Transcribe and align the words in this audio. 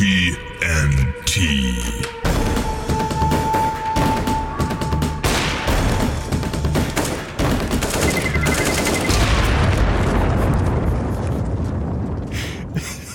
TNT. 0.00 1.36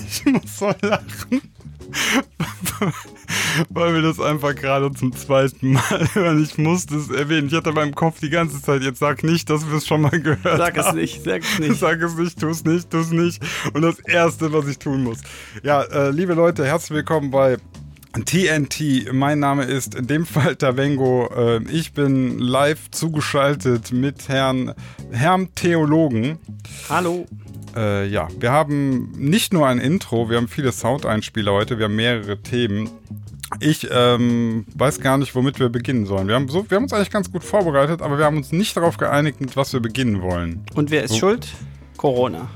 Ich 0.06 0.24
muss 0.26 0.58
so 0.58 0.72
lachen. 0.80 1.42
Weil 3.70 3.94
wir 3.94 4.02
das 4.02 4.20
einfach 4.20 4.54
gerade 4.54 4.90
zum 4.92 5.14
zweiten 5.14 5.74
Mal 5.74 6.08
hören. 6.14 6.42
Ich 6.42 6.58
musste 6.58 6.96
es 6.96 7.10
erwähnen. 7.10 7.48
Ich 7.48 7.54
hatte 7.54 7.72
meinem 7.72 7.94
Kopf 7.94 8.20
die 8.20 8.30
ganze 8.30 8.60
Zeit, 8.60 8.82
jetzt 8.82 8.98
sag 8.98 9.22
nicht, 9.24 9.48
dass 9.50 9.68
wir 9.68 9.76
es 9.76 9.86
schon 9.86 10.02
mal 10.02 10.20
gehört 10.20 10.58
Sag 10.58 10.76
es 10.76 10.86
haben. 10.86 10.98
nicht, 10.98 11.22
sag 11.24 11.42
es 11.42 11.58
nicht. 11.58 11.74
Sag 11.80 12.00
es 12.02 12.16
nicht, 12.16 12.40
tu 12.40 12.48
es 12.48 12.64
nicht, 12.64 12.90
tu 12.90 12.98
es 12.98 13.10
nicht. 13.10 13.42
Und 13.72 13.82
das 13.82 13.98
Erste, 14.00 14.52
was 14.52 14.66
ich 14.66 14.78
tun 14.78 15.02
muss. 15.04 15.18
Ja, 15.62 15.82
äh, 15.82 16.10
liebe 16.10 16.34
Leute, 16.34 16.64
herzlich 16.64 16.96
willkommen 16.96 17.30
bei 17.30 17.56
TNT. 18.24 19.12
Mein 19.12 19.38
Name 19.40 19.64
ist 19.64 19.94
in 19.94 20.06
dem 20.06 20.24
Fall 20.26 20.56
Tavengo. 20.56 21.28
Äh, 21.36 21.62
ich 21.70 21.92
bin 21.92 22.38
live 22.38 22.90
zugeschaltet 22.90 23.92
mit 23.92 24.28
Herrn, 24.28 24.72
Herrn 25.10 25.54
Theologen. 25.54 26.38
Hallo. 26.88 27.26
Äh, 27.76 28.06
ja, 28.08 28.28
wir 28.40 28.52
haben 28.52 29.12
nicht 29.18 29.52
nur 29.52 29.66
ein 29.66 29.78
Intro, 29.78 30.30
wir 30.30 30.38
haben 30.38 30.48
viele 30.48 30.72
Soundeinspieler 30.72 31.52
heute, 31.52 31.76
wir 31.78 31.84
haben 31.86 31.96
mehrere 31.96 32.40
Themen. 32.42 32.88
Ich 33.60 33.86
ähm, 33.90 34.66
weiß 34.74 35.00
gar 35.00 35.18
nicht, 35.18 35.34
womit 35.34 35.60
wir 35.60 35.68
beginnen 35.68 36.06
sollen. 36.06 36.28
Wir 36.28 36.34
haben, 36.34 36.48
so, 36.48 36.68
wir 36.68 36.76
haben 36.76 36.84
uns 36.84 36.92
eigentlich 36.92 37.10
ganz 37.10 37.30
gut 37.30 37.44
vorbereitet, 37.44 38.02
aber 38.02 38.18
wir 38.18 38.24
haben 38.24 38.36
uns 38.36 38.52
nicht 38.52 38.76
darauf 38.76 38.96
geeinigt, 38.96 39.40
mit 39.40 39.56
was 39.56 39.72
wir 39.72 39.80
beginnen 39.80 40.20
wollen. 40.22 40.64
Und 40.74 40.90
wer 40.90 41.04
ist 41.04 41.12
So. 41.12 41.18
schuld? 41.18 41.48
Corona. 41.96 42.48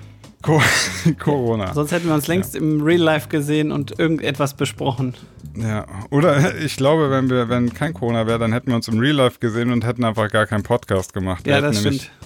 Co 0.42 0.60
Corona. 1.18 1.74
Sonst 1.74 1.92
hätten 1.92 2.08
wir 2.08 2.14
uns 2.14 2.26
längst 2.26 2.56
im 2.56 2.82
Real 2.82 3.00
Life 3.00 3.28
gesehen 3.28 3.72
und 3.72 3.98
irgendetwas 3.98 4.54
besprochen. 4.54 5.14
Ja, 5.54 5.86
oder 6.10 6.58
ich 6.60 6.76
glaube, 6.76 7.10
wenn 7.10 7.28
wir, 7.28 7.48
wenn 7.48 7.72
kein 7.74 7.92
Corona 7.92 8.26
wäre, 8.26 8.38
dann 8.38 8.52
hätten 8.52 8.68
wir 8.68 8.76
uns 8.76 8.88
im 8.88 8.98
Real 8.98 9.16
Life 9.16 9.38
gesehen 9.38 9.70
und 9.70 9.84
hätten 9.84 10.04
einfach 10.04 10.30
gar 10.30 10.46
keinen 10.46 10.62
Podcast 10.62 11.12
gemacht. 11.12 11.44
Wir 11.44 11.54
Ja, 11.54 11.60
das 11.60 11.80
stimmt. 11.80 12.10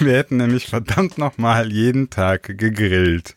Wir 0.00 0.14
hätten 0.14 0.38
nämlich 0.38 0.66
verdammt 0.66 1.16
nochmal 1.16 1.70
jeden 1.70 2.10
Tag 2.10 2.58
gegrillt. 2.58 3.36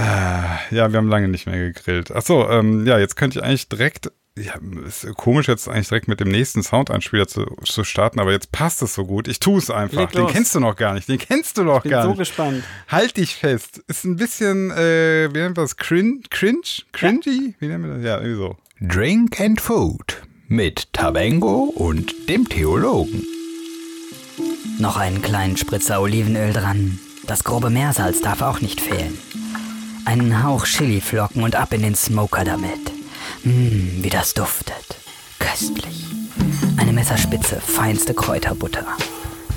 Äh, 0.00 0.74
ja, 0.74 0.90
wir 0.92 0.96
haben 0.96 1.08
lange 1.08 1.28
nicht 1.28 1.46
mehr 1.46 1.58
gegrillt. 1.58 2.10
Achso, 2.10 2.48
ähm, 2.50 2.86
ja, 2.86 2.98
jetzt 2.98 3.16
könnte 3.16 3.38
ich 3.38 3.44
eigentlich 3.44 3.68
direkt, 3.68 4.10
ja, 4.38 4.54
ist 4.86 5.06
komisch 5.16 5.48
jetzt 5.48 5.68
eigentlich 5.68 5.88
direkt 5.88 6.08
mit 6.08 6.20
dem 6.20 6.28
nächsten 6.28 6.62
Soundeinspieler 6.62 7.26
zu, 7.28 7.44
zu 7.64 7.84
starten, 7.84 8.20
aber 8.20 8.32
jetzt 8.32 8.52
passt 8.52 8.80
es 8.82 8.94
so 8.94 9.04
gut. 9.04 9.28
Ich 9.28 9.40
tue 9.40 9.58
es 9.58 9.70
einfach. 9.70 9.98
Leg 10.00 10.12
Den 10.12 10.22
los. 10.22 10.32
kennst 10.32 10.54
du 10.54 10.60
noch 10.60 10.76
gar 10.76 10.94
nicht. 10.94 11.08
Den 11.08 11.18
kennst 11.18 11.58
du 11.58 11.64
noch 11.64 11.82
Bin 11.82 11.90
gar 11.90 12.02
so 12.04 12.08
nicht. 12.10 12.18
gespannt. 12.18 12.62
Halt 12.88 13.16
dich 13.16 13.34
fest. 13.34 13.82
Ist 13.88 14.04
ein 14.04 14.16
bisschen, 14.16 14.70
äh, 14.70 15.28
wie 15.32 15.38
nennt 15.38 15.56
man 15.56 15.64
das? 15.64 15.76
Cringe? 15.76 16.20
Cringe? 16.30 16.60
Cringy? 16.92 17.54
Wie 17.58 17.66
nennen 17.66 17.84
wir 17.84 17.94
das? 17.96 18.04
Ja, 18.04 18.16
irgendwie 18.20 18.36
so. 18.36 18.56
Drink 18.80 19.40
and 19.40 19.60
Food 19.60 20.22
mit 20.48 20.92
Tabengo 20.94 21.64
und 21.64 22.28
dem 22.28 22.48
Theologen. 22.48 23.26
Noch 24.78 24.96
einen 24.96 25.20
kleinen 25.20 25.56
Spritzer 25.58 26.00
Olivenöl 26.00 26.52
dran. 26.54 26.98
Das 27.26 27.44
grobe 27.44 27.68
Meersalz 27.68 28.22
darf 28.22 28.40
auch 28.40 28.60
nicht 28.62 28.80
fehlen. 28.80 29.18
Einen 30.04 30.42
Hauch 30.42 30.64
Chiliflocken 30.64 31.42
und 31.42 31.56
ab 31.56 31.72
in 31.72 31.82
den 31.82 31.94
Smoker 31.94 32.44
damit. 32.44 32.92
Mmm, 33.44 34.02
wie 34.02 34.10
das 34.10 34.34
duftet. 34.34 34.96
Köstlich. 35.38 36.06
Eine 36.76 36.92
Messerspitze 36.92 37.60
feinste 37.60 38.14
Kräuterbutter. 38.14 38.86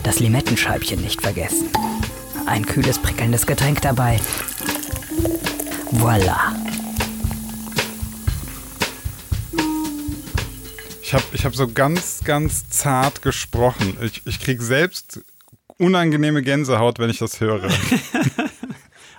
Das 0.04 0.20
Limettenscheibchen 0.20 1.02
nicht 1.02 1.22
vergessen. 1.22 1.70
Ein 2.46 2.66
kühles, 2.66 3.00
prickelndes 3.00 3.48
Getränk 3.48 3.82
dabei. 3.82 4.20
Voila. 5.92 6.56
Ich 11.02 11.14
habe 11.14 11.24
ich 11.32 11.46
hab 11.46 11.56
so 11.56 11.68
ganz, 11.68 12.22
ganz 12.24 12.70
zart 12.70 13.22
gesprochen. 13.22 13.98
Ich, 14.02 14.24
ich 14.26 14.40
krieg 14.40 14.62
selbst 14.62 15.22
unangenehme 15.78 16.42
Gänsehaut, 16.42 17.00
wenn 17.00 17.10
ich 17.10 17.20
das 17.20 17.40
höre. 17.40 17.70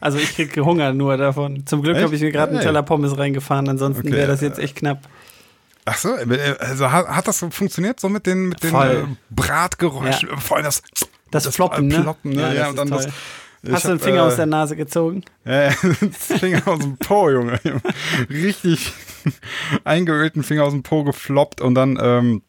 Also 0.04 0.18
ich 0.18 0.34
kriege 0.34 0.62
Hunger 0.66 0.92
nur 0.92 1.16
davon. 1.16 1.64
Zum 1.66 1.80
Glück 1.80 1.96
habe 1.96 2.14
ich 2.14 2.20
mir 2.20 2.30
gerade 2.30 2.52
einen. 2.52 2.60
Teller 2.60 2.82
Pommes 2.82 3.16
reingefahren, 3.16 3.66
ansonsten 3.70 4.06
Okay, 4.06 4.14
wäre 4.16 4.26
das 4.28 4.42
jetzt 4.42 4.58
echt 4.58 4.76
knapp. 4.76 4.98
Ach 5.86 5.96
so, 5.96 6.14
äh, 6.14 6.56
also 6.60 6.92
hat, 6.92 7.08
hat 7.08 7.26
das 7.26 7.38
so 7.38 7.48
funktioniert 7.48 8.00
so 8.00 8.10
mit 8.10 8.26
den, 8.26 8.50
mit 8.50 8.62
den 8.62 8.70
Voll. 8.70 9.06
äh, 9.10 9.16
Bratgeräuschen? 9.30 10.28
Ja. 10.28 10.36
Vor 10.36 10.58
allem 10.58 10.64
das, 10.64 10.82
Das, 11.30 11.46
Floppen, 11.54 11.86
ne? 11.88 12.02
Ploppen, 12.02 12.32
ne? 12.32 12.42
Ja, 12.42 12.52
Ja, 12.52 12.60
das 12.60 12.70
und 12.70 12.76
dann 12.76 12.90
das. 12.90 13.04
toll. 13.04 13.12
ich 13.62 13.72
Hast 13.72 13.84
du 13.86 13.88
den 13.88 13.98
Finger 13.98 14.18
äh, 14.18 14.26
aus 14.26 14.36
der 14.36 14.44
Nase 14.46 14.76
gezogen? 14.76 15.24
Das 15.44 15.74
Finger 16.38 16.68
aus 16.68 16.80
dem 16.80 16.98
Po, 16.98 17.30
Junge. 17.30 17.58
Richtig 18.28 18.92
eingeölten 19.84 20.42
Finger 20.42 20.64
aus 20.64 20.72
dem 20.72 20.82
Po 20.82 21.04
gefloppt 21.04 21.62
und 21.62 21.74
dann, 21.74 21.98
ähm, 21.98 22.42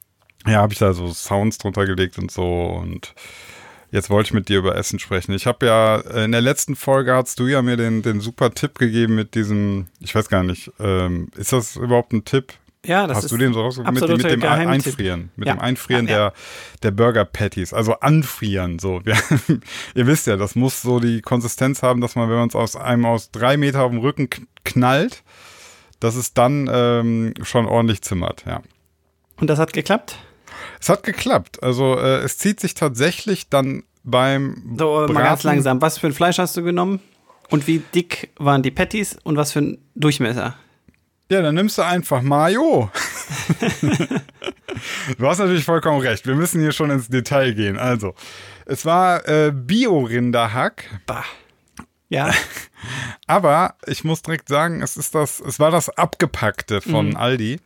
ja, 0.45 0.57
habe 0.57 0.73
ich 0.73 0.79
da 0.79 0.91
so 0.91 1.09
Sounds 1.13 1.57
drunter 1.57 1.85
gelegt 1.85 2.17
und 2.17 2.31
so 2.31 2.43
und 2.43 3.13
jetzt 3.95 4.09
wollte 4.09 4.27
ich 4.27 4.33
mit 4.33 4.49
dir 4.49 4.59
über 4.59 4.75
Essen 4.75 4.99
sprechen. 4.99 5.33
Ich 5.33 5.47
habe 5.47 5.65
ja, 5.65 5.95
äh, 5.97 6.25
in 6.25 6.31
der 6.31 6.41
letzten 6.41 6.75
Folge 6.75 7.13
hast 7.15 7.39
du 7.39 7.47
ja 7.47 7.61
mir 7.61 7.77
den, 7.77 8.01
den 8.01 8.19
super 8.19 8.53
Tipp 8.53 8.77
gegeben 8.77 9.15
mit 9.15 9.33
diesem, 9.33 9.87
ich 9.99 10.13
weiß 10.13 10.29
gar 10.29 10.43
nicht, 10.43 10.71
ähm, 10.79 11.29
ist 11.35 11.53
das 11.53 11.75
überhaupt 11.77 12.13
ein 12.13 12.25
Tipp? 12.25 12.53
Ja, 12.85 13.07
das 13.07 13.17
Hast 13.17 13.23
ist 13.25 13.31
du 13.31 13.37
den 13.37 13.51
so 13.53 13.61
rausgefunden? 13.61 14.03
Mit, 14.11 14.21
mit 14.23 14.31
dem 14.31 14.39
Geheimtipp. 14.41 14.93
Einfrieren. 14.93 15.31
Mit 15.35 15.47
Ja. 15.47 15.55
dem 15.55 15.59
Einfrieren 15.61 16.07
Ja, 16.07 16.11
ja. 16.13 16.29
Der, 16.29 16.33
der 16.83 16.91
Burger 16.91 17.25
Patties. 17.25 17.73
Also 17.73 17.93
anfrieren. 17.93 18.77
So. 18.77 19.01
Wir, 19.05 19.15
ihr 19.95 20.05
wisst 20.05 20.27
ja, 20.27 20.37
das 20.37 20.53
muss 20.53 20.83
so 20.83 20.99
die 20.99 21.21
Konsistenz 21.21 21.81
haben, 21.81 21.99
dass 21.99 22.15
man, 22.15 22.29
wenn 22.29 22.37
man 22.37 22.47
es 22.49 22.55
aus 22.55 22.75
einem 22.75 23.05
aus 23.05 23.31
drei 23.31 23.57
Meter 23.57 23.81
auf 23.81 23.89
dem 23.91 24.01
Rücken 24.01 24.29
knallt, 24.65 25.23
dass 25.99 26.15
es 26.15 26.35
dann 26.35 26.69
ähm, 26.71 27.33
schon 27.41 27.65
ordentlich 27.65 28.03
zimmert. 28.03 28.43
Ja. 28.45 28.61
Und 29.37 29.49
das 29.49 29.57
hat 29.57 29.73
geklappt? 29.73 30.19
Es 30.79 30.89
hat 30.89 31.03
geklappt. 31.03 31.61
Also 31.63 31.97
äh, 31.97 32.17
es 32.23 32.37
zieht 32.37 32.59
sich 32.59 32.73
tatsächlich 32.73 33.49
dann 33.49 33.83
beim 34.03 34.75
So, 34.77 35.05
mal 35.07 35.23
ganz 35.23 35.41
Braten- 35.41 35.47
langsam. 35.47 35.81
Was 35.81 35.97
für 35.97 36.07
ein 36.07 36.13
Fleisch 36.13 36.37
hast 36.37 36.55
du 36.57 36.63
genommen? 36.63 36.99
Und 37.49 37.67
wie 37.67 37.79
dick 37.93 38.29
waren 38.37 38.63
die 38.63 38.71
Patties 38.71 39.17
und 39.23 39.37
was 39.37 39.51
für 39.51 39.59
ein 39.59 39.77
Durchmesser? 39.95 40.55
Ja, 41.31 41.41
dann 41.41 41.55
nimmst 41.55 41.77
du 41.77 41.81
einfach 41.83 42.21
Mayo. 42.21 42.89
du 45.17 45.27
hast 45.27 45.39
natürlich 45.39 45.63
vollkommen 45.63 46.01
recht. 46.01 46.27
Wir 46.27 46.35
müssen 46.35 46.61
hier 46.61 46.71
schon 46.71 46.91
ins 46.91 47.07
Detail 47.07 47.53
gehen. 47.53 47.77
Also, 47.77 48.13
es 48.65 48.85
war 48.85 49.27
äh, 49.27 49.51
Bio-Rinderhack, 49.53 50.85
Bah. 51.05 51.23
Ja, 52.07 52.31
aber 53.27 53.75
ich 53.87 54.03
muss 54.03 54.21
direkt 54.21 54.47
sagen, 54.47 54.83
es 54.83 54.95
ist 54.95 55.15
das, 55.15 55.39
es 55.39 55.59
war 55.59 55.71
das 55.71 55.89
abgepackte 55.89 56.81
von 56.81 57.09
Mhm. 57.09 57.17
Aldi. 57.17 57.59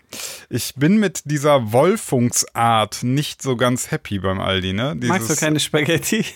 Ich 0.49 0.75
bin 0.75 0.97
mit 0.97 1.23
dieser 1.25 1.73
Wolfungsart 1.73 3.03
nicht 3.03 3.41
so 3.41 3.57
ganz 3.57 3.91
happy 3.91 4.19
beim 4.19 4.39
Aldi, 4.39 4.71
ne? 4.73 4.95
magst 5.01 5.29
du 5.29 5.35
keine 5.35 5.59
Spaghetti? 5.59 6.25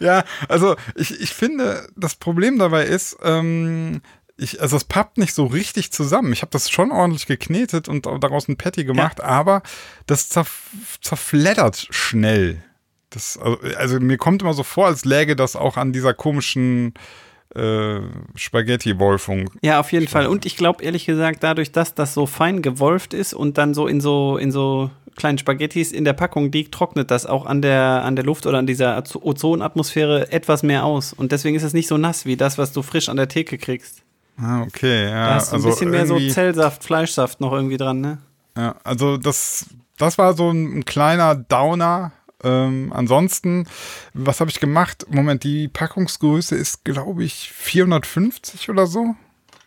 Ja, 0.00 0.24
also 0.48 0.76
ich, 0.94 1.20
ich 1.20 1.30
finde, 1.30 1.88
das 1.96 2.14
Problem 2.14 2.58
dabei 2.58 2.84
ist, 2.84 3.16
ähm, 3.22 4.02
ich, 4.36 4.60
also 4.60 4.76
es 4.76 4.84
pappt 4.84 5.18
nicht 5.18 5.34
so 5.34 5.46
richtig 5.46 5.92
zusammen. 5.92 6.32
Ich 6.32 6.42
habe 6.42 6.50
das 6.50 6.70
schon 6.70 6.90
ordentlich 6.90 7.26
geknetet 7.26 7.88
und 7.88 8.06
daraus 8.06 8.48
ein 8.48 8.56
Patty 8.56 8.84
gemacht, 8.84 9.20
aber 9.20 9.62
das 10.06 10.28
zerf 10.28 10.70
zerfleddert 11.00 11.86
schnell. 11.90 12.62
Das, 13.12 13.38
also, 13.38 13.58
also 13.76 14.00
mir 14.00 14.16
kommt 14.16 14.42
immer 14.42 14.54
so 14.54 14.62
vor, 14.62 14.86
als 14.86 15.04
läge 15.04 15.36
das 15.36 15.56
auch 15.56 15.76
an 15.76 15.92
dieser 15.92 16.14
komischen 16.14 16.94
äh, 17.54 18.00
Spaghetti-Wolfung. 18.34 19.50
Ja, 19.62 19.80
auf 19.80 19.92
jeden 19.92 20.08
Fall. 20.08 20.26
Und 20.26 20.46
ich 20.46 20.56
glaube 20.56 20.82
ehrlich 20.82 21.04
gesagt, 21.04 21.42
dadurch, 21.42 21.72
dass 21.72 21.94
das 21.94 22.14
so 22.14 22.26
fein 22.26 22.62
gewolft 22.62 23.14
ist 23.14 23.34
und 23.34 23.58
dann 23.58 23.74
so 23.74 23.86
in 23.86 24.00
so 24.00 24.38
in 24.38 24.50
so 24.50 24.90
kleinen 25.16 25.36
Spaghettis 25.36 25.92
in 25.92 26.04
der 26.04 26.14
Packung 26.14 26.50
liegt, 26.50 26.72
trocknet 26.72 27.10
das 27.10 27.26
auch 27.26 27.44
an 27.44 27.60
der 27.60 28.02
an 28.04 28.16
der 28.16 28.24
Luft 28.24 28.46
oder 28.46 28.58
an 28.58 28.66
dieser 28.66 28.96
Ozo- 28.96 29.22
Ozonatmosphäre 29.22 30.32
etwas 30.32 30.62
mehr 30.62 30.84
aus. 30.84 31.12
Und 31.12 31.32
deswegen 31.32 31.54
ist 31.54 31.62
es 31.62 31.74
nicht 31.74 31.88
so 31.88 31.98
nass 31.98 32.24
wie 32.24 32.36
das, 32.36 32.56
was 32.56 32.72
du 32.72 32.80
frisch 32.82 33.10
an 33.10 33.18
der 33.18 33.28
Theke 33.28 33.58
kriegst. 33.58 34.02
Ah, 34.38 34.62
okay, 34.62 35.04
ja. 35.04 35.26
Da 35.26 35.34
hast 35.34 35.52
du 35.52 35.56
ein 35.56 35.56
also 35.56 35.68
bisschen 35.68 35.90
mehr 35.90 36.06
so 36.06 36.18
Zellsaft, 36.18 36.82
Fleischsaft 36.84 37.40
noch 37.42 37.52
irgendwie 37.52 37.76
dran, 37.76 38.00
ne? 38.00 38.18
Ja, 38.56 38.76
also 38.82 39.18
das, 39.18 39.66
das 39.98 40.16
war 40.16 40.32
so 40.32 40.50
ein, 40.50 40.78
ein 40.78 40.84
kleiner 40.86 41.34
Downer. 41.34 42.12
Ähm, 42.44 42.92
ansonsten, 42.94 43.66
was 44.14 44.40
habe 44.40 44.50
ich 44.50 44.60
gemacht? 44.60 45.06
Moment, 45.08 45.44
die 45.44 45.68
Packungsgröße 45.68 46.56
ist, 46.56 46.84
glaube 46.84 47.24
ich, 47.24 47.52
450 47.52 48.68
oder 48.68 48.86
so. 48.86 49.14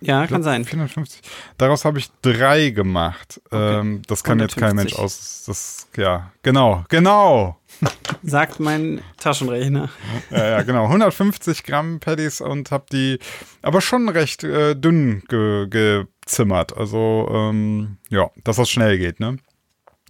Ja, 0.02 0.28
kann 0.28 0.44
sein. 0.44 0.66
450. 0.66 1.22
Daraus 1.58 1.86
habe 1.86 2.00
ich 2.00 2.10
drei 2.22 2.70
gemacht. 2.70 3.42
Ähm, 3.52 4.02
das 4.08 4.24
kann 4.24 4.40
jetzt 4.40 4.58
kein 4.58 4.76
Mensch 4.76 4.94
150. 4.94 5.00
aus. 5.00 5.44
Das, 5.48 5.88
ja, 5.98 6.32
genau, 6.44 6.84
genau. 6.90 7.60
Sagt 8.24 8.60
mein 8.60 9.02
Taschenrechner. 9.18 9.90
Ja, 10.32 10.46
ja, 10.46 10.62
genau. 10.64 10.86
150 10.86 11.64
Gramm 11.64 12.00
Patties 12.00 12.42
und 12.42 12.72
habe 12.72 12.86
die 12.92 13.20
aber 13.62 13.82
schon 13.82 14.10
recht 14.10 14.44
äh, 14.44 14.76
dünn 14.76 15.24
ge 15.28 15.68
gezimmert. 15.70 16.78
Also, 16.78 17.28
ähm, 17.32 17.98
ja, 18.10 18.30
dass 18.44 18.58
das 18.58 18.70
schnell 18.70 18.98
geht, 18.98 19.20
ne? 19.20 19.38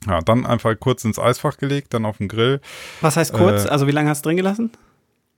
Ja, 0.07 0.21
dann 0.21 0.45
einfach 0.45 0.73
kurz 0.79 1.03
ins 1.03 1.17
Eisfach 1.17 1.57
gelegt, 1.57 1.93
dann 1.93 2.05
auf 2.05 2.17
den 2.17 2.27
Grill. 2.27 2.61
Was 3.01 3.17
heißt 3.17 3.33
kurz? 3.33 3.65
Äh, 3.65 3.69
also 3.69 3.87
wie 3.87 3.91
lange 3.91 4.09
hast 4.09 4.23
du 4.25 4.29
drin 4.29 4.37
gelassen? 4.37 4.71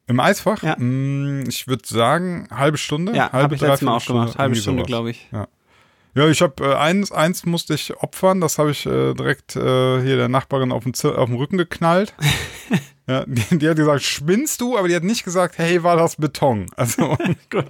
Im 0.07 0.19
Eisfach? 0.19 0.63
Ja. 0.63 0.75
Mm, 0.77 1.44
Ich 1.48 1.68
würde 1.68 1.86
sagen, 1.88 2.48
halbe 2.51 2.77
Stunde. 2.77 3.13
Ja, 3.13 3.31
halbe, 3.31 3.44
habe 3.44 3.56
ich 3.56 3.62
letztes 3.62 3.81
Mal 3.81 3.95
auch 3.98 4.06
gemacht. 4.06 4.38
Halbe 4.38 4.56
Stunde, 4.56 4.83
glaube 4.83 5.12
ich. 5.12 5.30
Ja, 5.31 6.27
ich 6.27 6.42
habe 6.42 6.63
äh, 6.65 6.74
eins, 6.75 7.12
eins 7.12 7.45
musste 7.45 7.75
ich 7.75 7.95
opfern, 7.98 8.42
das 8.42 8.57
habe 8.57 8.71
ich 8.71 8.86
äh, 8.88 9.13
direkt 9.13 9.56
äh, 9.56 10.01
hier 10.01 10.15
der 10.18 10.30
Nachbarin 10.30 10.71
auf 10.71 10.83
dem 10.83 10.94
Rücken 11.36 11.57
geknallt. 11.57 12.15
ja, 13.07 13.24
die, 13.25 13.57
die 13.57 13.69
hat 13.69 13.77
gesagt, 13.77 14.04
spinnst 14.04 14.59
du? 14.62 14.77
Aber 14.77 14.88
die 14.88 14.95
hat 14.95 15.04
nicht 15.04 15.24
gesagt, 15.24 15.57
hey, 15.57 15.81
war 15.83 15.95
das 15.95 16.18
Beton? 16.18 16.68
Also 16.75 17.18
Gut. 17.50 17.65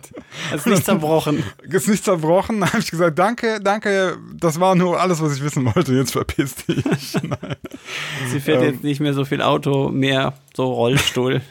Ist 0.54 0.66
nicht 0.66 0.84
zerbrochen. 0.86 1.44
ist 1.70 1.88
nicht 1.88 2.04
zerbrochen. 2.04 2.60
Da 2.60 2.68
habe 2.68 2.80
ich 2.80 2.90
gesagt, 2.90 3.18
danke, 3.20 3.60
danke, 3.62 4.18
das 4.34 4.60
war 4.60 4.76
nur 4.76 5.00
alles, 5.00 5.22
was 5.22 5.36
ich 5.36 5.44
wissen 5.44 5.66
wollte. 5.76 5.94
Jetzt 5.94 6.12
verpiss 6.14 6.56
dich. 6.56 6.84
Sie 8.32 8.40
fährt 8.40 8.64
Ähm. 8.64 8.74
jetzt 8.74 8.84
nicht 8.84 9.00
mehr 9.00 9.14
so 9.14 9.26
viel 9.26 9.42
Auto, 9.42 9.90
mehr 9.90 10.34
so 10.58 10.74
Rollstuhl. 10.74 11.42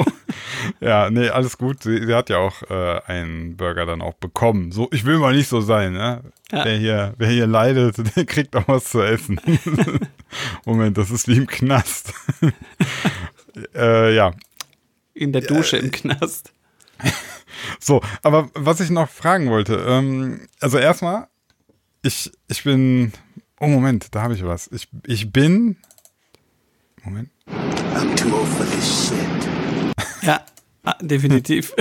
ja, 0.80 1.10
nee, 1.10 1.28
alles 1.28 1.58
gut. 1.58 1.82
Sie, 1.82 2.02
sie 2.06 2.14
hat 2.14 2.30
ja 2.30 2.38
auch 2.38 2.62
äh, 2.62 3.00
einen 3.04 3.58
Burger 3.58 3.84
dann 3.84 4.00
auch 4.00 4.14
bekommen. 4.14 4.72
So, 4.72 4.88
ich 4.90 5.04
will 5.04 5.18
mal 5.18 5.34
nicht 5.34 5.48
so 5.48 5.60
sein, 5.60 5.92
ne? 5.92 6.22
Ja. 6.50 6.64
Wer, 6.64 6.76
hier, 6.78 7.14
wer 7.18 7.28
hier 7.28 7.46
leidet, 7.46 7.96
der 8.16 8.24
kriegt 8.24 8.56
auch 8.56 8.66
was 8.68 8.84
zu 8.84 9.02
essen. 9.02 9.38
Moment, 10.64 10.96
das 10.96 11.10
ist 11.10 11.28
wie 11.28 11.36
im 11.36 11.46
Knast. 11.46 12.14
äh, 13.74 14.14
ja, 14.14 14.32
In 15.12 15.32
der 15.32 15.42
Dusche 15.42 15.76
im 15.76 15.90
Knast. 15.90 16.54
so, 17.80 18.00
aber 18.22 18.48
was 18.54 18.80
ich 18.80 18.88
noch 18.88 19.10
fragen 19.10 19.50
wollte, 19.50 19.74
ähm, 19.86 20.48
also 20.58 20.78
erstmal, 20.78 21.28
ich, 22.00 22.32
ich 22.48 22.64
bin, 22.64 23.12
oh 23.60 23.66
Moment, 23.66 24.14
da 24.14 24.22
habe 24.22 24.32
ich 24.32 24.42
was. 24.42 24.70
Ich, 24.72 24.88
ich 25.06 25.30
bin, 25.30 25.76
Moment, 27.04 27.28
I'm 27.94 28.14
too 28.16 28.34
old 28.34 28.48
for 28.48 28.64
this 28.66 29.08
shit. 29.08 29.18
Ja, 30.22 30.40
ah, 30.84 30.94
definitiv. 31.00 31.72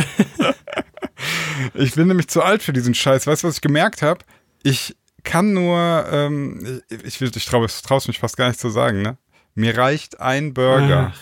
ich 1.73 1.95
bin 1.95 2.07
nämlich 2.07 2.27
zu 2.27 2.41
alt 2.41 2.63
für 2.63 2.73
diesen 2.73 2.93
Scheiß. 2.93 3.27
Weißt 3.27 3.43
du, 3.43 3.47
was 3.47 3.55
ich 3.55 3.61
gemerkt 3.61 4.01
habe? 4.01 4.21
Ich 4.63 4.95
kann 5.23 5.53
nur, 5.53 6.05
ähm, 6.11 6.81
ich, 6.89 7.03
ich, 7.05 7.21
will- 7.21 7.31
ich 7.35 7.45
traue 7.45 7.65
es 7.65 8.07
mich 8.07 8.19
fast 8.19 8.37
gar 8.37 8.47
nicht 8.47 8.59
zu 8.59 8.69
sagen, 8.69 9.01
ne? 9.01 9.17
Mir 9.53 9.77
reicht 9.77 10.19
ein 10.21 10.53
Burger. 10.53 11.13
Ach. 11.13 11.19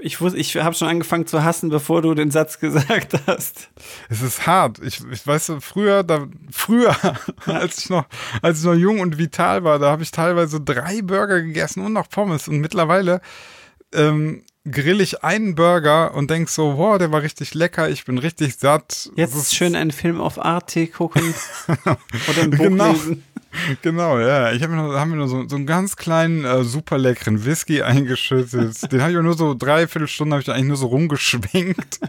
Ich, 0.00 0.16
wus- 0.18 0.34
ich 0.34 0.56
habe 0.56 0.74
schon 0.74 0.88
angefangen 0.88 1.26
zu 1.26 1.44
hassen, 1.44 1.68
bevor 1.70 2.02
du 2.02 2.14
den 2.14 2.30
Satz 2.30 2.58
gesagt 2.60 3.14
hast. 3.26 3.68
Es 4.08 4.22
ist 4.22 4.46
hart. 4.46 4.78
Ich, 4.80 5.00
ich 5.10 5.26
weiß, 5.26 5.52
früher, 5.60 6.02
da, 6.02 6.26
früher, 6.50 6.96
als 7.46 7.78
ich 7.78 7.90
noch, 7.90 8.06
als 8.42 8.58
ich 8.60 8.64
noch 8.64 8.74
jung 8.74 9.00
und 9.00 9.18
vital 9.18 9.64
war, 9.64 9.78
da 9.78 9.90
habe 9.90 10.02
ich 10.02 10.10
teilweise 10.10 10.60
drei 10.60 11.02
Burger 11.02 11.40
gegessen 11.42 11.84
und 11.84 11.92
noch 11.92 12.08
Pommes. 12.08 12.48
Und 12.48 12.58
mittlerweile 12.60 13.20
ähm, 13.92 14.42
grill 14.70 15.00
ich 15.00 15.22
einen 15.22 15.54
Burger 15.54 16.14
und 16.14 16.30
denk 16.30 16.48
so, 16.48 16.78
wow, 16.78 16.96
der 16.98 17.12
war 17.12 17.22
richtig 17.22 17.54
lecker, 17.54 17.88
ich 17.90 18.04
bin 18.04 18.18
richtig 18.18 18.56
satt. 18.56 19.10
Jetzt 19.14 19.54
schön 19.54 19.76
einen 19.76 19.90
Film 19.92 20.20
auf 20.20 20.42
Arte 20.42 20.86
gucken 20.86 21.34
oder 21.84 22.42
ein 22.42 22.50
Buch 22.50 22.58
Genau. 22.58 22.92
lesen. 22.92 23.24
Genau, 23.82 24.18
ja. 24.18 24.52
Ich 24.52 24.62
habe 24.62 24.74
mir 24.74 24.82
nur, 24.82 24.98
haben 25.00 25.10
mir 25.10 25.16
nur 25.16 25.28
so, 25.28 25.48
so 25.48 25.56
einen 25.56 25.66
ganz 25.66 25.96
kleinen, 25.96 26.44
äh, 26.44 26.64
super 26.64 26.98
leckeren 26.98 27.44
Whisky 27.44 27.82
eingeschüttet. 27.82 28.90
Den 28.92 29.00
habe 29.02 29.12
ich 29.12 29.18
auch 29.18 29.22
nur 29.22 29.34
so 29.36 29.54
dreiviertel 29.54 30.08
Stunden 30.08 30.32
habe 30.32 30.42
ich 30.42 30.50
eigentlich 30.50 30.66
nur 30.68 30.76
so 30.76 30.86
rumgeschwenkt. 30.86 32.00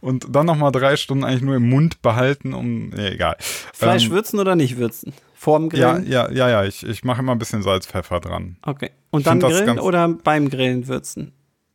Und 0.00 0.26
dann 0.34 0.46
nochmal 0.46 0.72
drei 0.72 0.96
Stunden 0.96 1.22
eigentlich 1.24 1.42
nur 1.42 1.56
im 1.56 1.68
Mund 1.68 2.00
behalten, 2.02 2.54
um. 2.54 2.88
Nee, 2.90 3.08
egal. 3.08 3.36
Fleisch 3.74 4.06
Ähm, 4.06 4.12
würzen 4.12 4.38
oder 4.40 4.56
nicht 4.56 4.78
würzen? 4.78 5.12
Vorm 5.34 5.70
Ja, 5.72 5.92
Grillen? 5.94 6.10
ja, 6.10 6.30
ja, 6.30 6.48
ja. 6.48 6.64
Ich, 6.64 6.82
ich 6.86 7.04
mache 7.04 7.20
immer 7.20 7.32
ein 7.32 7.38
bisschen 7.38 7.62
Salz, 7.62 7.86
Pfeffer 7.86 8.20
dran. 8.20 8.56
Okay. 8.62 8.90
Und 9.10 9.20
Ich 9.20 9.24
dann 9.26 9.40
grillen 9.40 9.78
oder 9.78 10.08
beim 10.08 10.48
Grillen 10.50 10.86
würzen? 10.88 11.32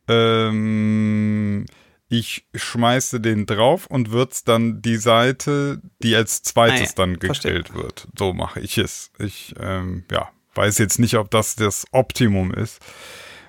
Ähm, 0.08 1.64
ich 2.08 2.46
schmeiße 2.54 3.20
den 3.20 3.46
drauf 3.46 3.86
und 3.86 4.10
würze 4.12 4.42
dann 4.44 4.80
die 4.82 4.96
Seite, 4.96 5.80
die 6.02 6.14
als 6.14 6.42
zweites 6.42 6.80
Ah 6.80 6.84
ja, 6.84 6.92
dann 7.06 7.20
verstehe. 7.20 7.54
gegrillt 7.54 7.74
wird. 7.74 8.08
So 8.16 8.32
mache 8.32 8.60
ich 8.60 8.78
es. 8.78 9.10
Ich, 9.18 9.54
ähm, 9.60 10.04
ja, 10.10 10.28
weiß 10.54 10.78
jetzt 10.78 10.98
nicht, 10.98 11.16
ob 11.16 11.30
das 11.30 11.56
das 11.56 11.84
Optimum 11.90 12.52
ist. 12.54 12.80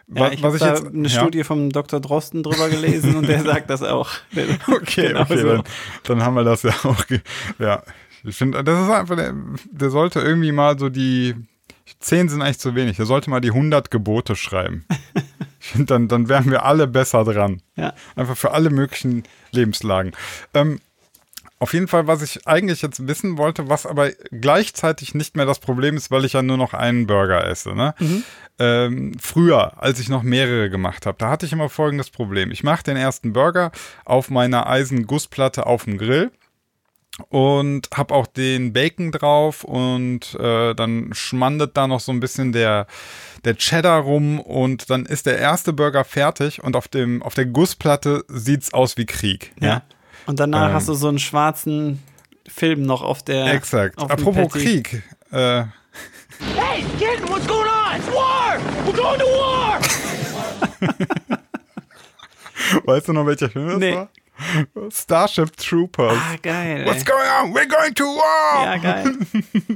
Ja, 0.09 0.21
Wa- 0.21 0.31
ich 0.31 0.41
habe 0.43 0.57
da 0.57 0.73
eine 0.75 1.07
ja? 1.07 1.19
Studie 1.19 1.43
vom 1.43 1.69
Dr. 1.71 1.99
Drosten 1.99 2.41
drüber 2.41 2.69
gelesen 2.69 3.15
und 3.17 3.27
der 3.27 3.43
sagt 3.43 3.69
das 3.69 3.83
auch. 3.83 4.09
Okay, 4.67 5.09
Genau 5.09 5.21
okay, 5.21 5.37
so. 5.41 5.47
dann, 5.49 5.63
dann 6.03 6.23
haben 6.23 6.33
wir 6.35 6.43
das 6.45 6.63
ja 6.63 6.73
auch. 6.83 7.03
Ja, 7.59 7.83
ich 8.23 8.35
finde, 8.35 8.63
das 8.63 8.83
ist 8.85 8.89
einfach, 8.89 9.15
der, 9.17 9.33
der 9.69 9.89
sollte 9.89 10.19
irgendwie 10.21 10.51
mal 10.51 10.79
so 10.79 10.89
die, 10.89 11.35
zehn 11.99 12.27
sind 12.29 12.41
eigentlich 12.41 12.59
zu 12.59 12.73
wenig, 12.73 12.97
der 12.97 13.05
sollte 13.05 13.29
mal 13.29 13.41
die 13.41 13.49
100 13.51 13.91
Gebote 13.91 14.35
schreiben. 14.35 14.85
Finde, 15.71 15.85
dann, 15.93 16.07
dann 16.07 16.29
wären 16.29 16.49
wir 16.49 16.65
alle 16.65 16.87
besser 16.87 17.23
dran. 17.23 17.61
Ja. 17.75 17.93
Einfach 18.15 18.37
für 18.37 18.51
alle 18.51 18.69
möglichen 18.69 19.23
Lebenslagen. 19.51 20.13
Ähm, 20.53 20.79
auf 21.59 21.73
jeden 21.73 21.87
Fall, 21.87 22.05
was 22.05 22.21
ich 22.21 22.47
eigentlich 22.47 22.83
jetzt 22.83 23.07
wissen 23.07 23.37
wollte, 23.37 23.67
was 23.67 23.87
aber 23.87 24.11
gleichzeitig 24.31 25.15
nicht 25.15 25.35
mehr 25.35 25.47
das 25.47 25.57
Problem 25.57 25.97
ist, 25.97 26.11
weil 26.11 26.23
ich 26.23 26.33
ja 26.33 26.43
nur 26.43 26.57
noch 26.57 26.73
einen 26.73 27.07
Burger 27.07 27.47
esse. 27.47 27.73
Ne? 27.73 27.95
Ähm, 28.59 29.13
früher, 29.19 29.81
als 29.81 29.99
ich 29.99 30.07
noch 30.07 30.21
mehrere 30.21 30.69
gemacht 30.69 31.07
habe, 31.07 31.17
da 31.17 31.29
hatte 31.29 31.47
ich 31.47 31.53
immer 31.53 31.69
folgendes 31.69 32.11
Problem. 32.11 32.51
Ich 32.51 32.63
mache 32.63 32.83
den 32.83 32.97
ersten 32.97 33.33
Burger 33.33 33.71
auf 34.05 34.29
meiner 34.29 34.67
Eisengussplatte 34.67 35.65
auf 35.65 35.85
dem 35.85 35.97
Grill 35.97 36.31
und 37.29 37.89
habe 37.95 38.13
auch 38.13 38.27
den 38.27 38.73
Bacon 38.73 39.11
drauf 39.11 39.63
und 39.63 40.35
äh, 40.39 40.73
dann 40.75 41.09
schmandet 41.13 41.75
da 41.75 41.87
noch 41.87 41.99
so 41.99 42.11
ein 42.11 42.19
bisschen 42.19 42.51
der, 42.51 42.85
der 43.43 43.55
Cheddar 43.55 44.01
rum 44.01 44.39
und 44.39 44.89
dann 44.89 45.05
ist 45.05 45.25
der 45.25 45.39
erste 45.39 45.73
Burger 45.73 46.03
fertig 46.03 46.63
und 46.63 46.75
auf, 46.75 46.87
dem, 46.87 47.23
auf 47.23 47.33
der 47.33 47.45
Gussplatte 47.45 48.23
sieht's 48.27 48.73
aus 48.73 48.97
wie 48.97 49.05
Krieg. 49.05 49.53
Ja. 49.59 49.81
Und 50.27 50.39
danach 50.39 50.69
Ähm. 50.69 50.75
hast 50.75 50.89
du 50.89 50.93
so 50.93 51.07
einen 51.07 51.19
schwarzen 51.19 52.03
Film 52.47 52.83
noch 52.83 53.01
auf 53.01 53.23
der. 53.23 53.53
Exakt. 53.53 53.97
auf 53.97 54.07
dem 54.07 54.11
Apropos 54.27 54.51
Patty. 54.53 54.83
Krieg. 54.83 55.03
Äh, 55.31 55.63
Hey, 56.55 56.85
kid, 56.99 57.27
what's 57.29 57.47
going 57.47 57.65
on? 57.67 57.97
It's 57.97 58.07
war! 58.13 58.57
We're 58.85 58.95
going 58.95 59.19
to 59.19 59.25
war! 59.25 59.79
weißt 62.85 63.07
du 63.07 63.13
noch, 63.13 63.25
welcher 63.25 63.49
Film 63.49 63.69
das 63.69 63.77
Nee. 63.79 63.95
war? 63.95 64.09
Starship 64.91 65.55
Troopers. 65.57 66.17
Ah, 66.17 66.35
geil. 66.41 66.85
What's 66.85 66.99
ey. 66.99 67.05
going 67.05 67.27
on? 67.41 67.53
We're 67.53 67.67
going 67.67 67.93
to 67.95 68.03
war! 68.03 68.65
Ja, 68.65 68.77
geil. 68.77 69.17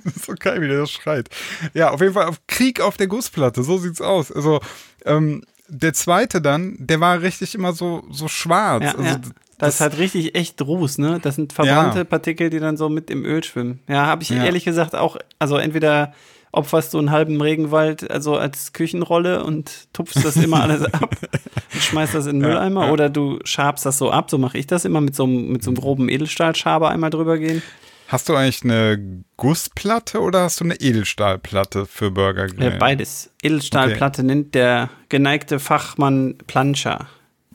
Das 0.05 0.15
ist 0.15 0.25
so 0.25 0.33
geil, 0.37 0.61
wie 0.61 0.67
der 0.67 0.79
das 0.79 0.91
schreit. 0.91 1.29
Ja, 1.73 1.91
auf 1.91 2.01
jeden 2.01 2.13
Fall 2.13 2.27
auf 2.27 2.39
Krieg 2.47 2.79
auf 2.81 2.97
der 2.97 3.07
Gussplatte. 3.07 3.63
So 3.63 3.77
sieht's 3.77 4.01
aus. 4.01 4.31
Also, 4.31 4.59
ähm, 5.05 5.43
der 5.67 5.93
zweite 5.93 6.41
dann, 6.41 6.75
der 6.79 6.99
war 6.99 7.21
richtig 7.21 7.55
immer 7.55 7.73
so, 7.73 8.03
so 8.11 8.27
schwarz. 8.27 8.83
Ja, 8.83 8.91
also, 8.91 9.03
ja. 9.03 9.21
Das, 9.57 9.75
ist 9.75 9.81
halt 9.81 9.97
richtig 9.99 10.35
echt 10.35 10.59
Ruß, 10.61 10.97
ne? 10.97 11.19
Das 11.21 11.35
sind 11.35 11.53
verbrannte 11.53 11.99
Ja. 11.99 12.03
Partikel, 12.03 12.49
die 12.49 12.59
dann 12.59 12.77
so 12.77 12.89
mit 12.89 13.09
im 13.11 13.23
Öl 13.23 13.44
schwimmen. 13.44 13.80
Ja, 13.87 14.07
habe 14.07 14.23
ich 14.23 14.31
ehrlich 14.31 14.65
gesagt 14.65 14.95
auch, 14.95 15.18
also 15.37 15.57
entweder 15.57 16.13
opferst 16.51 16.93
du 16.93 16.97
einen 16.99 17.11
halben 17.11 17.39
Regenwald 17.41 18.09
also 18.11 18.35
als 18.35 18.73
Küchenrolle 18.73 19.43
und 19.43 19.87
tupfst 19.93 20.23
das 20.23 20.35
immer 20.37 20.61
alles 20.61 20.83
ab 20.83 21.15
und 21.73 21.81
schmeißt 21.81 22.13
das 22.13 22.25
in 22.27 22.39
den 22.39 22.47
Mülleimer 22.49 22.87
ja. 22.87 22.91
oder 22.91 23.09
du 23.09 23.39
schabst 23.45 23.85
das 23.85 23.97
so 23.97 24.11
ab, 24.11 24.29
so 24.29 24.37
mache 24.37 24.57
ich 24.57 24.67
das 24.67 24.83
immer 24.85 24.99
mit 25.01 25.15
so, 25.15 25.23
einem- 25.23 25.51
mit 25.53 25.63
so 25.63 25.69
einem 25.71 25.77
groben 25.77 26.09
Edelstahlschaber 26.09 26.89
einmal 26.89 27.09
drüber 27.09 27.37
gehen. 27.37 27.61
Hast 28.07 28.27
du 28.27 28.35
eigentlich 28.35 28.63
eine 28.65 29.23
Gussplatte 29.37 30.19
oder 30.19 30.41
hast 30.41 30.59
du 30.59 30.65
eine 30.65 30.75
Edelstahlplatte 30.75 31.85
für 31.85 32.11
Burger 32.11 32.47
Ja, 32.47 32.53
Grill? 32.69 32.77
beides. 32.77 33.29
Edelstahlplatte 33.41 34.23
nennt 34.23 34.53
der 34.53 34.89
geneigte 35.09 35.59
Fachmann 35.59 36.35
Plancha. 36.47 37.07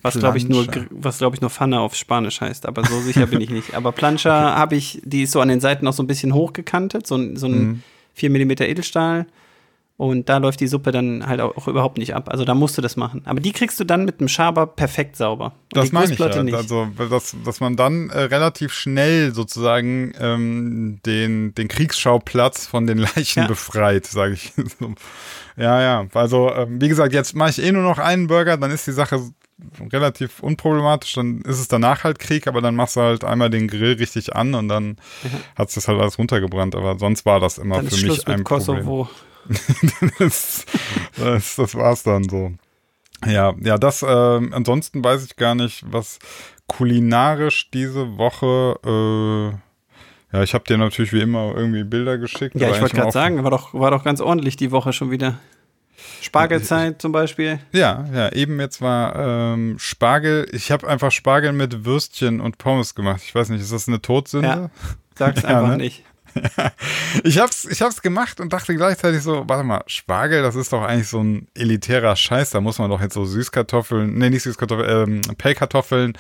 Was 0.03 0.19
glaube 0.19 0.39
ich 0.39 0.49
nur, 0.49 0.67
was 0.91 1.19
glaube 1.19 1.35
ich 1.37 1.41
nur 1.43 1.51
Pfanne 1.51 1.81
auf 1.81 1.95
Spanisch 1.97 2.41
heißt, 2.41 2.65
aber 2.67 2.85
so 2.85 3.01
sicher 3.01 3.27
bin 3.27 3.41
ich 3.41 3.51
nicht. 3.51 3.75
Aber 3.75 3.93
Plancha 3.93 4.31
habe 4.57 4.77
ich, 4.77 5.03
die 5.05 5.25
ist 5.25 5.33
so 5.33 5.41
an 5.41 5.49
den 5.49 5.61
Seiten 5.61 5.85
noch 5.85 5.93
so 5.93 6.03
ein 6.03 6.07
bisschen 6.07 6.33
hochgekantet, 6.33 7.07
so, 7.07 7.17
ein- 7.17 7.37
so 7.37 7.49
Mhm. 7.49 7.83
Ein 8.17 8.19
4 8.19 8.31
mm 8.31 8.51
Edelstahl. 8.63 9.27
Und 9.99 10.29
da 10.29 10.37
läuft 10.37 10.61
die 10.61 10.67
Suppe 10.67 10.93
dann 10.93 11.27
halt 11.27 11.41
auch, 11.41 11.67
überhaupt 11.69 11.97
nicht 11.97 12.15
ab. 12.15 12.29
Also 12.31 12.45
da 12.45 12.55
musst 12.55 12.77
du 12.77 12.83
das 12.83 12.97
machen. 12.97 13.23
Aber 13.25 13.41
die 13.41 13.53
kriegst 13.53 13.81
du 13.81 13.85
dann 13.85 14.05
mit 14.05 14.21
dem 14.21 14.29
Schaber 14.29 14.67
perfekt 14.67 15.17
sauber. 15.17 15.55
Und 15.73 15.83
Das 15.83 15.91
meine 15.91 16.13
ich 16.13 16.19
ja. 16.19 16.43
nicht. 16.43 16.55
Also, 16.55 16.89
dass, 17.09 17.35
dass 17.47 17.61
man 17.61 17.77
dann 17.77 18.11
äh, 18.11 18.19
relativ 18.25 18.75
schnell 18.75 19.33
sozusagen 19.33 20.13
ähm, 20.21 21.01
den, 21.07 21.55
den 21.55 21.69
Kriegsschauplatz 21.69 22.67
von 22.67 22.87
den 22.87 22.99
Leichen 22.99 23.45
Ja. 23.45 23.47
befreit, 23.47 24.07
sage 24.07 24.35
ich. 24.35 24.53
Ja, 25.59 25.81
ja. 25.81 26.07
Also, 26.13 26.53
ähm, 26.53 26.83
wie 26.83 26.89
gesagt, 26.89 27.15
jetzt 27.15 27.35
mache 27.35 27.49
ich 27.49 27.63
eh 27.63 27.73
nur 27.73 27.83
noch 27.83 27.99
einen 27.99 28.27
Burger, 28.27 28.59
dann 28.59 28.71
ist 28.71 28.87
die 28.87 28.93
Sache 28.93 29.21
relativ 29.93 30.41
unproblematisch, 30.41 31.15
dann 31.15 31.41
ist 31.43 31.59
es 31.59 31.69
danach 31.69 32.05
halt 32.05 32.19
Krieg, 32.19 32.47
aber 32.47 32.61
dann 32.61 32.77
machst 32.77 32.97
du 32.97 33.01
halt 33.01 33.25
einmal 33.25 33.51
den 33.51 33.69
Grill 33.69 33.95
richtig 33.95 34.37
an 34.37 34.55
und 34.55 34.69
dann 34.69 34.97
hat 35.57 35.71
sich 35.71 35.77
das 35.77 35.89
halt 35.89 36.01
alles 36.01 36.19
runtergebrannt. 36.19 36.75
Aber 36.75 36.99
sonst 36.99 37.25
war 37.25 37.41
das 37.41 37.59
immer 37.59 37.77
dann 37.77 37.87
für 37.87 37.95
mich 37.95 38.05
Schluss 38.05 38.19
mit 38.19 38.29
ein 38.29 38.45
Problem. 38.45 38.77
Kosovo. 38.85 39.09
das, 40.19 40.67
das, 41.17 41.57
das 41.57 41.75
war's 41.75 42.03
dann 42.03 42.29
so. 42.29 42.53
Ja, 43.25 43.55
ja, 43.61 43.79
das, 43.79 44.05
ähm, 44.07 44.53
ansonsten 44.53 45.03
weiß 45.03 45.25
ich 45.25 45.37
gar 45.37 45.55
nicht, 45.55 45.85
was 45.91 46.19
kulinarisch 46.67 47.71
diese 47.71 48.19
Woche, 48.19 48.79
äh, 48.85 50.37
ja, 50.37 50.43
ich 50.43 50.53
habe 50.53 50.65
dir 50.65 50.77
natürlich 50.77 51.13
wie 51.13 51.21
immer 51.21 51.55
irgendwie 51.55 51.85
Bilder 51.85 52.19
geschickt. 52.19 52.57
Ja, 52.57 52.71
ich 52.71 52.81
wollte 52.81 52.97
gerade 52.97 53.13
sagen, 53.13 53.43
war 53.43 53.51
doch, 53.51 53.73
war 53.73 53.91
doch 53.91 54.05
ganz 54.05 54.21
ordentlich 54.21 54.57
die 54.57 54.71
Woche 54.71 54.93
schon 54.93 55.11
wieder. 55.11 55.39
Spargelzeit 56.21 57.01
zum 57.01 57.13
Beispiel. 57.13 57.59
Ja, 57.73 58.07
ja, 58.13 58.33
eben 58.33 58.61
jetzt 58.61 58.81
war 58.81 59.17
ähm, 59.55 59.77
Spargel. 59.79 60.47
Ich 60.53 60.71
habe 60.71 60.87
einfach 60.89 61.11
Spargel 61.11 61.53
mit 61.53 61.85
Würstchen 61.85 62.41
und 62.41 62.59
Pommes 62.59 62.95
gemacht. 62.95 63.23
Ich 63.25 63.35
weiß 63.35 63.49
nicht, 63.51 63.61
ist 63.61 63.73
das 63.73 63.89
eine 63.89 64.01
Todsünde? 64.01 64.49
Ja. 64.49 64.71
Sag's 65.17 65.43
Ja, 65.47 65.49
einfach 65.49 65.71
ne? 65.71 65.77
nicht. 65.79 66.05
Ich 67.25 67.39
hab's, 67.39 67.65
ich 67.65 67.81
hab's 67.81 68.03
gemacht 68.03 68.41
und 68.41 68.53
dachte 68.53 68.75
gleichzeitig 68.75 69.23
so, 69.23 69.45
warte 69.47 69.65
mal, 69.65 69.83
Spargel, 69.87 70.43
das 70.43 70.55
ist 70.55 70.73
doch 70.73 70.83
eigentlich 70.83 71.09
so 71.09 71.23
ein 71.23 71.49
elitärer 71.55 72.15
Scheiß. 72.15 72.51
Da 72.51 72.61
muss 72.61 72.79
man 72.79 72.91
doch 72.91 73.01
jetzt 73.01 73.15
so 73.15 73.25
Süßkartoffeln, 73.25 74.15
nee, 74.15 74.31
nicht 74.31 74.43
Süßkartoffeln, 74.43 75.09
ähm, 75.09 75.37
Pellkartoffeln 75.37 76.13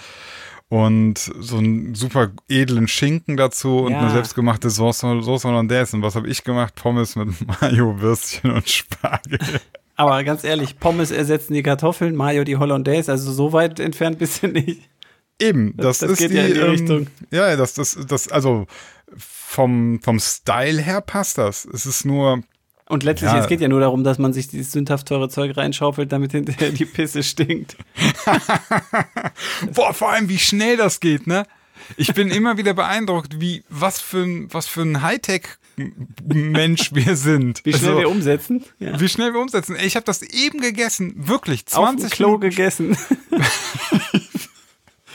und 0.69 1.19
so 1.19 1.59
einen 1.59 1.95
super 1.95 2.33
edlen 2.49 2.89
Schinken 2.89 3.37
dazu 3.37 3.79
und 3.81 3.93
Ja. 3.93 4.01
eine 4.01 4.11
selbstgemachte 4.11 4.69
Sauce, 4.71 4.99
Sauce 4.99 5.45
Hollandaise. 5.45 5.95
Und 5.97 6.03
was 6.03 6.17
habe 6.17 6.29
ich 6.29 6.43
gemacht? 6.45 6.75
Pommes 6.75 7.15
mit 7.17 7.29
Mayo, 7.61 8.01
Würstchen 8.01 8.51
und 8.51 8.69
Spargel. 8.69 9.39
Aber 9.99 10.23
ganz 10.25 10.45
ehrlich, 10.45 10.79
Pommes 10.79 11.11
ersetzen 11.11 11.55
die 11.55 11.63
Kartoffeln, 11.63 12.17
Mayo 12.17 12.45
die 12.45 12.57
Hollandaise, 12.59 13.11
also 13.11 13.33
so 13.33 13.53
weit 13.55 13.81
entfernt 13.81 14.19
bist 14.19 14.43
du 14.43 14.49
nicht. 14.49 14.83
Eben, 15.41 15.75
das, 15.77 15.99
Das 15.99 16.11
ist 16.13 16.19
geht 16.19 16.31
die, 16.33 16.35
ja 16.37 16.45
in 16.47 16.55
die 16.55 16.61
ähm, 16.61 16.71
Richtung. 16.71 17.07
Ja, 17.31 17.57
das, 17.57 17.75
das, 17.75 17.97
das, 18.07 18.29
also 18.29 18.67
vom, 19.17 20.01
vom 20.03 20.19
Style 20.19 20.83
her 20.83 21.01
passt 21.01 21.39
das. 21.39 21.65
Es 21.65 21.87
ist 21.87 22.05
nur, 22.05 22.43
Und 22.89 23.03
letztlich, 23.03 23.31
Ja. 23.33 23.39
es 23.41 23.49
geht 23.49 23.61
ja 23.61 23.69
nur 23.69 23.81
darum, 23.81 24.05
dass 24.05 24.19
man 24.19 24.33
sich 24.33 24.47
dieses 24.49 24.71
sündhaft 24.73 25.09
teure 25.09 25.29
Zeug 25.29 25.57
reinschaufelt, 25.57 26.13
damit 26.13 26.33
hinterher 26.33 26.71
die 26.71 26.85
Pisse 26.85 27.23
stinkt. 27.25 27.77
boah, 29.73 29.93
vor 29.93 30.11
allem 30.13 30.29
wie 30.29 30.39
schnell 30.39 30.77
das 30.77 31.01
geht, 31.01 31.27
ne? 31.27 31.47
Ich 31.97 32.15
bin 32.15 32.31
immer 32.31 32.57
wieder 32.57 32.75
beeindruckt, 32.75 33.41
wie, 33.41 33.63
was 33.69 34.01
für 34.01 34.23
ein, 34.23 34.49
was 34.53 34.67
für 34.67 34.83
ein 34.83 35.03
Hightech-Mensch 35.03 36.95
wir 36.95 37.17
sind. 37.17 37.65
Wie 37.65 37.73
schnell 37.73 37.91
Also, 37.91 38.01
wir 38.01 38.09
umsetzen. 38.11 38.65
Ja. 38.79 38.99
wie 38.99 39.09
schnell 39.09 39.33
wir 39.35 39.41
umsetzen. 39.41 39.77
Ey, 39.77 39.87
ich 39.87 39.95
habe 39.97 40.05
das 40.07 40.23
eben 40.23 40.61
gegessen, 40.61 41.15
wirklich, 41.17 41.65
Auf 41.73 41.89
dem 41.91 41.99
20 41.99 42.11
Klo 42.13 42.27
Minuten 42.39 42.51
gegessen. 42.51 42.97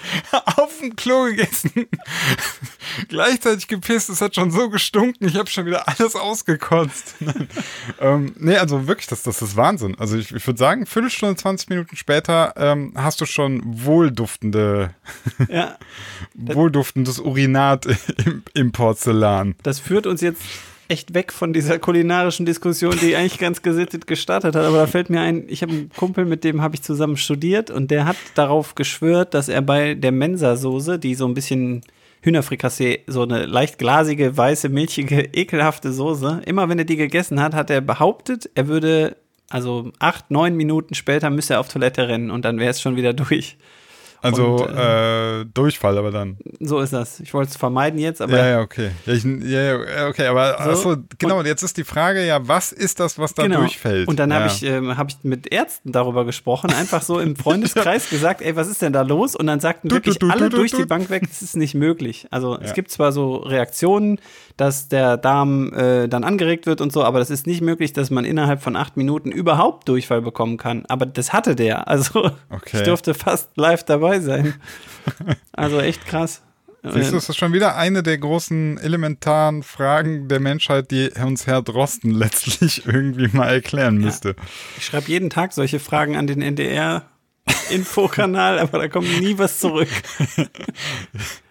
auf 0.58 0.80
dem 0.80 0.96
Klo 0.96 1.26
gegessen. 1.26 1.72
Gleichzeitig 3.08 3.68
gepisst, 3.68 4.10
es 4.10 4.22
hat 4.22 4.36
schon 4.36 4.52
so 4.52 4.70
gestunken, 4.70 5.28
ich 5.28 5.36
habe 5.36 5.50
schon 5.50 5.66
wieder 5.66 5.88
alles 5.88 6.16
ausgekotzt. 6.16 7.16
Ähm, 8.00 8.34
nee, 8.38 8.58
also 8.58 8.88
wirklich, 8.88 9.08
das, 9.08 9.24
das 9.24 9.42
ist 9.42 9.56
Wahnsinn. 9.56 9.96
Also 10.00 10.18
ich, 10.18 10.34
ich 10.34 10.46
würde 10.46 10.58
sagen, 10.58 10.86
Viertelstunde, 10.86 11.36
20 11.36 11.70
Minuten 11.70 11.96
später 11.96 12.54
ähm, 12.56 12.94
hast 12.96 13.22
du 13.22 13.26
schon 13.26 13.62
wohlduftende, 13.64 14.94
ja. 15.50 15.78
wohlduftendes 16.34 17.20
Urinat 17.20 17.86
im, 18.26 18.44
im 18.54 18.72
Porzellan. 18.72 19.56
Das 19.64 19.80
führt 19.80 20.08
uns 20.08 20.22
jetzt 20.22 20.42
echt 20.92 21.14
weg 21.14 21.32
von 21.32 21.54
dieser 21.54 21.80
kulinarischen 21.80 22.46
Diskussion, 22.46 22.96
die 23.02 23.16
eigentlich 23.16 23.40
ganz 23.40 23.62
gesittet 23.62 24.08
gestartet 24.08 24.56
hat. 24.56 24.66
Aber 24.66 24.78
da 24.78 24.88
fällt 24.88 25.10
mir 25.10 25.22
ein, 25.22 25.46
ich 25.48 25.62
habe 25.62 25.72
einen 25.72 25.90
Kumpel, 25.96 26.26
mit 26.26 26.44
dem 26.44 26.62
habe 26.62 26.76
ich 26.76 26.82
zusammen 26.82 27.16
studiert 27.16 27.72
und 27.72 27.90
der 27.90 28.06
hat 28.06 28.18
darauf 28.36 28.76
geschwört, 28.76 29.34
dass 29.34 29.48
er 29.48 29.62
bei 29.62 29.96
der 29.96 30.12
Mensa-Soße, 30.12 31.00
die 31.00 31.16
so 31.16 31.26
ein 31.26 31.34
bisschen 31.34 31.82
Hühnerfrikassee, 32.24 33.04
so 33.08 33.24
eine 33.24 33.46
leicht 33.46 33.80
glasige, 33.80 34.36
weiße, 34.36 34.70
milchige, 34.70 35.22
ekelhafte 35.34 35.94
Soße, 35.94 36.42
immer 36.46 36.68
wenn 36.68 36.78
er 36.78 36.86
die 36.86 36.98
gegessen 36.98 37.42
hat, 37.42 37.56
hat 37.56 37.70
er 37.70 37.82
behauptet, 37.82 38.50
er 38.54 38.68
würde, 38.68 39.16
also 39.50 39.92
acht, 40.00 40.30
neun 40.30 40.56
Minuten 40.56 40.94
später 40.94 41.30
müsste 41.30 41.56
er 41.56 41.62
auf 41.62 41.70
Toilette 41.70 42.10
rennen 42.10 42.30
und 42.30 42.44
dann 42.44 42.60
wäre 42.60 42.70
es 42.70 42.82
schon 42.82 42.98
wieder 42.98 43.14
durch. 43.14 43.58
Also 44.22 44.66
Und, 44.66 44.76
äh, 44.76 45.46
Durchfall, 45.54 45.98
aber 45.98 46.12
dann. 46.12 46.38
So 46.60 46.80
ist 46.80 46.94
das. 46.94 47.20
Ich 47.20 47.34
wollte 47.34 47.50
es 47.50 47.58
vermeiden 47.58 48.00
jetzt, 48.00 48.22
aber 48.22 48.38
Ja, 48.38 48.48
ja, 48.48 48.62
okay. 48.62 48.92
Ja, 49.06 49.14
ich, 49.14 49.24
ja, 49.24 49.62
ja, 49.62 50.08
okay, 50.08 50.28
aber 50.28 50.58
So, 50.64 50.70
achso, 50.70 50.98
genau, 51.18 51.40
und 51.40 51.48
jetzt 51.48 51.64
ist 51.64 51.78
die 51.78 51.84
Frage 51.84 52.26
ja, 52.26 52.48
was 52.48 52.72
ist 52.72 53.00
das, 53.00 53.18
was 53.18 53.34
da 53.34 53.48
durchfällt? 53.48 54.02
Genau. 54.02 54.10
Und 54.12 54.20
dann 54.20 54.30
ja. 54.30 54.36
habe 54.38 54.48
ich, 54.48 54.64
ähm, 54.64 54.96
hab 54.98 55.10
ich 55.10 55.18
mit 55.24 55.52
Ärzten 55.52 55.92
darüber 55.92 56.24
gesprochen, 56.26 56.72
einfach 56.72 57.02
so 57.02 57.20
im 57.20 57.36
Freundeskreis 57.42 58.10
gesagt, 58.10 58.42
ey, 58.42 58.56
was 58.56 58.68
ist 58.68 58.82
denn 58.82 58.94
da 58.94 59.02
los? 59.02 59.36
Und 59.36 59.48
dann 59.48 59.60
sagten 59.60 59.90
Du, 59.90 59.96
wirklich 59.96 60.20
du, 60.20 60.28
du, 60.28 60.34
alle 60.34 60.50
du, 60.50 60.58
durch 60.58 60.72
du. 60.72 60.78
die 60.78 60.86
Bank 60.86 61.10
weg, 61.10 61.24
das 61.28 61.42
ist 61.42 61.56
nicht 61.58 61.74
möglich. 61.74 62.28
Also 62.30 62.58
es 62.60 62.74
gibt 62.74 62.92
zwar 62.92 63.12
so 63.12 63.38
Reaktionen, 63.38 64.20
dass 64.58 64.88
der 64.88 65.18
Darm 65.18 65.74
äh, 65.74 66.08
dann 66.08 66.24
angeregt 66.24 66.68
wird 66.68 66.82
und 66.82 66.94
so, 66.94 67.04
aber 67.04 67.18
das 67.20 67.32
ist 67.32 67.48
nicht 67.48 67.62
möglich, 67.62 67.94
dass 67.94 68.12
man 68.12 68.26
innerhalb 68.26 68.62
von 68.62 68.76
acht 68.76 68.98
Minuten 68.98 69.32
überhaupt 69.32 69.90
Durchfall 69.90 70.22
bekommen 70.22 70.58
kann. 70.58 70.86
Aber 70.88 71.06
das 71.08 71.34
hatte 71.34 71.56
der. 71.56 71.88
Also 71.88 72.30
Okay. 72.50 72.78
ich 72.78 72.84
durfte 72.84 73.14
fast 73.14 73.50
live 73.56 73.84
dabei 73.84 74.11
sein. 74.20 74.56
Also 75.54 75.80
echt 75.80 76.06
krass. 76.06 76.44
Siehst 76.84 77.10
du, 77.10 77.16
das 77.16 77.30
ist 77.30 77.38
schon 77.38 77.54
wieder 77.54 77.76
eine 77.76 78.02
der 78.02 78.18
großen 78.18 78.80
elementaren 78.80 79.62
Fragen 79.62 80.28
der 80.28 80.40
Menschheit, 80.40 80.90
die 80.90 81.10
uns 81.24 81.46
Herr 81.46 81.62
Drosten 81.62 82.12
letztlich 82.12 82.86
irgendwie 82.88 83.30
mal 83.36 83.48
erklären 83.48 83.98
müsste. 83.98 84.36
Ich 84.78 84.86
schreibe 84.86 85.10
jeden 85.10 85.30
Tag 85.30 85.54
solche 85.54 85.80
Fragen 85.80 86.16
an 86.16 86.28
den 86.28 86.42
NDR. 86.42 87.06
Infokanal, 87.70 88.60
aber 88.60 88.78
da 88.80 88.88
kommt 88.88 89.20
nie 89.20 89.38
was 89.38 89.60
zurück. 89.60 89.90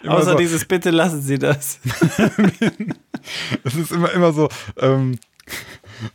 Außer 0.07 0.33
so. 0.33 0.39
dieses 0.39 0.65
Bitte 0.65 0.91
lassen 0.91 1.23
Sie 1.23 1.39
das. 1.39 1.81
Es 3.65 3.75
ist 3.75 3.91
immer, 3.91 4.13
immer 4.13 4.33
so, 4.33 4.49
ähm, 4.79 5.19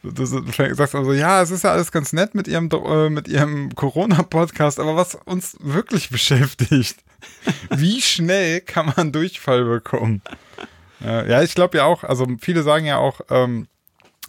du 0.04 0.26
sagst 0.26 0.96
also, 0.96 1.14
ja, 1.14 1.42
es 1.42 1.52
ist 1.52 1.64
ja 1.64 1.72
alles 1.72 1.92
ganz 1.92 2.14
nett 2.14 2.36
mit 2.36 2.48
ihrem, 2.48 2.70
äh, 2.70 3.10
mit 3.10 3.28
ihrem 3.28 3.74
Corona-Podcast, 3.76 4.80
aber 4.80 4.96
was 4.96 5.16
uns 5.26 5.58
wirklich 5.60 6.10
beschäftigt, 6.10 6.98
wie 7.70 8.02
schnell 8.02 8.62
kann 8.62 8.94
man 8.96 9.12
Durchfall 9.12 9.64
bekommen? 9.66 10.22
Äh, 11.04 11.30
ja, 11.30 11.42
ich 11.42 11.56
glaube 11.56 11.78
ja 11.78 11.86
auch, 11.86 12.04
also 12.04 12.28
viele 12.40 12.64
sagen 12.64 12.86
ja 12.86 12.98
auch, 12.98 13.22
ähm, 13.30 13.68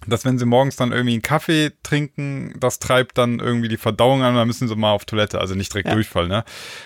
dass 0.06 0.24
wenn 0.24 0.38
sie 0.38 0.44
morgens 0.46 0.76
dann 0.76 0.92
irgendwie 0.92 1.14
einen 1.14 1.22
Kaffee 1.22 1.72
trinken, 1.82 2.54
das 2.60 2.78
treibt 2.78 3.18
dann 3.18 3.38
irgendwie 3.40 3.68
die 3.68 3.76
Verdauung 3.76 4.22
an, 4.22 4.34
dann 4.34 4.46
müssen 4.46 4.68
sie 4.68 4.76
mal 4.76 4.92
auf 4.92 5.04
Toilette, 5.04 5.40
also 5.40 5.54
nicht 5.54 5.72
direkt 5.72 5.88
Ja. 5.88 5.94
Durchfall, 5.94 6.28
ne? 6.28 6.44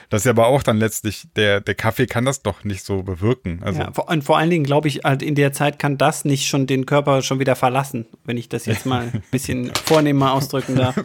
Das 0.09 0.23
ist 0.23 0.25
ja 0.27 0.31
aber 0.33 0.47
auch 0.47 0.63
dann 0.63 0.79
letztlich, 0.79 1.27
der, 1.37 1.61
der 1.61 1.75
Kaffee 1.75 2.07
kann 2.07 2.25
das 2.25 2.43
doch 2.43 2.65
nicht 2.65 2.85
so 2.85 3.03
bewirken. 3.03 3.61
Also, 3.65 3.81
Ja, 3.81 3.93
vor, 3.93 4.09
und 4.09 4.25
vor 4.25 4.39
allen 4.39 4.51
Dingen 4.51 4.65
glaube 4.65 4.89
ich, 4.89 5.01
halt 5.05 5.23
in 5.23 5.35
der 5.35 5.53
Zeit 5.53 5.79
kann 5.79 5.99
das 5.99 6.25
nicht 6.25 6.47
schon 6.47 6.67
den 6.67 6.87
Körper 6.87 7.23
schon 7.23 7.39
wieder 7.39 7.57
verlassen, 7.57 8.07
wenn 8.25 8.37
ich 8.37 8.49
das 8.49 8.67
jetzt 8.67 8.87
mal 8.87 9.11
ein 9.13 9.23
bisschen 9.31 9.73
vornehmer 9.85 10.33
ausdrücken 10.33 10.77
darf. 10.77 10.95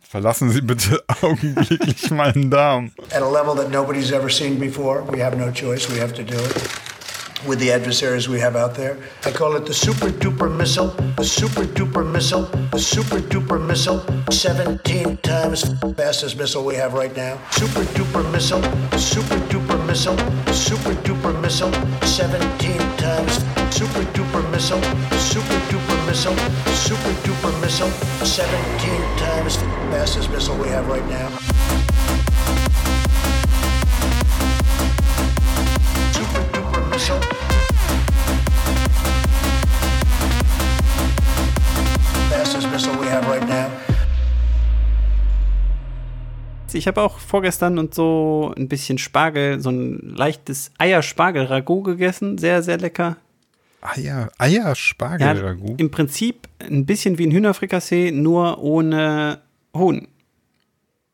verlassen 0.00 0.50
Sie 0.50 0.62
bitte 0.62 1.02
augenblicklich 1.22 2.10
meinen 2.10 2.50
Darm. 2.50 2.92
at 3.10 3.22
a 3.22 3.30
level 3.30 3.54
that 3.54 3.70
nobody's 3.70 4.10
ever 4.10 4.30
seen 4.30 4.58
before. 4.58 5.02
We 5.12 5.22
have 5.22 5.36
no 5.36 5.50
choice. 5.50 5.88
We 5.92 6.00
have 6.00 6.14
to 6.14 6.22
do 6.22 6.34
it 6.36 6.54
with 7.46 7.58
the 7.58 7.70
adversaries 7.70 8.28
we 8.28 8.40
have 8.40 8.56
out 8.56 8.74
there. 8.74 8.96
I 9.24 9.30
call 9.30 9.56
it 9.56 9.66
the 9.66 9.74
super 9.74 10.08
duper 10.08 10.54
missile, 10.54 10.88
the 11.16 11.24
super 11.24 11.64
duper 11.64 12.04
missile, 12.10 12.42
the 12.72 12.78
super 12.78 13.18
duper 13.18 13.64
missile, 13.64 14.04
17 14.30 15.16
times 15.18 15.64
fastest 15.96 16.36
missile 16.38 16.64
we 16.64 16.74
have 16.74 16.94
right 16.94 17.14
now. 17.16 17.38
Super 17.50 17.84
duper 17.94 18.30
missile, 18.32 18.62
super 18.98 19.38
duper 19.48 19.86
missile, 19.86 20.16
super 20.52 20.94
duper 21.02 21.40
missile, 21.40 21.72
17 22.02 22.78
times 22.96 23.38
super 23.78 24.02
duper 24.12 24.50
missile, 24.50 24.82
super 25.18 25.58
duper 25.70 26.06
missile, 26.06 26.36
super 26.74 27.12
duper 27.22 27.60
missile, 27.60 27.90
17 28.26 29.18
times 29.18 29.56
fastest 29.92 30.30
missile 30.30 30.56
we 30.58 30.68
have 30.68 30.88
right 30.88 31.06
now. 31.08 32.27
Ich 46.78 46.86
habe 46.86 47.02
auch 47.02 47.18
vorgestern 47.18 47.78
und 47.78 47.94
so 47.94 48.54
ein 48.56 48.68
bisschen 48.68 48.98
Spargel, 48.98 49.60
so 49.60 49.70
ein 49.70 50.14
leichtes 50.16 50.70
Eierspargel-Ragout 50.78 51.82
gegessen. 51.82 52.38
Sehr, 52.38 52.62
sehr 52.62 52.78
lecker. 52.78 53.16
Eier, 53.80 54.30
Eierspargel-Ragout. 54.38 55.74
Im 55.78 55.90
Prinzip 55.90 56.48
ein 56.60 56.86
bisschen 56.86 57.18
wie 57.18 57.26
ein 57.26 57.32
Hühnerfrikassee, 57.32 58.12
nur 58.12 58.62
ohne 58.62 59.40
Huhn. 59.74 60.08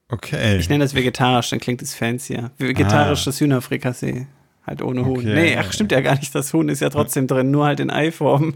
okay. 0.08 0.58
Ich 0.58 0.68
nenne 0.68 0.84
das 0.84 0.94
vegetarisch, 0.94 1.50
dann 1.50 1.60
klingt 1.60 1.82
es 1.82 1.94
fancier. 1.94 2.50
Vegetarisches 2.58 3.40
Hühnerfrikassee. 3.40 4.26
Halt 4.66 4.80
ohne 4.80 5.04
Huhn. 5.04 5.18
Okay. 5.18 5.34
Nee, 5.34 5.56
ach, 5.58 5.72
stimmt 5.72 5.92
ja 5.92 6.00
gar 6.00 6.14
nicht. 6.14 6.34
Das 6.34 6.54
Huhn 6.54 6.70
ist 6.70 6.80
ja 6.80 6.88
trotzdem 6.88 7.26
drin, 7.26 7.50
nur 7.50 7.66
halt 7.66 7.80
in 7.80 7.90
Eiform. 7.90 8.54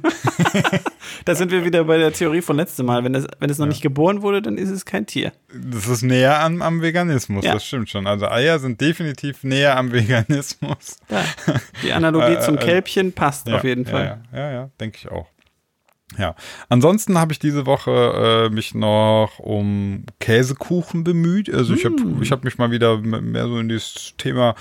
da 1.26 1.34
sind 1.34 1.52
wir 1.52 1.66
wieder 1.66 1.84
bei 1.84 1.98
der 1.98 2.12
Theorie 2.14 2.40
von 2.40 2.56
letztem 2.56 2.86
Mal. 2.86 3.04
Wenn, 3.04 3.12
das, 3.12 3.26
wenn 3.40 3.50
es 3.50 3.58
noch 3.58 3.66
nicht 3.66 3.82
geboren 3.82 4.22
wurde, 4.22 4.40
dann 4.40 4.56
ist 4.56 4.70
es 4.70 4.86
kein 4.86 5.04
Tier. 5.04 5.32
Das 5.52 5.86
ist 5.86 6.02
näher 6.02 6.40
am, 6.40 6.62
am 6.62 6.80
Veganismus, 6.80 7.44
Ja. 7.44 7.52
das 7.52 7.66
stimmt 7.66 7.90
schon. 7.90 8.06
Also 8.06 8.26
Eier 8.26 8.58
sind 8.58 8.80
definitiv 8.80 9.44
näher 9.44 9.76
am 9.76 9.92
Veganismus. 9.92 10.96
Ja. 11.10 11.24
Die 11.82 11.92
Analogie 11.92 12.34
Äh, 12.38 12.40
zum 12.40 12.56
äh, 12.56 12.60
Kälbchen 12.60 13.12
passt 13.12 13.48
Ja, 13.48 13.56
auf 13.56 13.64
jeden 13.64 13.84
ja, 13.84 13.90
Fall. 13.90 14.18
Ja, 14.32 14.38
ja, 14.38 14.50
ja 14.52 14.70
denke 14.80 14.98
ich 15.02 15.10
auch. 15.10 15.26
Ja, 16.16 16.34
ansonsten 16.70 17.18
habe 17.18 17.32
ich 17.32 17.38
diese 17.38 17.66
Woche 17.66 18.48
äh, 18.48 18.54
mich 18.54 18.74
noch 18.74 19.38
um 19.38 20.04
Käsekuchen 20.20 21.04
bemüht. 21.04 21.52
Also 21.52 21.74
ich 21.74 21.84
habe 21.84 21.96
Mm. 22.02 22.22
ich 22.22 22.32
hab 22.32 22.44
mich 22.44 22.56
mal 22.56 22.70
wieder 22.70 22.98
mehr 22.98 23.46
so 23.46 23.58
in 23.58 23.68
dieses 23.68 24.14
Thema, 24.16 24.54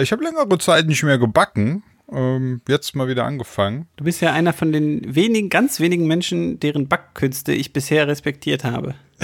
ich 0.00 0.12
habe 0.12 0.22
längere 0.22 0.58
Zeit 0.58 0.86
nicht 0.86 1.02
mehr 1.02 1.18
gebacken 1.18 1.82
ähm, 2.12 2.60
jetzt 2.68 2.94
mal 2.94 3.08
wieder 3.08 3.24
angefangen. 3.24 3.86
Du 3.96 4.04
bist 4.04 4.20
ja 4.20 4.32
einer 4.32 4.52
von 4.52 4.72
den 4.72 5.14
wenigen, 5.14 5.48
ganz 5.48 5.80
wenigen 5.80 6.06
Menschen, 6.06 6.60
deren 6.60 6.88
Backkünste 6.88 7.52
ich 7.52 7.72
bisher 7.72 8.06
respektiert 8.06 8.64
habe. 8.64 8.94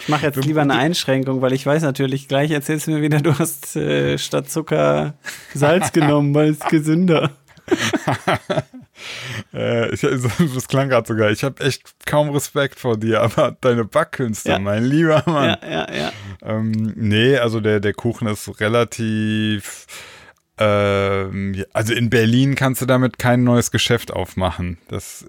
ich 0.00 0.08
mache 0.08 0.26
jetzt 0.26 0.44
lieber 0.44 0.62
eine 0.62 0.74
Einschränkung, 0.74 1.40
weil 1.40 1.52
ich 1.54 1.64
weiß 1.64 1.82
natürlich, 1.82 2.28
gleich 2.28 2.50
erzählst 2.50 2.86
du 2.86 2.92
mir 2.92 3.02
wieder, 3.02 3.20
du 3.20 3.38
hast 3.38 3.74
äh, 3.74 4.18
statt 4.18 4.50
Zucker 4.50 5.14
Salz 5.54 5.92
genommen, 5.92 6.34
weil 6.34 6.50
es 6.50 6.60
gesünder. 6.60 7.30
Äh, 9.54 9.92
ich, 9.94 10.00
das 10.02 10.68
klang 10.68 10.88
gerade 10.88 11.08
sogar. 11.08 11.30
Ich 11.30 11.42
habe 11.42 11.64
echt 11.64 11.94
kaum 12.06 12.30
Respekt 12.30 12.78
vor 12.78 12.96
dir, 12.96 13.20
aber 13.22 13.56
deine 13.60 13.84
Backkünste, 13.84 14.50
Ja. 14.50 14.58
mein 14.58 14.84
lieber 14.84 15.22
Mann. 15.26 15.56
Ja, 15.62 15.68
ja, 15.88 15.92
ja. 15.94 16.12
Ähm, 16.42 16.92
nee, 16.96 17.36
also 17.36 17.60
der, 17.60 17.80
der 17.80 17.94
Kuchen 17.94 18.28
ist 18.28 18.60
relativ. 18.60 19.86
Ähm, 20.58 21.64
also 21.72 21.94
in 21.94 22.10
Berlin 22.10 22.54
kannst 22.54 22.80
du 22.82 22.86
damit 22.86 23.18
kein 23.18 23.42
neues 23.42 23.70
Geschäft 23.70 24.12
aufmachen. 24.12 24.78
Das, 24.88 25.24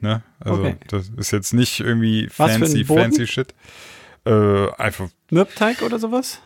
ne? 0.00 0.22
Also 0.40 0.60
Okay. 0.62 0.76
das 0.88 1.10
ist 1.16 1.32
jetzt 1.32 1.52
nicht 1.52 1.80
irgendwie 1.80 2.28
fancy, 2.30 2.84
fancy 2.84 3.26
shit. 3.26 3.54
Äh, 4.24 4.70
einfach, 4.78 5.08
Mürbteig 5.30 5.82
oder 5.82 5.98
sowas? 5.98 6.40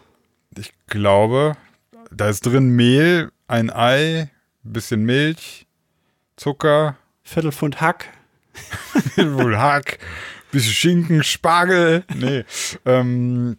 ich 0.58 0.72
glaube, 0.88 1.56
da 2.10 2.28
ist 2.28 2.44
drin 2.44 2.70
Mehl, 2.70 3.30
ein 3.46 3.70
Ei, 3.70 4.30
bisschen 4.62 5.02
Milch, 5.04 5.66
Zucker, 6.36 6.96
Viertelpfund 7.22 7.80
Hack. 7.80 8.08
wohl 9.16 9.56
Hack, 9.58 9.98
bisschen 10.50 10.72
Schinken, 10.72 11.22
Spargel. 11.24 12.04
Nee. 12.14 12.44
ähm, 12.84 13.56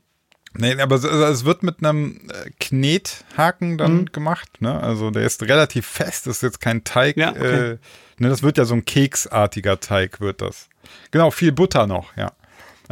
nee, 0.56 0.80
aber 0.80 0.96
es, 0.96 1.06
also 1.06 1.24
es 1.26 1.46
wird 1.46 1.64
mit 1.64 1.84
einem 1.84 2.22
äh, 2.30 2.50
Knethaken 2.60 3.78
dann 3.78 4.02
Mhm. 4.02 4.06
gemacht. 4.12 4.62
Ne? 4.62 4.80
Also 4.82 5.10
der 5.12 5.24
ist 5.26 5.42
relativ 5.44 5.86
fest, 5.88 6.28
das 6.28 6.38
ist 6.38 6.44
jetzt 6.44 6.62
kein 6.62 6.84
Teig. 6.84 7.18
Ja, 7.18 7.32
okay. 7.32 7.72
äh, 7.72 7.78
ne, 8.20 8.30
das 8.30 8.44
wird 8.44 8.58
ja 8.58 8.66
so 8.66 8.76
ein 8.76 8.86
keksartiger 8.86 9.80
Teig, 9.80 10.20
wird 10.22 10.42
das. 10.42 10.70
Genau, 11.12 11.32
viel 11.32 11.52
Butter 11.52 11.88
noch, 11.88 12.16
ja. 12.18 12.32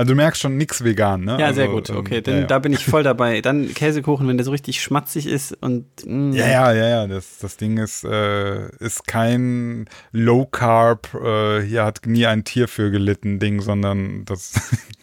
Also 0.01 0.13
du 0.13 0.15
merkst 0.15 0.41
schon 0.41 0.57
nichts 0.57 0.83
vegan, 0.83 1.25
ne? 1.25 1.37
Ja, 1.39 1.45
also, 1.45 1.61
sehr 1.61 1.67
gut. 1.67 1.91
ähm, 1.91 1.97
Okay, 1.97 2.15
ja, 2.15 2.21
dann, 2.21 2.39
ja. 2.39 2.47
da 2.47 2.57
bin 2.57 2.73
ich 2.73 2.83
voll 2.85 3.03
dabei. 3.03 3.39
Dann 3.41 3.71
Käsekuchen, 3.71 4.27
wenn 4.27 4.35
der 4.35 4.43
so 4.43 4.49
richtig 4.49 4.81
schmatzig 4.81 5.27
ist 5.27 5.55
und 5.61 5.85
mm, 6.03 6.31
Ja, 6.31 6.47
ja, 6.47 6.73
ja, 6.73 6.89
ja. 6.89 7.07
Das, 7.07 7.37
das 7.37 7.55
Ding 7.57 7.77
ist, 7.77 8.03
äh, 8.03 8.75
ist 8.77 9.05
kein 9.05 9.87
Low 10.11 10.47
Carb, 10.47 11.13
äh, 11.13 11.61
hier 11.61 11.85
hat 11.85 12.07
nie 12.07 12.25
ein 12.25 12.43
Tier 12.43 12.67
für 12.67 12.89
gelitten 12.89 13.37
Ding, 13.37 13.61
sondern 13.61 14.25
das 14.25 14.53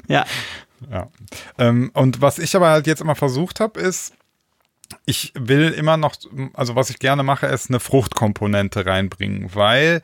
ja. 0.09 0.25
Ja. 0.90 1.11
Ähm, 1.59 1.93
und 1.95 2.21
was 2.21 2.40
ich 2.40 2.57
aber 2.57 2.71
halt 2.71 2.88
jetzt 2.88 3.00
immer 3.00 3.14
versucht 3.14 3.61
habe, 3.61 3.78
ist, 3.78 4.14
ich 5.04 5.33
will 5.38 5.71
immer 5.71 5.97
noch, 5.97 6.14
also 6.54 6.75
was 6.75 6.88
ich 6.90 6.99
gerne 6.99 7.23
mache, 7.23 7.47
ist 7.47 7.68
eine 7.71 7.80
Fruchtkomponente 7.80 8.87
reinbringen, 8.87 9.50
weil 9.54 10.00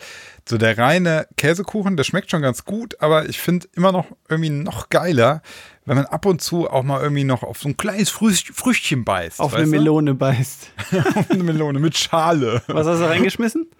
so 0.46 0.58
der 0.58 0.76
reine 0.76 1.26
Käsekuchen, 1.38 1.96
der 1.96 2.04
schmeckt 2.04 2.30
schon 2.30 2.42
ganz 2.42 2.64
gut, 2.64 3.00
aber 3.00 3.28
ich 3.28 3.40
finde 3.40 3.66
immer 3.74 3.92
noch 3.92 4.06
irgendwie 4.28 4.50
noch 4.50 4.90
geiler, 4.90 5.40
wenn 5.86 5.96
man 5.96 6.06
ab 6.06 6.26
und 6.26 6.42
zu 6.42 6.68
auch 6.70 6.82
mal 6.82 7.00
irgendwie 7.02 7.24
noch 7.24 7.42
auf 7.42 7.60
so 7.60 7.68
ein 7.68 7.76
kleines 7.76 8.10
Frücht, 8.10 8.48
Früchtchen 8.48 9.04
beißt. 9.04 9.40
auf 9.40 9.54
eine 9.54 9.62
weißt 9.64 9.72
du? 9.72 9.76
Melone 9.78 10.14
beißt. 10.14 10.70
auf 11.14 11.30
eine 11.30 11.42
Melone 11.42 11.78
mit 11.78 11.96
Schale. 11.96 12.62
Was 12.66 12.86
hast 12.86 13.00
du 13.00 13.04
reingeschmissen? 13.08 13.70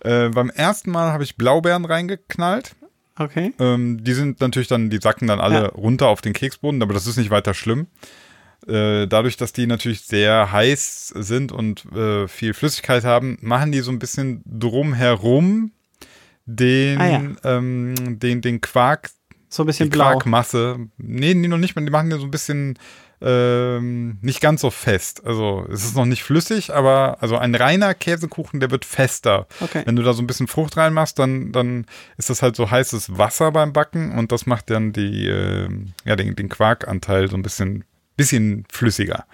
Äh, 0.00 0.28
beim 0.30 0.50
ersten 0.50 0.90
Mal 0.90 1.12
habe 1.12 1.24
ich 1.24 1.36
Blaubeeren 1.36 1.84
reingeknallt. 1.84 2.74
Okay. 3.18 3.52
Ähm, 3.60 4.02
die 4.02 4.12
sind 4.12 4.40
natürlich 4.40 4.68
dann, 4.68 4.90
die 4.90 4.98
sacken 4.98 5.28
dann 5.28 5.40
alle 5.40 5.62
Ja. 5.62 5.66
runter 5.68 6.08
auf 6.08 6.20
den 6.20 6.32
Keksboden, 6.32 6.82
aber 6.82 6.94
das 6.94 7.06
ist 7.06 7.16
nicht 7.16 7.30
weiter 7.30 7.54
schlimm. 7.54 7.86
Äh, 8.68 9.06
dadurch, 9.06 9.36
dass 9.36 9.52
die 9.52 9.66
natürlich 9.66 10.02
sehr 10.02 10.50
heiß 10.52 11.08
sind 11.08 11.52
und 11.52 11.84
äh, 11.94 12.28
viel 12.28 12.54
Flüssigkeit 12.54 13.04
haben, 13.04 13.38
machen 13.40 13.72
die 13.72 13.80
so 13.80 13.90
ein 13.90 13.98
bisschen 13.98 14.42
drumherum 14.46 15.72
den, 16.46 17.00
Ah, 17.00 17.08
ja. 17.08 17.22
ähm, 17.44 17.94
den, 18.18 18.40
den 18.40 18.60
Quark, 18.60 19.10
So 19.48 19.62
ein 19.62 19.66
bisschen 19.66 19.86
die 19.90 19.96
blau. 19.96 20.12
Quarkmasse. 20.12 20.78
Nee, 20.98 21.34
nee, 21.34 21.48
noch 21.48 21.58
nicht, 21.58 21.76
die 21.76 21.82
machen 21.90 22.10
den 22.10 22.18
so 22.20 22.26
ein 22.26 22.30
bisschen 22.30 22.78
ähm, 23.20 24.18
nicht 24.20 24.40
ganz 24.40 24.60
so 24.60 24.70
fest. 24.70 25.24
Also 25.24 25.66
es 25.72 25.84
ist 25.84 25.96
noch 25.96 26.04
nicht 26.04 26.22
flüssig, 26.22 26.74
aber 26.74 27.18
also 27.22 27.38
ein 27.38 27.54
reiner 27.54 27.94
Käsekuchen, 27.94 28.60
der 28.60 28.70
wird 28.70 28.84
fester. 28.84 29.46
Okay. 29.60 29.82
Wenn 29.86 29.96
du 29.96 30.02
da 30.02 30.12
so 30.12 30.22
ein 30.22 30.26
bisschen 30.26 30.46
Frucht 30.48 30.76
reinmachst, 30.76 31.18
dann, 31.18 31.52
dann 31.52 31.86
ist 32.18 32.28
das 32.30 32.42
halt 32.42 32.56
so 32.56 32.70
heißes 32.70 33.16
Wasser 33.16 33.50
beim 33.52 33.72
Backen 33.72 34.12
und 34.18 34.32
das 34.32 34.44
macht 34.46 34.68
dann 34.70 34.92
die, 34.92 35.26
äh, 35.26 35.68
ja, 36.04 36.16
den, 36.16 36.36
den 36.36 36.48
Quarkanteil 36.50 37.30
so 37.30 37.36
ein 37.36 37.42
bisschen, 37.42 37.84
bisschen 38.16 38.64
flüssiger. 38.70 39.26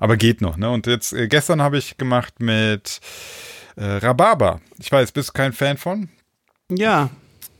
Aber 0.00 0.16
geht 0.16 0.40
noch, 0.40 0.56
ne? 0.56 0.70
Und 0.70 0.86
jetzt, 0.86 1.12
äh, 1.12 1.28
gestern 1.28 1.62
habe 1.62 1.78
ich 1.78 1.96
gemacht 1.96 2.40
mit 2.40 3.00
äh, 3.76 3.84
Rhabarber. 3.84 4.60
Ich 4.78 4.90
weiß, 4.90 5.12
bist 5.12 5.30
du 5.30 5.32
kein 5.32 5.52
Fan 5.52 5.76
von? 5.76 6.08
Ja, 6.70 7.10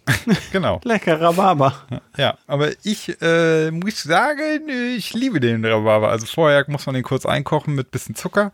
Genau. 0.52 0.80
lecker 0.84 1.20
Rhabarber. 1.20 1.74
Ja, 2.16 2.38
aber 2.46 2.70
ich 2.82 3.20
äh, 3.20 3.70
muss 3.70 4.02
sagen, 4.02 4.68
ich 4.96 5.14
liebe 5.14 5.40
den 5.40 5.64
Rhabarber. 5.64 6.10
Also 6.10 6.26
vorher 6.26 6.64
muss 6.68 6.86
man 6.86 6.94
den 6.94 7.04
kurz 7.04 7.26
einkochen 7.26 7.74
mit 7.74 7.90
bisschen 7.90 8.14
Zucker. 8.14 8.52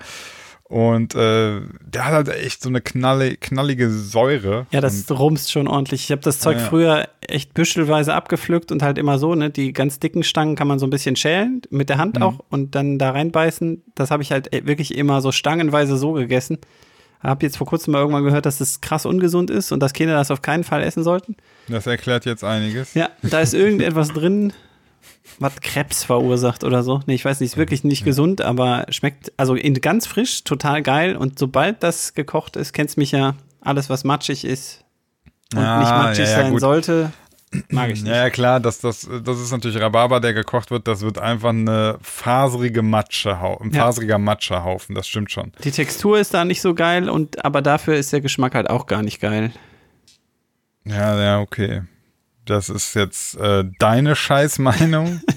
Und 0.66 1.14
äh, 1.14 1.60
der 1.84 2.04
hat 2.06 2.12
halt 2.12 2.28
echt 2.30 2.62
so 2.62 2.68
eine 2.70 2.80
knalle, 2.80 3.36
knallige 3.36 3.90
Säure. 3.90 4.66
Ja, 4.70 4.80
das 4.80 5.08
und, 5.10 5.18
rumst 5.18 5.52
schon 5.52 5.68
ordentlich. 5.68 6.04
Ich 6.04 6.10
habe 6.10 6.22
das 6.22 6.40
Zeug 6.40 6.56
Ja, 6.56 6.62
ja. 6.62 6.68
früher 6.68 7.08
echt 7.20 7.52
büschelweise 7.54 8.14
abgepflückt 8.14 8.72
und 8.72 8.82
halt 8.82 8.96
immer 8.98 9.18
so, 9.18 9.34
ne? 9.34 9.50
Die 9.50 9.72
ganz 9.74 10.00
dicken 10.00 10.22
Stangen 10.22 10.56
kann 10.56 10.66
man 10.66 10.78
so 10.78 10.86
ein 10.86 10.90
bisschen 10.90 11.16
schälen, 11.16 11.62
mit 11.70 11.90
der 11.90 11.96
Mhm. 11.96 12.00
Hand 12.00 12.22
auch 12.22 12.38
und 12.48 12.74
dann 12.74 12.98
da 12.98 13.10
reinbeißen. 13.10 13.82
Das 13.94 14.10
habe 14.10 14.22
ich 14.22 14.32
halt 14.32 14.54
e- 14.54 14.66
wirklich 14.66 14.96
immer 14.96 15.20
so 15.20 15.32
stangenweise 15.32 15.96
so 15.98 16.12
gegessen. 16.12 16.58
Hab 17.20 17.42
jetzt 17.42 17.56
vor 17.58 17.66
kurzem 17.66 17.92
mal 17.92 18.00
irgendwann 18.00 18.24
gehört, 18.24 18.44
dass 18.46 18.58
das 18.58 18.80
krass 18.80 19.06
ungesund 19.06 19.50
ist 19.50 19.70
und 19.70 19.80
dass 19.80 19.92
Kinder 19.92 20.14
das 20.14 20.30
auf 20.30 20.42
keinen 20.42 20.64
Fall 20.64 20.82
essen 20.82 21.02
sollten. 21.04 21.36
das 21.68 21.86
erklärt 21.86 22.24
jetzt 22.24 22.42
einiges. 22.44 22.94
Ja, 22.94 23.10
da 23.22 23.40
ist 23.40 23.54
irgendetwas 23.54 24.08
drin, 24.12 24.52
was 25.38 25.60
Krebs 25.60 26.04
verursacht 26.04 26.64
oder 26.64 26.82
so. 26.82 27.00
Nee, 27.06 27.14
ich 27.14 27.24
weiß 27.24 27.40
nicht, 27.40 27.52
ist 27.52 27.56
wirklich 27.56 27.84
nicht 27.84 28.04
gesund, 28.04 28.40
aber 28.40 28.86
schmeckt, 28.90 29.32
also 29.36 29.54
in 29.54 29.74
ganz 29.74 30.06
frisch, 30.06 30.44
total 30.44 30.82
geil. 30.82 31.16
Und 31.16 31.38
sobald 31.38 31.82
das 31.82 32.14
gekocht 32.14 32.56
ist, 32.56 32.72
kennst 32.72 32.96
mich 32.96 33.12
ja, 33.12 33.34
alles, 33.60 33.90
was 33.90 34.04
matschig 34.04 34.44
ist 34.44 34.84
und 35.54 35.60
Ah, 35.60 35.80
nicht 35.80 35.90
matschig 35.90 36.24
ja, 36.26 36.30
ja, 36.30 36.36
sein 36.42 36.52
gut. 36.52 36.60
sollte, 36.60 37.12
mag 37.68 37.90
ich 37.90 38.02
nicht. 38.02 38.10
Ja, 38.10 38.24
ja, 38.24 38.30
klar, 38.30 38.60
das, 38.60 38.80
das, 38.80 39.08
das 39.24 39.40
ist 39.40 39.50
natürlich 39.50 39.80
Rhabarber, 39.80 40.20
der 40.20 40.34
gekocht 40.34 40.70
wird. 40.70 40.86
Das 40.86 41.00
wird 41.02 41.18
einfach 41.18 41.50
eine 41.50 41.98
faserige 42.02 42.82
Matsche, 42.82 43.36
ein 43.60 43.72
faseriger 43.72 44.18
Matschehaufen. 44.18 44.94
Das 44.94 45.08
stimmt 45.08 45.30
schon. 45.30 45.52
Die 45.64 45.70
Textur 45.70 46.18
ist 46.18 46.34
da 46.34 46.44
nicht 46.44 46.60
so 46.60 46.74
geil, 46.74 47.08
und 47.08 47.44
aber 47.44 47.62
dafür 47.62 47.94
ist 47.94 48.12
der 48.12 48.20
Geschmack 48.20 48.54
halt 48.54 48.70
auch 48.70 48.86
gar 48.86 49.02
nicht 49.02 49.20
geil. 49.20 49.52
Ja, 50.84 51.20
ja, 51.20 51.40
okay. 51.40 51.82
Das 52.46 52.68
ist 52.68 52.94
jetzt 52.94 53.36
äh, 53.36 53.64
deine 53.78 54.16
Scheißmeinung. 54.16 55.20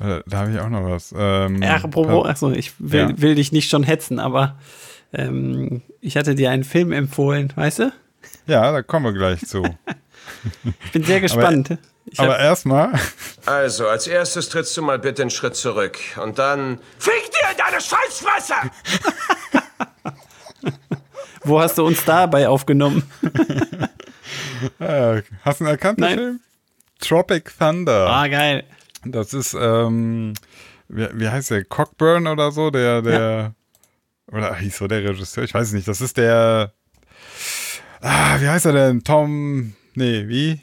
Äh, 0.00 0.20
da 0.28 0.38
habe 0.38 0.52
ich 0.52 0.60
auch 0.60 0.68
noch 0.68 0.88
was. 0.88 1.12
Ähm, 1.18 1.60
Ja, 1.60 1.74
apropos, 1.74 2.24
achso, 2.24 2.52
ich 2.52 2.72
will, 2.78 3.00
Ja. 3.10 3.20
will 3.20 3.34
dich 3.34 3.50
nicht 3.50 3.68
schon 3.68 3.82
hetzen, 3.82 4.20
aber 4.20 4.56
ähm, 5.12 5.82
ich 6.00 6.16
hatte 6.16 6.36
dir 6.36 6.52
einen 6.52 6.62
Film 6.62 6.92
empfohlen, 6.92 7.52
weißt 7.56 7.80
du? 7.80 7.92
Ja, 8.46 8.70
da 8.70 8.82
kommen 8.82 9.06
wir 9.06 9.12
gleich 9.12 9.40
zu. 9.44 9.64
Ich 10.84 10.92
bin 10.92 11.02
sehr 11.02 11.20
gespannt. 11.20 11.78
ich 12.04 12.20
Aber 12.20 12.34
hab, 12.34 12.40
erstmal, 12.40 12.92
Also, 13.44 13.88
als 13.88 14.06
erstes 14.06 14.48
trittst 14.50 14.76
du 14.76 14.82
mal 14.82 15.00
bitte 15.00 15.22
einen 15.22 15.30
Schritt 15.32 15.56
zurück. 15.56 15.98
Und 16.22 16.38
dann. 16.38 16.78
Fick 17.00 17.32
dir 17.32 17.50
in 17.50 17.56
deine 17.56 17.80
Scheißfresse! 17.80 18.54
wo 21.42 21.60
hast 21.60 21.76
du 21.78 21.84
uns 21.84 22.04
dabei 22.04 22.48
aufgenommen? 22.48 23.02
Äh, 24.78 25.22
hast 25.42 25.60
du 25.60 25.64
ihn 25.64 25.68
erkannt, 25.70 25.98
den 25.98 26.04
Nein. 26.04 26.18
Film? 26.18 26.40
Tropic 27.00 27.52
Thunder. 27.58 28.06
Ah, 28.08 28.26
geil. 28.28 28.64
Das 29.04 29.32
ist, 29.32 29.54
ähm, 29.54 30.34
wie, 30.88 31.08
wie 31.14 31.28
heißt 31.28 31.50
der? 31.50 31.64
Cockburn 31.64 32.26
oder 32.26 32.50
so? 32.50 32.70
Der, 32.70 33.02
der, 33.02 33.54
oder 34.30 34.54
hieß 34.56 34.78
so 34.78 34.88
der 34.88 35.04
Regisseur? 35.04 35.44
Ich 35.44 35.54
weiß 35.54 35.68
es 35.68 35.72
nicht. 35.72 35.86
Das 35.88 36.00
ist 36.00 36.16
der, 36.16 36.72
ah, 38.00 38.40
wie 38.40 38.48
heißt 38.48 38.66
er 38.66 38.72
denn? 38.72 39.04
Tom, 39.04 39.74
nee, 39.94 40.26
wie? 40.28 40.60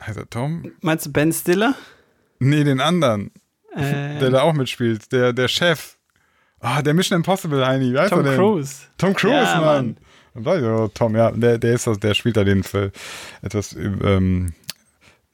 Heißt 0.00 0.18
er 0.18 0.28
Tom? 0.28 0.70
Meinst 0.80 1.06
du 1.06 1.12
Ben 1.12 1.32
Stiller? 1.32 1.74
Nee, 2.38 2.64
den 2.64 2.80
anderen, 2.80 3.30
Äh, 3.74 4.18
der 4.18 4.30
da 4.30 4.42
auch 4.42 4.52
mitspielt. 4.54 5.10
Der, 5.12 5.32
der 5.32 5.48
Chef. 5.48 5.96
Ah, 6.60 6.82
der 6.82 6.92
Mission 6.94 7.16
Impossible, 7.16 7.66
Heini. 7.66 7.92
Wie 7.94 7.98
heißt 7.98 8.10
Tom 8.10 8.20
er 8.20 8.24
denn? 8.32 8.36
Cruise. 8.36 8.82
Tom 8.98 9.14
Cruise, 9.14 9.34
Ja, 9.34 9.60
Mann. 9.60 9.96
Oh, 9.98 10.04
Tom, 10.94 11.16
ja, 11.16 11.30
der, 11.32 11.58
der 11.58 11.74
ist 11.74 11.86
das, 11.86 11.98
der 11.98 12.14
spielt 12.14 12.36
da 12.36 12.44
den 12.44 12.62
Film. 12.62 12.90
Etwas, 13.42 13.74
ähm, 13.74 14.52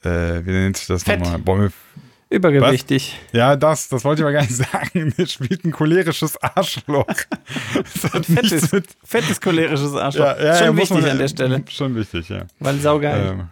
äh, 0.02 0.08
wie 0.44 0.50
nennt 0.50 0.76
sich 0.76 0.86
das 0.86 1.02
Fett. 1.04 1.20
nochmal? 1.20 1.58
Mir- 1.58 1.72
Übergewichtig. 2.28 3.16
Ja, 3.32 3.54
das, 3.54 3.88
das 3.88 4.04
wollte 4.04 4.20
ich 4.22 4.24
aber 4.24 4.32
gar 4.32 4.42
nicht 4.42 4.56
sagen. 4.72 5.14
Der 5.16 5.26
spielt 5.26 5.64
ein 5.64 5.70
cholerisches 5.70 6.36
Arschloch. 6.42 7.06
Fettes, 7.84 8.72
mit, 8.72 8.86
fettes 9.04 9.40
cholerisches 9.40 9.94
Arschloch. 9.94 10.24
ja, 10.24 10.44
ja, 10.44 10.54
Schon 10.56 10.66
ja, 10.66 10.76
wichtig 10.76 11.00
man- 11.02 11.10
an 11.10 11.18
der 11.18 11.28
Stelle. 11.28 11.62
Schon 11.70 11.94
wichtig, 11.94 12.28
ja. 12.28 12.46
Weil 12.58 12.78
saugeil. 12.80 13.28
Ähm, 13.32 13.48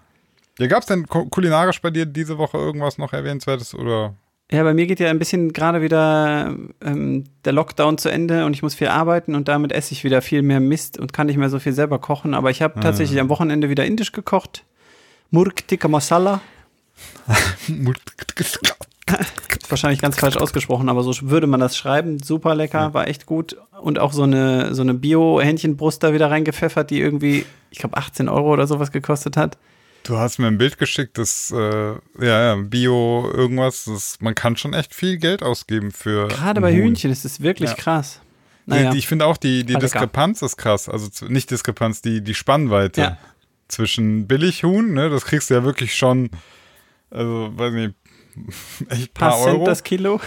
ja, 0.58 0.66
gab 0.66 0.80
es 0.80 0.86
denn 0.86 1.06
ku- 1.06 1.28
kulinarisch 1.28 1.80
bei 1.80 1.90
dir 1.90 2.04
diese 2.06 2.36
Woche 2.38 2.58
irgendwas 2.58 2.98
noch 2.98 3.12
erwähnenswertes 3.12 3.74
oder? 3.74 4.14
Ja, 4.50 4.62
bei 4.62 4.74
mir 4.74 4.86
geht 4.86 5.00
ja 5.00 5.08
ein 5.08 5.18
bisschen 5.18 5.52
gerade 5.52 5.80
wieder 5.80 6.54
ähm, 6.82 7.24
der 7.44 7.52
Lockdown 7.52 7.96
zu 7.98 8.10
Ende 8.10 8.44
und 8.44 8.54
ich 8.54 8.62
muss 8.62 8.74
viel 8.74 8.88
arbeiten 8.88 9.34
und 9.34 9.48
damit 9.48 9.72
esse 9.72 9.92
ich 9.92 10.04
wieder 10.04 10.20
viel 10.20 10.42
mehr 10.42 10.60
Mist 10.60 10.98
und 10.98 11.12
kann 11.12 11.28
nicht 11.28 11.38
mehr 11.38 11.48
so 11.48 11.58
viel 11.58 11.72
selber 11.72 11.98
kochen. 11.98 12.34
Aber 12.34 12.50
ich 12.50 12.60
habe 12.60 12.78
tatsächlich 12.80 13.18
am 13.20 13.30
Wochenende 13.30 13.70
wieder 13.70 13.86
indisch 13.86 14.12
gekocht. 14.12 14.64
Murk 15.30 15.66
Tikka 15.66 15.88
Masala. 15.88 16.40
Wahrscheinlich 19.68 20.00
ganz 20.00 20.18
falsch 20.18 20.36
ausgesprochen, 20.36 20.88
aber 20.88 21.02
so 21.02 21.12
würde 21.22 21.46
man 21.46 21.60
das 21.60 21.76
schreiben. 21.76 22.22
Super 22.22 22.54
lecker, 22.54 22.94
war 22.94 23.08
echt 23.08 23.26
gut. 23.26 23.56
Und 23.80 23.98
auch 23.98 24.12
so 24.12 24.22
eine, 24.22 24.74
so 24.74 24.82
eine 24.82 24.94
Bio-Hähnchenbrust 24.94 26.02
da 26.02 26.12
wieder 26.12 26.30
reingepfeffert, 26.30 26.90
die 26.90 27.00
irgendwie, 27.00 27.46
ich 27.70 27.78
glaube, 27.78 27.96
18 27.96 28.28
Euro 28.28 28.52
oder 28.52 28.66
sowas 28.66 28.92
gekostet 28.92 29.36
hat. 29.36 29.58
Du 30.04 30.18
hast 30.18 30.38
mir 30.38 30.46
ein 30.48 30.58
Bild 30.58 30.78
geschickt, 30.78 31.16
das, 31.18 31.50
äh, 31.50 31.56
ja, 31.56 31.96
ja, 32.20 32.54
Bio 32.56 33.30
irgendwas, 33.32 33.84
das, 33.86 34.18
man 34.20 34.34
kann 34.34 34.56
schon 34.56 34.74
echt 34.74 34.94
viel 34.94 35.16
Geld 35.16 35.42
ausgeben 35.42 35.90
für. 35.92 36.28
Gerade 36.28 36.60
bei 36.60 36.72
Huhn. 36.72 36.82
Hühnchen 36.82 37.10
ist 37.10 37.24
es 37.24 37.40
wirklich 37.40 37.70
Ja. 37.70 37.76
krass. 37.76 38.20
Naja. 38.66 38.90
Die, 38.92 38.98
ich 38.98 39.06
finde 39.08 39.26
auch, 39.26 39.36
die, 39.38 39.64
die. 39.64 39.74
Diskrepanz 39.74 40.40
ist 40.42 40.56
krass. 40.56 40.88
Also 40.88 41.08
nicht 41.26 41.50
Diskrepanz, 41.50 42.00
die, 42.02 42.22
die 42.22 42.34
Spannweite 42.34 43.00
Ja. 43.00 43.18
zwischen 43.68 44.26
Billighuhn, 44.26 44.92
ne, 44.94 45.08
das 45.10 45.24
kriegst 45.24 45.50
du 45.50 45.54
ja 45.54 45.64
wirklich 45.64 45.94
schon, 45.96 46.30
also, 47.10 47.50
weiß 47.56 47.72
nicht, 47.72 47.94
echt 48.90 49.14
paar 49.14 49.30
paar 49.30 49.42
Cent 49.42 49.54
Euro. 49.56 49.64
das 49.66 49.82
Kilo. 49.84 50.20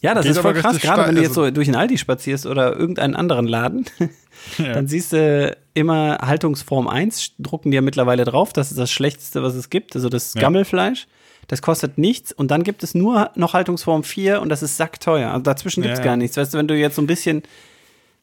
Ja, 0.00 0.14
das 0.14 0.24
Geht 0.24 0.32
ist 0.32 0.38
voll 0.40 0.54
krass. 0.54 0.78
Gerade 0.80 1.06
wenn 1.08 1.14
du 1.16 1.20
jetzt 1.22 1.30
also- 1.30 1.44
so 1.46 1.50
durch 1.50 1.66
den 1.66 1.76
Aldi 1.76 1.98
spazierst 1.98 2.46
oder 2.46 2.76
irgendeinen 2.76 3.14
anderen 3.16 3.46
Laden, 3.46 3.84
dann 4.58 4.88
siehst 4.88 5.12
du 5.12 5.56
immer 5.74 6.18
Haltungsform 6.22 6.88
1, 6.88 7.32
drucken 7.38 7.70
die 7.70 7.74
ja 7.76 7.80
mittlerweile 7.82 8.24
drauf. 8.24 8.52
Das 8.52 8.70
ist 8.70 8.78
das 8.78 8.90
Schlechteste, 8.90 9.42
was 9.42 9.54
es 9.54 9.70
gibt. 9.70 9.94
Also 9.94 10.08
das 10.08 10.34
Ja. 10.34 10.40
Gammelfleisch. 10.40 11.06
Das 11.48 11.62
kostet 11.62 11.98
nichts. 11.98 12.32
Und 12.32 12.50
dann 12.50 12.62
gibt 12.62 12.82
es 12.82 12.94
nur 12.94 13.30
noch 13.34 13.54
Haltungsform 13.54 14.04
4 14.04 14.40
und 14.40 14.48
das 14.50 14.62
ist 14.62 14.76
sackteuer. 14.76 15.30
Also 15.30 15.42
dazwischen 15.42 15.82
gibt 15.82 15.94
es 15.94 15.98
Ja. 16.00 16.04
gar 16.04 16.16
nichts. 16.16 16.36
Weißt 16.36 16.54
du, 16.54 16.58
wenn 16.58 16.68
du 16.68 16.74
jetzt 16.76 16.96
so 16.96 17.02
ein 17.02 17.06
bisschen. 17.06 17.42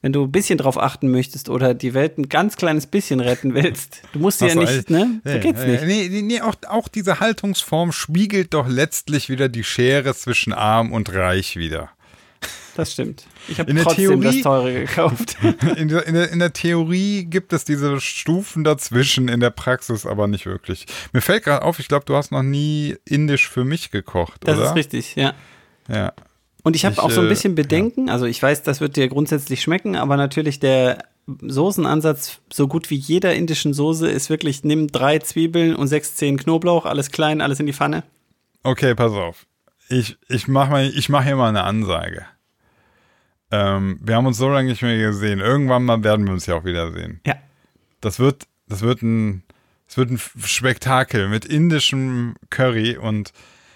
Wenn 0.08 0.14
du 0.14 0.24
ein 0.24 0.32
bisschen 0.32 0.58
drauf 0.58 0.78
achten 0.82 1.12
möchtest 1.12 1.50
oder 1.50 1.74
die 1.74 1.94
Welt 1.94 2.18
ein 2.18 2.30
ganz 2.30 2.56
kleines 2.56 2.88
bisschen 2.88 3.20
retten 3.20 3.54
willst, 3.54 4.04
du 4.14 4.20
musst 4.20 4.40
ja 4.40 4.48
Hast 4.48 4.56
du 4.56 4.60
nicht, 4.62 4.72
echt- 4.72 4.90
ne? 4.90 5.20
So 5.26 5.32
Ja, 5.32 5.38
geht's 5.40 5.60
ja, 5.60 5.68
nicht. 5.68 5.84
Nee, 5.84 6.08
nee, 6.10 6.22
nee 6.22 6.40
auch, 6.42 6.56
auch 6.70 6.88
diese 6.88 7.20
Haltungsform 7.20 7.92
spiegelt 7.92 8.54
doch 8.54 8.70
letztlich 8.70 9.28
wieder 9.28 9.50
die 9.50 9.66
Schere 9.66 10.16
zwischen 10.16 10.54
arm 10.54 10.94
und 10.94 11.14
reich 11.14 11.58
wieder. 11.58 11.90
Das 12.78 12.94
stimmt. 12.94 13.26
Ich 13.50 13.60
habe 13.60 13.76
trotzdem 13.76 14.22
das 14.22 14.36
Theorie- 14.36 14.42
teure 14.44 14.74
gekauft. 14.74 15.36
In 15.76 15.90
der, 15.90 16.08
in, 16.08 16.14
der, 16.14 16.32
in 16.32 16.40
der 16.40 16.54
Theorie 16.54 17.26
gibt 17.26 17.52
es 17.52 17.66
diese 17.66 18.00
Stufen 18.00 18.64
dazwischen, 18.64 19.28
in 19.28 19.42
der 19.42 19.50
Praxis 19.50 20.06
aber 20.06 20.28
nicht 20.28 20.46
wirklich. 20.46 20.86
Mir 21.12 21.20
fällt 21.22 21.44
gerade 21.44 21.64
auf, 21.66 21.80
ich 21.80 21.90
glaube, 21.90 22.06
du 22.06 22.16
hast 22.16 22.32
noch 22.32 22.44
nie 22.44 22.96
indisch 23.04 23.50
für 23.50 23.66
mich 23.66 23.92
gekocht, 23.92 24.40
Das 24.46 24.58
oder? 24.58 24.68
ist 24.70 24.76
richtig, 24.76 25.16
ja. 25.18 25.34
Ja. 25.90 26.14
Und 26.64 26.76
ich 26.76 26.86
habe 26.86 27.02
auch 27.02 27.12
so 27.12 27.22
ein 27.22 27.28
äh, 27.28 27.30
bisschen 27.30 27.56
Bedenken, 27.56 28.10
also 28.10 28.26
ich 28.26 28.42
weiß, 28.42 28.64
das 28.64 28.82
wird 28.82 28.98
dir 28.98 29.08
grundsätzlich 29.08 29.62
schmecken, 29.62 29.96
aber 29.96 30.18
natürlich 30.18 30.60
der 30.60 31.04
Soßenansatz, 31.28 32.40
so 32.52 32.68
gut 32.68 32.90
wie 32.90 32.96
jeder 32.96 33.36
indischen 33.36 33.74
Soße, 33.74 34.10
ist 34.10 34.30
wirklich, 34.30 34.64
nimm 34.64 34.88
drei 34.88 35.20
Zwiebeln 35.20 35.76
und 35.76 35.88
sechs, 35.88 36.16
zehn 36.16 36.38
Knoblauch, 36.38 36.86
alles 36.86 37.12
klein, 37.12 37.42
alles 37.42 37.60
in 37.60 37.66
die 37.66 37.74
Pfanne. 37.74 38.04
Okay, 38.64 38.96
pass 38.96 39.12
auf. 39.12 39.46
Ich, 39.90 40.18
ich 40.28 40.48
mache 40.48 40.92
mach 41.10 41.24
hier 41.24 41.36
mal 41.36 41.50
eine 41.50 41.64
Ansage. 41.64 42.26
Ähm, 43.52 44.00
wir 44.02 44.16
haben 44.16 44.26
uns 44.26 44.38
so 44.38 44.50
lange 44.50 44.70
nicht 44.70 44.82
mehr 44.82 44.98
gesehen. 44.98 45.40
Irgendwann 45.40 45.86
mal 45.86 46.04
werden 46.04 46.26
wir 46.26 46.34
uns 46.34 46.46
ja 46.46 46.56
auch 46.56 46.66
wiedersehen. 46.66 47.22
Ja. 47.26 47.36
Das 48.02 48.20
wird, 48.20 48.48
das 48.68 48.82
wird 48.82 49.02
ein, 49.02 49.44
das 49.88 49.98
wird 49.98 50.12
ein 50.12 50.20
Spektakel 50.20 51.30
mit 51.30 51.46
indischem 51.46 52.36
Curry 52.50 52.98
und 52.98 53.32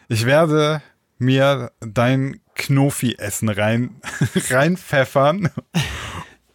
ich 0.10 0.26
werde 0.26 0.82
mir 1.18 1.72
dein 1.80 2.41
Knofi-Essen 2.56 3.50
rein, 3.50 3.96
reinpfeffern 4.50 5.50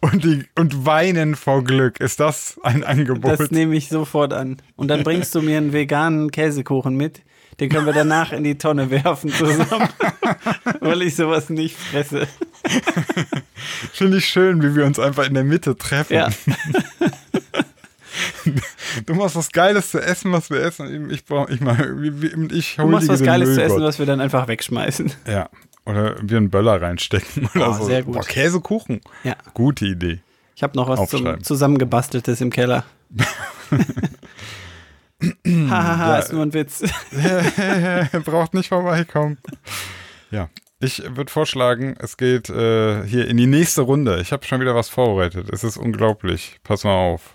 und, 0.01 0.23
die, 0.23 0.45
und 0.55 0.85
weinen 0.85 1.35
vor 1.35 1.63
Glück. 1.63 1.99
Ist 1.99 2.19
das 2.19 2.59
ein 2.63 2.83
Angebot? 2.83 3.39
Das 3.39 3.51
nehme 3.51 3.75
ich 3.75 3.89
sofort 3.89 4.33
an. 4.33 4.57
Und 4.75 4.87
dann 4.89 5.03
bringst 5.03 5.33
du 5.35 5.41
mir 5.41 5.57
einen 5.57 5.73
veganen 5.73 6.31
Käsekuchen 6.31 6.95
mit. 6.95 7.21
Den 7.59 7.69
können 7.69 7.87
wir 7.87 7.93
danach 7.93 8.31
in 8.33 8.43
die 8.43 8.57
Tonne 8.57 8.91
werfen 8.91 9.31
zusammen. 9.31 9.89
Weil 10.79 11.01
ich 11.01 11.15
sowas 11.15 11.49
nicht 11.49 11.75
fresse. 11.75 12.27
Finde 13.93 14.17
ich 14.17 14.25
schön, 14.27 14.61
wie 14.61 14.75
wir 14.75 14.85
uns 14.85 14.99
einfach 14.99 15.25
in 15.25 15.33
der 15.33 15.43
Mitte 15.43 15.75
treffen. 15.75 16.13
Ja. 16.13 16.29
Du 19.05 19.13
machst 19.13 19.35
was 19.35 19.51
Geiles 19.51 19.91
zu 19.91 19.99
essen, 19.99 20.31
was 20.31 20.49
wir 20.49 20.59
essen. 20.61 21.11
Ich 21.11 21.25
brauche, 21.25 21.53
ich 21.53 21.59
mal, 21.59 21.77
ich 22.51 22.75
Du 22.75 22.83
hol 22.83 22.91
machst 22.91 23.09
was 23.09 23.21
Geiles 23.21 23.49
zu 23.49 23.55
Müllgott. 23.55 23.75
essen, 23.75 23.83
was 23.83 23.99
wir 23.99 24.05
dann 24.05 24.21
einfach 24.21 24.47
wegschmeißen. 24.47 25.11
Ja. 25.27 25.49
Oder 25.87 26.15
wir 26.21 26.37
einen 26.37 26.49
Böller 26.49 26.81
reinstecken 26.81 27.49
oder 27.55 27.69
Oh, 27.69 27.73
so. 27.73 27.85
sehr 27.85 28.03
gut. 28.03 28.15
Boah, 28.15 28.23
Käsekuchen. 28.23 29.01
Ja. 29.23 29.35
Gute 29.53 29.85
Idee. 29.85 30.19
Ich 30.55 30.63
habe 30.63 30.75
noch 30.75 30.89
was 30.89 31.09
zum 31.09 31.43
zusammengebasteltes 31.43 32.41
im 32.41 32.49
Keller. 32.49 32.83
Hahaha, 35.45 36.13
Ja. 36.13 36.19
ist 36.19 36.31
nur 36.33 36.43
ein 36.43 36.53
Witz. 36.53 36.83
Braucht 38.25 38.53
nicht 38.53 38.69
vorbeikommen. 38.69 39.37
Ja. 40.31 40.49
Ich 40.79 41.01
würde 41.15 41.31
vorschlagen, 41.31 41.95
es 41.99 42.17
geht 42.17 42.49
äh, 42.51 43.03
hier 43.07 43.27
in 43.27 43.37
die 43.37 43.47
nächste 43.47 43.81
Runde. 43.81 44.19
Ich 44.21 44.31
habe 44.31 44.45
schon 44.45 44.61
wieder 44.61 44.75
was 44.75 44.89
vorbereitet. 44.89 45.49
Es 45.51 45.63
ist 45.63 45.75
unglaublich. 45.77 46.57
Pass 46.63 46.83
mal 46.83 46.93
auf. 46.93 47.33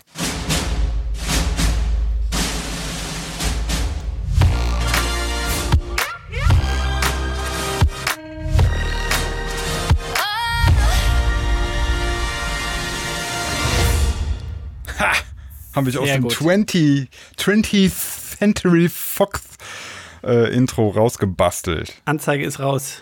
Habe 15.75 15.89
ich 15.89 15.97
aus 15.97 16.07
dem 16.07 16.23
gut. 16.23 16.31
20, 16.33 17.07
20th 17.37 18.37
Century 18.37 18.89
Fox 18.89 19.41
äh, 20.23 20.53
Intro 20.53 20.89
rausgebastelt. 20.89 21.93
Anzeige 22.05 22.45
ist 22.45 22.59
raus. 22.59 23.01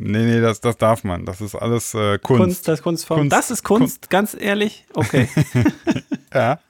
Nee, 0.00 0.24
nee, 0.24 0.40
das, 0.40 0.60
das 0.60 0.76
darf 0.76 1.02
man. 1.02 1.24
Das 1.24 1.40
ist 1.40 1.54
alles 1.56 1.92
äh, 1.94 2.18
Kunst. 2.18 2.42
Kunst, 2.42 2.68
das 2.68 2.82
Kunstform. 2.82 3.20
Kunst- 3.20 3.32
das 3.32 3.50
ist 3.50 3.62
Kunst, 3.64 4.10
ganz 4.10 4.36
ehrlich. 4.38 4.84
Okay. 4.94 5.28
Ja. 6.34 6.60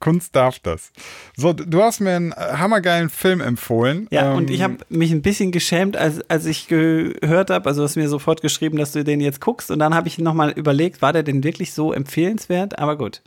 Kunst 0.00 0.34
darf 0.34 0.58
das. 0.58 0.90
So, 1.36 1.52
du 1.52 1.82
hast 1.82 2.00
mir 2.00 2.16
einen 2.16 2.32
äh, 2.32 2.36
hammergeilen 2.36 3.10
Film 3.10 3.40
empfohlen. 3.40 4.08
Ja, 4.10 4.30
Ähm, 4.32 4.38
und 4.38 4.50
ich 4.50 4.62
habe 4.62 4.78
mich 4.88 5.12
ein 5.12 5.20
bisschen 5.22 5.52
geschämt, 5.52 5.96
als, 5.96 6.20
als 6.30 6.46
ich 6.46 6.66
gehört 6.68 7.50
habe, 7.50 7.68
also 7.68 7.82
du 7.82 7.84
hast 7.84 7.96
mir 7.96 8.08
sofort 8.08 8.40
geschrieben, 8.40 8.78
dass 8.78 8.92
du 8.92 9.04
den 9.04 9.20
jetzt 9.20 9.40
guckst. 9.42 9.70
Und 9.70 9.78
dann 9.78 9.94
habe 9.94 10.08
ich 10.08 10.18
nochmal 10.18 10.50
überlegt, 10.52 11.02
war 11.02 11.12
der 11.12 11.22
denn 11.22 11.44
wirklich 11.44 11.72
so 11.74 11.92
empfehlenswert? 11.92 12.78
Aber 12.78 12.96
gut. 12.96 13.22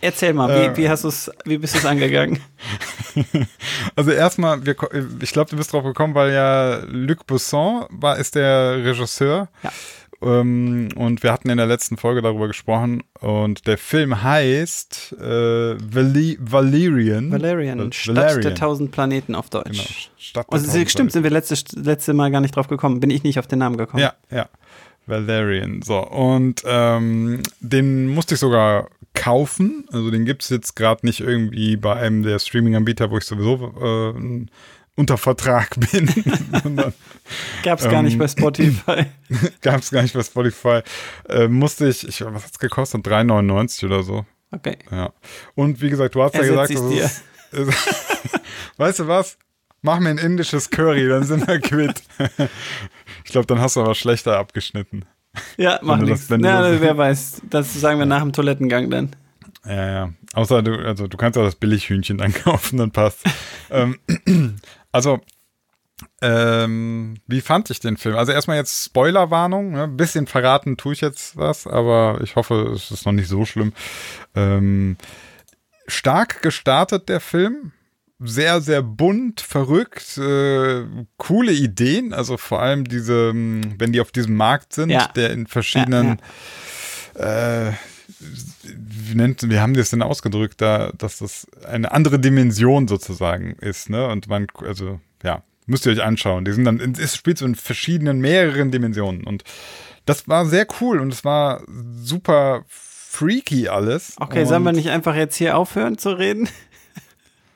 Erzähl 0.00 0.32
mal, 0.32 0.48
wie, 0.48 0.66
Äh. 0.66 0.76
wie, 0.76 0.88
hast 0.88 1.04
du's, 1.04 1.30
wie 1.44 1.58
bist 1.58 1.74
du 1.74 1.78
es 1.78 1.86
angegangen? 1.86 2.40
Also 3.96 4.12
erstmal, 4.12 4.64
wir, 4.64 4.76
ich 5.22 5.32
glaube, 5.32 5.50
du 5.50 5.56
bist 5.56 5.72
drauf 5.72 5.82
gekommen, 5.82 6.14
weil 6.14 6.32
ja 6.32 6.80
Luc 6.86 7.26
Besson 7.26 7.86
war, 7.90 8.16
ist 8.16 8.36
der 8.36 8.84
Regisseur. 8.84 9.48
Ja. 9.62 9.72
Ähm, 10.20 10.88
und 10.96 11.22
wir 11.22 11.32
hatten 11.32 11.48
in 11.50 11.56
der 11.58 11.66
letzten 11.66 11.96
Folge 11.96 12.22
darüber 12.22 12.46
gesprochen. 12.48 13.02
Und 13.20 13.66
der 13.66 13.78
Film 13.78 14.22
heißt 14.22 15.16
äh, 15.20 15.24
Vali 15.24 16.38
Valerian. 16.40 17.30
Valerian, 17.32 17.78
Val- 17.80 17.92
Stadt 17.92 18.44
der 18.44 18.54
tausend 18.54 18.90
Planeten 18.92 19.34
auf 19.34 19.48
Deutsch. 19.50 19.70
Genau, 19.70 19.82
Stadt 20.16 20.46
der 20.48 20.52
Also, 20.54 20.86
stimmt, 20.86 21.12
sind 21.12 21.22
wir 21.24 21.30
letzte, 21.30 21.56
letzte 21.80 22.14
Mal 22.14 22.30
gar 22.30 22.40
nicht 22.40 22.54
drauf 22.54 22.68
gekommen. 22.68 23.00
Bin 23.00 23.10
ich 23.10 23.22
nicht 23.24 23.38
auf 23.38 23.46
den 23.46 23.58
Namen 23.60 23.76
gekommen. 23.76 24.02
Ja, 24.02 24.14
ja. 24.30 24.48
Valerian. 25.08 25.82
So, 25.82 25.98
und 25.98 26.62
ähm, 26.66 27.42
den 27.60 28.08
musste 28.08 28.34
ich 28.34 28.40
sogar 28.40 28.88
kaufen. 29.14 29.86
Also 29.92 30.10
den 30.10 30.24
gibt 30.24 30.42
es 30.42 30.50
jetzt 30.50 30.76
gerade 30.76 31.04
nicht 31.04 31.20
irgendwie 31.20 31.76
bei 31.76 31.94
einem 31.96 32.22
der 32.22 32.38
Streaming-Anbieter, 32.38 33.10
wo 33.10 33.18
ich 33.18 33.24
sowieso 33.24 34.14
äh, 34.14 34.46
unter 34.94 35.16
Vertrag 35.16 35.74
bin. 35.92 36.08
Gab 37.62 37.78
es 37.80 37.88
gar 37.88 38.02
nicht 38.02 38.14
Ähm, 38.14 38.18
bei 38.18 38.28
Spotify. 38.28 39.06
Gab 39.62 39.80
es 39.80 39.90
gar 39.90 40.02
nicht 40.02 40.14
bei 40.14 40.22
Spotify. 40.22 40.80
Äh, 41.28 41.48
musste 41.48 41.88
ich, 41.88 42.06
ich 42.06 42.20
was 42.24 42.44
hat's 42.44 42.58
gekostet? 42.58 43.06
3,99 43.06 43.86
oder 43.86 44.02
so. 44.02 44.26
Okay. 44.50 44.78
Ja. 44.90 45.12
Und 45.54 45.80
wie 45.80 45.90
gesagt, 45.90 46.14
du 46.14 46.22
hast 46.22 46.34
ja 46.34 46.40
Ersetz 46.42 46.68
gesagt, 46.68 46.90
ich's 46.90 47.22
das 47.50 47.60
ist, 47.60 47.68
ist, 47.68 48.40
weißt 48.76 48.98
du 49.00 49.08
was? 49.08 49.38
Mach 49.82 50.00
mir 50.00 50.10
ein 50.10 50.18
indisches 50.18 50.70
Curry, 50.70 51.08
dann 51.08 51.22
sind 51.22 51.46
wir 51.46 51.60
quitt. 51.60 52.02
Ich 53.28 53.32
glaube, 53.32 53.46
dann 53.46 53.60
hast 53.60 53.76
du 53.76 53.80
aber 53.80 53.94
schlechter 53.94 54.38
abgeschnitten. 54.38 55.04
Ja, 55.58 55.78
mach 55.82 55.98
nichts. 55.98 56.30
Ja, 56.30 56.80
wer 56.80 56.96
weiß. 56.96 57.42
Das 57.50 57.78
sagen 57.78 57.98
wir 57.98 58.06
nach 58.06 58.22
dem 58.22 58.32
Toilettengang 58.32 58.88
dann. 58.88 59.14
Ja, 59.66 59.86
ja. 59.90 60.12
Außer 60.32 60.62
du, 60.62 60.72
also 60.78 61.08
du 61.08 61.18
kannst 61.18 61.38
auch 61.38 61.44
das 61.44 61.56
Billighühnchen 61.56 62.16
dann 62.16 62.32
kaufen, 62.44 62.78
dann 62.78 62.90
passt. 62.90 63.20
ähm, 63.70 63.98
also, 64.92 65.20
ähm, 66.22 67.16
wie 67.26 67.42
fand 67.42 67.68
ich 67.68 67.80
den 67.80 67.98
Film? 67.98 68.16
Also 68.16 68.32
erstmal 68.32 68.56
jetzt 68.56 68.86
Spoilerwarnung, 68.86 69.72
ne? 69.72 69.84
ein 69.84 69.98
bisschen 69.98 70.26
verraten 70.26 70.78
tue 70.78 70.94
ich 70.94 71.02
jetzt 71.02 71.36
was, 71.36 71.66
aber 71.66 72.20
ich 72.22 72.34
hoffe, 72.34 72.72
es 72.74 72.90
ist 72.90 73.04
noch 73.04 73.12
nicht 73.12 73.28
so 73.28 73.44
schlimm. 73.44 73.74
Ähm, 74.34 74.96
stark 75.86 76.40
gestartet 76.40 77.10
der 77.10 77.20
Film, 77.20 77.72
sehr, 78.20 78.60
sehr 78.60 78.82
bunt, 78.82 79.40
verrückt, 79.40 80.18
äh, 80.18 80.84
coole 81.16 81.52
Ideen. 81.52 82.12
Also 82.12 82.36
vor 82.36 82.60
allem 82.60 82.84
diese, 82.84 83.32
mh, 83.32 83.74
wenn 83.78 83.92
die 83.92 84.00
auf 84.00 84.10
diesem 84.10 84.34
Markt 84.34 84.72
sind, 84.72 84.90
Ja. 84.90 85.08
der 85.14 85.30
in 85.30 85.46
verschiedenen, 85.46 86.18
äh, 87.14 87.72
wie 88.64 89.14
nennt, 89.14 89.48
wie 89.48 89.58
haben 89.60 89.74
die 89.74 89.80
es 89.80 89.90
denn 89.90 90.02
ausgedrückt, 90.02 90.60
da, 90.60 90.90
dass 90.98 91.18
das 91.18 91.46
eine 91.66 91.92
andere 91.92 92.18
Dimension 92.18 92.88
sozusagen 92.88 93.52
ist, 93.60 93.88
ne? 93.90 94.06
Und 94.08 94.28
man, 94.28 94.46
also, 94.66 95.00
ja, 95.22 95.42
müsst 95.66 95.86
ihr 95.86 95.92
euch 95.92 96.02
anschauen. 96.02 96.44
Die 96.44 96.52
sind 96.52 96.64
dann, 96.64 96.80
es 96.98 97.14
spielt 97.14 97.38
so 97.38 97.46
in 97.46 97.54
verschiedenen, 97.54 98.20
mehreren 98.20 98.70
Dimensionen. 98.70 99.24
Und 99.24 99.44
das 100.06 100.26
war 100.26 100.46
sehr 100.46 100.66
cool 100.80 100.98
und 101.00 101.12
es 101.12 101.24
war 101.24 101.62
super 102.00 102.64
freaky 102.68 103.68
alles. 103.68 104.14
Okay, 104.18 104.40
und 104.42 104.46
sollen 104.46 104.62
wir 104.64 104.72
nicht 104.72 104.88
einfach 104.90 105.14
jetzt 105.14 105.36
hier 105.36 105.56
aufhören 105.56 105.98
zu 105.98 106.10
reden? 106.10 106.48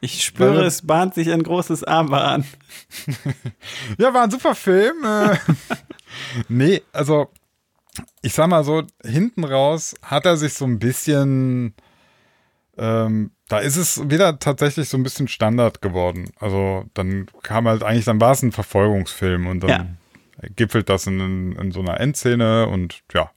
Ich 0.04 0.24
spüre, 0.24 0.56
Weil- 0.56 0.64
es 0.66 0.82
bahnt 0.84 1.14
sich 1.14 1.30
ein 1.30 1.42
großes 1.44 1.84
Aber 1.84 2.24
an. 2.24 2.44
Ja, 3.98 4.12
war 4.12 4.24
ein 4.24 4.30
super 4.32 4.54
Film. 4.56 4.96
äh. 5.04 5.36
nee, 6.48 6.82
also 6.92 7.30
ich 8.20 8.32
sag 8.34 8.48
mal 8.48 8.64
so, 8.64 8.82
hinten 9.04 9.44
raus 9.44 9.94
hat 10.02 10.26
er 10.26 10.36
sich 10.36 10.54
so 10.54 10.64
ein 10.64 10.78
bisschen, 10.80 11.74
ähm, 12.76 13.30
da 13.48 13.58
ist 13.58 13.76
es 13.76 14.10
wieder 14.10 14.38
tatsächlich 14.38 14.88
so 14.88 14.96
ein 14.96 15.02
bisschen 15.04 15.28
Standard 15.28 15.82
geworden. 15.82 16.30
Also 16.40 16.84
dann 16.94 17.26
kam 17.42 17.68
halt 17.68 17.82
eigentlich, 17.82 18.04
dann 18.06 18.20
war 18.20 18.32
es 18.32 18.42
ein 18.42 18.50
Verfolgungsfilm 18.52 19.46
und 19.46 19.60
dann 19.60 19.70
Ja. 19.70 19.86
Gipfelt 20.56 20.88
das 20.88 21.06
in, 21.06 21.52
in 21.52 21.72
so 21.72 21.80
einer 21.80 22.00
Endszene 22.00 22.66
und 22.66 23.02
ja. 23.12 23.30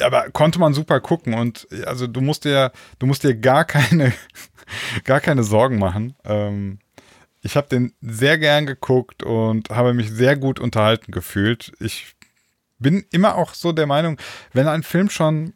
Aber 0.00 0.30
konnte 0.30 0.58
man 0.58 0.74
super 0.74 1.00
gucken 1.00 1.34
und 1.34 1.66
also 1.86 2.06
du 2.06 2.20
musst 2.20 2.44
dir, 2.44 2.72
du 2.98 3.06
musst 3.06 3.24
dir 3.24 3.34
gar 3.34 3.64
keine, 3.64 4.12
gar 5.04 5.20
keine 5.20 5.42
Sorgen 5.42 5.78
machen. 5.78 6.14
Ähm, 6.24 6.78
ich 7.42 7.56
habe 7.56 7.68
den 7.68 7.92
sehr 8.00 8.38
gern 8.38 8.66
geguckt 8.66 9.22
und 9.22 9.70
habe 9.70 9.94
mich 9.94 10.10
sehr 10.10 10.36
gut 10.36 10.60
unterhalten 10.60 11.10
gefühlt. 11.10 11.72
Ich 11.80 12.14
bin 12.78 13.04
immer 13.10 13.36
auch 13.36 13.54
so 13.54 13.72
der 13.72 13.86
Meinung, 13.86 14.18
wenn 14.52 14.68
ein 14.68 14.82
Film 14.82 15.10
schon 15.10 15.54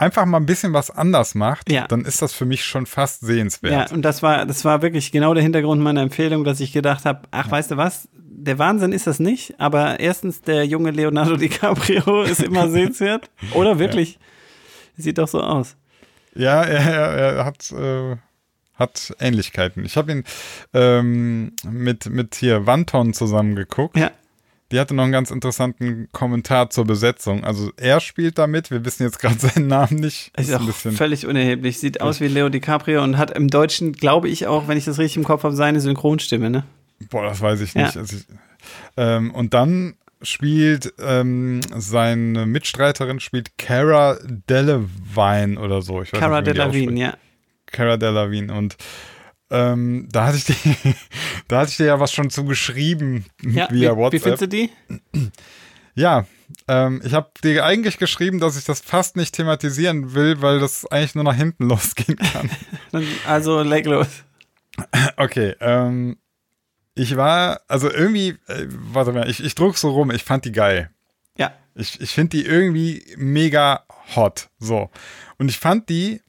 einfach 0.00 0.24
mal 0.26 0.38
ein 0.38 0.46
bisschen 0.46 0.72
was 0.72 0.90
anders 0.90 1.34
macht, 1.34 1.70
Ja. 1.70 1.86
dann 1.86 2.04
ist 2.04 2.22
das 2.22 2.32
für 2.32 2.44
mich 2.46 2.64
schon 2.64 2.86
fast 2.86 3.20
sehenswert. 3.20 3.90
Ja, 3.90 3.94
und 3.94 4.02
das 4.02 4.22
war, 4.22 4.46
das 4.46 4.64
war 4.64 4.82
wirklich 4.82 5.12
genau 5.12 5.34
der 5.34 5.42
Hintergrund 5.42 5.80
meiner 5.82 6.02
Empfehlung, 6.02 6.44
dass 6.44 6.60
ich 6.60 6.72
gedacht 6.72 7.04
habe, 7.04 7.22
ach, 7.30 7.50
weißt 7.50 7.70
du 7.72 7.76
was? 7.76 8.08
Der 8.12 8.58
Wahnsinn 8.58 8.92
ist 8.92 9.06
das 9.06 9.20
nicht, 9.20 9.60
aber 9.60 10.00
erstens, 10.00 10.40
der 10.40 10.64
junge 10.64 10.90
Leonardo 10.92 11.36
DiCaprio 11.38 12.22
ist 12.22 12.42
immer 12.42 12.68
sehenswert. 12.70 13.30
Oder 13.54 13.78
wirklich? 13.78 14.18
Sieht 14.96 15.18
doch 15.18 15.28
so 15.28 15.42
aus. 15.42 15.76
Ja, 16.34 16.62
er, 16.62 16.80
er, 17.38 17.44
hat, 17.44 17.70
äh, 17.72 18.16
hat 18.74 19.12
Ähnlichkeiten. 19.20 19.84
Ich 19.84 19.96
habe 19.96 20.12
ihn 20.12 20.24
ähm, 20.72 21.52
mit, 21.64 22.08
mit 22.08 22.34
hier 22.36 22.66
Wanton 22.66 23.12
zusammen 23.12 23.56
geguckt. 23.56 23.96
Ja. 23.96 24.10
Die 24.72 24.78
hatte 24.78 24.94
noch 24.94 25.02
einen 25.02 25.12
ganz 25.12 25.30
interessanten 25.30 26.08
Kommentar 26.12 26.70
zur 26.70 26.84
Besetzung. 26.84 27.42
Also 27.44 27.72
er 27.76 28.00
spielt 28.00 28.38
damit, 28.38 28.70
wir 28.70 28.84
wissen 28.84 29.02
jetzt 29.02 29.18
gerade 29.18 29.38
seinen 29.38 29.66
Namen 29.66 29.96
nicht. 29.96 30.30
Ist 30.38 30.52
ein 30.52 30.60
auch 30.68 30.72
völlig 30.72 31.26
unerheblich. 31.26 31.78
Sieht 31.78 32.00
aus 32.00 32.20
wie 32.20 32.28
Leo 32.28 32.48
DiCaprio 32.48 33.02
und 33.02 33.18
hat 33.18 33.30
im 33.32 33.48
Deutschen, 33.48 33.92
glaube 33.92 34.28
ich 34.28 34.46
auch, 34.46 34.68
wenn 34.68 34.78
ich 34.78 34.84
das 34.84 34.98
richtig 34.98 35.16
im 35.18 35.24
Kopf 35.24 35.42
habe, 35.44 35.54
seine 35.56 35.80
Synchronstimme, 35.80 36.50
ne? 36.50 36.64
Boah, 37.10 37.24
das 37.24 37.40
weiß 37.40 37.60
ich 37.62 37.74
Ja. 37.74 37.86
nicht. 37.86 37.96
Also 37.96 38.16
ich, 38.16 38.26
ähm, 38.96 39.32
und 39.32 39.54
dann 39.54 39.94
spielt 40.22 40.92
ähm, 41.00 41.60
seine 41.76 42.44
Mitstreiterin 42.46 43.20
spielt 43.20 43.56
Cara 43.58 44.18
Delevingne 44.24 45.58
oder 45.58 45.82
so. 45.82 46.02
Ich 46.02 46.12
weiß 46.12 46.20
Cara 46.20 46.42
Delevingne, 46.42 47.00
ja. 47.00 47.14
Cara 47.66 47.96
Delevingne 47.96 48.52
und 48.52 48.76
ähm, 49.50 50.08
da 50.10 50.26
hatte 50.26 50.38
ich 50.38 50.44
dir, 50.44 50.54
da 51.48 51.60
hatte 51.60 51.70
ich 51.70 51.76
dir 51.76 51.86
ja 51.86 52.00
was 52.00 52.12
schon 52.12 52.30
zu 52.30 52.44
geschrieben 52.44 53.24
ja 53.42 53.68
via 53.70 53.92
wie, 53.92 53.96
WhatsApp. 53.96 54.12
wie 54.12 54.18
findest 54.22 54.42
du 54.42 54.48
die? 54.48 54.70
Ja, 55.96 56.24
ähm, 56.68 57.02
ich 57.04 57.14
habe 57.14 57.30
dir 57.42 57.64
eigentlich 57.64 57.98
geschrieben, 57.98 58.38
dass 58.38 58.56
ich 58.56 58.64
das 58.64 58.80
fast 58.80 59.16
nicht 59.16 59.34
thematisieren 59.34 60.14
will, 60.14 60.40
weil 60.40 60.60
das 60.60 60.86
eigentlich 60.86 61.14
nur 61.14 61.24
nach 61.24 61.34
hinten 61.34 61.64
losgehen 61.68 62.16
kann. 62.16 62.50
Also 63.26 63.62
leg 63.62 63.86
los. 63.86 64.08
Okay, 65.16 65.56
ähm, 65.60 66.16
ich 66.94 67.16
war, 67.16 67.60
also 67.68 67.90
irgendwie, 67.90 68.38
äh, 68.46 68.66
warte 68.68 69.12
mal, 69.12 69.28
ich, 69.28 69.44
ich 69.44 69.54
druck 69.54 69.76
so 69.76 69.90
rum, 69.90 70.10
ich 70.10 70.24
fand 70.24 70.44
die 70.44 70.52
geil. 70.52 70.90
Ja. 71.36 71.52
Ich, 71.74 72.00
ich 72.00 72.10
finde 72.12 72.38
die 72.38 72.46
irgendwie 72.46 73.04
mega 73.16 73.84
hot. 74.16 74.48
So. 74.58 74.90
Und 75.38 75.50
ich 75.50 75.58
fand 75.58 75.88
die 75.88 76.22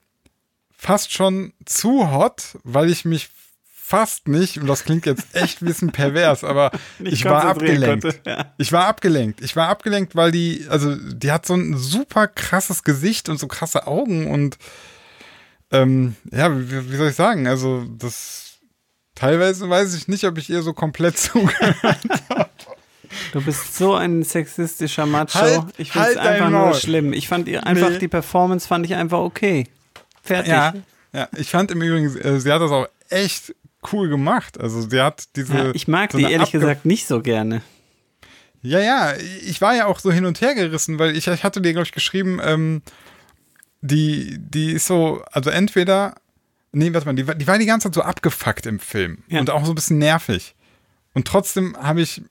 fast 0.83 1.13
schon 1.13 1.53
zu 1.65 2.11
hot, 2.11 2.57
weil 2.63 2.89
ich 2.89 3.05
mich 3.05 3.29
fast 3.71 4.27
nicht, 4.27 4.57
und 4.57 4.65
das 4.67 4.83
klingt 4.83 5.05
jetzt 5.05 5.35
echt 5.35 5.61
ein 5.61 5.65
bisschen 5.65 5.91
pervers, 5.91 6.43
aber 6.51 6.71
ich 7.03 7.23
war 7.25 7.43
abgelenkt. 7.45 8.03
konnte, 8.03 8.19
ja. 8.25 8.53
Ich 8.57 8.71
war 8.71 8.87
abgelenkt. 8.87 9.41
Ich 9.41 9.55
war 9.55 9.67
abgelenkt, 9.67 10.15
weil 10.15 10.31
die, 10.31 10.65
also 10.69 10.95
die 10.95 11.31
hat 11.31 11.45
so 11.45 11.53
ein 11.53 11.77
super 11.77 12.27
krasses 12.27 12.83
Gesicht 12.83 13.29
und 13.29 13.37
so 13.37 13.47
krasse 13.47 13.85
Augen 13.85 14.31
und 14.31 14.57
ähm, 15.71 16.15
ja, 16.31 16.51
wie, 16.57 16.91
wie 16.91 16.95
soll 16.95 17.09
ich 17.09 17.15
sagen? 17.15 17.47
Also 17.47 17.85
das 17.97 18.57
teilweise 19.13 19.69
weiß 19.69 19.93
ich 19.93 20.07
nicht, 20.07 20.23
ob 20.23 20.37
ich 20.39 20.49
ihr 20.49 20.63
so 20.63 20.73
komplett 20.73 21.17
zugehört. 21.19 21.97
Du 23.33 23.41
bist 23.41 23.75
so 23.75 23.93
ein 23.93 24.23
sexistischer 24.23 25.05
Macho. 25.05 25.37
Halt- 25.39 25.63
ich 25.77 25.91
finde 25.91 26.05
halt 26.07 26.17
es 26.17 26.21
einfach 26.21 26.45
dein 26.45 26.51
nur 26.53 26.73
schlimm. 26.73 27.13
Ich 27.13 27.27
fand 27.27 27.47
ihr 27.47 27.67
einfach 27.67 27.89
Nee. 27.91 27.99
die 27.99 28.07
Performance 28.07 28.67
fand 28.67 28.85
ich 28.85 28.95
einfach 28.95 29.19
okay. 29.19 29.67
Fertig. 30.21 30.51
Ja, 30.51 30.73
ja, 31.13 31.27
ich 31.37 31.49
fand 31.49 31.71
im 31.71 31.81
Übrigen, 31.81 32.15
äh, 32.17 32.39
sie 32.39 32.51
hat 32.51 32.61
das 32.61 32.71
auch 32.71 32.87
echt 33.09 33.53
cool 33.91 34.07
gemacht. 34.09 34.59
Also 34.59 34.81
sie 34.87 35.01
hat 35.01 35.25
diese. 35.35 35.53
Ja, 35.53 35.71
ich 35.73 35.87
mag 35.87 36.11
so 36.11 36.17
die 36.17 36.25
ehrlich 36.25 36.49
abge- 36.49 36.59
gesagt 36.59 36.85
nicht 36.85 37.07
so 37.07 37.21
gerne. 37.21 37.61
Ja, 38.61 38.79
ja, 38.79 39.13
ich 39.43 39.59
war 39.61 39.75
ja 39.75 39.87
auch 39.87 39.99
so 39.99 40.11
hin 40.11 40.25
und 40.25 40.39
her 40.39 40.53
gerissen, 40.53 40.99
weil 40.99 41.17
ich, 41.17 41.27
ich 41.27 41.43
hatte 41.43 41.61
dir, 41.61 41.71
glaube 41.73 41.85
ich, 41.87 41.91
geschrieben, 41.91 42.39
ähm, 42.43 42.83
die, 43.81 44.37
die 44.37 44.71
ist 44.73 44.85
so, 44.85 45.23
also 45.31 45.49
entweder, 45.49 46.13
nee, 46.71 46.93
warte 46.93 47.07
mal, 47.07 47.15
die, 47.15 47.27
war- 47.27 47.33
die 47.35 47.47
war 47.47 47.57
die 47.57 47.65
ganze 47.65 47.87
Zeit 47.87 47.95
so 47.95 48.01
abgefuckt 48.03 48.67
im 48.67 48.79
Film 48.79 49.23
Ja. 49.29 49.39
und 49.39 49.49
auch 49.49 49.65
so 49.65 49.71
ein 49.71 49.75
bisschen 49.75 49.97
nervig. 49.97 50.53
Und 51.15 51.27
trotzdem 51.27 51.75
habe 51.75 52.01
ich 52.01 52.21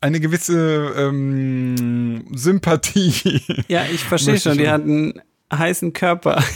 eine 0.00 0.20
gewisse 0.20 0.94
ähm, 0.96 2.24
Sympathie. 2.34 3.42
Ja, 3.68 3.84
ich 3.92 4.04
verstehe 4.04 4.38
schon, 4.40 4.56
die 4.56 4.64
schon. 4.66 5.20
Heißen 5.52 5.92
Körper. 5.92 6.42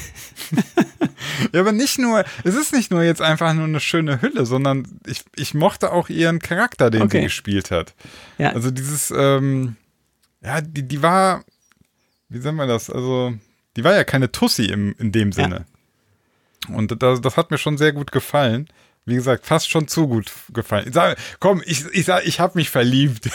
Ja, 1.52 1.60
aber 1.60 1.72
nicht 1.72 1.98
nur, 1.98 2.24
es 2.44 2.54
ist 2.54 2.72
nicht 2.72 2.90
nur 2.90 3.02
jetzt 3.02 3.20
einfach 3.22 3.54
nur 3.54 3.64
eine 3.64 3.80
schöne 3.80 4.20
Hülle, 4.22 4.46
sondern 4.46 4.86
ich, 5.06 5.24
ich 5.36 5.54
mochte 5.54 5.92
auch 5.92 6.08
ihren 6.08 6.38
Charakter, 6.38 6.90
den 6.90 7.02
Okay. 7.02 7.18
sie 7.18 7.24
gespielt 7.24 7.70
hat. 7.70 7.94
Ja, 8.38 8.50
Also 8.52 8.70
dieses, 8.70 9.12
ähm, 9.16 9.76
ja, 10.42 10.60
die, 10.60 10.82
die 10.86 11.02
war, 11.02 11.44
wie 12.28 12.38
sagen 12.38 12.56
wir 12.56 12.66
das? 12.66 12.90
Also, 12.90 13.34
die 13.76 13.84
war 13.84 13.94
ja 13.94 14.04
keine 14.04 14.30
Tussi 14.32 14.64
im, 14.66 14.94
in 14.98 15.12
dem 15.12 15.32
Sinne. 15.32 15.66
Und 16.68 17.02
das, 17.02 17.20
das 17.20 17.36
hat 17.36 17.50
mir 17.50 17.58
schon 17.58 17.78
sehr 17.78 17.92
gut 17.92 18.12
gefallen. 18.12 18.68
Wie 19.06 19.14
gesagt, 19.16 19.44
fast 19.46 19.70
schon 19.70 19.86
zu 19.86 20.08
gut 20.08 20.32
gefallen. 20.52 20.92
Sage, 20.92 21.16
komm, 21.38 21.62
ich, 21.66 21.84
ich 21.92 22.06
sag, 22.06 22.26
ich 22.26 22.40
habe 22.40 22.58
mich 22.58 22.70
verliebt. 22.70 23.28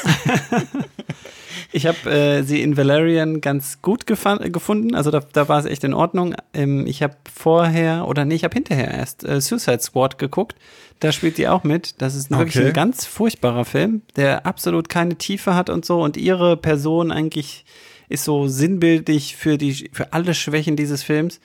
ich 1.72 1.86
habe 1.86 2.10
äh, 2.10 2.44
sie 2.44 2.62
in 2.62 2.76
Valerian 2.78 3.42
ganz 3.42 3.82
gut 3.82 4.08
gefunden. 4.08 4.96
Also 4.96 5.12
da, 5.12 5.20
da 5.20 5.48
war 5.48 5.60
es 5.60 5.66
echt 5.66 5.84
in 5.84 5.94
Ordnung. 5.94 6.36
Ähm, 6.54 6.88
ich 6.88 7.04
habe 7.04 7.16
vorher, 7.32 8.08
oder 8.08 8.26
nee, 8.26 8.36
ich 8.36 8.44
habe 8.44 8.54
hinterher 8.56 8.92
erst 8.92 9.24
äh, 9.24 9.40
Suicide 9.40 9.80
Squad 9.80 10.18
geguckt. 10.18 10.56
Da 11.00 11.12
spielt 11.12 11.38
die 11.38 11.48
auch 11.48 11.64
mit. 11.64 12.02
Das 12.02 12.16
ist 12.16 12.32
wirklich 12.32 12.58
Okay. 12.58 12.68
ein 12.68 12.74
ganz 12.74 13.06
furchtbarer 13.06 13.64
Film, 13.66 14.02
der 14.16 14.46
absolut 14.46 14.90
keine 14.90 15.16
Tiefe 15.18 15.54
hat 15.54 15.70
und 15.70 15.86
so. 15.86 16.02
Und 16.02 16.18
ihre 16.18 16.58
Person 16.58 17.12
eigentlich 17.12 17.64
ist 18.10 18.24
so 18.24 18.48
sinnbildlich 18.48 19.36
für, 19.36 19.58
die, 19.60 19.92
für 19.94 20.14
alle 20.14 20.34
Schwächen 20.34 20.76
dieses 20.76 21.04
Films, 21.04 21.40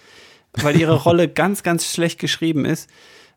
weil 0.55 0.81
ihre 0.81 0.95
Rolle 1.05 1.29
ganz, 1.29 1.63
ganz 1.63 1.93
schlecht 1.93 2.19
geschrieben 2.19 2.65
ist. 2.65 2.89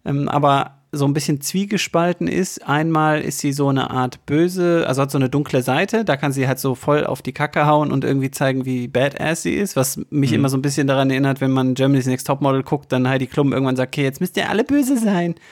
Ähm, 0.05 0.29
aber 0.29 0.76
so 0.97 1.05
ein 1.05 1.13
bisschen 1.13 1.41
zwiegespalten 1.41 2.27
ist. 2.27 2.67
Einmal 2.67 3.21
ist 3.21 3.39
sie 3.39 3.53
so 3.53 3.69
eine 3.69 3.89
Art 3.91 4.25
böse, 4.25 4.85
also 4.87 5.01
hat 5.01 5.11
so 5.11 5.17
eine 5.17 5.29
dunkle 5.29 5.61
Seite, 5.61 6.03
da 6.03 6.17
kann 6.17 6.31
sie 6.31 6.47
halt 6.47 6.59
so 6.59 6.75
voll 6.75 7.05
auf 7.05 7.21
die 7.21 7.31
Kacke 7.31 7.65
hauen 7.65 7.91
und 7.91 8.03
irgendwie 8.03 8.31
zeigen, 8.31 8.65
wie 8.65 8.87
badass 8.87 9.43
sie 9.43 9.55
ist, 9.55 9.75
was 9.75 9.99
mich 10.09 10.33
immer 10.33 10.49
so 10.49 10.57
ein 10.57 10.61
bisschen 10.61 10.87
daran 10.87 11.09
erinnert, 11.09 11.41
wenn 11.41 11.51
man 11.51 11.73
Germany's 11.73 12.05
Next 12.07 12.27
Topmodel 12.27 12.63
guckt, 12.63 12.91
dann 12.91 13.07
Heidi 13.07 13.27
Klum 13.27 13.53
irgendwann 13.53 13.75
sagt, 13.75 13.95
okay, 13.95 14.03
jetzt 14.03 14.19
müsst 14.21 14.35
ihr 14.37 14.49
alle 14.49 14.63
böse 14.63 14.97
sein. 14.97 15.35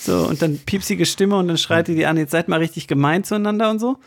So, 0.00 0.26
und 0.26 0.40
dann 0.40 0.58
piepsige 0.58 1.04
Stimme 1.04 1.36
und 1.36 1.48
dann 1.48 1.58
schreit 1.58 1.88
die 1.88 1.94
die 1.94 2.06
an, 2.06 2.16
jetzt 2.16 2.30
seid 2.30 2.48
mal 2.48 2.58
richtig 2.58 2.86
gemein 2.88 3.24
zueinander 3.24 3.70
und 3.70 3.78
so. 3.78 3.98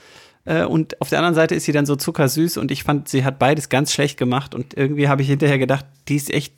Äh, 0.46 0.64
Und 0.64 1.00
auf 1.02 1.10
der 1.10 1.20
anderen 1.20 1.36
Seite 1.36 1.56
ist 1.56 1.66
sie 1.66 1.72
dann 1.72 1.86
so 1.86 1.96
zuckersüß 1.96 2.58
und 2.58 2.72
ich 2.72 2.84
fand, 2.84 3.08
sie 3.08 3.24
hat 3.24 3.38
beides 3.40 3.70
ganz 3.70 3.92
schlecht 3.94 4.18
gemacht 4.18 4.56
und 4.56 4.76
irgendwie 4.76 5.08
habe 5.08 5.22
ich 5.22 5.28
hinterher 5.28 5.60
gedacht, 5.60 5.86
die 6.08 6.16
ist 6.16 6.32
echt 6.32 6.54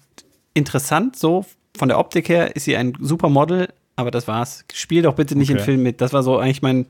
interessant, 0.54 1.16
so 1.18 1.46
von 1.78 1.88
der 1.88 2.00
Optik 2.00 2.30
her 2.30 2.56
ist 2.56 2.66
sie 2.66 2.76
ein 2.78 2.94
super 3.00 3.30
Model, 3.30 3.70
aber 4.02 4.12
das 4.12 4.28
war's. 4.28 4.66
Spiel 4.74 5.02
doch 5.04 5.16
bitte 5.16 5.38
nicht 5.38 5.50
im 5.50 5.56
Okay. 5.58 5.66
Film 5.66 5.84
mit. 5.84 6.02
Das 6.02 6.12
war 6.14 6.24
so 6.24 6.38
eigentlich 6.38 6.62
mein, 6.62 6.86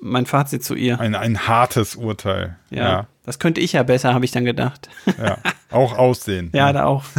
mein 0.00 0.26
Fazit 0.26 0.62
zu 0.64 0.74
ihr. 0.74 1.00
Ein, 1.00 1.14
ein 1.14 1.48
hartes 1.48 1.96
Urteil. 1.96 2.56
Ja, 2.70 2.82
Ja, 2.88 3.06
das 3.24 3.38
könnte 3.38 3.60
ich 3.60 3.72
ja 3.72 3.82
besser, 3.82 4.14
habe 4.14 4.24
ich 4.24 4.30
dann 4.30 4.44
gedacht. 4.44 4.88
ja. 5.18 5.38
Auch 5.70 5.96
aussehen. 5.98 6.50
ja, 6.54 6.72
da 6.72 6.84
auch. 6.84 7.04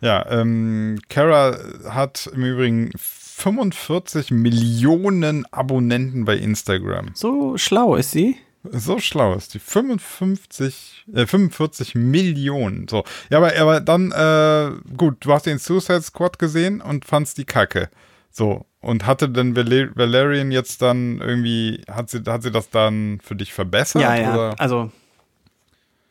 Ja, 0.00 0.26
ähm, 0.30 0.98
Kara 1.08 1.56
hat 1.88 2.28
im 2.34 2.42
Übrigen 2.42 2.90
45 2.96 4.32
Millionen 4.32 5.46
Abonnenten 5.52 6.24
bei 6.24 6.36
Instagram. 6.36 7.10
So 7.14 7.56
schlau 7.56 7.94
ist 7.94 8.10
sie. 8.10 8.36
So 8.64 8.98
schlau 8.98 9.34
ist 9.34 9.54
die. 9.54 9.60
55, 9.60 11.04
äh, 11.14 11.26
45 11.26 11.94
Millionen. 11.94 12.88
So. 12.88 13.04
Ja, 13.30 13.38
aber, 13.38 13.56
aber 13.56 13.80
dann, 13.80 14.12
äh, 14.12 14.72
gut, 14.96 15.18
du 15.20 15.32
hast 15.32 15.46
den 15.46 15.58
Suicide 15.58 16.02
Squad 16.02 16.38
gesehen 16.38 16.80
und 16.80 17.04
fandst 17.04 17.38
die 17.38 17.44
Kacke. 17.44 17.88
So. 18.32 18.66
Und 18.80 19.06
hatte 19.06 19.28
denn 19.28 19.54
Valer 19.54 19.94
Valerian 19.94 20.50
jetzt 20.50 20.82
dann 20.82 21.20
irgendwie, 21.20 21.82
hat 21.88 22.10
sie, 22.10 22.22
hat 22.26 22.42
sie 22.42 22.50
das 22.50 22.70
dann 22.70 23.20
für 23.22 23.36
dich 23.36 23.52
verbessert? 23.52 24.02
Ja, 24.02 24.16
ja. 24.16 24.34
Oder? 24.34 24.54
Also 24.58 24.90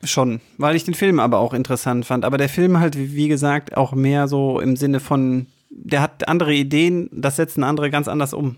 schon, 0.04 0.40
weil 0.58 0.76
ich 0.76 0.84
den 0.86 0.94
Film 0.94 1.20
aber 1.20 1.40
auch 1.40 1.54
interessant 1.54 2.06
fand. 2.06 2.24
Aber 2.24 2.38
der 2.38 2.50
Film 2.50 2.80
halt, 2.80 2.98
wie 2.98 3.28
gesagt, 3.28 3.76
auch 3.76 3.94
mehr 3.94 4.28
so 4.28 4.60
im 4.60 4.76
Sinne 4.76 5.00
von, 5.00 5.48
der 5.70 6.02
hat 6.02 6.28
andere 6.28 6.54
Ideen, 6.54 7.10
das 7.12 7.36
setzen 7.36 7.64
andere 7.64 7.90
ganz 7.90 8.08
anders 8.08 8.34
um. 8.34 8.56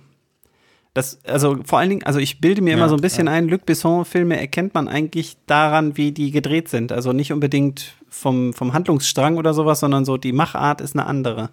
Das, 0.94 1.20
also 1.26 1.58
vor 1.66 1.80
allen 1.80 1.90
Dingen, 1.90 2.04
also 2.04 2.20
ich 2.20 2.40
bilde 2.40 2.62
mir 2.62 2.74
immer 2.74 2.84
Ja, 2.84 2.90
so 2.90 2.96
ein 2.96 3.02
bisschen 3.02 3.28
ein, 3.28 3.48
Luc 3.48 3.66
Besson-Filme 3.66 4.40
erkennt 4.40 4.76
man 4.76 4.88
eigentlich 4.88 5.38
daran, 5.48 5.98
wie 5.98 6.12
die 6.12 6.30
gedreht 6.30 6.70
sind. 6.70 6.92
Also 6.92 7.14
nicht 7.14 7.34
unbedingt 7.34 7.96
vom, 8.10 8.54
vom 8.54 8.74
Handlungsstrang 8.74 9.38
oder 9.38 9.56
sowas, 9.56 9.80
sondern 9.80 10.06
so 10.06 10.18
die 10.18 10.34
Machart 10.34 10.82
ist 10.82 10.96
eine 10.96 11.08
andere. 11.08 11.50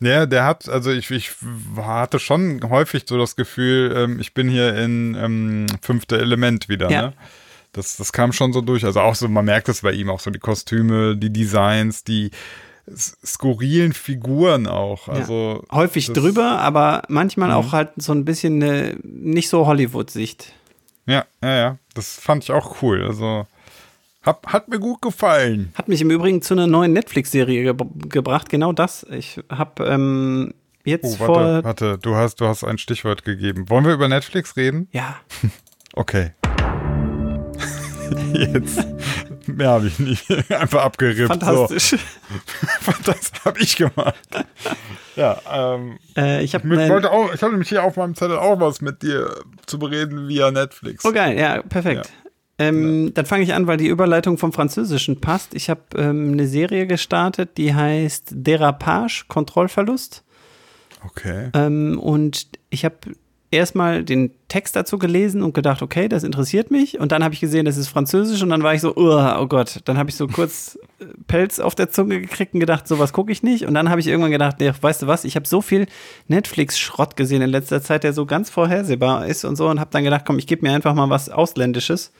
Ja, 0.00 0.26
der 0.26 0.44
hat, 0.44 0.68
also 0.68 0.90
ich, 0.90 1.10
ich 1.10 1.30
hatte 1.76 2.18
schon 2.18 2.60
häufig 2.68 3.04
so 3.08 3.16
das 3.16 3.34
Gefühl, 3.36 3.94
ähm, 3.96 4.20
ich 4.20 4.34
bin 4.34 4.48
hier 4.48 4.76
in 4.76 5.14
ähm, 5.14 5.66
fünfte 5.80 6.18
Element 6.18 6.68
wieder, 6.68 6.90
Ja. 6.90 7.02
ne? 7.02 7.12
Das, 7.72 7.96
das 7.98 8.12
kam 8.12 8.32
schon 8.32 8.52
so 8.54 8.60
durch. 8.62 8.84
Also 8.84 9.00
auch 9.00 9.14
so, 9.14 9.28
man 9.28 9.44
merkt 9.44 9.68
es 9.68 9.82
bei 9.82 9.92
ihm 9.92 10.08
auch 10.10 10.20
so 10.20 10.30
die 10.30 10.38
Kostüme, 10.38 11.14
die 11.16 11.30
Designs, 11.32 12.04
die 12.04 12.30
skurrilen 13.24 13.92
Figuren 13.92 14.66
auch. 14.66 15.08
Also 15.08 15.62
Häufig 15.70 16.06
das- 16.06 16.14
drüber, 16.14 16.58
aber 16.60 17.02
manchmal 17.08 17.48
Mhm. 17.50 17.54
auch 17.54 17.72
halt 17.72 17.90
so 17.96 18.12
ein 18.12 18.24
bisschen 18.24 18.62
eine 18.62 18.96
nicht 19.02 19.48
so 19.48 19.66
Hollywood-Sicht. 19.66 20.52
Ja, 21.06 21.24
ja, 21.42 21.54
ja. 21.56 21.78
Das 21.94 22.18
fand 22.18 22.44
ich 22.44 22.50
auch 22.52 22.80
cool. 22.82 23.04
Also 23.06 23.46
hab, 24.26 24.46
hat 24.52 24.68
mir 24.68 24.78
gut 24.80 25.00
gefallen. 25.00 25.72
Hat 25.74 25.88
mich 25.88 26.00
im 26.02 26.10
Übrigen 26.10 26.42
zu 26.42 26.54
einer 26.54 26.66
neuen 26.66 26.92
Netflix-Serie 26.92 27.74
ge 27.74 27.86
gebracht, 28.08 28.48
genau 28.48 28.72
das. 28.72 29.06
Ich 29.10 29.40
habe 29.50 29.84
ähm, 29.86 30.52
jetzt 30.84 31.18
Oh, 31.20 31.26
vor. 31.26 31.36
warte, 31.36 31.64
warte, 31.64 31.98
du 31.98 32.14
hast, 32.16 32.40
du 32.40 32.46
hast 32.46 32.64
ein 32.64 32.78
Stichwort 32.78 33.24
gegeben. 33.24 33.68
Wollen 33.70 33.84
wir 33.86 33.94
über 33.94 34.08
Netflix 34.08 34.56
reden? 34.56 34.88
Ja, 34.92 35.16
Okay. 35.94 36.32
Jetzt. 38.34 38.84
Mehr 39.46 39.70
habe 39.70 39.86
ich 39.88 39.98
nicht. 39.98 40.30
Einfach 40.52 40.84
abgerippt. 40.84 41.28
fantastisch. 41.28 41.90
So. 41.90 42.92
Das 43.04 43.32
habe 43.44 43.60
ich 43.60 43.76
gemacht. 43.76 44.14
Ja, 45.16 45.40
ähm, 45.50 45.98
Äh, 46.16 46.44
ich 46.44 46.54
habe 46.54 46.68
ich 46.82 46.90
wollte 46.90 47.10
auch, 47.10 47.32
ich 47.32 47.42
habe 47.42 47.52
nämlich 47.52 47.68
hier 47.68 47.82
auf 47.82 47.96
meinem 47.96 48.14
Zettel 48.14 48.38
auch 48.38 48.60
was 48.60 48.80
mit 48.80 49.02
dir 49.02 49.34
zu 49.66 49.78
bereden 49.78 50.28
via 50.28 50.50
Netflix. 50.50 51.04
Oh 51.04 51.12
geil, 51.12 51.38
ja, 51.38 51.62
perfekt. 51.62 52.10
Ähm, 52.58 53.12
Dann 53.14 53.26
fange 53.26 53.42
ich 53.44 53.52
an, 53.52 53.66
weil 53.66 53.76
die 53.76 53.88
Überleitung 53.88 54.38
vom 54.38 54.52
Französischen 54.52 55.20
passt. 55.20 55.54
Ich 55.54 55.68
habe 55.68 55.82
ähm, 55.96 56.32
eine 56.32 56.46
Serie 56.46 56.86
gestartet, 56.86 57.58
die 57.58 57.74
heißt 57.74 58.28
Derapage, 58.32 59.24
Kontrollverlust. 59.28 60.24
Okay. 61.04 61.50
Ähm, 61.54 61.98
und 61.98 62.48
ich 62.70 62.84
habe 62.84 62.96
erstmal 63.50 64.02
den 64.02 64.32
Text 64.48 64.74
dazu 64.74 64.98
gelesen 64.98 65.42
und 65.42 65.54
gedacht, 65.54 65.82
okay, 65.82 66.08
das 66.08 66.24
interessiert 66.24 66.70
mich. 66.70 66.98
Und 66.98 67.12
dann 67.12 67.22
habe 67.22 67.34
ich 67.34 67.40
gesehen, 67.40 67.64
das 67.64 67.76
ist 67.76 67.88
Französisch 67.88 68.42
und 68.42 68.48
dann 68.50 68.62
war 68.62 68.74
ich 68.74 68.80
so, 68.80 68.96
"Uah, 68.96 69.40
oh 69.40 69.46
Gott. 69.46 69.80
Dann 69.84 69.98
habe 69.98 70.10
ich 70.10 70.16
so 70.16 70.26
kurz 70.26 70.78
äh, 70.98 71.04
Pelz 71.26 71.60
auf 71.60 71.74
der 71.74 71.90
Zunge 71.90 72.20
gekriegt 72.20 72.54
und 72.54 72.60
gedacht, 72.60 72.88
sowas 72.88 73.12
gucke 73.12 73.30
ich 73.32 73.42
nicht. 73.42 73.66
Und 73.66 73.74
dann 73.74 73.90
habe 73.90 74.00
ich 74.00 74.06
irgendwann 74.08 74.32
gedacht, 74.32 74.56
nee, 74.60 74.72
weißt 74.80 75.02
du 75.02 75.06
was, 75.06 75.24
ich 75.24 75.36
habe 75.36 75.46
so 75.46 75.60
viel 75.60 75.86
Netflix-Schrott 76.28 77.16
gesehen 77.16 77.42
in 77.42 77.50
letzter 77.50 77.82
Zeit, 77.82 78.02
der 78.02 78.12
so 78.12 78.26
ganz 78.26 78.50
vorhersehbar 78.50 79.26
ist 79.26 79.44
und 79.44 79.56
so 79.56 79.68
und 79.68 79.78
habe 79.78 79.90
dann 79.92 80.04
gedacht, 80.04 80.24
komm, 80.26 80.38
ich 80.38 80.46
gebe 80.46 80.66
mir 80.66 80.74
einfach 80.74 80.94
mal 80.94 81.10
was 81.10 81.28
Ausländisches 81.28 82.12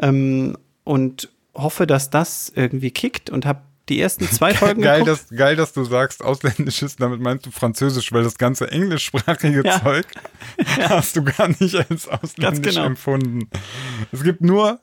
ähm, 0.00 0.56
und 0.84 1.28
hoffe, 1.54 1.86
dass 1.86 2.10
das 2.10 2.52
irgendwie 2.54 2.90
kickt 2.90 3.30
und 3.30 3.46
habe 3.46 3.60
die 3.88 4.00
ersten 4.00 4.26
zwei 4.30 4.54
Folgen 4.54 4.82
Geil 4.82 5.00
geguckt. 5.00 5.30
dass, 5.30 5.36
geil, 5.36 5.56
dass 5.56 5.72
du 5.72 5.84
sagst 5.84 6.22
ausländisch 6.22 6.84
damit 6.98 7.20
meinst 7.20 7.46
du 7.46 7.50
französisch, 7.50 8.12
weil 8.12 8.22
das 8.22 8.38
ganze 8.38 8.70
englischsprachige 8.70 9.62
Ja. 9.64 9.82
Zeug 9.82 10.06
hast 10.88 11.16
du 11.16 11.24
gar 11.24 11.48
nicht 11.48 11.74
als 11.74 12.08
ausländisch 12.08 12.74
genau. 12.74 12.86
empfunden. 12.86 13.48
Es 14.12 14.22
gibt 14.22 14.40
nur 14.40 14.80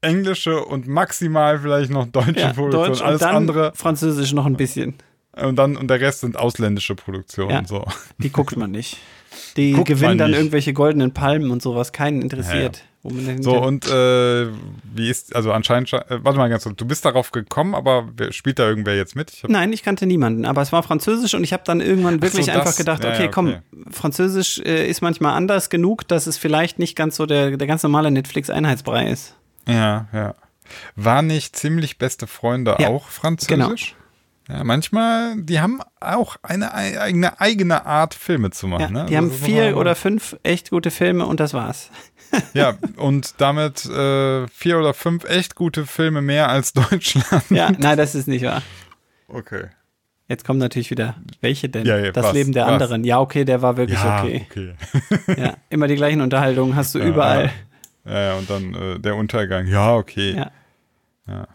englische 0.00 0.64
und 0.64 0.88
maximal 0.88 1.60
vielleicht 1.60 1.90
noch 1.90 2.06
deutsche 2.06 2.40
ja, 2.40 2.52
Produktionen. 2.52 2.88
Deutsch 2.88 3.02
Alles 3.02 3.22
andere 3.22 3.72
Französisch 3.74 4.32
noch 4.32 4.46
ein 4.46 4.56
bisschen. 4.56 4.94
und 5.36 5.56
dann 5.56 5.76
und 5.76 5.88
der 5.88 6.00
Rest 6.00 6.20
sind 6.20 6.36
ausländische 6.36 6.94
Produktionen. 6.96 7.50
Ja. 7.50 7.64
So. 7.64 7.84
Die 8.18 8.30
guckt 8.30 8.56
man 8.56 8.72
nicht. 8.72 8.98
Die 9.56 9.72
Guckt 9.72 9.88
gewinnen 9.88 10.18
dann 10.18 10.32
irgendwelche 10.32 10.72
goldenen 10.72 11.12
Palmen 11.12 11.50
und 11.50 11.62
sowas. 11.62 11.92
Keinen 11.92 12.22
interessiert. 12.22 12.82
Man 13.04 13.26
dann 13.26 13.42
So, 13.42 13.60
und 13.60 13.84
äh, 13.88 14.46
wie 14.94 15.10
ist, 15.10 15.34
also 15.34 15.50
anscheinend, 15.52 15.88
sche- 15.88 16.08
äh, 16.08 16.20
warte 16.24 16.38
mal 16.38 16.48
ganz 16.48 16.62
kurz, 16.62 16.76
du 16.76 16.84
bist 16.86 17.04
darauf 17.04 17.32
gekommen, 17.32 17.74
aber 17.74 18.08
spielt 18.30 18.60
da 18.60 18.68
irgendwer 18.68 18.94
jetzt 18.96 19.16
mit? 19.16 19.32
Ich 19.32 19.42
Nein, 19.48 19.72
ich 19.72 19.82
kannte 19.82 20.06
niemanden, 20.06 20.44
aber 20.44 20.62
es 20.62 20.70
war 20.70 20.84
Französisch 20.84 21.34
und 21.34 21.42
ich 21.42 21.52
habe 21.52 21.64
dann 21.66 21.80
irgendwann 21.80 22.14
so, 22.16 22.22
wirklich 22.22 22.46
das- 22.46 22.56
einfach 22.56 22.76
gedacht, 22.76 23.02
ja, 23.02 23.10
okay, 23.10 23.22
ja, 23.24 23.28
komm, 23.28 23.48
okay. 23.48 23.60
Französisch 23.90 24.60
äh, 24.60 24.86
ist 24.88 25.00
manchmal 25.02 25.34
anders 25.36 25.68
genug, 25.68 26.06
dass 26.06 26.28
es 26.28 26.38
vielleicht 26.38 26.78
nicht 26.78 26.94
ganz 26.94 27.16
so 27.16 27.26
der, 27.26 27.56
der 27.56 27.66
ganz 27.66 27.82
normale 27.82 28.10
Netflix-Einheitsbrei 28.12 29.08
ist. 29.08 29.34
ja, 29.66 30.06
ja. 30.12 30.34
War 30.96 31.20
nicht 31.22 31.54
ziemlich 31.56 31.98
beste 31.98 32.26
Freunde 32.26 32.76
Ja, 32.78 32.88
auch 32.88 33.08
Französisch? 33.08 33.94
Ja, 34.52 34.64
manchmal, 34.64 35.36
die 35.40 35.60
haben 35.60 35.80
auch 36.00 36.36
eine 36.42 36.74
ei- 36.74 37.00
eigene, 37.00 37.40
eigene 37.40 37.86
Art, 37.86 38.12
Filme 38.14 38.50
zu 38.50 38.66
machen. 38.66 38.82
Ja, 38.82 39.02
ne? 39.04 39.06
die 39.08 39.16
Also 39.16 39.28
haben 39.30 39.30
vier 39.44 39.76
oder 39.78 39.94
fünf 39.94 40.36
echt 40.42 40.68
gute 40.70 40.90
Filme 40.90 41.24
und 41.26 41.40
das 41.40 41.54
war's. 41.54 41.90
Ja, 42.54 42.78
und 42.96 43.34
damit 43.42 43.84
äh, 43.84 44.46
vier 44.48 44.78
oder 44.78 44.94
fünf 44.94 45.24
echt 45.24 45.54
gute 45.54 45.84
Filme 45.84 46.22
mehr 46.22 46.48
als 46.48 46.72
Deutschland. 46.72 47.44
Ja, 47.50 47.70
nein, 47.78 47.98
das 47.98 48.14
ist 48.14 48.26
nicht 48.26 48.42
wahr. 48.42 48.62
Okay. 49.28 49.66
Jetzt 50.28 50.46
kommen 50.46 50.58
natürlich 50.58 50.90
wieder, 50.90 51.16
welche 51.42 51.68
denn? 51.68 51.84
Ja, 51.84 51.98
ja, 51.98 52.10
das 52.10 52.24
was, 52.24 52.32
Leben 52.32 52.52
der 52.52 52.64
was? 52.64 52.72
anderen. 52.72 53.04
Ja, 53.04 53.20
okay, 53.20 53.44
der 53.44 53.60
war 53.60 53.76
wirklich 53.76 54.02
Ja, 54.02 54.22
okay. 54.22 54.46
okay. 54.50 54.74
Ja, 55.36 55.56
immer 55.68 55.88
die 55.88 55.96
gleichen 55.96 56.22
Unterhaltungen 56.22 56.74
hast 56.74 56.94
du 56.94 57.00
überall. 57.00 57.50
Ja, 58.06 58.20
ja, 58.22 58.34
und 58.36 58.48
dann 58.48 58.74
äh, 58.74 58.98
der 58.98 59.14
Untergang. 59.16 59.66
Ja, 59.66 59.94
okay. 59.94 60.34
Ja. 60.36 60.50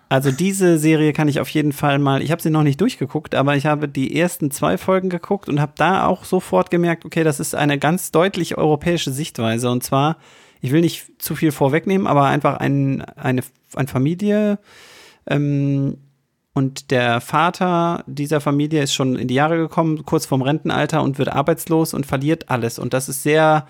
Also 0.07 0.31
diese 0.31 0.79
Serie 0.79 1.11
kann 1.11 1.27
ich 1.27 1.39
auf 1.39 1.49
jeden 1.49 1.73
Fall 1.73 1.99
mal, 1.99 2.21
ich 2.21 2.31
habe 2.31 2.41
sie 2.41 2.49
noch 2.49 2.63
nicht 2.63 2.79
durchgeguckt, 2.79 3.35
aber 3.35 3.55
ich 3.57 3.65
habe 3.65 3.89
die 3.89 4.17
ersten 4.17 4.49
zwei 4.49 4.77
Folgen 4.77 5.09
geguckt 5.09 5.49
und 5.49 5.59
habe 5.59 5.73
da 5.75 6.05
auch 6.05 6.23
sofort 6.23 6.71
gemerkt, 6.71 7.03
okay, 7.03 7.23
das 7.23 7.39
ist 7.39 7.53
eine 7.53 7.77
ganz 7.77 8.11
deutlich 8.11 8.57
europäische 8.57 9.11
Sichtweise. 9.11 9.69
Und 9.69 9.83
zwar, 9.83 10.17
ich 10.61 10.71
will 10.71 10.81
nicht 10.81 11.21
zu 11.21 11.35
viel 11.35 11.51
vorwegnehmen, 11.51 12.07
aber 12.07 12.25
einfach 12.25 12.57
ein, 12.57 13.01
eine, 13.01 13.43
eine 13.75 13.87
Familie 13.87 14.59
ähm, 15.27 15.97
und 16.53 16.89
der 16.89 17.21
Vater 17.21 18.03
dieser 18.07 18.41
Familie 18.41 18.81
ist 18.81 18.93
schon 18.93 19.15
in 19.15 19.27
die 19.27 19.35
Jahre 19.35 19.57
gekommen, 19.57 20.05
kurz 20.05 20.25
vorm 20.25 20.41
Rentenalter 20.41 21.03
und 21.03 21.19
wird 21.19 21.29
arbeitslos 21.29 21.93
und 21.93 22.07
verliert 22.07 22.49
alles. 22.49 22.79
Und 22.79 22.95
das 22.95 23.09
ist 23.09 23.21
sehr 23.21 23.67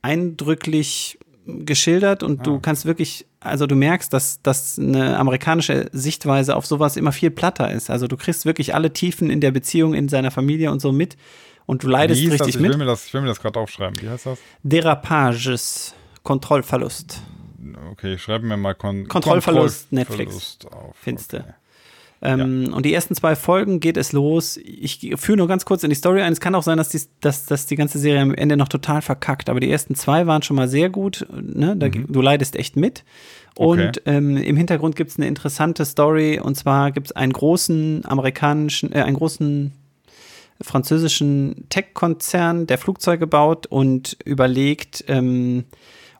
eindrücklich 0.00 1.18
geschildert 1.46 2.22
und 2.22 2.46
du 2.46 2.58
kannst 2.58 2.86
wirklich, 2.86 3.26
also 3.40 3.66
du 3.66 3.74
merkst, 3.74 4.12
dass, 4.12 4.40
dass 4.42 4.78
eine 4.78 5.18
amerikanische 5.18 5.88
Sichtweise 5.92 6.56
auf 6.56 6.66
sowas 6.66 6.96
immer 6.96 7.12
viel 7.12 7.30
platter 7.30 7.70
ist. 7.70 7.90
Also 7.90 8.06
du 8.06 8.16
kriegst 8.16 8.46
wirklich 8.46 8.74
alle 8.74 8.92
Tiefen 8.92 9.30
in 9.30 9.40
der 9.40 9.50
Beziehung, 9.50 9.94
in 9.94 10.08
seiner 10.08 10.30
Familie 10.30 10.70
und 10.70 10.80
so 10.80 10.92
mit 10.92 11.16
und 11.66 11.82
du 11.82 11.88
leidest 11.88 12.20
hieß 12.20 12.30
das? 12.30 12.40
richtig 12.40 12.56
Ich 12.56 12.62
will, 12.62 12.70
mit. 12.70 12.78
mir 12.78 12.86
das, 12.86 13.06
ich 13.06 13.14
will 13.14 13.20
mir 13.20 13.28
das 13.28 13.40
gerade 13.40 13.58
aufschreiben. 13.60 14.00
Wie 14.00 14.08
heißt 14.08 14.26
das? 14.26 14.38
Derapages, 14.62 15.94
Kontrollverlust. 16.22 17.20
Okay, 17.92 18.14
ich 18.14 18.22
schreibe 18.22 18.46
mir 18.46 18.56
mal 18.56 18.74
Kon 18.74 19.08
Kontrollverlust, 19.08 19.92
Netflix. 19.92 20.58
Kontrollverlust 20.60 20.72
auf. 20.72 20.96
Finste. 20.96 21.40
Okay. 21.40 21.52
Ähm, 22.24 22.72
Und 22.72 22.84
die 22.86 22.94
ersten 22.94 23.14
zwei 23.14 23.36
Folgen 23.36 23.80
geht 23.80 23.96
es 23.96 24.12
los. 24.12 24.56
Ich 24.56 25.12
führe 25.16 25.38
nur 25.38 25.48
ganz 25.48 25.64
kurz 25.64 25.82
in 25.84 25.90
die 25.90 25.96
Story 25.96 26.22
ein. 26.22 26.32
Es 26.32 26.40
kann 26.40 26.54
auch 26.54 26.62
sein, 26.62 26.78
dass 26.78 26.88
die, 26.88 27.00
dass, 27.20 27.44
dass 27.46 27.66
die 27.66 27.76
ganze 27.76 27.98
Serie 27.98 28.22
am 28.22 28.34
Ende 28.34 28.56
noch 28.56 28.68
total 28.68 29.02
verkackt. 29.02 29.50
Aber 29.50 29.60
die 29.60 29.70
ersten 29.70 29.94
zwei 29.94 30.26
waren 30.26 30.42
schon 30.42 30.56
mal 30.56 30.68
sehr 30.68 30.88
gut. 30.90 31.26
Ne? 31.30 31.76
Da, 31.76 31.88
Du 31.88 32.20
leidest 32.22 32.56
echt 32.56 32.76
mit. 32.76 33.04
Und 33.56 33.78
Mhm. 33.78 33.84
Okay. 33.88 34.00
ähm, 34.06 34.36
im 34.38 34.56
Hintergrund 34.56 34.96
gibt 34.96 35.10
es 35.10 35.16
eine 35.18 35.28
interessante 35.28 35.84
Story. 35.84 36.40
Und 36.40 36.56
zwar 36.56 36.90
gibt 36.92 37.08
es 37.08 37.12
einen 37.12 37.32
großen 37.32 38.02
amerikanischen, 38.06 38.92
äh, 38.92 39.02
einen 39.02 39.16
großen 39.16 39.72
französischen 40.60 41.66
Tech-Konzern, 41.68 42.66
der 42.66 42.78
Flugzeuge 42.78 43.26
baut 43.26 43.66
und 43.66 44.16
überlegt 44.24 45.04
ähm, 45.08 45.64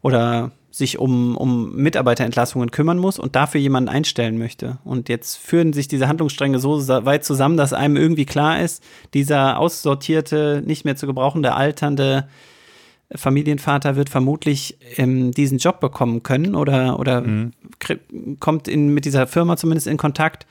oder 0.02 0.50
sich 0.74 0.98
um, 0.98 1.36
um 1.36 1.72
Mitarbeiterentlassungen 1.76 2.72
kümmern 2.72 2.98
muss 2.98 3.20
und 3.20 3.36
dafür 3.36 3.60
jemanden 3.60 3.88
einstellen 3.88 4.38
möchte. 4.38 4.78
Und 4.84 5.08
jetzt 5.08 5.36
führen 5.36 5.72
sich 5.72 5.86
diese 5.86 6.08
Handlungsstränge 6.08 6.58
so 6.58 6.76
weit 6.88 7.24
zusammen, 7.24 7.56
dass 7.56 7.72
einem 7.72 7.96
irgendwie 7.96 8.26
klar 8.26 8.60
ist, 8.60 8.82
dieser 9.14 9.60
aussortierte, 9.60 10.64
nicht 10.66 10.84
mehr 10.84 10.96
zu 10.96 11.06
gebrauchende, 11.06 11.54
alternde 11.54 12.26
Familienvater 13.14 13.94
wird 13.94 14.08
vermutlich 14.08 14.76
ähm, 14.96 15.30
diesen 15.30 15.58
Job 15.58 15.78
bekommen 15.78 16.24
können 16.24 16.56
oder, 16.56 16.98
oder 16.98 17.22
krie- 17.78 18.00
kommt 18.40 18.66
in, 18.66 18.88
mit 18.88 19.04
dieser 19.04 19.28
Firma 19.28 19.56
zumindest 19.56 19.86
in 19.86 19.96
Kontakt. 19.96 20.46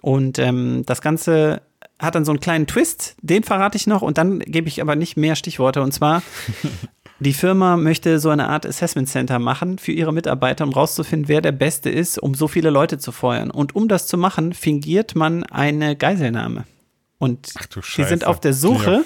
Und 0.00 0.40
ähm, 0.40 0.82
das 0.86 1.00
Ganze 1.00 1.62
hat 2.00 2.16
dann 2.16 2.24
so 2.24 2.32
einen 2.32 2.40
kleinen 2.40 2.66
Twist, 2.66 3.14
den 3.22 3.44
verrate 3.44 3.76
ich 3.76 3.86
noch 3.86 4.02
und 4.02 4.18
dann 4.18 4.40
gebe 4.40 4.66
ich 4.66 4.80
aber 4.80 4.96
nicht 4.96 5.16
mehr 5.16 5.36
Stichworte. 5.36 5.82
Und 5.82 5.92
zwar, 5.92 6.22
die 7.20 7.32
Firma 7.32 7.76
möchte 7.76 8.18
so 8.18 8.30
eine 8.30 8.48
Art 8.48 8.66
Assessment 8.66 9.08
Center 9.08 9.38
machen 9.38 9.78
für 9.78 9.92
ihre 9.92 10.12
Mitarbeiter, 10.12 10.64
um 10.64 10.72
rauszufinden, 10.72 11.28
wer 11.28 11.40
der 11.40 11.52
Beste 11.52 11.88
ist, 11.90 12.18
um 12.18 12.34
so 12.34 12.48
viele 12.48 12.70
Leute 12.70 12.98
zu 12.98 13.12
feuern. 13.12 13.50
Und 13.50 13.76
um 13.76 13.88
das 13.88 14.06
zu 14.06 14.18
machen, 14.18 14.52
fingiert 14.54 15.14
man 15.14 15.44
eine 15.44 15.96
Geiselnahme. 15.96 16.64
Und 17.18 17.52
Ach 17.58 17.66
du 17.66 17.80
sie 17.82 18.04
sind 18.04 18.24
auf 18.26 18.40
der 18.40 18.52
Suche 18.52 18.90
Ja, 18.90 19.02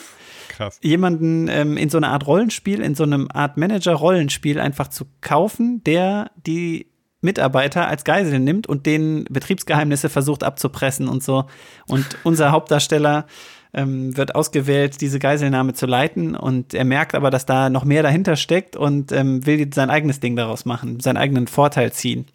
krass. 0.49 0.79
jemanden 0.83 1.49
ähm, 1.49 1.77
in 1.77 1.91
so 1.91 1.99
einer 1.99 2.09
Art 2.09 2.27
Rollenspiel, 2.27 2.81
in 2.81 2.95
so 2.95 3.03
einem 3.05 3.29
Art 3.31 3.59
Manager-Rollenspiel 3.59 4.59
einfach 4.59 4.89
zu 4.89 5.05
kaufen, 5.21 5.85
der 5.85 6.31
die 6.47 6.87
Mitarbeiter 7.21 7.89
als 7.89 8.05
Geisel 8.05 8.39
nimmt 8.39 8.67
und 8.67 8.87
denen 8.87 9.25
Betriebsgeheimnisse 9.25 10.09
versucht 10.09 10.45
abzupressen 10.45 11.09
und 11.09 11.23
so. 11.23 11.45
Und 11.87 12.07
unser 12.25 12.53
Hauptdarsteller 12.53 13.27
ähm, 13.75 14.17
wird 14.17 14.35
ausgewählt, 14.35 15.01
diese 15.01 15.19
Geiselnahme 15.19 15.75
zu 15.75 15.87
leiten 15.87 16.35
und 16.35 16.75
er 16.75 16.85
merkt 16.85 17.15
aber, 17.15 17.31
dass 17.31 17.47
da 17.47 17.71
noch 17.71 17.85
mehr 17.85 18.03
dahinter 18.03 18.37
steckt 18.37 18.77
und 18.77 19.13
ähm, 19.13 19.45
will 19.47 19.69
sein 19.73 19.91
eigenes 19.91 20.21
Ding 20.21 20.37
daraus 20.37 20.65
machen, 20.65 21.01
seinen 21.01 21.17
eigenen 21.17 21.47
Vorteil 21.47 21.93
ziehen. 21.93 22.27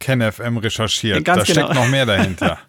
KenFM 0.00 0.56
recherchiert. 0.56 1.24
Ganz 1.24 1.46
da 1.46 1.52
genau. 1.52 1.66
steckt 1.66 1.80
noch 1.80 1.88
mehr 1.90 2.06
dahinter. 2.06 2.58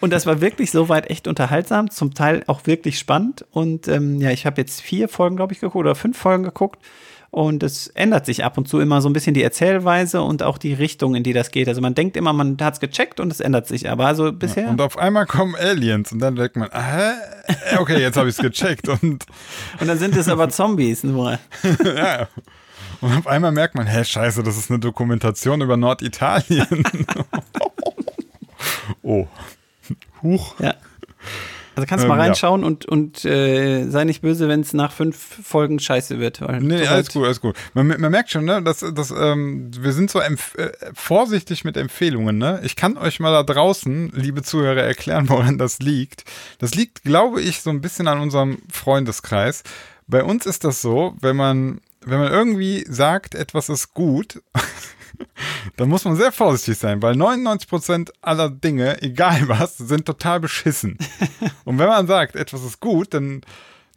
Und 0.00 0.12
das 0.12 0.26
war 0.26 0.40
wirklich 0.40 0.70
soweit 0.70 1.10
echt 1.10 1.26
unterhaltsam, 1.26 1.90
zum 1.90 2.14
Teil 2.14 2.44
auch 2.46 2.66
wirklich 2.66 2.98
spannend. 2.98 3.44
Und 3.50 3.88
ähm, 3.88 4.20
ja, 4.20 4.30
ich 4.30 4.46
habe 4.46 4.60
jetzt 4.60 4.80
vier 4.80 5.08
Folgen, 5.08 5.36
glaube 5.36 5.52
ich, 5.52 5.60
geguckt 5.60 5.76
oder 5.76 5.94
fünf 5.94 6.16
Folgen 6.16 6.44
geguckt. 6.44 6.80
Und 7.30 7.62
es 7.62 7.88
ändert 7.88 8.24
sich 8.24 8.42
ab 8.42 8.56
und 8.56 8.68
zu 8.68 8.80
immer 8.80 9.02
so 9.02 9.08
ein 9.08 9.12
bisschen 9.12 9.34
die 9.34 9.42
Erzählweise 9.42 10.22
und 10.22 10.42
auch 10.42 10.56
die 10.56 10.72
Richtung, 10.72 11.14
in 11.14 11.22
die 11.22 11.34
das 11.34 11.50
geht. 11.50 11.68
Also 11.68 11.82
man 11.82 11.94
denkt 11.94 12.16
immer, 12.16 12.32
man 12.32 12.56
hat 12.60 12.74
es 12.74 12.80
gecheckt 12.80 13.20
und 13.20 13.30
es 13.30 13.40
ändert 13.40 13.66
sich. 13.66 13.90
Aber 13.90 14.06
also 14.06 14.32
bisher. 14.32 14.68
Und 14.70 14.80
auf 14.80 14.96
einmal 14.96 15.26
kommen 15.26 15.54
Aliens 15.54 16.10
und 16.10 16.20
dann 16.20 16.36
denkt 16.36 16.56
man, 16.56 16.70
hä? 16.72 17.12
Okay, 17.78 18.00
jetzt 18.00 18.16
habe 18.16 18.30
ich 18.30 18.36
es 18.36 18.42
gecheckt 18.42 18.88
und, 19.02 19.26
Und 19.78 19.86
dann 19.86 19.98
sind 19.98 20.16
es 20.16 20.28
aber 20.28 20.48
Zombies 20.48 21.04
nur. 21.04 21.38
ja. 21.84 22.28
und 23.02 23.18
auf 23.18 23.26
einmal 23.26 23.52
merkt 23.52 23.74
man, 23.74 23.86
hä, 23.86 24.04
scheiße, 24.04 24.42
das 24.42 24.56
ist 24.56 24.70
eine 24.70 24.78
Dokumentation 24.78 25.60
über 25.60 25.76
Norditalien. 25.76 26.82
oh. 29.02 29.26
Huch. 30.22 30.58
Ja. 30.60 30.74
Also 31.78 31.86
kannst 31.86 32.02
du 32.02 32.06
Ähm, 32.06 32.08
mal 32.08 32.18
ja. 32.18 32.24
reinschauen 32.24 32.64
und, 32.64 32.86
und 32.86 33.24
äh, 33.24 33.88
sei 33.88 34.02
nicht 34.02 34.20
böse, 34.20 34.48
wenn 34.48 34.62
es 34.62 34.72
nach 34.72 34.90
fünf 34.90 35.16
Folgen 35.16 35.78
scheiße 35.78 36.18
wird. 36.18 36.40
Weil 36.40 36.60
Nee, 36.60 36.84
alles 36.88 37.12
gut, 37.12 37.24
alles 37.24 37.40
gut. 37.40 37.54
Man, 37.72 37.86
man 37.86 38.10
merkt 38.10 38.32
schon, 38.32 38.44
ne, 38.44 38.60
dass, 38.60 38.80
dass 38.80 39.12
ähm, 39.12 39.70
wir 39.78 39.92
sind 39.92 40.10
so 40.10 40.18
empf 40.18 40.56
äh, 40.56 40.72
vorsichtig 40.92 41.64
mit 41.64 41.76
Empfehlungen, 41.76 42.36
ne? 42.36 42.58
Ich 42.64 42.74
kann 42.74 42.96
euch 42.98 43.20
mal 43.20 43.30
da 43.30 43.44
draußen, 43.44 44.10
liebe 44.12 44.42
Zuhörer, 44.42 44.82
erklären, 44.82 45.28
woran 45.28 45.56
das 45.56 45.78
liegt. 45.78 46.24
Das 46.58 46.74
liegt, 46.74 47.04
glaube 47.04 47.40
ich, 47.40 47.62
so 47.62 47.70
ein 47.70 47.80
bisschen 47.80 48.08
an 48.08 48.18
unserem 48.18 48.58
Freundeskreis. 48.72 49.62
Bei 50.08 50.24
uns 50.24 50.46
ist 50.46 50.64
das 50.64 50.82
so, 50.82 51.14
wenn 51.20 51.36
man, 51.36 51.80
wenn 52.04 52.18
man 52.18 52.32
irgendwie 52.32 52.84
sagt, 52.88 53.36
etwas 53.36 53.68
ist 53.68 53.94
gut, 53.94 54.42
dann 55.76 55.88
muss 55.88 56.04
man 56.04 56.16
sehr 56.16 56.32
vorsichtig 56.32 56.78
sein, 56.78 57.02
weil 57.02 57.14
99% 57.14 58.10
aller 58.20 58.50
Dinge, 58.50 59.02
egal 59.02 59.48
was, 59.48 59.78
sind 59.78 60.06
total 60.06 60.40
beschissen. 60.40 60.98
Und 61.64 61.78
wenn 61.78 61.88
man 61.88 62.06
sagt, 62.06 62.36
etwas 62.36 62.64
ist 62.64 62.80
gut, 62.80 63.14
dann, 63.14 63.42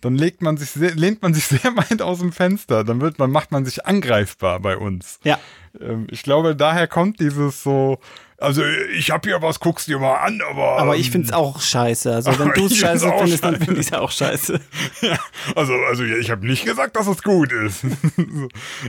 dann 0.02 0.16
legt 0.16 0.42
man 0.42 0.58
sich 0.58 0.70
sehr, 0.72 0.96
lehnt 0.96 1.22
man 1.22 1.34
sich 1.34 1.46
sehr 1.48 1.76
weit 1.78 2.02
aus 2.02 2.20
dem 2.20 2.32
Fenster. 2.32 2.84
Dann 2.84 3.02
wird 3.02 3.20
man, 3.20 3.32
macht 3.32 3.52
man 3.52 3.66
sich 3.66 3.86
angreifbar 3.86 4.60
bei 4.60 4.78
uns. 4.78 5.20
Ja. 5.24 5.40
Ähm, 5.80 6.08
ich 6.12 6.24
glaube, 6.24 6.56
daher 6.56 6.88
kommt 6.88 7.20
dieses 7.20 7.64
so, 7.64 8.00
also 8.38 8.64
ich 8.98 9.12
habe 9.12 9.30
hier 9.30 9.40
was, 9.44 9.60
guck's 9.60 9.86
dir 9.86 10.00
mal 10.00 10.16
an, 10.16 10.42
aber. 10.50 10.80
Aber 10.80 10.96
ich 10.98 11.12
finde 11.12 11.28
es 11.28 11.34
auch 11.34 11.62
scheiße. 11.62 12.12
Also 12.14 12.32
wenn 12.40 12.48
du 12.56 12.66
es 12.66 12.74
find's 12.74 12.78
scheiße 12.80 13.12
findest, 13.20 13.44
dann 13.44 13.54
scheiße. 13.54 13.66
finde 13.66 13.82
ich 13.82 13.88
es 13.88 13.94
auch 13.94 14.12
scheiße. 14.12 14.60
Ja, 15.02 15.18
also, 15.56 15.74
also 15.88 16.04
ich 16.04 16.30
habe 16.32 16.46
nicht 16.48 16.66
gesagt, 16.66 16.96
dass 16.96 17.06
es 17.08 17.22
gut 17.24 17.52
ist. 17.52 17.84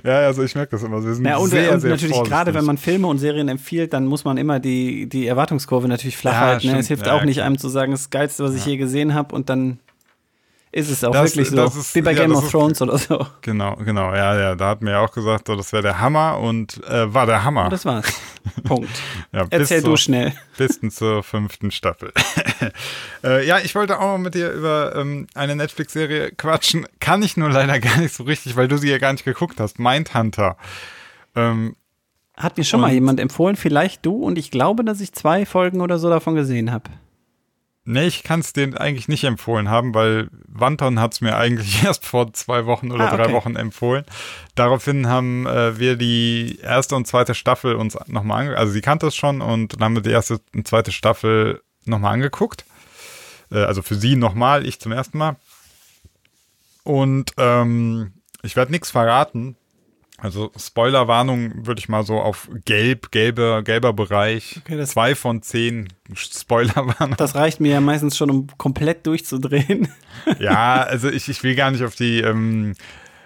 Ja, 0.04 0.20
also 0.20 0.42
ich 0.42 0.54
merke 0.54 0.70
das 0.72 0.82
immer. 0.82 1.04
Wir 1.04 1.14
sind 1.14 1.24
Ja, 1.26 1.36
und, 1.36 1.50
sehr, 1.50 1.72
und 1.72 1.80
sehr 1.80 1.90
natürlich 1.90 2.14
vorsichtig. 2.14 2.30
gerade, 2.32 2.54
wenn 2.54 2.64
man 2.64 2.78
Filme 2.78 3.06
und 3.06 3.18
Serien 3.18 3.48
empfiehlt, 3.48 3.92
dann 3.92 4.06
muss 4.06 4.24
man 4.24 4.36
immer 4.38 4.58
die, 4.60 5.06
die 5.08 5.26
Erwartungskurve 5.26 5.88
natürlich 5.88 6.16
flach 6.16 6.32
Ja, 6.32 6.40
halten. 6.40 6.66
Ne? 6.68 6.78
Es 6.78 6.88
hilft 6.88 7.06
Ja, 7.06 7.14
auch 7.14 7.24
nicht 7.24 7.42
einem 7.42 7.58
zu 7.58 7.68
sagen, 7.68 7.92
das 7.92 8.10
Geilste, 8.10 8.44
was 8.44 8.54
ich 8.54 8.64
je 8.66 8.76
gesehen 8.76 9.14
habe 9.14 9.34
und 9.34 9.48
dann 9.50 9.78
ist 10.72 10.90
es 10.90 11.04
auch 11.04 11.12
Das- 11.12 11.36
wirklich 11.36 11.50
so. 11.50 11.64
ist- 11.64 11.94
Wie 11.94 12.00
bei 12.02 12.12
ja, 12.12 12.22
Game 12.22 12.34
of 12.34 12.44
ist- 12.44 12.50
Thrones 12.50 12.80
oder 12.82 12.96
so. 12.98 13.26
Genau, 13.42 13.76
genau, 13.76 14.12
ja, 14.14 14.38
ja, 14.38 14.54
da 14.54 14.68
hat 14.70 14.82
mir 14.82 14.92
ja 14.92 15.00
auch 15.00 15.12
gesagt, 15.12 15.46
so, 15.46 15.54
das 15.54 15.72
wäre 15.72 15.82
der 15.82 16.00
Hammer 16.00 16.38
und 16.38 16.82
äh, 16.88 17.12
war 17.12 17.26
der 17.26 17.44
Hammer. 17.44 17.64
Und 17.64 17.72
das 17.72 17.84
war's. 17.84 18.06
Punkt. 18.64 18.90
Ja, 19.32 19.44
Erzähl 19.50 19.82
zur- 19.82 19.90
du 19.90 19.96
schnell. 19.96 20.32
Bis 20.58 20.80
zur 20.90 21.22
fünften 21.22 21.70
Staffel. 21.70 22.12
äh, 23.24 23.46
ja, 23.46 23.58
ich 23.58 23.74
wollte 23.74 23.98
auch 24.00 24.16
noch 24.16 24.18
mit 24.18 24.34
dir 24.34 24.50
über 24.50 24.94
ähm, 24.96 25.26
eine 25.34 25.54
Netflix-Serie 25.56 26.32
quatschen. 26.32 26.86
Kann 27.00 27.22
ich 27.22 27.36
nur 27.36 27.50
leider 27.50 27.78
gar 27.78 27.98
nicht 27.98 28.14
so 28.14 28.24
richtig, 28.24 28.56
weil 28.56 28.66
du 28.68 28.78
sie 28.78 28.90
ja 28.90 28.98
gar 28.98 29.12
nicht 29.12 29.24
geguckt 29.24 29.60
hast. 29.60 29.78
Mindhunter. 29.78 30.56
Ähm, 31.36 31.76
Hat 32.36 32.56
mir 32.58 32.64
schon 32.64 32.80
mal 32.80 32.92
jemand 32.92 33.20
empfohlen, 33.20 33.56
vielleicht 33.56 34.04
du, 34.06 34.14
und 34.16 34.38
ich 34.38 34.50
glaube, 34.50 34.84
dass 34.84 35.00
ich 35.00 35.12
zwei 35.12 35.44
Folgen 35.46 35.80
oder 35.80 35.98
so 35.98 36.08
davon 36.08 36.34
gesehen 36.34 36.72
habe. 36.72 36.84
Nee, 37.84 38.06
ich 38.06 38.22
kann 38.22 38.40
es 38.40 38.52
denen 38.52 38.76
eigentlich 38.76 39.08
nicht 39.08 39.24
empfohlen 39.24 39.68
haben, 39.68 39.94
weil 39.94 40.28
Wanton 40.46 41.00
hat 41.00 41.14
es 41.14 41.20
mir 41.20 41.36
eigentlich 41.36 41.84
erst 41.84 42.06
vor 42.06 42.32
zwei 42.32 42.66
Wochen 42.66 42.92
oder 42.92 43.10
Ah, 43.12 43.16
drei 43.16 43.24
okay. 43.24 43.32
Wochen 43.34 43.56
empfohlen. 43.56 44.04
Daraufhin 44.54 45.06
haben 45.08 45.46
äh, 45.46 45.78
wir 45.78 45.96
die 45.96 46.58
erste 46.62 46.96
und 46.96 47.06
zweite 47.06 47.34
Staffel 47.34 47.74
uns 47.74 47.96
nochmal 48.06 48.40
angeguckt. 48.40 48.60
Also 48.60 48.72
sie 48.72 48.80
kannte 48.80 49.06
es 49.06 49.16
schon 49.16 49.40
und 49.40 49.74
dann 49.74 49.84
haben 49.84 49.94
wir 49.94 50.02
die 50.02 50.10
erste 50.10 50.40
und 50.54 50.66
zweite 50.66 50.92
Staffel 50.92 51.62
nochmal 51.84 52.14
angeguckt. 52.14 52.64
Äh, 53.50 53.64
also 53.64 53.82
für 53.82 53.94
sie 53.94 54.16
nochmal, 54.16 54.66
ich 54.66 54.80
zum 54.80 54.92
ersten 54.92 55.18
Mal. 55.18 55.36
Und 56.84 57.32
ähm, 57.38 58.12
ich 58.42 58.56
werde 58.56 58.72
nichts 58.72 58.90
verraten. 58.90 59.56
Also 60.22 60.52
Spoilerwarnung 60.56 61.66
würde 61.66 61.80
ich 61.80 61.88
mal 61.88 62.04
so 62.04 62.20
auf 62.20 62.48
gelb, 62.64 63.10
gelber, 63.10 63.64
gelber 63.64 63.92
Bereich. 63.92 64.60
Okay, 64.64 64.76
das- 64.76 64.90
zwei 64.90 65.16
von 65.16 65.42
zehn 65.42 65.88
Spoilerwarnung. 66.14 67.16
Das 67.16 67.34
reicht 67.34 67.58
mir 67.58 67.72
ja 67.72 67.80
meistens 67.80 68.16
schon, 68.16 68.30
um 68.30 68.46
komplett 68.56 69.04
durchzudrehen. 69.06 69.88
Ja, 70.38 70.82
also 70.84 71.08
ich, 71.08 71.28
ich 71.28 71.42
will 71.42 71.56
gar 71.56 71.72
nicht 71.72 71.82
auf 71.82 71.96
die. 71.96 72.20
Ähm, 72.20 72.74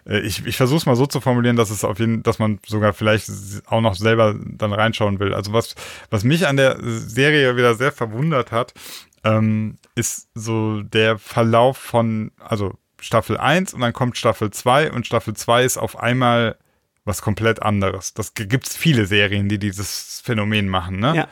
äh, 0.08 0.20
ich 0.20 0.46
ich 0.46 0.56
versuche 0.56 0.78
es 0.78 0.86
mal 0.86 0.96
so 0.96 1.04
zu 1.04 1.20
formulieren, 1.20 1.56
dass 1.56 1.68
es 1.68 1.84
auf 1.84 1.98
jeden, 1.98 2.22
dass 2.22 2.38
man 2.38 2.60
sogar 2.66 2.94
vielleicht 2.94 3.28
auch 3.66 3.82
noch 3.82 3.94
selber 3.94 4.34
dann 4.42 4.72
reinschauen 4.72 5.18
will. 5.20 5.34
Also 5.34 5.52
was, 5.52 5.74
was 6.08 6.24
mich 6.24 6.46
an 6.46 6.56
der 6.56 6.78
Serie 6.82 7.56
wieder 7.56 7.74
sehr 7.74 7.92
verwundert 7.92 8.52
hat, 8.52 8.72
ähm, 9.22 9.76
ist 9.96 10.28
so 10.34 10.80
der 10.80 11.18
Verlauf 11.18 11.76
von, 11.76 12.30
also 12.38 12.72
Staffel 13.00 13.36
1 13.36 13.74
und 13.74 13.82
dann 13.82 13.92
kommt 13.92 14.16
Staffel 14.16 14.50
2 14.50 14.92
und 14.92 15.06
Staffel 15.06 15.34
2 15.34 15.64
ist 15.64 15.76
auf 15.76 15.98
einmal 15.98 16.56
was 17.06 17.22
komplett 17.22 17.62
anderes. 17.62 18.12
Das 18.12 18.34
gibt 18.34 18.66
es 18.66 18.76
viele 18.76 19.06
Serien, 19.06 19.48
die 19.48 19.58
dieses 19.58 20.20
Phänomen 20.24 20.68
machen, 20.68 20.98
ne? 20.98 21.16
Ja. 21.16 21.28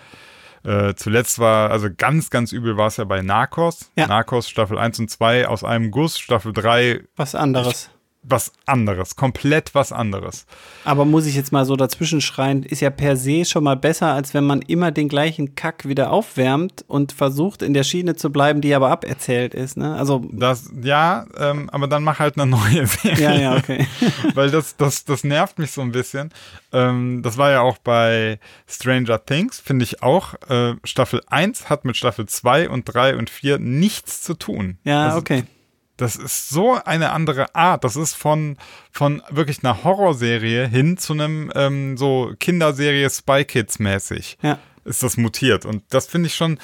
Äh, 0.65 0.95
zuletzt 0.95 1.39
war, 1.39 1.71
also 1.71 1.89
ganz, 1.95 2.31
ganz 2.31 2.53
übel 2.53 2.79
war 2.79 2.87
es 2.87 2.97
ja 2.97 3.05
bei 3.05 3.21
Narcos. 3.21 3.91
Ja. 3.97 4.07
Narcos 4.07 4.49
Staffel 4.49 4.79
1 4.79 4.99
und 4.99 5.11
2 5.11 5.47
aus 5.47 5.63
einem 5.63 5.91
Guss, 5.91 6.19
Staffel 6.19 6.55
3 6.55 7.03
Was 7.17 7.35
anderes. 7.35 7.91
Was 8.27 8.53
anderes, 8.67 9.17
komplett 9.17 9.75
was 9.75 9.93
anderes. 9.93 10.47
Aber 10.85 11.05
muss 11.05 11.27
ich 11.27 11.35
jetzt 11.37 11.53
mal 11.53 11.65
so 11.65 11.77
dazwischen 11.77 12.21
schreien, 12.21 12.63
ist 12.63 12.81
ja 12.81 12.91
per 12.91 13.17
se 13.17 13.45
schon 13.45 13.65
mal 13.65 13.77
besser, 13.77 14.13
als 14.13 14.33
wenn 14.35 14.45
man 14.45 14.63
immer 14.63 14.91
den 14.91 15.09
gleichen 15.09 15.55
Kack 15.55 15.87
wieder 15.87 16.11
aufwärmt 16.11 16.85
und 16.89 17.13
versucht, 17.13 17.63
in 17.63 17.75
der 17.75 17.85
Schiene 17.85 18.17
zu 18.17 18.31
bleiben, 18.31 18.61
die 18.61 18.75
aber 18.75 18.91
aberzählt 18.91 19.55
ist. 19.55 19.77
Ne? 19.77 19.95
Also, 19.95 20.25
Das, 20.33 20.71
ja, 20.83 21.27
ähm, 21.37 21.69
aber 21.71 21.87
dann 21.87 22.03
mach 22.03 22.19
halt 22.19 22.39
eine 22.39 22.47
neue 22.51 22.87
Serie. 22.87 23.23
ja, 23.23 23.35
ja, 23.35 23.57
okay. 23.57 23.87
Weil 24.35 24.51
das, 24.51 24.77
das, 24.77 25.05
das 25.05 25.23
nervt 25.25 25.59
mich 25.59 25.73
so 25.73 25.83
ein 25.83 25.93
bisschen. 25.93 26.31
Ähm, 26.73 27.23
das 27.23 27.37
war 27.37 27.51
ja 27.51 27.61
auch 27.61 27.79
bei 27.79 28.39
Stranger 28.67 29.25
Things, 29.25 29.61
finde 29.61 29.85
ich 29.85 30.03
auch. 30.03 30.35
Äh, 30.49 30.75
Staffel 30.85 31.21
1 31.27 31.69
hat 31.69 31.85
mit 31.85 31.97
Staffel 31.97 32.27
2 32.27 32.69
und 32.71 32.85
3 32.87 33.17
und 33.17 33.29
4 33.31 33.59
nichts 33.59 34.23
zu 34.23 34.35
tun. 34.35 34.79
Ja, 34.85 35.07
Also, 35.09 35.19
okay. 35.19 35.45
Das 35.97 36.17
ist 36.17 36.49
so 36.49 36.75
eine 36.85 37.13
andere 37.13 37.55
Art. 37.55 37.85
Das 37.85 37.97
ist 37.97 38.15
von, 38.15 38.57
von 38.91 39.23
wirklich 39.31 39.63
einer 39.63 39.85
Horrorserie 39.85 40.67
hin 40.67 40.99
zu 40.99 41.13
einem 41.13 41.53
ähm, 41.55 41.97
so 41.97 42.33
Kinderserie 42.41 43.09
Spy 43.11 43.45
Kids 43.45 43.79
mäßig. 43.79 44.39
Ja. 44.43 44.59
Ist 44.85 45.03
das 45.03 45.17
mutiert. 45.17 45.65
Und 45.65 45.83
das 45.91 46.07
finde 46.07 46.27
ich 46.27 46.35
schon, 46.35 46.59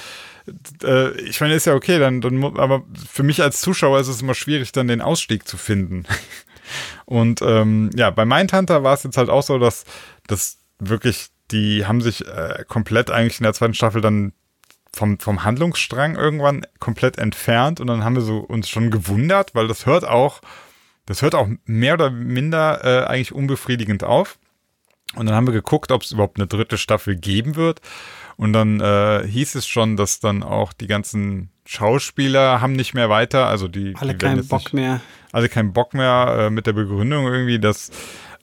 äh, 0.83 1.13
ich 1.21 1.41
meine, 1.41 1.55
ist 1.55 1.67
ja 1.67 1.75
okay, 1.75 1.99
dann, 1.99 2.21
dann, 2.21 2.43
aber 2.59 2.83
für 3.09 3.23
mich 3.23 3.43
als 3.43 3.61
Zuschauer 3.61 4.01
ist 4.01 4.09
es 4.09 4.21
immer 4.21 4.35
schwierig, 4.35 4.73
dann 4.73 4.89
den 4.89 5.01
Ausstieg 5.01 5.47
zu 5.47 5.57
finden. 5.57 6.05
Und 7.07 7.41
ähm, 7.43 7.91
ja, 7.95 8.11
bei 8.11 8.25
Mindhunter 8.25 8.83
war 8.83 8.95
es 8.95 9.03
jetzt 9.05 9.17
halt 9.17 9.31
auch 9.31 9.43
so, 9.43 9.59
dass, 9.59 9.85
dass 10.27 10.59
wirklich, 10.79 11.29
die 11.51 11.87
haben 11.87 12.01
sich 12.01 12.27
äh, 12.27 12.65
komplett 12.69 13.11
eigentlich 13.11 13.41
in 13.41 13.45
der 13.45 13.55
zweiten 13.55 13.75
Staffel 13.75 14.01
dann 14.01 14.33
vom, 14.95 15.19
vom 15.19 15.45
Handlungsstrang 15.45 16.17
irgendwann 16.17 16.67
komplett 16.79 17.19
entfernt 17.19 17.81
und 17.81 17.87
dann 17.87 18.05
haben 18.05 18.17
wir 18.17 18.23
so 18.23 18.39
uns 18.39 18.69
schon 18.69 18.91
gewundert, 18.91 19.55
weil 19.55 19.69
das 19.69 19.87
hört 19.87 20.05
auch, 20.05 20.41
das 21.07 21.23
hört 21.23 21.35
auch 21.35 21.49
mehr 21.65 21.95
oder 21.95 22.11
minder 22.11 22.85
äh, 22.85 23.07
eigentlich 23.07 23.33
unbefriedigend 23.33 24.05
auf. 24.05 24.39
Und 25.17 25.27
dann 25.27 25.35
haben 25.35 25.47
wir 25.47 25.53
geguckt, 25.55 25.91
ob 25.91 26.03
es 26.03 26.13
überhaupt 26.13 26.39
eine 26.39 26.47
dritte 26.47 26.79
Staffel 26.79 27.17
geben 27.17 27.57
wird. 27.57 27.81
Und 28.37 28.53
dann 28.53 28.81
äh, 28.81 29.27
hieß 29.27 29.57
es 29.57 29.67
schon, 29.67 29.97
dass 29.97 30.21
dann 30.21 30.43
auch 30.45 30.73
die 30.73 30.87
ganzen 30.87 31.51
Schauspieler 31.67 32.61
haben 32.61 32.73
nicht 32.75 32.95
mehr 32.95 33.11
weiter, 33.11 33.47
also 33.47 33.69
die 33.69 33.95
Alle 33.97 34.15
die 34.15 34.19
keinen 34.25 34.47
Bock 34.47 34.61
nicht, 34.61 34.73
mehr. 34.73 35.01
alle 35.33 35.49
keinen 35.49 35.73
Bock 35.73 35.95
mehr 35.95 36.47
äh, 36.47 36.51
mit 36.51 36.67
der 36.67 36.73
Begründung 36.73 37.27
irgendwie, 37.27 37.59
dass 37.59 37.91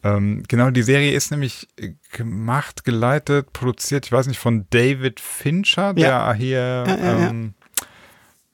ähm, 0.03 0.43
genau 0.47 0.69
die 0.69 0.83
Serie 0.83 1.11
ist 1.11 1.31
nämlich 1.31 1.67
äh, 1.77 1.93
gemacht, 2.11 2.83
geleitet, 2.85 3.51
produziert, 3.53 4.05
ich 4.05 4.11
weiß 4.11 4.27
nicht, 4.27 4.39
von 4.39 4.65
David 4.69 5.19
Fincher, 5.19 5.93
der 5.93 6.07
Ja. 6.07 6.33
hier 6.33 6.59
Ja, 6.59 6.95
ja, 6.95 7.29
ähm, 7.29 7.53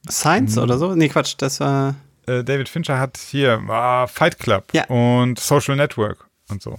Science 0.10 0.58
oder 0.58 0.78
so? 0.78 0.96
Nee, 0.96 1.10
Quatsch, 1.10 1.36
das 1.38 1.60
war. 1.60 1.96
äh, 2.28 2.44
David 2.44 2.70
Fincher 2.70 3.00
hat 3.00 3.18
hier 3.18 3.62
ah, 3.70 4.08
Fight 4.08 4.40
Club 4.40 4.66
und 4.90 5.40
Social 5.40 5.76
Network 5.76 6.28
und 6.50 6.62
so. 6.62 6.78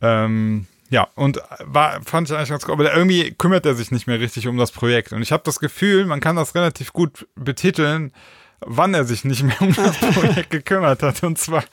Ähm, 0.00 0.66
ja, 0.90 1.08
und 1.14 1.40
war, 1.64 2.00
fand 2.02 2.28
ich 2.28 2.36
eigentlich 2.36 2.50
ganz 2.50 2.64
cool, 2.66 2.74
aber 2.74 2.94
irgendwie 2.94 3.32
kümmert 3.32 3.66
er 3.66 3.74
sich 3.74 3.90
nicht 3.90 4.06
mehr 4.06 4.20
richtig 4.20 4.46
um 4.46 4.56
das 4.56 4.70
Projekt. 4.72 5.12
Und 5.12 5.22
ich 5.22 5.32
habe 5.32 5.42
das 5.44 5.58
Gefühl, 5.58 6.06
man 6.06 6.20
kann 6.20 6.36
das 6.36 6.54
relativ 6.54 6.92
gut 6.92 7.26
betiteln, 7.34 8.12
wann 8.60 8.94
er 8.94 9.04
sich 9.04 9.24
nicht 9.24 9.42
mehr 9.42 9.60
um 9.60 9.74
das 9.74 9.96
Projekt 10.14 10.50
gekümmert 10.50 11.02
hat. 11.02 11.22
Und 11.22 11.38
zwar, 11.38 11.64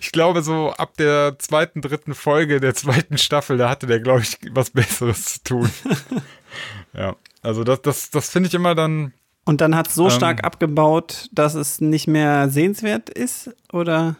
ich 0.00 0.12
glaube, 0.12 0.42
so 0.42 0.70
ab 0.72 0.96
der 0.98 1.38
zweiten, 1.38 1.80
dritten 1.82 2.14
Folge 2.14 2.60
der 2.60 2.74
zweiten 2.74 3.18
Staffel, 3.18 3.56
da 3.56 3.68
hatte 3.68 3.86
der, 3.86 4.00
glaube 4.00 4.22
ich, 4.22 4.38
was 4.52 4.70
Besseres 4.70 5.34
zu 5.34 5.44
tun. 5.44 5.70
ja, 6.92 7.16
also 7.42 7.64
das, 7.64 7.82
das, 7.82 8.10
das 8.10 8.30
finde 8.30 8.48
ich 8.48 8.54
immer 8.54 8.74
dann. 8.74 9.12
Und 9.44 9.60
dann 9.60 9.74
hat 9.74 9.88
es 9.88 9.94
so 9.94 10.04
Ähm. 10.04 10.10
stark 10.10 10.44
abgebaut, 10.44 11.28
dass 11.32 11.54
es 11.54 11.80
nicht 11.80 12.06
mehr 12.06 12.48
sehenswert 12.50 13.08
ist? 13.10 13.50
Oder? 13.72 14.16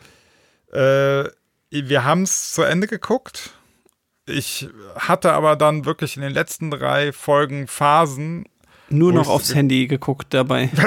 Äh, 0.73 1.25
wir 1.71 2.05
haben 2.05 2.23
es 2.23 2.53
zu 2.53 2.63
Ende 2.63 2.87
geguckt. 2.87 3.51
Ich 4.27 4.69
hatte 4.97 5.33
aber 5.33 5.57
dann 5.57 5.85
wirklich 5.85 6.17
in 6.17 6.23
den 6.23 6.33
letzten 6.33 6.71
drei 6.71 7.13
Folgen 7.13 7.67
Phasen. 7.67 8.45
Nur 8.91 9.13
noch 9.13 9.29
aufs 9.29 9.55
Handy 9.55 9.87
geguckt 9.87 10.29
dabei. 10.31 10.71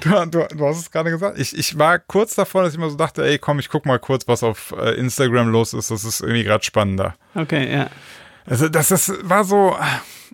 Du, 0.00 0.10
du, 0.26 0.46
du 0.52 0.66
hast 0.66 0.78
es 0.78 0.90
gerade 0.90 1.10
gesagt. 1.10 1.38
Ich, 1.38 1.56
ich 1.56 1.78
war 1.78 2.00
kurz 2.00 2.34
davor, 2.34 2.62
dass 2.62 2.72
ich 2.72 2.78
immer 2.78 2.90
so 2.90 2.96
dachte, 2.96 3.24
ey, 3.24 3.38
komm, 3.38 3.60
ich 3.60 3.68
guck 3.68 3.86
mal 3.86 4.00
kurz, 4.00 4.26
was 4.26 4.42
auf 4.42 4.74
äh, 4.76 4.94
Instagram 4.94 5.48
los 5.48 5.74
ist. 5.74 5.92
Das 5.92 6.02
ist 6.02 6.20
irgendwie 6.20 6.42
gerade 6.42 6.64
spannender. 6.64 7.14
Okay, 7.36 7.72
ja. 7.72 7.88
Also 8.46 8.68
das 8.68 8.90
ist, 8.90 9.28
war 9.28 9.44
so, 9.44 9.76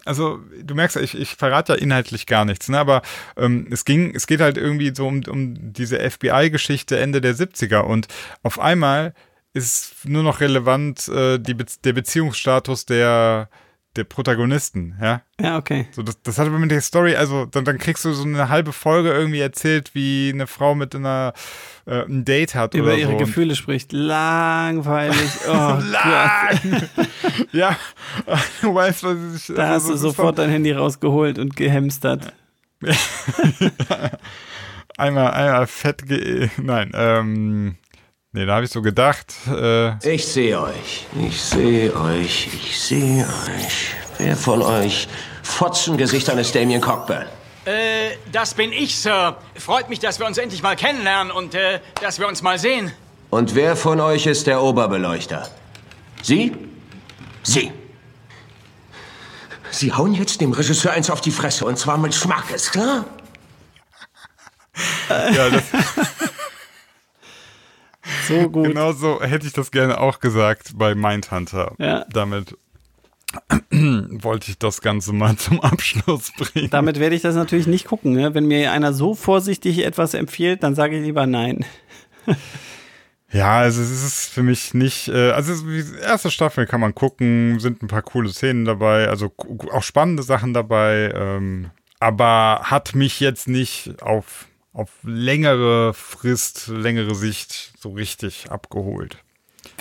also 0.05 0.41
du 0.62 0.74
merkst, 0.74 0.97
ich, 0.99 1.18
ich 1.18 1.35
verrate 1.37 1.74
ja 1.74 1.78
inhaltlich 1.78 2.26
gar 2.26 2.45
nichts, 2.45 2.68
ne? 2.68 2.78
aber 2.78 3.03
ähm, 3.37 3.66
es 3.70 3.85
ging, 3.85 4.14
es 4.14 4.26
geht 4.26 4.41
halt 4.41 4.59
irgendwie 4.59 4.93
so 4.95 5.07
um, 5.07 5.22
um 5.28 5.72
diese 5.72 5.99
FBI-Geschichte 5.99 6.99
Ende 6.99 7.20
der 7.20 7.35
70er 7.35 7.80
und 7.80 8.09
auf 8.43 8.59
einmal 8.59 9.14
ist 9.55 10.05
nur 10.05 10.22
noch 10.22 10.41
relevant 10.41 11.09
äh, 11.09 11.39
die 11.39 11.55
Be 11.55 11.66
der 11.85 11.93
Beziehungsstatus 11.93 12.87
der, 12.87 13.49
der 13.97 14.05
Protagonisten, 14.05 14.97
ja. 15.01 15.22
Ja, 15.40 15.59
okay. 15.59 15.86
So, 15.93 16.03
das, 16.03 16.20
das 16.22 16.38
hat 16.38 16.47
aber 16.47 16.59
mit 16.59 16.70
der 16.70 16.80
Story, 16.80 17.14
also 17.14 17.45
dann, 17.47 17.64
dann 17.64 17.78
kriegst 17.78 18.05
du 18.05 18.12
so 18.12 18.24
eine 18.24 18.49
halbe 18.49 18.72
Folge 18.72 19.12
irgendwie 19.12 19.40
erzählt, 19.40 19.95
wie 19.95 20.30
eine 20.32 20.47
Frau 20.47 20.74
mit 20.74 20.95
einer 20.95 21.34
äh, 21.86 22.05
ein 22.05 22.24
Date 22.24 22.55
hat 22.55 22.74
Über 22.74 22.88
oder 22.88 22.97
ihre 22.97 23.12
so. 23.12 23.18
Gefühle 23.18 23.55
spricht. 23.55 23.93
Langweilig. 23.93 25.30
Oh 25.49 25.78
Gott. 25.78 26.82
ja, 27.53 27.76
du 28.62 28.74
weißt, 28.74 29.05
was 29.05 29.16
ich. 29.36 29.55
Da 29.55 29.68
hast 29.68 29.72
also, 29.72 29.88
du 29.88 29.93
das 29.93 29.97
ist 29.97 30.01
sofort 30.03 30.38
dein 30.38 30.51
Handy 30.51 30.72
rausgeholt 30.72 31.38
und 31.38 31.57
gehamstert. 31.57 32.32
einmal, 34.97 35.32
einmal 35.32 35.66
fett 35.66 36.07
ge 36.07 36.49
Nein, 36.57 36.93
ähm. 36.95 37.76
Nee, 38.35 38.47
da 38.47 38.55
habe 38.55 38.64
ich 38.64 38.70
so 38.70 38.80
gedacht, 38.80 39.35
äh, 39.47 40.14
Ich 40.14 40.26
sehe 40.26 40.59
euch. 40.59 41.07
Ich 41.28 41.39
sehe 41.39 41.95
euch. 41.95 42.49
Ich 42.64 42.80
sehe 42.80 43.26
euch. 43.26 43.95
Wer 44.16 44.37
von 44.39 44.62
euch 44.62 45.07
Fotzengesichtern 45.43 46.39
ist 46.39 46.55
Damien 46.55 46.80
Cockburn? 46.80 47.26
Äh, 47.66 48.16
das 48.33 48.55
bin 48.55 48.72
ich, 48.72 48.99
Sir. 48.99 49.37
Freut 49.57 49.91
mich, 49.91 49.99
dass 49.99 50.18
wir 50.18 50.24
uns 50.26 50.39
endlich 50.39 50.62
mal 50.62 50.76
kennenlernen 50.76 51.30
und 51.30 51.55
äh, 51.55 51.80
dass 52.01 52.18
wir 52.18 52.26
uns 52.26 52.41
mal 52.41 52.59
sehen. 52.59 52.91
Und 53.28 53.55
wer 53.55 53.76
von 53.76 54.01
euch 54.01 54.24
ist 54.26 54.47
der 54.47 54.62
Oberbeleuchter? 54.62 55.51
Sie? 56.22 56.57
Sie. 57.43 57.70
Sie 59.70 59.93
hauen 59.93 60.14
jetzt 60.14 60.41
dem 60.41 60.53
Regisseur 60.53 60.93
eins 60.93 61.11
auf 61.11 61.20
die 61.20 61.30
Fresse 61.30 61.66
und 61.66 61.78
zwar 61.78 61.99
mit 61.99 62.14
Schmackes, 62.14 62.70
klar? 62.70 63.05
ja, 65.11 65.51
das, 65.51 65.64
So 68.29 68.49
gut. 68.51 68.68
genau 68.68 68.93
so 68.93 69.20
hätte 69.23 69.47
ich 69.47 69.53
das 69.53 69.70
gerne 69.70 70.01
auch 70.01 70.20
gesagt 70.20 70.73
bei 70.75 70.95
Mindhunter. 70.95 71.75
Ja. 71.79 72.05
Damit 72.11 72.57
wollte 73.70 74.51
ich 74.51 74.59
das 74.59 74.81
Ganze 74.81 75.12
mal 75.12 75.37
zum 75.39 75.61
Abschluss 75.61 76.33
bringen. 76.33 76.70
Damit 76.70 76.99
werde 76.99 77.16
ich 77.16 77.23
das 77.23 77.35
natürlich 77.35 77.66
nicht 77.66 77.87
gucken. 77.87 78.12
Ne? 78.12 78.35
Wenn 78.35 78.47
mir 78.47 78.73
einer 78.73 78.93
so 78.93 79.14
vorsichtig 79.14 79.85
etwas 79.85 80.14
empfiehlt, 80.14 80.62
dann 80.62 80.75
sage 80.75 80.99
ich 80.99 81.05
lieber 81.05 81.27
nein. 81.27 81.64
Ja, 83.33 83.61
also 83.61 83.81
es 83.81 83.91
ist 83.91 84.29
für 84.29 84.43
mich 84.43 84.75
nicht, 84.75 85.09
äh, 85.09 85.31
also 85.31 85.55
die 85.64 85.85
erste 86.03 86.31
Staffel 86.31 86.66
kann 86.66 86.83
man 86.83 86.95
gucken, 86.95 87.61
sind 87.61 87.83
ein 87.83 87.89
paar 87.89 88.03
coole 88.03 88.29
Szenen 88.29 88.66
dabei, 88.66 89.09
also 89.09 89.33
auch 89.73 89.83
spannende 89.83 90.23
Sachen 90.23 90.53
dabei, 90.53 91.11
ähm, 91.14 91.70
aber 91.99 92.61
hat 92.64 92.95
mich 92.95 93.20
jetzt 93.20 93.49
nicht 93.49 94.03
auf, 94.03 94.49
auf 94.73 94.91
längere 95.03 95.93
Frist, 95.95 96.68
längere 96.68 97.14
Sicht 97.14 97.73
so 97.79 97.91
richtig 97.91 98.47
abgeholt. 98.51 99.18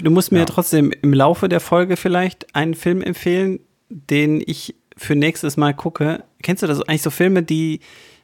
Du 0.04 0.12
musst 0.12 0.32
mir 0.32 0.40
Ja. 0.40 0.46
trotzdem 0.46 0.92
im 1.02 1.14
Laufe 1.14 1.48
der 1.50 1.60
Folge 1.60 1.98
vielleicht 1.98 2.56
einen 2.56 2.74
Film 2.74 3.02
empfehlen, 3.02 3.60
den 3.90 4.42
ich 4.46 4.76
für 4.98 5.16
nächstes 5.16 5.58
Mal 5.58 5.74
gucke. 5.74 6.24
Kennst 6.44 6.62
du 6.64 6.68
das 6.68 6.82
eigentlich 6.82 7.02
so 7.02 7.10
Filme, 7.10 7.42
die, 7.44 7.80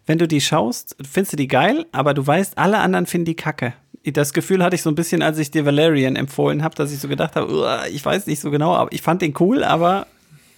wenn 0.05 0.18
du 0.18 0.28
die 0.28 0.41
schaust, 0.41 0.95
findest 1.09 1.34
du 1.34 1.38
die 1.38 1.47
geil, 1.47 1.86
aber 1.91 2.13
du 2.13 2.26
weißt, 2.26 2.57
alle 2.57 2.80
anderen 2.80 3.05
finden 3.05 3.26
die 3.26 3.36
kacke. 3.36 3.74
Das 4.03 4.32
Gefühl 4.34 4.63
hatte 4.63 4.76
ich 4.76 4.82
so 4.82 4.89
ein 4.89 4.95
bisschen, 4.95 5.22
als 5.22 5.38
ich 5.38 5.51
dir 5.51 5.65
Valerian 5.65 6.15
empfohlen 6.15 6.63
habe, 6.63 6.76
dass 6.76 6.91
ich 6.93 6.99
so 6.99 7.07
gedacht 7.09 7.36
habe, 7.36 7.51
"Uah, 7.51 7.88
ich 7.88 8.05
weiß 8.05 8.28
nicht 8.28 8.39
so 8.39 8.51
genau, 8.51 8.74
aber 8.76 8.91
ich 8.93 9.01
fand 9.01 9.22
den 9.22 9.34
cool, 9.39 9.63
aber 9.63 10.07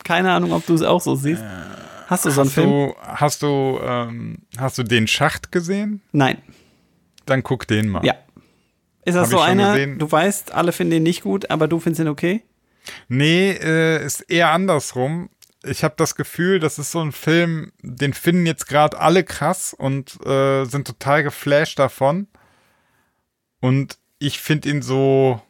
keine 0.04 0.32
Ahnung, 0.32 0.54
ob 0.54 0.66
du 0.68 0.74
es 0.76 0.82
auch 0.84 1.02
so 1.02 1.16
siehst. 1.16 1.44
Hast 2.10 2.26
du 2.26 2.32
so 2.32 2.42
einen 2.42 2.48
Hast 2.48 2.54
Film? 2.56 2.70
du, 2.70 2.96
hast 3.02 3.42
du, 3.44 3.80
ähm, 3.84 4.40
hast 4.58 4.78
du 4.80 4.84
den 4.84 5.06
Schacht 5.08 5.52
gesehen? 5.52 6.02
Nein. 6.12 6.42
Dann 7.28 7.44
guck 7.44 7.68
den 7.68 7.88
mal. 7.88 8.04
Ja. 8.04 8.16
Ist 9.06 9.14
das 9.14 9.26
Hab 9.26 9.30
so 9.30 9.40
einer, 9.40 9.74
gesehen. 9.74 10.00
du 10.00 10.12
weißt, 10.12 10.54
alle 10.54 10.72
finden 10.72 10.94
ihn 10.96 11.04
nicht 11.04 11.22
gut, 11.22 11.52
aber 11.52 11.68
du 11.68 11.80
findest 11.80 12.02
ihn 12.02 12.08
okay? 12.08 12.44
Nee, 13.10 13.52
äh, 13.52 14.04
ist 14.04 14.22
eher 14.22 14.50
andersrum. 14.50 15.30
Ich 15.64 15.84
habe 15.84 15.94
das 15.98 16.16
Gefühl, 16.16 16.60
das 16.60 16.80
ist 16.80 16.92
so 16.92 17.00
ein 17.02 17.12
Film, 17.12 17.72
den 17.82 18.14
finden 18.14 18.46
jetzt 18.48 18.68
gerade 18.68 19.00
alle 19.00 19.24
krass 19.24 19.76
und 19.78 20.26
äh, 20.26 20.66
sind 20.66 20.88
total 20.88 21.22
geflasht 21.22 21.78
davon. 21.78 22.28
Und 23.60 24.00
ich 24.18 24.40
finde 24.40 24.70
ihn 24.70 24.82
so 24.82 25.42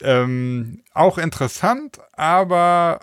ähm, 0.00 0.82
auch 0.94 1.18
interessant, 1.18 1.98
aber 2.12 3.00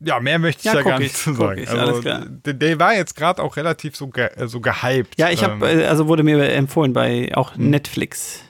ja, 0.00 0.20
mehr 0.20 0.38
möchte 0.38 0.60
ich 0.60 0.64
Ja, 0.66 0.74
guck 0.82 0.84
gar 0.92 1.00
ich, 1.00 1.08
nicht 1.12 1.16
zu 1.16 1.34
sagen. 1.34 1.60
ich, 1.60 1.68
also. 1.70 2.00
Der, 2.02 2.54
der 2.54 2.78
war 2.80 2.94
jetzt 2.94 3.16
gerade 3.16 3.42
auch 3.42 3.56
relativ 3.56 3.96
so, 3.96 4.08
ge 4.08 4.28
äh, 4.36 4.46
so 4.46 4.60
gehypt. 4.60 5.14
Ja, 5.18 5.30
ich 5.30 5.42
habe, 5.42 5.68
Ähm, 5.68 5.80
äh, 5.80 5.84
also 5.86 6.06
wurde 6.08 6.22
mir 6.22 6.42
empfohlen 6.52 6.92
bei 6.92 7.30
auch 7.34 7.54
Hm. 7.56 7.70
Netflix. 7.70 8.40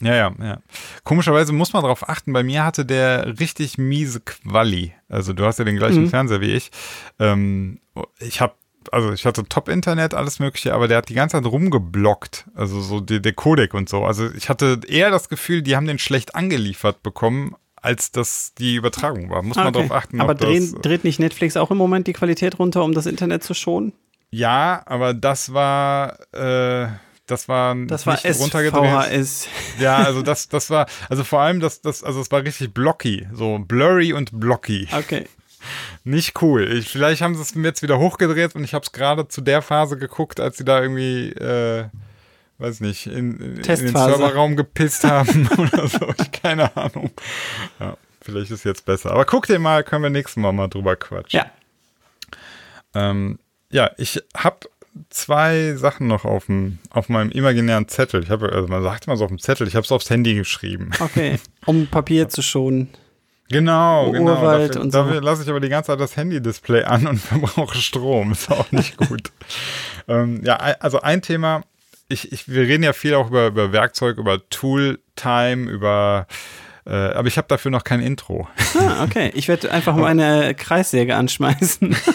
Ja, 0.00 0.14
ja, 0.14 0.32
ja. 0.42 0.58
Komischerweise 1.04 1.52
muss 1.54 1.72
man 1.72 1.82
darauf 1.82 2.06
achten, 2.08 2.32
bei 2.32 2.42
mir 2.42 2.64
hatte 2.64 2.84
der 2.84 3.38
richtig 3.40 3.78
miese 3.78 4.20
Quali. 4.20 4.92
Also 5.08 5.32
du 5.32 5.46
hast 5.46 5.58
ja 5.58 5.64
den 5.64 5.76
gleichen 5.76 6.02
Mhm. 6.02 6.10
Fernseher 6.10 6.40
wie 6.42 6.52
ich. 6.52 6.70
Ähm, 7.18 7.80
ich 8.18 8.40
habe 8.40 8.54
also 8.92 9.12
ich 9.12 9.26
hatte 9.26 9.42
Top-Internet, 9.48 10.14
alles 10.14 10.38
mögliche, 10.38 10.72
aber 10.72 10.86
der 10.86 10.98
hat 10.98 11.08
die 11.08 11.14
ganze 11.14 11.36
Zeit 11.42 11.50
rumgeblockt. 11.50 12.44
Also 12.54 12.80
so 12.80 13.00
der 13.00 13.32
Codec 13.32 13.74
und 13.74 13.88
so. 13.88 14.04
Also 14.04 14.30
ich 14.32 14.48
hatte 14.48 14.80
eher 14.86 15.10
das 15.10 15.28
Gefühl, 15.28 15.62
die 15.62 15.74
haben 15.74 15.86
den 15.88 15.98
schlecht 15.98 16.36
angeliefert 16.36 17.02
bekommen, 17.02 17.56
als 17.80 18.10
das 18.10 18.52
die 18.58 18.74
Übertragung 18.76 19.30
war. 19.30 19.42
Muss 19.42 19.56
man 19.56 19.68
Okay. 19.68 19.74
darauf 19.74 19.92
achten. 19.92 20.20
Aber 20.20 20.32
ob 20.32 20.38
das, 20.38 20.48
drehen, 20.48 20.82
dreht 20.82 21.04
nicht 21.04 21.18
Netflix 21.20 21.56
auch 21.56 21.70
im 21.70 21.76
Moment 21.78 22.06
die 22.06 22.12
Qualität 22.12 22.58
runter, 22.58 22.82
um 22.84 22.92
das 22.92 23.06
Internet 23.06 23.44
zu 23.44 23.54
schonen? 23.54 23.92
Ja, 24.30 24.82
aber 24.86 25.14
das 25.14 25.52
war, 25.52 26.18
äh, 26.34 26.88
das 27.26 27.48
war 27.48 27.74
Das 27.86 28.06
war 28.06 28.14
nicht 28.14 28.40
runtergedreht. 28.40 29.24
SVHS. 29.24 29.48
Ja, 29.80 29.96
also 29.98 30.22
das, 30.22 30.48
das 30.48 30.70
war, 30.70 30.86
also 31.08 31.22
vor 31.24 31.40
allem 31.40 31.60
das, 31.60 31.80
das, 31.80 32.02
also 32.02 32.20
es 32.20 32.30
war 32.30 32.42
richtig 32.42 32.74
blocky, 32.74 33.26
so 33.32 33.58
blurry 33.58 34.12
und 34.12 34.30
blocky. 34.38 34.88
Okay. 34.96 35.26
Nicht 36.04 36.40
cool. 36.42 36.70
Ich, 36.72 36.88
vielleicht 36.88 37.22
haben 37.22 37.34
sie 37.34 37.42
es 37.42 37.54
jetzt 37.54 37.82
wieder 37.82 37.98
hochgedreht 37.98 38.54
und 38.54 38.62
ich 38.64 38.74
habe 38.74 38.84
es 38.84 38.92
gerade 38.92 39.26
zu 39.28 39.40
der 39.40 39.62
Phase 39.62 39.96
geguckt, 39.98 40.38
als 40.38 40.56
sie 40.58 40.64
da 40.64 40.80
irgendwie, 40.80 41.30
äh, 41.32 41.86
weiß 42.58 42.80
nicht, 42.80 43.06
in, 43.06 43.38
in 43.38 43.62
den. 43.62 43.64
Serverraum 43.64 44.56
gepisst 44.56 45.04
haben 45.04 45.48
oder 45.58 45.88
so. 45.88 46.12
Ich, 46.18 46.32
keine 46.32 46.76
Ahnung. 46.76 47.10
Ja, 47.78 47.96
vielleicht 48.20 48.50
ist 48.50 48.64
jetzt 48.64 48.84
besser. 48.84 49.12
Aber 49.12 49.24
guck 49.24 49.46
dir 49.46 49.58
mal, 49.58 49.84
können 49.84 50.02
wir 50.02 50.10
nächstes 50.10 50.36
Mal 50.36 50.52
mal 50.52 50.68
drüber 50.68 50.96
quatschen. 50.96 51.40
Ja. 51.40 51.50
Ähm, 52.94 53.38
ja, 53.70 53.90
ich 53.98 54.22
habe 54.36 54.60
zwei 55.10 55.74
Sachen 55.74 56.06
noch 56.06 56.24
auf, 56.24 56.46
dem, 56.46 56.78
auf 56.90 57.08
meinem 57.08 57.30
imaginären 57.30 57.88
Zettel. 57.88 58.22
Ich 58.22 58.30
habe, 58.30 58.52
also 58.52 58.68
man 58.68 58.82
sagt 58.82 59.06
immer 59.06 59.16
so 59.16 59.24
auf 59.24 59.30
dem 59.30 59.38
Zettel, 59.38 59.68
ich 59.68 59.74
habe 59.74 59.84
es 59.84 59.92
aufs 59.92 60.10
Handy 60.10 60.34
geschrieben. 60.34 60.90
Okay, 60.98 61.38
um 61.66 61.86
Papier 61.86 62.28
zu 62.28 62.42
schonen. 62.42 62.88
Genau, 63.48 64.10
genau. 64.10 64.32
Urwald 64.32 64.70
Dafür, 64.70 64.82
und 64.82 64.92
so. 64.92 64.98
dafür 64.98 65.20
lasse 65.20 65.42
ich 65.42 65.48
aber 65.48 65.60
die 65.60 65.68
ganze 65.68 65.88
Zeit 65.88 66.00
das 66.00 66.16
Handy-Display 66.16 66.82
an 66.82 67.06
und 67.06 67.18
verbrauche 67.20 67.76
Strom. 67.76 68.32
Ist 68.32 68.50
auch 68.50 68.72
nicht 68.72 68.96
gut. 68.96 69.30
ähm, 70.08 70.42
ja, 70.44 70.56
also 70.56 71.00
ein 71.00 71.22
Thema, 71.22 71.62
ich, 72.08 72.32
ich, 72.32 72.48
wir 72.48 72.62
reden 72.62 72.82
ja 72.82 72.92
viel 72.92 73.14
auch 73.14 73.28
über, 73.28 73.48
über 73.48 73.72
Werkzeug, 73.72 74.18
über 74.18 74.48
Tool-Time, 74.48 75.70
über 75.70 76.26
äh, 76.86 76.90
aber 76.90 77.26
ich 77.26 77.36
habe 77.36 77.48
dafür 77.48 77.72
noch 77.72 77.82
kein 77.82 78.00
Intro. 78.00 78.48
Ah, 78.78 79.02
okay. 79.02 79.32
Ich 79.34 79.48
werde 79.48 79.72
einfach 79.72 79.96
meine 79.96 80.54
Kreissäge 80.54 81.16
anschmeißen. 81.16 81.96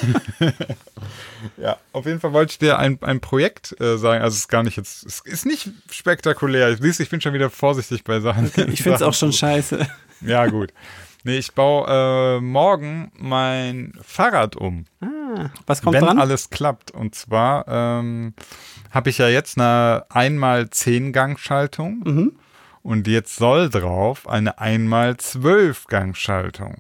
Ja, 1.58 1.78
auf 1.92 2.06
jeden 2.06 2.20
Fall 2.20 2.34
wollte 2.34 2.52
ich 2.52 2.60
dir 2.60 2.78
ein, 2.78 3.00
ein 3.02 3.20
Projekt 3.20 3.80
äh, 3.80 3.98
sagen. 3.98 4.22
Also 4.24 4.36
es 4.36 4.42
ist 4.42 4.48
gar 4.48 4.64
nicht 4.64 4.78
jetzt, 4.78 5.06
es 5.06 5.22
ist 5.22 5.46
nicht 5.46 5.70
spektakulär. 5.90 6.76
Siehst, 6.78 7.00
ich 7.00 7.10
bin 7.10 7.22
schon 7.22 7.34
wieder 7.34 7.50
vorsichtig 7.50 8.04
bei 8.04 8.20
Sachen. 8.20 8.52
Ich 8.72 8.84
finde 8.84 8.96
es 8.98 9.02
auch 9.02 9.14
schon 9.14 9.34
scheiße. 9.34 9.88
Ja, 10.22 10.46
gut. 10.48 10.72
Nee, 11.24 11.38
ich 11.38 11.54
baue 11.54 11.88
äh, 11.88 12.42
morgen 12.42 13.12
mein 13.16 13.94
Fahrrad 14.04 14.56
um. 14.56 14.86
Was 15.66 15.82
kommt 15.82 15.96
wenn 15.96 16.06
dran? 16.06 16.20
alles 16.20 16.50
klappt. 16.50 16.92
Und 16.92 17.16
zwar 17.16 17.66
ähm, 17.68 18.34
habe 18.92 19.10
ich 19.10 19.18
ja 19.18 19.28
jetzt 19.30 19.58
eine 19.58 20.06
einmal 20.10 20.70
10 20.70 21.12
Gangschaltung 21.14 22.02
Mhm. 22.06 22.32
und 22.84 23.08
jetzt 23.08 23.36
soll 23.36 23.70
drauf 23.70 24.28
eine 24.30 24.60
einmal 24.60 25.18
12 25.18 25.88
Gangschaltung. 25.88 26.76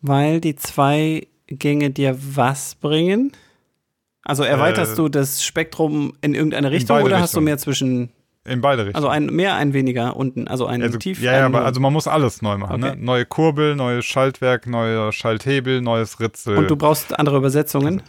Weil 0.00 0.40
die 0.40 0.54
zwei 0.56 1.26
Gänge 1.46 1.90
dir 1.90 2.16
was 2.18 2.74
bringen? 2.76 3.32
Also 4.24 4.42
erweiterst 4.42 4.94
Äh, 4.94 4.96
du 4.96 5.08
das 5.08 5.44
Spektrum 5.44 6.14
in 6.22 6.34
irgendeine 6.34 6.70
Richtung 6.70 6.96
beide 6.96 7.06
oder 7.06 7.20
hast 7.20 7.36
du 7.36 7.40
mehr 7.42 7.58
zwischen, 7.58 8.10
In 8.46 8.60
beide 8.62 8.86
Richtungen. 8.86 8.96
also 8.96 9.08
ein 9.08 9.26
mehr, 9.26 9.54
ein 9.56 9.72
weniger 9.74 10.16
unten, 10.16 10.48
also 10.48 10.66
ein 10.66 10.82
also, 10.82 10.96
tief, 10.98 11.20
ja, 11.20 11.32
ja, 11.32 11.46
aber 11.46 11.64
also 11.64 11.80
man 11.80 11.92
muss 11.92 12.06
alles 12.06 12.40
neu 12.42 12.56
machen. 12.56 12.82
Okay. 12.82 12.96
Ne? 12.96 13.02
Neue 13.04 13.26
Kurbel, 13.26 13.76
neues 13.76 14.04
Schaltwerk, 14.06 14.66
neuer 14.66 15.12
Schalthebel, 15.12 15.80
neues 15.82 16.20
Ritzel. 16.20 16.56
Und 16.56 16.70
du 16.70 16.76
brauchst 16.76 17.18
andere 17.18 17.36
Übersetzungen? 17.36 18.02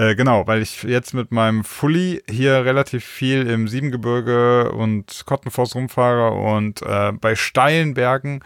Äh, 0.00 0.14
genau, 0.14 0.46
weil 0.46 0.62
ich 0.62 0.82
jetzt 0.84 1.12
mit 1.12 1.30
meinem 1.30 1.62
Fully 1.62 2.22
hier 2.30 2.64
relativ 2.64 3.04
viel 3.04 3.46
im 3.46 3.68
Siebengebirge 3.68 4.72
und 4.72 5.24
Kottenforst 5.26 5.74
rumfahre 5.74 6.30
und 6.30 6.80
äh, 6.80 7.12
bei 7.12 7.34
steilen 7.34 7.92
Bergen 7.92 8.40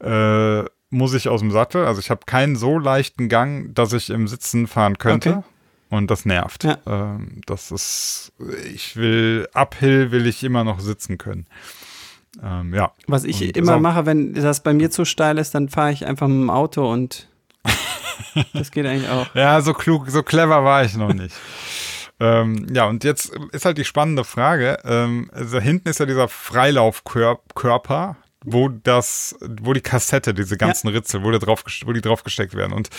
äh, 0.00 0.62
muss 0.90 1.14
ich 1.14 1.28
aus 1.28 1.40
dem 1.40 1.50
Sattel. 1.50 1.84
Also 1.84 1.98
ich 1.98 2.10
habe 2.10 2.20
keinen 2.26 2.54
so 2.54 2.78
leichten 2.78 3.28
Gang, 3.28 3.74
dass 3.74 3.92
ich 3.92 4.08
im 4.10 4.28
Sitzen 4.28 4.68
fahren 4.68 4.96
könnte. 4.98 5.30
Okay. 5.38 5.42
Und 5.90 6.10
das 6.12 6.24
nervt. 6.26 6.62
Ja. 6.62 6.78
Ähm, 6.86 7.40
das 7.46 7.72
ist, 7.72 8.32
ich 8.72 8.94
will, 8.96 9.48
uphill 9.52 10.12
will 10.12 10.26
ich 10.28 10.44
immer 10.44 10.62
noch 10.62 10.78
sitzen 10.78 11.18
können. 11.18 11.46
Ähm, 12.42 12.72
ja. 12.72 12.92
Was 13.08 13.24
ich 13.24 13.40
Und 13.42 13.56
immer 13.56 13.74
so- 13.74 13.80
mache, 13.80 14.06
wenn 14.06 14.34
das 14.34 14.62
bei 14.62 14.72
mir 14.72 14.90
zu 14.92 15.04
steil 15.04 15.38
ist, 15.38 15.54
dann 15.56 15.68
fahre 15.68 15.92
ich 15.92 16.06
einfach 16.06 16.28
mit 16.28 16.36
dem 16.36 16.50
Auto 16.50 16.88
und 16.92 17.28
das 18.52 18.70
geht 18.70 18.86
eigentlich 18.86 19.08
auch. 19.08 19.26
Ja, 19.34 19.60
so 19.60 19.72
klug, 19.72 20.08
so 20.08 20.22
clever 20.22 20.64
war 20.64 20.84
ich 20.84 20.96
noch 20.96 21.12
nicht. 21.12 21.34
ähm, 22.20 22.66
ja, 22.72 22.86
und 22.86 23.04
jetzt 23.04 23.32
ist 23.52 23.64
halt 23.64 23.78
die 23.78 23.84
spannende 23.84 24.24
Frage. 24.24 24.78
Ähm, 24.84 25.30
also 25.32 25.58
hinten 25.60 25.88
ist 25.88 26.00
ja 26.00 26.06
dieser 26.06 26.28
Freilaufkörper, 26.28 28.16
wo 28.44 28.68
das, 28.68 29.36
wo 29.40 29.72
die 29.72 29.80
Kassette, 29.80 30.34
diese 30.34 30.56
ganzen 30.56 30.88
Ritzel, 30.88 31.24
wo, 31.24 31.30
die 31.30 31.38
drauf, 31.38 31.64
wo 31.84 31.92
die 31.92 32.02
drauf 32.02 32.22
gesteckt 32.22 32.54
werden. 32.54 32.72
Und 32.72 32.90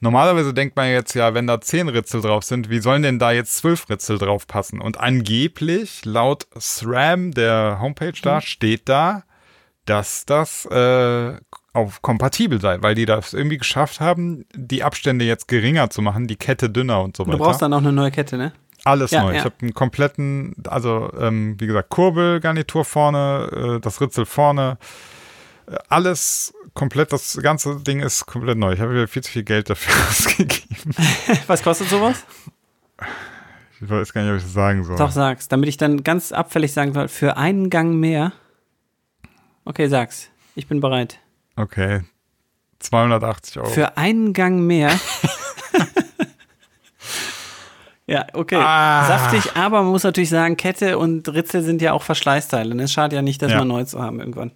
normalerweise 0.00 0.52
denkt 0.52 0.76
man 0.76 0.90
jetzt 0.90 1.14
ja, 1.14 1.34
wenn 1.34 1.46
da 1.46 1.60
zehn 1.60 1.88
Ritzel 1.88 2.20
drauf 2.20 2.44
sind, 2.44 2.68
wie 2.70 2.80
sollen 2.80 3.02
denn 3.02 3.18
da 3.18 3.32
jetzt 3.32 3.56
zwölf 3.56 3.88
Ritzel 3.88 4.18
drauf 4.18 4.46
passen? 4.46 4.80
Und 4.80 5.00
angeblich, 5.00 6.04
laut 6.04 6.46
SRAM, 6.58 7.32
der 7.32 7.78
Homepage 7.80 8.20
da, 8.22 8.40
steht 8.40 8.88
da, 8.88 9.24
dass 9.86 10.24
das 10.26 10.64
äh, 10.66 11.36
auf 11.72 12.02
kompatibel 12.02 12.60
sei, 12.60 12.78
weil 12.82 12.94
die 12.94 13.06
das 13.06 13.32
irgendwie 13.34 13.58
geschafft 13.58 14.00
haben, 14.00 14.44
die 14.54 14.84
Abstände 14.84 15.24
jetzt 15.24 15.48
geringer 15.48 15.90
zu 15.90 16.02
machen, 16.02 16.26
die 16.26 16.36
Kette 16.36 16.68
dünner 16.70 17.02
und 17.02 17.16
so 17.16 17.24
Du 17.24 17.30
weiter. 17.32 17.38
brauchst 17.42 17.62
dann 17.62 17.72
auch 17.72 17.78
eine 17.78 17.92
neue 17.92 18.10
Kette, 18.10 18.36
ne? 18.36 18.52
Alles 18.84 19.10
Ja, 19.12 19.22
neu. 19.22 19.32
ja. 19.32 19.38
Ich 19.38 19.44
habe 19.44 19.54
einen 19.62 19.74
kompletten, 19.74 20.54
also 20.68 21.10
ähm, 21.18 21.56
wie 21.58 21.66
gesagt, 21.66 21.88
Kurbelgarnitur 21.88 22.84
vorne, 22.84 23.76
äh, 23.76 23.80
das 23.80 24.00
Ritzel 24.00 24.26
vorne, 24.26 24.76
äh, 25.66 25.76
alles 25.88 26.52
komplett, 26.74 27.12
das 27.12 27.38
ganze 27.42 27.76
Ding 27.80 28.00
ist 28.00 28.26
komplett 28.26 28.58
neu. 28.58 28.72
Ich 28.72 28.80
habe 28.80 28.92
wieder 28.92 29.08
viel 29.08 29.22
zu 29.22 29.30
viel 29.30 29.44
Geld 29.44 29.70
dafür 29.70 29.94
ausgegeben. 30.10 30.94
Was 31.46 31.62
kostet 31.62 31.88
sowas? 31.88 32.24
Ich 33.80 33.88
weiß 33.90 34.12
gar 34.12 34.22
nicht, 34.22 34.30
ob 34.30 34.36
ich 34.36 34.42
das 34.44 34.52
sagen 34.52 34.84
soll. 34.84 34.96
Doch, 34.96 35.10
sag's. 35.10 35.48
Damit 35.48 35.68
ich 35.68 35.76
dann 35.76 36.04
ganz 36.04 36.30
abfällig 36.32 36.72
sagen 36.72 36.92
soll, 36.92 37.08
für 37.08 37.36
einen 37.36 37.68
Gang 37.70 37.94
mehr. 37.94 38.32
Okay, 39.64 39.88
sag's. 39.88 40.28
Ich 40.54 40.66
bin 40.66 40.80
bereit. 40.80 41.18
Okay. 41.56 42.02
280 42.80 43.58
Euro. 43.58 43.68
Für 43.68 43.96
einen 43.96 44.32
Gang 44.32 44.60
mehr. 44.60 44.90
ja, 48.06 48.26
okay. 48.32 48.56
Ah. 48.58 49.06
Saftig, 49.06 49.56
aber 49.56 49.82
man 49.82 49.92
muss 49.92 50.02
natürlich 50.02 50.30
sagen, 50.30 50.56
Kette 50.56 50.98
und 50.98 51.28
Ritzel 51.32 51.62
sind 51.62 51.80
ja 51.80 51.92
auch 51.92 52.02
Verschleißteile. 52.02 52.74
ne? 52.74 52.84
Es 52.84 52.92
schadet 52.92 53.12
ja 53.14 53.22
nicht, 53.22 53.40
das 53.42 53.52
Ja. 53.52 53.58
mal 53.58 53.64
neu 53.64 53.84
zu 53.84 54.00
haben 54.02 54.18
irgendwann. 54.20 54.50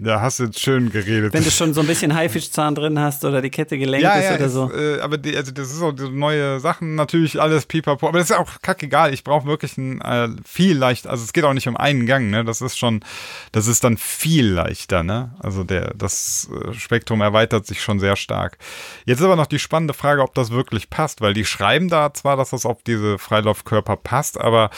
Da 0.00 0.20
hast 0.20 0.38
du 0.38 0.44
jetzt 0.44 0.60
schön 0.60 0.90
geredet. 0.90 1.32
Wenn 1.32 1.44
du 1.44 1.50
schon 1.50 1.74
so 1.74 1.80
ein 1.80 1.86
bisschen 1.86 2.14
Haifischzahn 2.14 2.74
drin 2.74 2.98
hast 2.98 3.24
oder 3.24 3.42
die 3.42 3.50
Kette 3.50 3.78
gelenkt 3.78 4.04
ja, 4.04 4.14
ist 4.14 4.24
ja, 4.24 4.34
oder 4.36 4.48
so. 4.48 4.72
äh, 4.72 5.00
aber 5.00 5.18
die, 5.18 5.36
also 5.36 5.52
das 5.52 5.72
ist 5.72 5.82
auch 5.82 5.92
diese 5.92 6.10
neue 6.10 6.60
Sachen, 6.60 6.94
natürlich 6.94 7.40
alles 7.40 7.66
pipapo, 7.66 8.08
aber 8.08 8.18
das 8.18 8.30
ist 8.30 8.36
auch 8.36 8.62
kackegal. 8.62 9.12
Ich 9.12 9.24
brauche 9.24 9.46
wirklich 9.46 9.76
ein 9.76 10.00
äh, 10.00 10.28
viel 10.44 10.76
leicht, 10.76 11.06
also 11.06 11.24
es 11.24 11.32
geht 11.32 11.44
auch 11.44 11.52
nicht 11.52 11.68
um 11.68 11.76
einen 11.76 12.06
Gang, 12.06 12.30
ne? 12.30 12.44
Das 12.44 12.60
ist 12.60 12.78
schon, 12.78 13.00
das 13.52 13.66
ist 13.66 13.84
dann 13.84 13.96
viel 13.96 14.46
leichter, 14.46 15.02
ne? 15.02 15.34
Also 15.40 15.64
der, 15.64 15.94
das 15.94 16.48
äh, 16.52 16.72
Spektrum 16.74 17.20
erweitert 17.20 17.66
sich 17.66 17.82
schon 17.82 17.98
sehr 17.98 18.16
stark. 18.16 18.58
Jetzt 19.04 19.18
ist 19.18 19.24
aber 19.24 19.36
noch 19.36 19.46
die 19.46 19.58
spannende 19.58 19.94
Frage, 19.94 20.22
ob 20.22 20.34
das 20.34 20.50
wirklich 20.50 20.90
passt, 20.90 21.20
weil 21.20 21.34
die 21.34 21.44
schreiben 21.44 21.88
da 21.88 22.12
zwar, 22.14 22.36
dass 22.36 22.50
das 22.50 22.66
auf 22.66 22.82
diese 22.82 23.18
Freilaufkörper 23.18 23.96
passt, 23.96 24.40
aber 24.40 24.70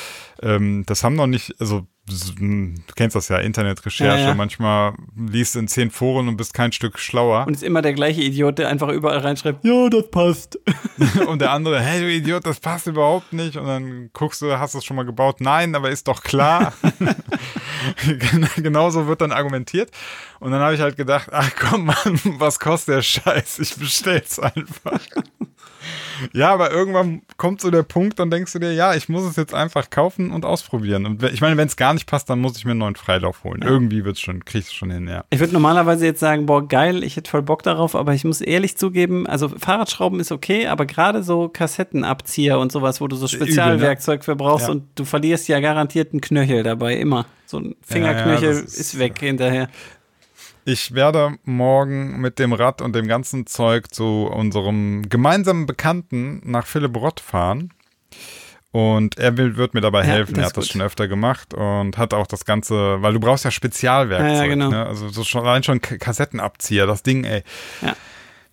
ähm, 0.42 0.84
das 0.86 1.04
haben 1.04 1.16
noch 1.16 1.26
nicht, 1.26 1.54
also 1.60 1.86
du 2.10 2.94
kennst 2.94 3.16
das 3.16 3.28
ja, 3.28 3.38
Internetrecherche, 3.38 4.20
Ja, 4.20 4.28
ja. 4.28 4.34
manchmal 4.34 4.94
liest 5.16 5.54
du 5.54 5.60
in 5.60 5.68
zehn 5.68 5.90
Foren 5.90 6.28
und 6.28 6.36
bist 6.36 6.54
kein 6.54 6.72
Stück 6.72 6.98
schlauer. 6.98 7.46
Und 7.46 7.54
ist 7.54 7.62
immer 7.62 7.82
der 7.82 7.92
gleiche 7.92 8.20
Idiot, 8.20 8.58
der 8.58 8.68
einfach 8.68 8.88
überall 8.88 9.18
reinschreibt, 9.18 9.64
ja, 9.64 9.88
das 9.88 10.10
passt. 10.10 10.58
Und 11.26 11.40
der 11.40 11.52
andere, 11.52 11.80
hey 11.80 12.00
du 12.00 12.10
Idiot, 12.10 12.46
das 12.46 12.60
passt 12.60 12.86
überhaupt 12.86 13.32
nicht. 13.32 13.56
Und 13.56 13.66
dann 13.66 14.10
guckst 14.12 14.42
du, 14.42 14.58
hast 14.58 14.74
du 14.74 14.78
es 14.78 14.84
schon 14.84 14.96
mal 14.96 15.04
gebaut? 15.04 15.40
Nein, 15.40 15.74
aber 15.74 15.90
ist 15.90 16.08
doch 16.08 16.22
klar. 16.22 16.72
Gen- 18.06 18.48
Genauso 18.62 19.06
wird 19.06 19.20
dann 19.20 19.32
argumentiert. 19.32 19.90
Und 20.38 20.50
dann 20.52 20.60
habe 20.60 20.74
ich 20.74 20.80
halt 20.80 20.96
gedacht, 20.96 21.28
ach 21.32 21.50
komm 21.58 21.86
Mann, 21.86 22.20
was 22.38 22.58
kostet 22.58 22.96
der 22.96 23.02
Scheiß? 23.02 23.58
Ich 23.58 23.74
bestell's 23.76 24.38
einfach. 24.38 25.00
Ja, 26.34 26.52
aber 26.52 26.70
irgendwann 26.70 27.22
kommt 27.38 27.62
so 27.62 27.70
der 27.70 27.82
Punkt, 27.82 28.18
dann 28.18 28.30
denkst 28.30 28.52
du 28.52 28.58
dir, 28.58 28.74
ja, 28.74 28.94
ich 28.94 29.08
muss 29.08 29.24
es 29.24 29.36
jetzt 29.36 29.54
einfach 29.54 29.88
kaufen 29.88 30.30
und 30.30 30.44
ausprobieren. 30.44 31.06
Und 31.06 31.22
ich 31.22 31.40
meine, 31.40 31.56
wenn 31.56 31.66
es 31.68 31.76
gar 31.76 31.94
nicht 31.94 32.06
passt, 32.06 32.28
dann 32.28 32.38
muss 32.40 32.58
ich 32.58 32.66
mir 32.66 32.72
einen 32.72 32.80
neuen 32.80 32.96
Freilauf 32.96 33.42
holen. 33.44 33.62
Irgendwie 33.62 34.04
wird's 34.04 34.20
schon, 34.20 34.44
kriegst 34.44 34.70
du 34.70 34.74
schon 34.74 34.90
hin, 34.90 35.08
ja. 35.08 35.24
Ich 35.30 35.40
würde 35.40 35.54
normalerweise 35.54 36.04
jetzt 36.04 36.20
sagen, 36.20 36.44
boah, 36.44 36.66
geil, 36.68 37.02
ich 37.02 37.16
hätte 37.16 37.30
voll 37.30 37.40
Bock 37.42 37.62
darauf, 37.62 37.94
aber 37.94 38.12
ich 38.12 38.24
muss 38.24 38.42
ehrlich 38.42 38.76
zugeben, 38.76 39.26
also 39.26 39.48
Fahrradschrauben 39.48 40.20
ist 40.20 40.30
okay, 40.32 40.66
aber 40.66 40.84
gerade 40.84 41.22
so 41.22 41.48
Kassettenabzieher 41.48 42.58
und 42.58 42.70
sowas, 42.70 43.00
wo 43.00 43.08
du 43.08 43.16
so 43.16 43.26
Spezialwerkzeug 43.26 44.22
für 44.22 44.36
brauchst 44.36 44.66
Ja. 44.66 44.72
und 44.72 44.84
du 44.96 45.06
verlierst 45.06 45.48
ja 45.48 45.60
garantiert 45.60 46.12
einen 46.12 46.20
Knöchel 46.20 46.62
dabei, 46.62 46.96
immer. 46.96 47.24
So 47.50 47.58
ein 47.58 47.74
Fingerknöchel 47.82 48.48
das 48.48 48.60
ist- 48.62 48.78
ist, 48.78 48.98
weg 48.98 49.18
hinterher. 49.18 49.68
Ich 50.64 50.94
werde 50.94 51.36
morgen 51.44 52.20
mit 52.20 52.38
dem 52.38 52.52
Rad 52.52 52.80
und 52.82 52.94
dem 52.94 53.08
ganzen 53.08 53.46
Zeug 53.46 53.92
zu 53.92 54.26
unserem 54.32 55.08
gemeinsamen 55.08 55.66
Bekannten 55.66 56.40
nach 56.44 56.66
Philipp 56.66 56.96
Rott 56.96 57.18
fahren. 57.20 57.72
Und 58.72 59.18
er 59.18 59.36
will, 59.36 59.56
wird 59.56 59.74
mir 59.74 59.80
dabei 59.80 60.00
Ja, 60.02 60.12
helfen. 60.12 60.34
das 60.34 60.42
Er 60.42 60.46
hat 60.46 60.56
das 60.56 60.64
gut. 60.66 60.72
schon 60.74 60.82
öfter 60.82 61.08
gemacht 61.08 61.54
und 61.54 61.98
hat 61.98 62.14
auch 62.14 62.28
das 62.28 62.44
Ganze, 62.44 63.02
weil 63.02 63.12
du 63.14 63.18
brauchst 63.18 63.44
ja 63.44 63.50
Spezialwerkzeug. 63.50 64.30
Ja, 64.36 64.42
ja, 64.44 64.46
genau. 64.46 64.68
ne? 64.70 64.86
Also 64.86 65.08
so 65.08 65.24
schon, 65.24 65.42
allein 65.44 65.64
schon 65.64 65.80
K- 65.80 65.98
Kassettenabzieher, 65.98 66.86
das 66.86 67.02
Ding, 67.02 67.24
ey. 67.24 67.42
Ja. 67.82 67.96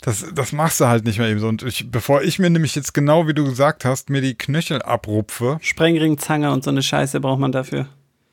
Das, 0.02 0.26
das 0.34 0.54
machst 0.54 0.80
du 0.82 0.86
halt 0.88 1.06
nicht 1.06 1.20
mehr 1.20 1.28
eben 1.30 1.40
so. 1.40 1.48
Und 1.48 1.62
ich, 1.62 1.92
bevor 1.92 2.24
ich 2.24 2.40
mir 2.40 2.50
nämlich 2.50 2.74
jetzt 2.74 2.94
genau 2.96 3.28
wie 3.28 3.34
du 3.36 3.44
gesagt 3.44 3.86
hast, 3.86 4.10
mir 4.10 4.22
die 4.22 4.36
Knöchel 4.36 4.82
abrupfe, 4.82 5.60
Sprengring, 5.62 6.18
Zange 6.18 6.52
und 6.52 6.64
so 6.64 6.72
eine 6.72 6.82
Scheiße 6.82 7.20
braucht 7.20 7.40
man 7.40 7.52
dafür. 7.52 7.88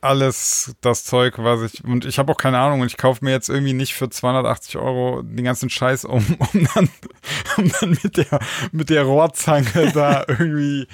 Alles 0.04 0.76
das 0.82 1.04
Zeug, 1.04 1.34
was 1.38 1.62
ich, 1.62 1.84
und 1.84 2.04
ich 2.04 2.18
habe 2.18 2.30
auch 2.32 2.36
keine 2.36 2.58
Ahnung, 2.58 2.82
und 2.82 2.86
ich 2.86 2.96
kaufe 2.96 3.24
mir 3.24 3.30
jetzt 3.30 3.48
irgendwie 3.48 3.72
nicht 3.72 3.94
für 3.94 4.08
280 4.08 4.76
Euro 4.76 5.22
den 5.22 5.44
ganzen 5.44 5.70
Scheiß, 5.70 6.04
um, 6.04 6.24
um, 6.52 6.68
dann, 6.74 6.88
um 7.56 7.72
dann 7.80 7.98
mit 8.02 8.16
der, 8.16 8.40
mit 8.70 8.90
der 8.90 9.04
Rohrzange 9.04 9.92
da 9.94 10.24
irgendwie 10.28 10.86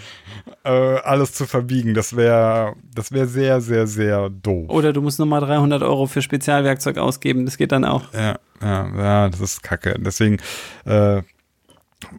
äh, 0.65 0.71
alles 0.71 1.33
zu 1.33 1.47
verbiegen. 1.47 1.95
Das 1.95 2.17
wäre 2.17 2.75
das 2.95 3.13
wäre 3.13 3.27
sehr, 3.27 3.61
sehr, 3.61 3.87
sehr 3.87 4.31
doof. 4.31 4.69
Oder 4.69 4.93
du 4.93 5.03
musst 5.03 5.19
nochmal 5.19 5.41
300 5.41 5.83
Euro 5.83 6.07
für 6.07 6.23
Spezialwerkzeug 6.23 6.99
ausgeben, 6.99 7.45
das 7.45 7.57
geht 7.57 7.73
dann 7.73 7.85
auch. 7.85 8.13
Ja, 8.13 8.39
ja, 8.63 8.97
ja, 8.97 9.29
das 9.29 9.41
ist 9.41 9.63
kacke. 9.63 9.97
Deswegen, 9.99 10.39
äh, 10.85 11.23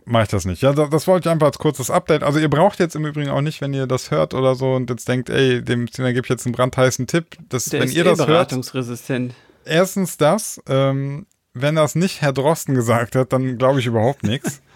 Mach 0.06 0.24
ich 0.24 0.30
das 0.30 0.46
nicht. 0.46 0.62
Ja, 0.62 0.74
das, 0.74 1.08
wollte 1.08 1.28
ich 1.28 1.32
einfach 1.32 1.48
als 1.48 1.58
kurzes 1.58 1.90
Update. 1.90 2.24
Also 2.24 2.40
ihr 2.40 2.50
braucht 2.50 2.80
jetzt 2.80 2.96
im 2.96 3.06
Übrigen 3.06 3.30
auch 3.30 3.42
nicht, 3.42 3.62
wenn 3.62 3.74
ihr 3.74 3.88
das 3.88 4.12
hört 4.12 4.34
oder 4.34 4.56
so 4.56 4.74
und 4.74 4.90
jetzt 4.90 5.08
denkt, 5.08 5.30
ey, 5.30 5.62
dem 5.64 5.88
Tina 5.88 6.12
gebe 6.12 6.26
ich 6.26 6.30
jetzt 6.30 6.46
einen 6.46 6.54
brandheißen 6.54 7.08
Tipp. 7.08 7.38
Das, 7.50 7.66
Der 7.66 7.82
wenn 7.82 7.90
ist 7.90 7.96
ihr 7.96 8.02
eh 8.06 8.10
das 8.10 8.20
hört, 8.20 8.28
beratungsresistent. 8.28 9.34
erstens 9.66 10.18
das, 10.18 10.62
ähm, 10.68 11.26
wenn 11.54 11.76
das 11.76 11.96
nicht 11.96 12.22
Herr 12.22 12.34
Drosten 12.34 12.76
gesagt 12.76 13.16
hat, 13.16 13.34
dann 13.34 13.58
glaube 13.58 13.80
ich 13.80 13.86
überhaupt 13.86 14.24
nichts. 14.24 14.62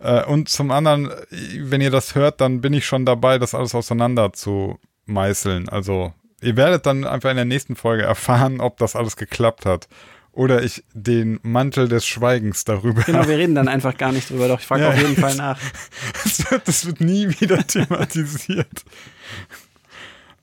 Äh, 0.00 0.24
und 0.24 0.48
zum 0.48 0.72
anderen, 0.72 1.12
wenn 1.30 1.80
ihr 1.80 1.92
das 1.92 2.16
hört, 2.16 2.40
dann 2.40 2.60
bin 2.60 2.72
ich 2.72 2.84
schon 2.86 3.06
dabei, 3.06 3.38
das 3.38 3.54
alles 3.54 3.72
auseinander 3.72 4.32
zu 4.32 4.80
meißeln. 5.06 5.68
Also 5.68 6.12
ihr 6.40 6.56
werdet 6.56 6.86
dann 6.86 7.04
einfach 7.04 7.30
in 7.30 7.36
der 7.36 7.44
nächsten 7.44 7.76
Folge 7.76 8.02
erfahren, 8.02 8.60
ob 8.60 8.78
das 8.78 8.96
alles 8.96 9.16
geklappt 9.16 9.64
hat. 9.64 9.86
Oder 10.32 10.62
ich 10.62 10.82
den 10.94 11.38
Mantel 11.42 11.88
des 11.88 12.06
Schweigens 12.06 12.64
darüber. 12.64 13.02
Genau, 13.02 13.26
wir 13.28 13.36
reden 13.36 13.54
dann 13.54 13.68
einfach 13.68 13.98
gar 13.98 14.12
nicht 14.12 14.30
drüber, 14.30 14.48
doch 14.48 14.60
ich 14.60 14.66
frage 14.66 14.82
Ja, 14.82 14.88
auf 14.88 14.98
jeden. 14.98 15.16
Fall 15.16 15.34
nach. 15.34 15.58
Das 16.24 16.50
wird, 16.50 16.68
das 16.68 16.86
wird 16.86 17.00
nie 17.00 17.28
wieder 17.40 17.66
thematisiert. 17.66 18.84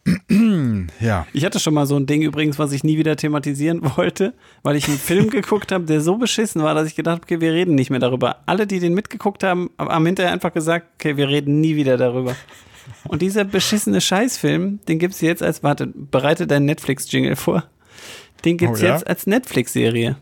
ja. 0.99 1.27
Ich 1.33 1.45
hatte 1.45 1.59
schon 1.59 1.73
mal 1.73 1.85
so 1.85 1.95
ein 1.95 2.05
Ding 2.05 2.21
übrigens, 2.21 2.59
was 2.59 2.71
ich 2.71 2.83
nie 2.83 2.97
wieder 2.97 3.15
thematisieren 3.15 3.81
wollte, 3.97 4.33
weil 4.63 4.75
ich 4.75 4.87
einen 4.87 4.97
Film 4.97 5.29
geguckt 5.31 5.71
habe, 5.71 5.85
der 5.85 6.01
so 6.01 6.17
beschissen 6.17 6.63
war, 6.63 6.75
dass 6.75 6.87
ich 6.87 6.95
gedacht 6.95 7.15
habe, 7.15 7.23
okay, 7.23 7.41
wir 7.41 7.53
reden 7.53 7.75
nicht 7.75 7.89
mehr 7.89 7.99
darüber. 7.99 8.37
Alle, 8.45 8.67
die 8.67 8.79
den 8.79 8.93
mitgeguckt 8.93 9.43
haben, 9.43 9.71
haben 9.77 10.05
hinterher 10.05 10.31
einfach 10.31 10.53
gesagt, 10.53 10.87
okay, 10.95 11.17
wir 11.17 11.29
reden 11.29 11.61
nie 11.61 11.75
wieder 11.75 11.97
darüber. 11.97 12.35
Und 13.07 13.21
dieser 13.21 13.43
beschissene 13.43 14.01
Scheißfilm, 14.01 14.79
den 14.87 14.99
gibt's 14.99 15.21
jetzt 15.21 15.43
als, 15.43 15.63
warte, 15.63 15.87
bereite 15.87 16.47
deinen 16.47 16.65
Netflix-Jingle 16.65 17.35
vor. 17.35 17.63
Den 18.45 18.57
gibt's 18.57 18.81
Oh 18.81 18.85
ja? 18.85 18.93
jetzt 18.93 19.07
als 19.07 19.27
Netflix-Serie 19.27 20.17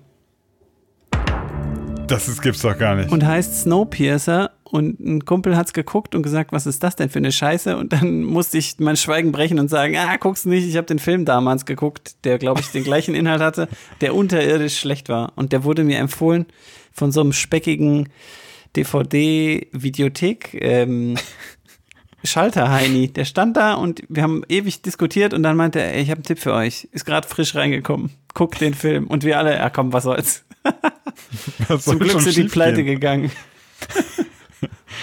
Das 2.07 2.27
ist, 2.27 2.41
gibt's 2.41 2.61
doch 2.61 2.77
gar 2.77 2.95
nicht. 2.95 3.11
und 3.11 3.25
heißt 3.25 3.61
Snowpiercer. 3.61 4.51
Und 4.69 4.99
ein 4.99 5.23
Kumpel 5.23 5.55
hat's 5.55 5.71
geguckt 5.71 6.13
und 6.13 6.23
gesagt, 6.23 6.51
was 6.51 6.65
ist 6.67 6.83
das 6.83 6.97
denn 6.97 7.07
für 7.09 7.19
eine 7.19 7.31
Scheiße? 7.31 7.77
Und 7.77 7.93
dann 7.93 8.23
musste 8.25 8.57
ich 8.57 8.75
mein 8.79 8.97
Schweigen 8.97 9.31
brechen 9.31 9.59
und 9.59 9.69
sagen, 9.69 9.95
ah, 9.95 10.17
guck's 10.17 10.43
nicht, 10.45 10.67
ich 10.67 10.75
habe 10.75 10.85
den 10.87 10.99
Film 10.99 11.23
damals 11.23 11.65
geguckt, 11.65 12.15
der, 12.25 12.37
glaube 12.37 12.59
ich, 12.59 12.67
den 12.67 12.83
gleichen 12.83 13.15
Inhalt 13.15 13.41
hatte, 13.41 13.69
der 14.01 14.13
unterirdisch 14.13 14.77
schlecht 14.77 15.07
war. 15.07 15.31
Und 15.37 15.53
der 15.53 15.63
wurde 15.63 15.85
mir 15.85 15.99
empfohlen 15.99 16.47
von 16.91 17.13
so 17.13 17.21
einem 17.21 17.31
speckigen 17.31 18.09
DVD-Videothek. 18.75 20.57
Ähm, 20.61 21.15
Schalter 22.27 22.69
Heini, 22.69 23.11
der 23.11 23.25
stand 23.25 23.57
da 23.57 23.73
und 23.73 24.03
wir 24.09 24.23
haben 24.23 24.43
ewig 24.49 24.81
diskutiert 24.83 25.33
und 25.33 25.43
dann 25.43 25.55
meinte 25.57 25.79
er, 25.79 25.93
ey, 25.95 26.01
ich 26.03 26.09
habe 26.09 26.17
einen 26.19 26.23
Tipp 26.25 26.39
für 26.39 26.53
euch, 26.53 26.87
ist 26.91 27.05
gerade 27.05 27.27
frisch 27.27 27.55
reingekommen, 27.55 28.11
guckt 28.33 28.61
den 28.61 28.73
Film 28.73 29.07
und 29.07 29.23
wir 29.23 29.37
alle, 29.39 29.55
ja 29.55 29.69
komm, 29.69 29.93
was 29.93 30.03
soll's. 30.03 30.43
Was 31.67 31.83
Zum 31.85 31.93
soll 31.93 31.97
Glück 31.99 32.11
schon 32.11 32.21
sind 32.21 32.35
die 32.35 32.43
pleite 32.43 32.83
gegangen. 32.83 33.31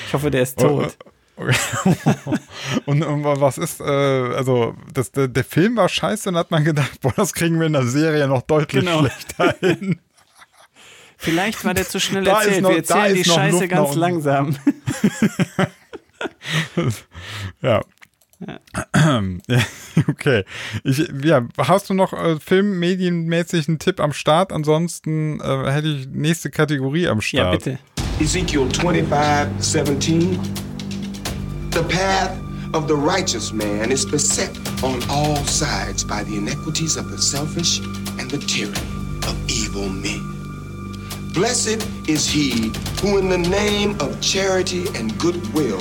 Ich 0.06 0.12
hoffe, 0.12 0.30
der 0.30 0.42
ist 0.42 0.58
tot. 0.58 0.96
Okay. 1.36 1.54
und, 2.86 3.02
und 3.02 3.24
was 3.24 3.58
ist, 3.58 3.80
äh, 3.80 3.84
also 3.84 4.76
das, 4.92 5.10
der, 5.10 5.26
der 5.26 5.42
Film 5.42 5.76
war 5.76 5.88
scheiße 5.88 6.28
und 6.28 6.36
hat 6.36 6.50
man 6.52 6.62
gedacht, 6.64 7.00
boah, 7.00 7.12
das 7.16 7.32
kriegen 7.32 7.58
wir 7.58 7.66
in 7.66 7.72
der 7.72 7.86
Serie 7.86 8.28
noch 8.28 8.42
deutlich 8.42 8.84
Genau. 8.84 9.00
schlechter 9.00 9.56
hin. 9.66 9.98
Vielleicht 11.16 11.64
war 11.64 11.74
der 11.74 11.88
zu 11.88 11.98
schnell 11.98 12.22
Da 12.24 12.42
erzählt. 12.42 12.62
noch- 12.62 12.70
Wir 12.70 12.76
erzählen 12.76 13.14
die 13.14 13.24
Scheiße 13.24 13.56
Luft 13.58 13.68
ganz 13.70 13.94
langsam. 13.96 14.56
Ja. 17.62 17.82
Ja, 18.46 18.60
okay. 20.08 20.44
Ich, 20.82 21.02
ja, 21.22 21.46
hast 21.56 21.88
du 21.88 21.94
noch 21.94 22.12
äh, 22.12 22.38
filmmedienmäßig 22.40 23.68
einen 23.68 23.78
Tipp 23.78 24.00
am 24.00 24.12
Start? 24.12 24.52
Ansonsten 24.52 25.40
äh, 25.40 25.70
hätte 25.70 25.88
ich 25.88 26.08
nächste 26.08 26.50
Kategorie 26.50 27.06
am 27.08 27.18
Ja, 27.18 27.22
Start. 27.22 27.64
bitte. 27.64 27.78
Ezekiel 28.20 28.68
25, 28.70 29.48
17. 29.60 30.38
The 31.70 31.82
path 31.84 32.32
of 32.74 32.86
the 32.86 32.94
righteous 32.94 33.52
man 33.52 33.90
is 33.90 34.04
beset 34.04 34.50
on 34.82 35.00
all 35.08 35.36
sides 35.46 36.04
by 36.04 36.22
the 36.24 36.36
iniquities 36.36 36.96
of 36.96 37.06
the 37.10 37.18
selfish 37.18 37.80
and 38.18 38.30
the 38.30 38.38
tyranny 38.38 38.76
of 39.26 39.34
evil 39.48 39.88
men. 39.88 40.20
Blessed 41.32 41.84
is 42.08 42.28
he 42.28 42.72
who, 43.00 43.18
in 43.18 43.28
the 43.28 43.38
name 43.38 43.96
of 44.00 44.20
charity 44.20 44.86
and 44.96 45.16
goodwill, 45.18 45.80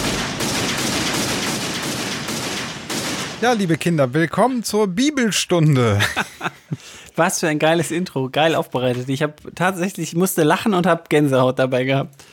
Ja, 3.41 3.53
liebe 3.53 3.75
Kinder, 3.77 4.13
willkommen 4.13 4.63
zur 4.63 4.87
Bibelstunde. 4.87 5.99
Was 7.15 7.39
für 7.39 7.47
ein 7.47 7.57
geiles 7.59 7.89
Intro, 7.91 8.29
geil 8.29 8.53
aufbereitet. 8.55 9.09
Ich 9.09 9.23
habe 9.23 9.33
tatsächlich, 9.55 10.09
ich 10.09 10.15
musste 10.15 10.43
lachen 10.43 10.73
und 10.73 10.85
habe 10.85 11.03
Gänsehaut 11.09 11.57
dabei 11.57 11.83
gehabt. 11.83 12.23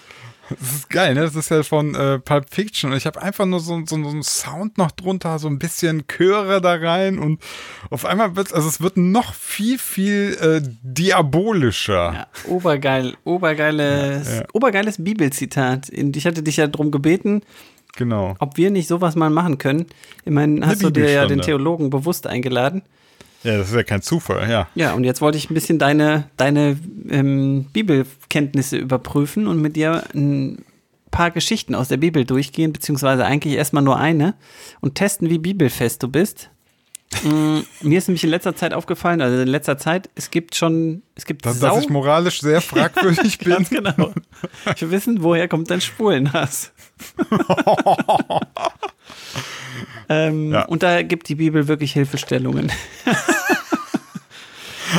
Das 0.51 0.73
ist 0.73 0.91
geil, 0.91 1.15
ne? 1.15 1.23
Das 1.23 1.35
ist 1.35 1.51
ja 1.51 1.63
von 1.63 1.95
äh, 1.95 2.19
Pulp 2.19 2.47
Fiction. 2.51 2.91
Und 2.91 2.97
ich 2.97 3.07
habe 3.07 3.21
einfach 3.21 3.45
nur 3.45 3.61
so, 3.61 3.81
so, 3.87 4.03
so 4.03 4.09
einen 4.09 4.23
Sound 4.23 4.79
noch 4.79 4.91
drunter, 4.91 5.39
so 5.39 5.49
ein 5.49 5.59
bisschen 5.59 6.07
Chöre 6.07 6.61
da 6.61 6.75
rein. 6.75 7.19
Und 7.19 7.43
auf 7.91 8.05
einmal 8.07 8.37
wird 8.37 8.53
also 8.55 8.69
es 8.69 8.81
wird 8.81 8.97
noch 8.97 9.35
viel, 9.35 9.79
viel 9.79 10.37
äh, 10.41 10.61
diabolischer. 10.83 12.13
Ja, 12.15 12.27
obergeil, 12.51 13.17
obergeiles, 13.25 14.29
Ja, 14.29 14.37
ja. 14.41 14.47
obergeiles 14.53 15.03
Bibelzitat. 15.03 15.89
Ich 15.91 16.27
hatte 16.27 16.43
dich 16.43 16.57
ja 16.59 16.67
darum 16.67 16.91
gebeten, 16.91 17.43
Genau. 17.99 18.37
ob 18.39 18.57
wir 18.57 18.71
nicht 18.71 18.87
sowas 18.87 19.17
mal 19.17 19.29
machen 19.29 19.59
können. 19.59 19.87
Immerhin 20.25 20.65
hast 20.65 20.83
du 20.85 20.91
dir 20.91 21.11
ja 21.11 21.27
den. 21.27 21.41
Theologen 21.41 21.91
bewusst 21.91 22.27
eingeladen. 22.27 22.83
Ja, 23.43 23.59
das 23.59 23.71
ist 23.71 23.75
ja 23.75 23.83
kein 23.83 24.03
Zufall, 24.03 24.49
ja. 24.49 24.69
Ja, 24.75 24.95
und 24.95 25.05
jetzt 25.05 25.21
wollte 25.21 25.37
ich 25.37 25.51
ein 25.51 25.55
bisschen 25.55 25.79
deine, 25.79 26.29
deine 26.37 26.79
ähm, 27.11 27.67
Bibelkenntnisse 27.73 28.77
überprüfen 28.77 29.47
und 29.47 29.61
mit 29.61 29.77
dir 29.77 30.05
ein 30.15 30.65
paar 31.11 31.31
Geschichten 31.31 31.75
aus 31.75 31.89
der 31.89 31.97
Bibel 31.97 32.25
durchgehen, 32.25 32.73
beziehungsweise 32.73 33.25
eigentlich 33.25 33.55
erstmal 33.55 33.83
nur 33.83 33.99
eine 33.99 34.35
und 34.81 34.95
testen, 34.95 35.29
wie 35.29 35.39
bibelfest 35.39 36.03
du 36.03 36.09
bist. 36.09 36.51
Mm, 37.23 37.61
mir 37.81 37.99
ist 37.99 38.09
nämlich 38.09 38.23
in 38.23 38.31
letzter 38.31 38.55
Zeit 38.55 38.75
aufgefallen, 38.75 39.21
also 39.23 39.41
in 39.41 39.49
letzter 39.49 39.79
Zeit, 39.79 40.11
es 40.15 40.31
gibt 40.31 40.55
schon, 40.55 41.03
es 41.15 41.25
gibt 41.25 41.47
Dass, 41.47 41.59
sau 41.59 41.75
dass 41.75 41.85
ich 41.85 41.91
moralisch 41.91 42.41
sehr 42.41 42.61
fragwürdig 42.61 43.39
bin. 43.41 43.53
Ganz 43.55 43.71
genau. 43.71 44.13
Ich 44.75 44.83
will 44.83 44.91
wissen, 44.91 45.23
woher 45.23 45.49
kommt 45.49 45.71
dein 45.71 45.81
Schwulenhass? 45.81 46.73
ähm, 50.09 50.53
Ja. 50.53 50.65
Und 50.67 50.83
da 50.83 51.03
gibt 51.03 51.29
die 51.29 51.37
Bibel 51.37 51.67
wirklich 51.69 51.93
Hilfestellungen. 51.93 52.71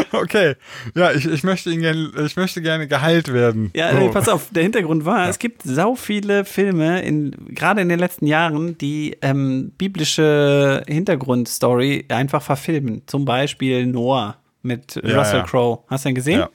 Okay. 0.14 0.56
Ja, 0.96 1.12
ich, 1.12 1.26
ich, 1.26 1.44
möchte 1.44 1.70
ihn 1.72 1.82
gerne, 1.82 2.12
ich 2.26 2.36
möchte 2.36 2.62
gerne 2.62 2.88
geheilt 2.88 3.32
werden. 3.32 3.72
Ja, 3.76 3.92
So. 3.92 3.98
nee, 4.00 4.10
pass 4.10 4.28
auf, 4.28 4.50
der 4.52 4.64
Hintergrund 4.64 5.06
war, 5.06 5.30
es 5.30 5.40
gibt 5.40 5.62
sau 5.64 5.96
viele 5.96 6.46
Filme, 6.46 7.02
in, 7.02 7.32
gerade 7.50 7.82
in 7.82 7.90
den 7.90 8.00
letzten 8.00 8.26
Jahren, 8.28 8.78
die 8.78 9.18
ähm, 9.22 9.72
biblische 9.78 10.84
Hintergrundstory 10.88 12.06
einfach 12.10 12.42
verfilmen. 12.42 13.04
Zum 13.06 13.26
Beispiel 13.26 13.86
Noah 13.86 14.38
mit 14.62 14.96
Ja, 15.04 15.18
Russell 15.20 15.40
ja. 15.40 15.46
Crowe. 15.46 15.84
Hast 15.88 16.06
du 16.06 16.10
den 16.10 16.16
gesehen? 16.16 16.40
Ja. 16.40 16.50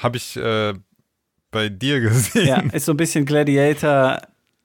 Habe 0.00 0.16
ich 0.16 0.36
äh, 0.36 0.74
bei 1.50 1.68
dir 1.68 2.00
gesehen. 2.00 2.46
Ja, 2.46 2.62
ist 2.72 2.84
so 2.86 2.92
ein 2.92 2.96
bisschen 2.96 3.24
Gladiator 3.24 4.20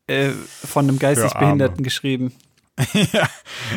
äh, 0.08 0.30
von 0.30 0.88
einem 0.88 1.00
geistig. 1.00 1.34
Behinderten 1.34 1.84
geschrieben. 1.84 2.34
ja. 2.94 3.28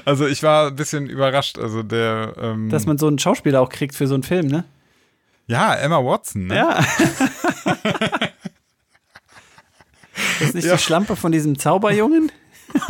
Also 0.04 0.26
ich 0.26 0.42
war 0.42 0.68
ein 0.68 0.76
bisschen 0.76 1.08
überrascht. 1.08 1.58
Also 1.58 1.82
der. 1.82 2.34
Ähm, 2.40 2.68
Dass 2.70 2.86
man 2.86 2.98
so 2.98 3.06
einen 3.06 3.18
Schauspieler 3.18 3.60
auch 3.60 3.68
kriegt 3.68 3.94
für 3.94 4.06
so 4.06 4.14
einen 4.14 4.22
Film, 4.22 4.46
ne? 4.46 4.64
ja, 5.48 5.74
Emma 5.74 5.98
Watson. 5.98 6.46
Ne? 6.48 6.56
Ja. 6.56 6.84
Das 10.38 10.48
ist 10.48 10.54
nicht 10.54 10.64
Ja. 10.64 10.76
die 10.76 10.82
Schlampe 10.82 11.14
von 11.16 11.30
diesem 11.32 11.58
Zauberjungen? 11.58 12.32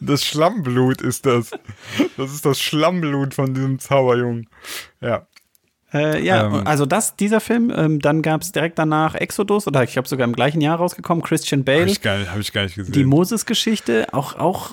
Das 0.00 0.24
Schlammblut 0.24 1.00
ist 1.00 1.24
das. 1.24 1.50
Das 2.18 2.32
ist 2.32 2.44
das 2.44 2.60
Schlammblut 2.60 3.32
von 3.34 3.54
diesem 3.54 3.78
Zauberjungen. 3.78 4.48
Ja. 5.00 5.26
Äh, 5.94 6.24
ja, 6.24 6.46
Ähm. 6.46 6.66
also 6.66 6.86
das, 6.86 7.16
dieser 7.16 7.40
Film, 7.40 7.72
ähm, 7.74 7.98
dann 8.00 8.22
gab 8.22 8.42
es 8.42 8.52
direkt 8.52 8.78
danach 8.78 9.14
Exodus, 9.14 9.66
oder 9.66 9.82
ich 9.84 9.92
glaube 9.92 10.08
sogar 10.08 10.26
im 10.26 10.32
gleichen 10.34 10.60
Jahr 10.60 10.76
rausgekommen, 10.78 11.22
Christian 11.22 11.64
Bale, 11.64 11.86
ich, 11.86 12.00
gar 12.00 12.18
nicht- 12.18 12.30
hab 12.30 12.38
ich 12.38 12.52
gar 12.52 12.62
nicht 12.62 12.76
gesehen. 12.76 12.92
die 12.92 13.04
Moses-Geschichte, 13.04 14.06
auch, 14.12 14.36
auch 14.38 14.70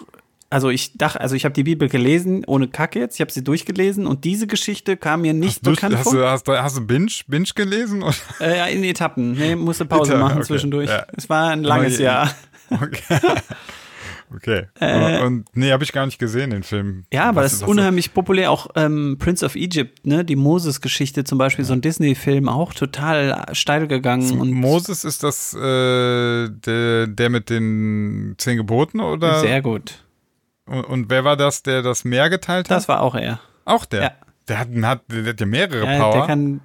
also 0.51 0.69
ich 0.69 0.97
dachte, 0.97 1.21
also 1.21 1.35
ich 1.35 1.45
habe 1.45 1.53
die 1.53 1.63
Bibel 1.63 1.89
gelesen, 1.89 2.43
ohne 2.47 2.67
Kack 2.67 2.95
jetzt, 2.95 3.15
ich 3.15 3.21
habe 3.21 3.31
sie 3.31 3.43
durchgelesen 3.43 4.07
und 4.07 4.23
diese 4.25 4.47
Geschichte 4.47 4.97
kam 4.97 5.21
mir 5.21 5.33
nicht 5.33 5.63
Du, 5.65 5.71
bekannt 5.71 5.95
hast, 5.97 6.03
vor. 6.05 6.13
du, 6.13 6.27
hast, 6.27 6.47
du, 6.47 6.57
hast 6.57 6.77
du 6.77 6.81
Binge, 6.87 7.11
Binge 7.27 7.49
gelesen? 7.53 8.01
Oder? 8.01 8.15
Äh, 8.39 8.57
ja, 8.57 8.65
in 8.65 8.83
Etappen. 8.83 9.33
Nee, 9.33 9.55
musste 9.55 9.85
Pause 9.85 10.13
Etappen, 10.13 10.21
machen 10.21 10.37
okay, 10.37 10.47
zwischendurch. 10.47 10.89
ja. 10.89 11.05
Es 11.15 11.29
war 11.29 11.49
ein 11.51 11.63
langes 11.63 11.99
Jahr. 11.99 12.31
Okay. 12.71 13.01
okay. 14.35 14.67
Äh, 14.79 15.21
und 15.23 15.45
nee, 15.55 15.71
habe 15.71 15.83
ich 15.83 15.91
gar 15.91 16.05
nicht 16.05 16.19
gesehen, 16.19 16.49
den 16.51 16.63
Film. 16.63 17.05
Ja, 17.13 17.29
aber 17.29 17.41
Was- 17.43 17.51
das 17.53 17.61
ist 17.61 17.67
unheimlich 17.67 18.13
populär. 18.13 18.51
Auch 18.51 18.67
ähm, 18.75 19.17
Prince 19.19 19.45
of 19.45 19.55
Egypt, 19.55 20.05
ne, 20.05 20.23
die 20.25 20.35
Moses-Geschichte 20.35 21.23
zum 21.23 21.37
Beispiel, 21.37 21.65
so 21.65 21.73
ein 21.73 21.81
Disney-Film, 21.81 22.47
auch 22.49 22.73
total 22.73 23.45
steil 23.53 23.87
gegangen. 23.87 24.39
Und 24.39 24.51
Moses 24.51 25.03
ist 25.03 25.23
das 25.23 25.53
äh, 25.53 26.49
der, 26.49 27.07
der 27.07 27.29
mit 27.29 27.49
den 27.49 28.35
zehn 28.37 28.57
Geboten 28.57 28.99
oder? 28.99 29.39
sehr 29.39 29.61
gut. 29.61 30.03
Und, 30.65 30.83
und 30.85 31.09
wer 31.09 31.23
war 31.23 31.35
das, 31.37 31.63
der 31.63 31.81
das 31.81 32.03
Meer 32.05 32.29
geteilt 32.29 32.69
hat? 32.69 32.77
Das 32.77 32.87
war 32.87 33.01
auch 33.01 33.15
er. 33.15 33.39
Auch 33.65 33.85
der. 33.85 34.01
Ja. 34.01 34.11
Der, 34.47 34.59
hat, 34.59 34.67
hat, 34.83 35.01
der 35.11 35.25
hat 35.25 35.39
ja 35.39 35.45
mehrere 35.45 35.85
Ja, 35.85 35.99
Power. 35.99 36.13
der 36.13 36.25
kann 36.27 36.61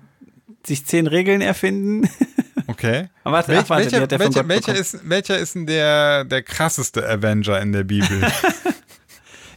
sich 0.66 0.86
zehn 0.86 1.06
Regeln 1.06 1.40
erfinden. 1.40 2.08
okay. 2.66 3.08
Aber 3.24 3.36
warte, 3.36 3.48
Welch, 3.48 3.60
ach, 3.64 3.70
warte, 3.70 3.84
welcher, 3.92 4.10
er 4.10 4.18
welcher, 4.18 4.48
welcher, 4.48 4.74
ist, 4.74 5.08
welcher 5.08 5.38
ist 5.38 5.54
denn 5.54 5.66
der, 5.66 6.24
der 6.24 6.42
krasseste 6.42 7.08
Avenger 7.08 7.60
in 7.60 7.72
der 7.72 7.84
Bibel? 7.84 8.20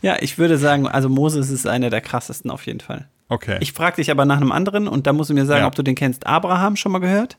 Ja, 0.02 0.18
ich 0.20 0.38
würde 0.38 0.60
sagen, 0.60 0.88
also 0.88 1.10
Moses 1.10 1.50
ist 1.50 1.66
einer 1.66 1.90
der 1.90 2.02
krassesten 2.02 2.52
auf 2.52 2.68
jeden 2.68 2.82
Fall. 2.82 3.08
Okay. 3.30 3.58
Ich 3.62 3.74
frage 3.74 3.96
dich 3.98 4.12
aber 4.12 4.26
nach 4.26 4.38
einem 4.38 4.52
anderen 4.52 4.88
und 4.88 5.08
da 5.08 5.12
musst 5.12 5.32
du 5.32 5.34
mir 5.34 5.46
sagen, 5.48 5.62
Ja. 5.62 5.68
ob 5.68 5.74
du 5.76 5.82
den 5.82 5.96
kennst. 5.96 6.28
Abraham 6.28 6.76
schon 6.76 6.92
mal 6.92 7.00
gehört? 7.00 7.38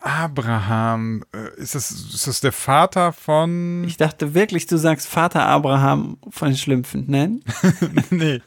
Abraham, 0.00 1.24
äh, 1.32 1.60
ist 1.60 1.74
das, 1.74 1.90
ist 1.90 2.26
das 2.26 2.40
der 2.40 2.52
Vater 2.52 3.12
von. 3.12 3.84
Ich 3.86 3.96
dachte 3.96 4.34
wirklich, 4.34 4.66
du 4.66 4.76
sagst 4.76 5.08
Vater 5.08 5.46
Abraham 5.46 6.18
von 6.28 6.48
den 6.48 6.56
Schlümpfen. 6.56 7.04
Nein? 7.06 7.42
nee. 8.10 8.42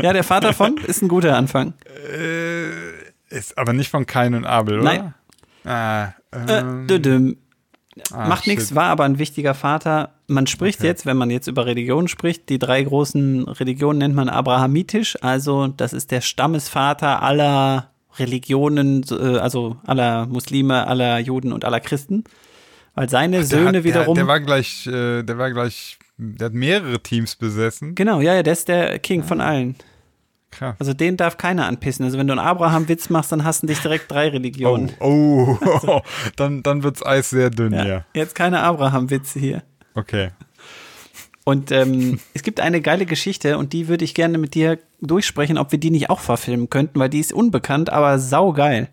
Ja, 0.00 0.12
der 0.12 0.24
Vater 0.24 0.52
von 0.54 0.78
ist 0.78 1.02
ein 1.02 1.08
guter 1.08 1.36
Anfang. 1.36 1.74
Äh, 2.16 2.68
ist 3.28 3.58
aber 3.58 3.72
nicht 3.72 3.90
von 3.90 4.06
Kain 4.06 4.34
und 4.34 4.44
Abel, 4.46 4.80
oder? 4.80 4.84
Nein. 4.84 5.14
Ah, 5.64 6.08
Äh, 6.30 6.58
ähm, 6.60 6.86
düdüm. 6.86 7.36
ah, 8.12 8.28
Macht 8.28 8.46
nichts, 8.46 8.74
war 8.74 8.84
aber 8.86 9.04
ein 9.04 9.18
wichtiger 9.18 9.54
Vater. 9.54 10.10
Man 10.26 10.46
spricht 10.46 10.82
jetzt, 10.82 11.06
wenn 11.06 11.16
man 11.16 11.30
jetzt 11.30 11.46
über 11.46 11.66
Religion 11.66 12.08
spricht, 12.08 12.48
die 12.48 12.58
drei 12.58 12.82
großen 12.82 13.46
Religionen 13.48 13.98
nennt 13.98 14.14
man 14.14 14.28
abrahamitisch. 14.28 15.16
Also 15.22 15.68
das 15.68 15.92
ist 15.92 16.10
der 16.10 16.20
Stammesvater 16.22 17.22
aller 17.22 17.90
Religionen, 18.18 19.04
äh, 19.10 19.38
also 19.38 19.76
aller 19.86 20.26
Muslime, 20.26 20.86
aller 20.86 21.18
Juden 21.18 21.52
und 21.52 21.64
aller 21.64 21.80
Christen. 21.80 22.24
Weil 22.94 23.08
seine 23.08 23.38
Der 23.38 23.46
Söhne 23.46 23.78
hat, 23.78 23.84
wiederum. 23.84 24.14
Der, 24.14 24.24
der 24.24 24.28
war 24.28 24.40
gleich, 24.40 24.86
äh, 24.86 25.22
der 25.22 25.36
war 25.38 25.50
gleich, 25.50 25.98
der 26.16 26.46
hat 26.46 26.54
mehrere 26.54 27.00
Teams 27.00 27.34
besessen. 27.36 27.94
genau, 27.94 28.20
ja, 28.20 28.34
ja, 28.34 28.42
der 28.42 28.52
ist 28.52 28.68
der 28.68 28.98
King 29.00 29.24
von 29.24 29.40
allen. 29.40 29.74
Krass. 30.58 30.76
Also 30.78 30.94
den 30.94 31.16
darf 31.16 31.36
keiner 31.36 31.66
anpissen. 31.66 32.04
Also 32.04 32.18
wenn 32.18 32.26
du 32.26 32.32
einen 32.32 32.40
Abraham-Witz 32.46 33.10
machst, 33.10 33.32
dann 33.32 33.44
hassen 33.44 33.66
dich 33.66 33.80
direkt 33.80 34.10
drei 34.10 34.28
Oh, 34.28 34.30
Religionen. 34.32 34.92
oh, 35.00 35.56
dann, 36.36 36.62
dann 36.62 36.82
wird's 36.82 37.04
Eis 37.04 37.30
sehr 37.30 37.50
dünn 37.50 37.72
Ja. 37.72 37.82
hier. 37.84 38.04
Jetzt 38.14 38.34
keine 38.34 38.60
Abraham-Witze 38.62 39.38
hier. 39.38 39.62
Okay. 39.94 40.30
Und 41.44 41.70
ähm, 41.72 42.18
es 42.34 42.42
gibt 42.42 42.60
eine 42.60 42.80
geile 42.80 43.06
Geschichte 43.06 43.58
und 43.58 43.72
die 43.72 43.88
würde 43.88 44.04
ich 44.04 44.14
gerne 44.14 44.38
mit 44.38 44.54
dir 44.54 44.78
durchsprechen, 45.00 45.58
ob 45.58 45.72
wir 45.72 45.78
die 45.78 45.90
nicht 45.90 46.08
auch 46.10 46.20
verfilmen 46.20 46.70
könnten, 46.70 46.98
weil 46.98 47.10
die 47.10 47.20
ist 47.20 47.32
unbekannt, 47.32 47.90
aber 47.90 48.18
saugeil. 48.18 48.88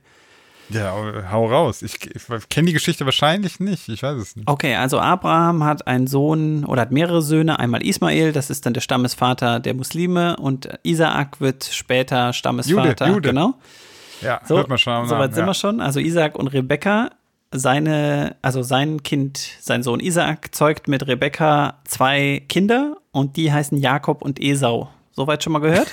Ja, 0.74 0.94
hau 1.32 1.48
raus. 1.48 1.82
Ich, 1.82 1.96
ich 2.16 2.50
kenne 2.50 2.68
die 2.68 2.74
Geschichte 2.74 3.06
wahrscheinlich 3.06 3.60
nicht. 3.60 3.90
Ich 3.90 4.04
weiß 4.04 4.18
es 4.18 4.36
nicht. 4.36 4.48
Okay, 4.50 4.76
also 4.76 5.00
Abraham 5.00 5.64
hat 5.64 5.88
einen 5.88 6.08
Sohn 6.08 6.66
oder 6.66 6.82
hat 6.84 6.92
mehrere 6.92 7.22
Söhne. 7.22 7.60
Einmal 7.60 7.86
Ismael, 7.86 8.32
das 8.32 8.50
ist 8.50 8.66
dann 8.66 8.74
der 8.74 8.82
Stammesvater 8.82 9.60
der 9.60 9.74
Muslime 9.74 10.38
und 10.38 10.70
Isaak 10.84 11.42
wird 11.42 11.64
später 11.66 12.34
Stammesvater. 12.34 13.06
Jude, 13.08 13.16
Jude. 13.16 13.30
Genau. 13.30 13.54
Ja, 14.22 14.40
So, 14.46 14.58
hört 14.58 14.70
man 14.70 14.78
schon. 14.78 15.06
Soweit 15.08 15.20
Namen, 15.20 15.34
sind 15.34 15.44
ja. 15.44 15.48
wir 15.50 15.54
schon. 15.56 15.82
Also 15.82 16.00
Isaac 16.00 16.38
und 16.38 16.48
Rebekka, 16.48 17.10
seine, 17.52 18.36
also 18.42 18.62
sein 18.64 19.04
Kind, 19.04 19.38
sein 19.60 19.84
Sohn 19.84 20.00
Isaac 20.00 20.54
zeugt 20.56 20.88
mit 20.88 21.08
Rebekka 21.08 21.80
zwei 21.86 22.44
Kinder 22.48 22.98
und 23.12 23.36
die 23.36 23.52
heißen 23.52 23.78
Jakob 23.78 24.22
und 24.22 24.40
Esau. 24.40 24.90
Soweit 25.12 25.44
schon 25.44 25.54
mal 25.54 25.60
gehört? 25.60 25.88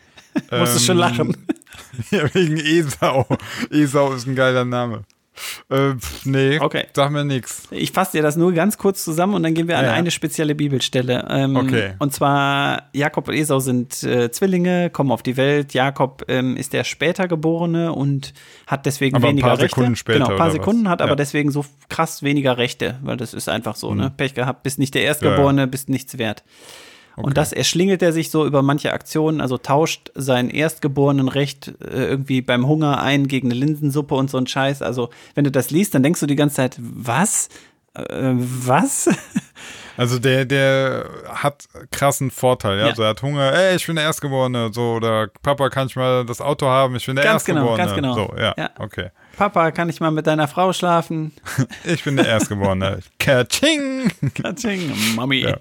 Musst 0.50 0.76
du 0.76 0.80
schon 0.80 0.96
Ähm, 0.96 1.00
lachen. 1.00 1.36
Ja, 2.10 2.32
wegen 2.34 2.56
Esau. 2.58 3.26
Esau 3.70 4.12
ist 4.12 4.26
ein 4.26 4.34
geiler 4.34 4.64
Name. 4.64 5.02
Äh, 5.70 5.94
nee, 6.24 6.58
Okay. 6.60 6.84
sag 6.94 7.10
mir 7.10 7.24
nix. 7.24 7.62
Ich 7.70 7.90
fasse 7.92 8.12
dir 8.18 8.22
das 8.22 8.36
nur 8.36 8.52
ganz 8.52 8.76
kurz 8.76 9.02
zusammen 9.02 9.32
und 9.34 9.42
dann 9.42 9.54
gehen 9.54 9.66
wir 9.66 9.78
an 9.78 9.86
Ja. 9.86 9.92
eine 9.92 10.10
spezielle 10.10 10.54
Bibelstelle. 10.54 11.26
Ähm, 11.30 11.56
Okay. 11.56 11.94
Und 11.98 12.12
zwar, 12.12 12.90
Jakob 12.92 13.28
und 13.28 13.34
Esau 13.34 13.58
sind 13.58 14.02
äh, 14.02 14.30
Zwillinge, 14.30 14.90
kommen 14.90 15.10
auf 15.10 15.22
die 15.22 15.38
Welt. 15.38 15.72
Jakob 15.72 16.24
ähm, 16.28 16.56
ist 16.58 16.74
der 16.74 16.84
später 16.84 17.28
Geborene 17.28 17.92
und 17.94 18.34
hat 18.66 18.84
deswegen 18.84 19.16
Aber 19.16 19.28
ein 19.28 19.30
weniger 19.32 19.48
paar 19.48 19.58
Rechte. 19.58 19.70
Sekunden 19.74 19.96
später, 19.96 20.18
genau, 20.18 20.30
ein 20.32 20.36
paar 20.36 20.46
oder 20.48 20.58
was? 20.58 20.64
Sekunden, 20.64 20.88
hat 20.90 21.00
aber 21.00 21.12
Ja. 21.12 21.14
Mhm. 21.14 21.18
deswegen 21.18 21.50
so 21.50 21.64
krass 21.88 22.22
weniger 22.22 22.58
Rechte, 22.58 22.98
weil 23.02 23.16
das 23.16 23.32
ist 23.32 23.48
einfach 23.48 23.76
so, 23.76 23.94
ne? 23.94 24.12
Pech 24.14 24.34
gehabt, 24.34 24.62
bist 24.64 24.78
nicht 24.78 24.94
der 24.94 25.02
Erstgeborene, 25.04 25.66
bist 25.66 25.88
nichts 25.88 26.18
wert. 26.18 26.44
Und 27.16 27.36
das 27.36 27.52
erschlingelt 27.52 28.02
er 28.02 28.12
sich 28.12 28.30
so 28.30 28.46
über 28.46 28.62
manche 28.62 28.92
Aktionen, 28.92 29.40
also 29.40 29.58
tauscht 29.58 30.10
sein 30.14 30.48
erstgeborenen 30.50 31.28
Recht 31.28 31.68
äh, 31.82 32.06
irgendwie 32.06 32.40
beim 32.42 32.66
Hunger 32.66 33.02
ein 33.02 33.28
gegen 33.28 33.48
eine 33.50 33.58
Linsensuppe 33.60 34.14
und 34.14 34.30
so 34.30 34.38
ein 34.38 34.46
Scheiß. 34.46 34.82
Also, 34.82 35.10
wenn 35.34 35.44
du 35.44 35.50
das 35.50 35.70
liest, 35.70 35.94
dann 35.94 36.02
denkst 36.02 36.20
du 36.20 36.26
die 36.26 36.36
ganze 36.36 36.56
Zeit, 36.56 36.76
was? 36.80 37.48
Äh, 37.94 38.32
was? 38.34 39.08
Also 39.98 40.18
der, 40.18 40.46
der 40.46 41.04
hat 41.28 41.66
krassen 41.90 42.30
Vorteil, 42.30 42.78
ja. 42.78 42.84
Ja. 42.84 42.90
Also 42.90 43.02
er 43.02 43.10
hat 43.10 43.20
Hunger, 43.20 43.52
ey, 43.52 43.76
ich 43.76 43.86
bin 43.86 43.96
der 43.96 44.06
Erstgeborene, 44.06 44.70
so, 44.72 44.94
oder 44.94 45.28
Papa, 45.42 45.68
kann 45.68 45.86
ich 45.86 45.96
mal 45.96 46.24
das 46.24 46.40
Auto 46.40 46.66
haben, 46.66 46.96
ich 46.96 47.04
bin 47.04 47.14
der 47.14 47.26
Ganz 47.26 47.44
genau, 47.44 47.76
Erstgeborene. 47.76 48.06
ganz 48.08 48.16
genau. 48.16 48.34
So, 48.34 48.42
ja, 48.42 48.54
Ja. 48.56 48.70
okay. 48.78 49.10
Papa, 49.36 49.70
kann 49.70 49.88
ich 49.88 50.00
mal 50.00 50.10
mit 50.10 50.26
deiner 50.26 50.48
Frau 50.48 50.72
schlafen? 50.72 51.32
Ich 51.84 52.04
bin 52.04 52.16
der 52.16 52.26
Erstgeborene. 52.26 53.00
Katsching! 53.18 54.10
Katsching, 54.34 54.92
Mami. 55.16 55.40
Ja. 55.40 55.56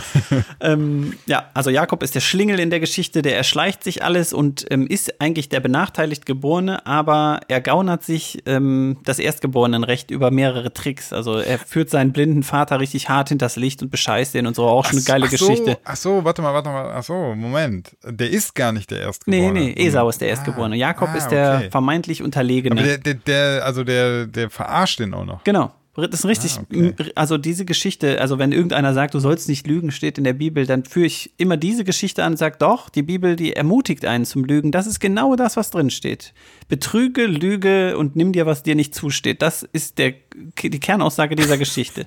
ähm, 0.60 1.14
ja, 1.26 1.50
also 1.54 1.70
Jakob 1.70 2.02
ist 2.02 2.14
der 2.14 2.20
Schlingel 2.20 2.58
in 2.58 2.70
der 2.70 2.80
Geschichte, 2.80 3.22
der 3.22 3.36
erschleicht 3.36 3.84
sich 3.84 4.02
alles 4.02 4.32
und 4.32 4.66
ähm, 4.70 4.86
ist 4.86 5.20
eigentlich 5.20 5.48
der 5.48 5.60
benachteiligt 5.60 6.26
Geborene, 6.26 6.86
aber 6.86 7.40
er 7.48 7.60
gaunert 7.60 8.02
sich 8.02 8.42
ähm, 8.46 8.98
das 9.04 9.18
Erstgeborenenrecht 9.18 10.10
über 10.10 10.30
mehrere 10.30 10.72
Tricks. 10.72 11.12
Also 11.12 11.38
er 11.38 11.58
führt 11.58 11.90
seinen 11.90 12.12
blinden 12.12 12.42
Vater 12.42 12.80
richtig 12.80 13.08
hart 13.08 13.28
hinters 13.28 13.56
Licht 13.56 13.82
und 13.82 13.90
bescheißt 13.90 14.34
den 14.34 14.46
und 14.46 14.56
so. 14.56 14.64
Auch 14.64 14.86
schon 14.86 14.98
eine 14.98 15.04
geile 15.04 15.26
ach 15.26 15.30
so, 15.30 15.48
Geschichte. 15.48 15.78
Ach 15.84 15.96
so, 15.96 16.24
warte 16.24 16.42
mal, 16.42 16.54
warte 16.54 16.70
mal. 16.70 16.92
Ach 16.94 17.02
so, 17.02 17.34
Moment. 17.34 17.96
Der 18.04 18.30
ist 18.30 18.54
gar 18.54 18.72
nicht 18.72 18.90
der 18.90 18.98
Nee, 18.98 19.04
Erstgeborene. 19.04 19.60
nee, 19.60 19.86
Esau 19.86 20.08
ist 20.08 20.20
der 20.20 20.28
Erstgeborene. 20.28 20.76
Jakob 20.76 21.10
ah, 21.12 21.16
ist 21.16 21.28
der 21.28 21.56
okay. 21.56 21.70
vermeintlich 21.70 22.22
Unterlegene. 22.22 22.98
Der, 23.04 23.14
der, 23.14 23.64
also 23.64 23.84
der, 23.84 24.26
der 24.26 24.50
verarscht 24.50 25.00
den 25.00 25.14
auch 25.14 25.24
noch. 25.24 25.44
Genau. 25.44 25.72
Das 25.94 26.08
ist 26.20 26.24
richtig, 26.24 26.56
Ah, 26.56 26.62
okay. 26.62 26.94
also 27.16 27.36
diese 27.36 27.66
Geschichte, 27.66 28.18
also 28.18 28.38
wenn 28.38 28.50
irgendeiner 28.50 28.94
sagt, 28.94 29.12
du 29.12 29.18
sollst 29.18 29.46
nicht 29.50 29.66
lügen, 29.66 29.90
steht 29.90 30.16
in 30.16 30.24
der 30.24 30.32
Bibel, 30.32 30.64
dann 30.64 30.86
führe 30.86 31.04
ich 31.04 31.32
immer 31.36 31.58
diese 31.58 31.84
Geschichte 31.84 32.24
an 32.24 32.32
und 32.32 32.36
sage, 32.38 32.56
doch, 32.58 32.88
die 32.88 33.02
Bibel, 33.02 33.36
die 33.36 33.52
ermutigt 33.52 34.06
einen 34.06 34.24
zum 34.24 34.42
Lügen. 34.46 34.72
Das 34.72 34.86
ist 34.86 35.00
genau 35.00 35.36
das, 35.36 35.58
was 35.58 35.70
drin 35.70 35.90
steht. 35.90 36.32
Betrüge, 36.68 37.26
lüge 37.26 37.98
und 37.98 38.16
nimm 38.16 38.32
dir, 38.32 38.46
was 38.46 38.62
dir 38.62 38.74
nicht 38.74 38.94
zusteht. 38.94 39.42
Das 39.42 39.64
ist 39.64 39.98
der, 39.98 40.14
die 40.62 40.80
Kernaussage 40.80 41.36
dieser 41.36 41.58
Geschichte. 41.58 42.06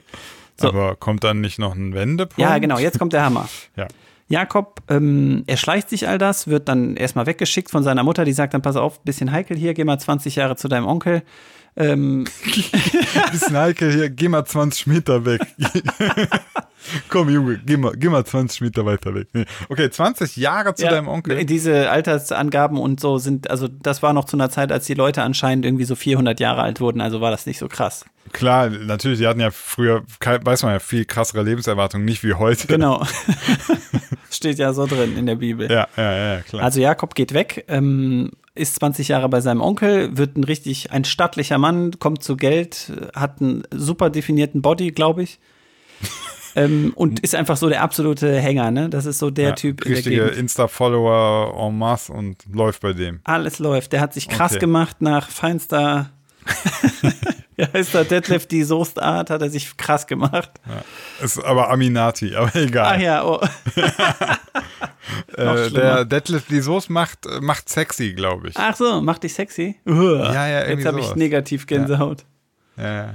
So. 0.60 0.70
Aber 0.70 0.96
kommt 0.96 1.24
dann 1.24 1.42
nicht 1.42 1.60
noch 1.60 1.76
ein 1.76 1.94
Wendepunkt? 1.94 2.40
Ja, 2.40 2.58
genau, 2.58 2.80
jetzt 2.80 2.98
kommt 2.98 3.14
der 3.14 3.24
Hammer. 3.24 3.48
Ja. 3.76 3.88
Jakob 4.28 4.82
ähm, 4.90 5.44
erschleicht 5.46 5.90
sich 5.90 6.08
all 6.08 6.18
das, 6.18 6.48
wird 6.48 6.68
dann 6.68 6.96
erstmal 6.96 7.28
weggeschickt 7.28 7.70
von 7.70 7.84
seiner 7.84 8.04
Mutter, 8.04 8.26
die 8.26 8.34
sagt 8.34 8.54
dann, 8.54 8.62
pass 8.62 8.76
auf, 8.76 9.02
bisschen 9.02 9.32
heikel 9.32 9.56
hier, 9.56 9.74
geh 9.74 9.84
mal 9.84 10.00
20 10.00 10.36
Jahre 10.36 10.56
zu 10.56 10.68
deinem 10.68 10.88
Onkel. 10.88 11.24
Ähm, 11.78 12.26
Bisschen 13.32 13.58
heikel 13.58 13.92
hier, 13.92 14.10
geh 14.10 14.30
mal 14.30 14.46
20 14.46 14.88
Meter 14.88 15.26
weg. 15.26 15.42
Komm, 17.10 17.30
Junge, 17.30 17.60
geh 17.66 17.78
mal, 17.78 17.94
geh 17.98 18.10
mal 18.10 18.24
20 18.26 18.62
Meter 18.62 18.86
weiter 18.86 19.14
weg. 19.16 19.28
Okay, 19.70 19.90
20 19.90 20.38
Jahre 20.38 20.76
zu 20.76 20.84
Ja, 20.84 20.92
deinem 20.92 21.08
Onkel. 21.08 21.44
Diese 21.46 21.90
Altersangaben 21.90 22.78
und 22.78 23.00
so 23.00 23.18
sind, 23.18 23.50
also 23.50 23.68
das 23.68 24.04
war 24.04 24.14
noch 24.14 24.26
zu 24.26 24.38
einer 24.38 24.50
Zeit, 24.50 24.72
als 24.72 24.86
die 24.86 24.94
Leute 24.94 25.24
anscheinend 25.24 25.66
irgendwie 25.66 25.86
so 25.86 25.96
400 25.96 26.40
Jahre 26.40 26.62
alt 26.62 26.80
wurden, 26.80 27.02
also 27.02 27.22
war 27.22 27.32
das 27.32 27.46
nicht 27.46 27.58
so 27.58 27.68
krass. 27.68 28.06
Klar, 28.32 28.70
natürlich, 28.70 29.20
die 29.20 29.28
hatten 29.28 29.40
ja 29.40 29.52
früher, 29.52 30.04
weiß 30.20 30.64
man 30.64 30.74
ja, 30.74 30.80
viel 30.80 31.06
krassere 31.06 31.44
Lebenserwartung, 31.44 32.06
nicht 32.06 32.24
wie 32.24 32.34
heute. 32.34 32.68
Genau. 32.68 33.06
Steht 34.32 34.60
ja 34.60 34.74
so 34.74 34.86
drin 34.86 35.18
in 35.18 35.26
der 35.26 35.36
Bibel. 35.36 35.72
Ja, 35.72 35.88
ja, 35.96 36.36
ja, 36.36 36.42
klar. 36.42 36.64
Also 36.64 36.82
Jakob 36.82 37.16
geht 37.16 37.34
weg, 37.34 37.66
ähm, 37.68 38.32
ist 38.56 38.76
20 38.76 39.10
Jahre 39.10 39.30
bei 39.30 39.42
seinem 39.42 39.62
Onkel, 39.62 40.18
wird 40.18 40.38
ein 40.38 40.44
richtig, 40.44 40.92
ein 40.92 41.04
stattlicher 41.06 41.58
Mann, 41.58 42.00
kommt 42.00 42.24
zu 42.24 42.38
Geld, 42.38 42.92
hat 43.14 43.42
einen 43.42 43.64
super 43.72 44.10
definierten 44.10 44.62
Body, 44.62 44.92
glaube 44.92 45.24
ich. 45.24 45.40
ähm, 46.56 46.94
und 46.96 47.20
ist 47.20 47.36
einfach 47.36 47.58
so 47.58 47.70
der 47.70 47.82
absolute 47.82 48.40
Hänger, 48.40 48.72
ne? 48.72 48.90
Das 48.90 49.06
ist 49.06 49.20
so 49.20 49.30
der 49.30 49.50
ja, 49.50 49.56
Typ 49.56 49.86
in 49.86 49.94
Richtige 49.94 50.24
Gegend. 50.24 50.38
Insta-Follower 50.38 51.54
en 51.68 51.78
masse 51.78 52.12
und 52.14 52.38
läuft 52.52 52.82
bei 52.82 52.94
dem. 52.94 53.20
Alles 53.26 53.60
läuft. 53.60 53.94
Der 53.94 54.02
hat 54.02 54.14
sich 54.14 54.30
krass 54.30 54.54
Okay. 54.54 54.60
gemacht 54.62 55.02
nach 55.02 55.30
feinster 55.30 56.12
Ja, 57.58 57.68
ist 57.68 57.94
der 57.94 58.04
Detlef 58.04 58.48
die 58.48 58.64
Soßtart, 58.64 59.30
hat 59.30 59.42
er 59.42 59.50
sich 59.50 59.78
krass 59.78 60.06
gemacht. 60.08 60.52
Ist 61.22 61.42
aber 61.44 61.70
Aminati, 61.70 62.36
aber 62.36 62.54
egal. 62.60 62.96
Ach 62.96 63.00
ja, 63.00 63.26
oh. 63.26 63.40
äh, 65.38 65.70
der 65.70 66.06
Deadlift 66.06 66.50
die 66.50 66.60
Soße 66.60 66.92
macht, 66.92 67.20
macht 67.42 67.70
sexy, 67.70 68.14
glaube 68.14 68.50
ich. 68.50 68.58
Ach 68.58 68.76
so, 68.76 69.02
macht 69.02 69.24
dich 69.24 69.34
sexy? 69.34 69.80
Uah. 69.86 70.34
Ja, 70.34 70.48
ja, 70.48 70.60
irgendwie 70.62 70.84
Jetzt 70.84 70.86
habe 70.86 71.00
ich 71.00 71.16
negativ 71.16 71.66
Gänsehaut. 71.66 72.26
Ja, 72.78 72.84
ja, 72.84 73.06
ja. 73.06 73.14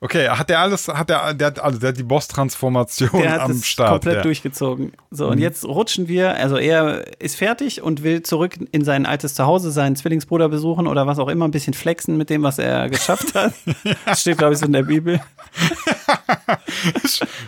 Okay, 0.00 0.28
hat 0.28 0.48
der 0.48 0.60
alles, 0.60 0.86
hat 0.86 1.10
der, 1.10 1.34
der 1.34 1.46
hat, 1.48 1.58
also 1.58 1.78
der 1.78 1.88
hat 1.88 1.98
die 1.98 2.04
Boss-Transformation 2.04 3.26
am 3.26 3.62
Start. 3.62 3.90
komplett 3.90 4.16
der. 4.16 4.22
durchgezogen. 4.22 4.92
So, 5.10 5.26
und 5.28 5.38
jetzt 5.38 5.64
rutschen 5.64 6.06
wir, 6.06 6.34
also 6.36 6.56
er 6.56 7.20
ist 7.20 7.36
fertig 7.36 7.82
und 7.82 8.04
will 8.04 8.22
zurück 8.22 8.58
in 8.70 8.84
sein 8.84 9.06
altes 9.06 9.34
Zuhause, 9.34 9.72
seinen 9.72 9.96
Zwillingsbruder 9.96 10.48
besuchen 10.48 10.86
oder 10.86 11.06
was 11.08 11.18
auch 11.18 11.28
immer, 11.28 11.46
ein 11.46 11.50
bisschen 11.50 11.74
flexen 11.74 12.16
mit 12.16 12.30
dem, 12.30 12.42
was 12.44 12.58
er 12.58 12.88
geschafft 12.90 13.34
hat. 13.34 13.54
Das 14.06 14.20
steht, 14.20 14.38
glaube 14.38 14.52
ich, 14.54 14.60
so 14.60 14.66
in 14.66 14.72
der 14.72 14.84
Bibel. 14.84 15.20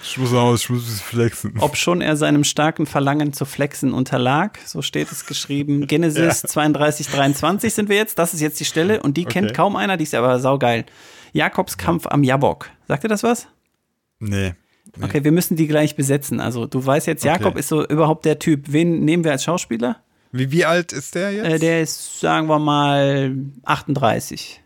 Ich 0.02 0.18
muss 0.18 0.32
aus, 0.32 0.62
ich 0.62 0.70
muss 0.70 1.00
flexen. 1.00 1.54
Ob 1.58 1.76
schon 1.76 2.00
er 2.00 2.16
seinem 2.16 2.44
starken 2.44 2.86
Verlangen 2.86 3.32
zu 3.32 3.44
flexen 3.44 3.92
unterlag, 3.92 4.58
so 4.64 4.82
steht 4.82 5.12
es 5.12 5.26
geschrieben. 5.26 5.86
Genesis 5.86 6.42
32, 6.42 7.08
23 7.08 7.72
sind 7.72 7.88
wir 7.88 7.96
jetzt, 7.96 8.18
das 8.18 8.34
ist 8.34 8.40
jetzt 8.40 8.58
die 8.60 8.64
Stelle 8.64 9.02
und 9.02 9.16
die 9.16 9.24
kennt 9.24 9.40
Okay. 9.50 9.54
kaum 9.56 9.76
einer, 9.76 9.96
die 9.96 10.04
ist 10.04 10.14
aber 10.14 10.38
saugeil. 10.40 10.84
Jakobs 11.32 11.76
Kampf 11.78 12.06
am 12.06 12.22
Jabok. 12.24 12.70
Sagt 12.88 13.04
ihr 13.04 13.08
das 13.08 13.22
was? 13.22 13.48
Nee. 14.18 14.54
Okay, 15.00 15.22
wir 15.22 15.32
müssen 15.32 15.56
die 15.56 15.68
gleich 15.68 15.94
besetzen. 15.96 16.40
Also 16.40 16.66
du 16.66 16.84
weißt 16.84 17.06
jetzt, 17.06 17.24
Okay. 17.24 17.32
Jakob 17.32 17.56
ist 17.56 17.68
so 17.68 17.86
überhaupt 17.86 18.24
der 18.24 18.38
Typ. 18.38 18.64
Wen 18.68 19.04
nehmen 19.04 19.22
wir 19.24 19.30
als 19.32 19.44
Schauspieler? 19.44 20.02
Wie, 20.32 20.50
wie 20.50 20.64
alt 20.64 20.92
ist 20.92 21.14
der 21.14 21.32
jetzt? 21.32 21.46
Äh, 21.46 21.58
der 21.58 21.82
ist, 21.82 22.20
sagen 22.20 22.48
wir 22.48 22.58
mal, 22.58 23.34
38. 23.64 24.62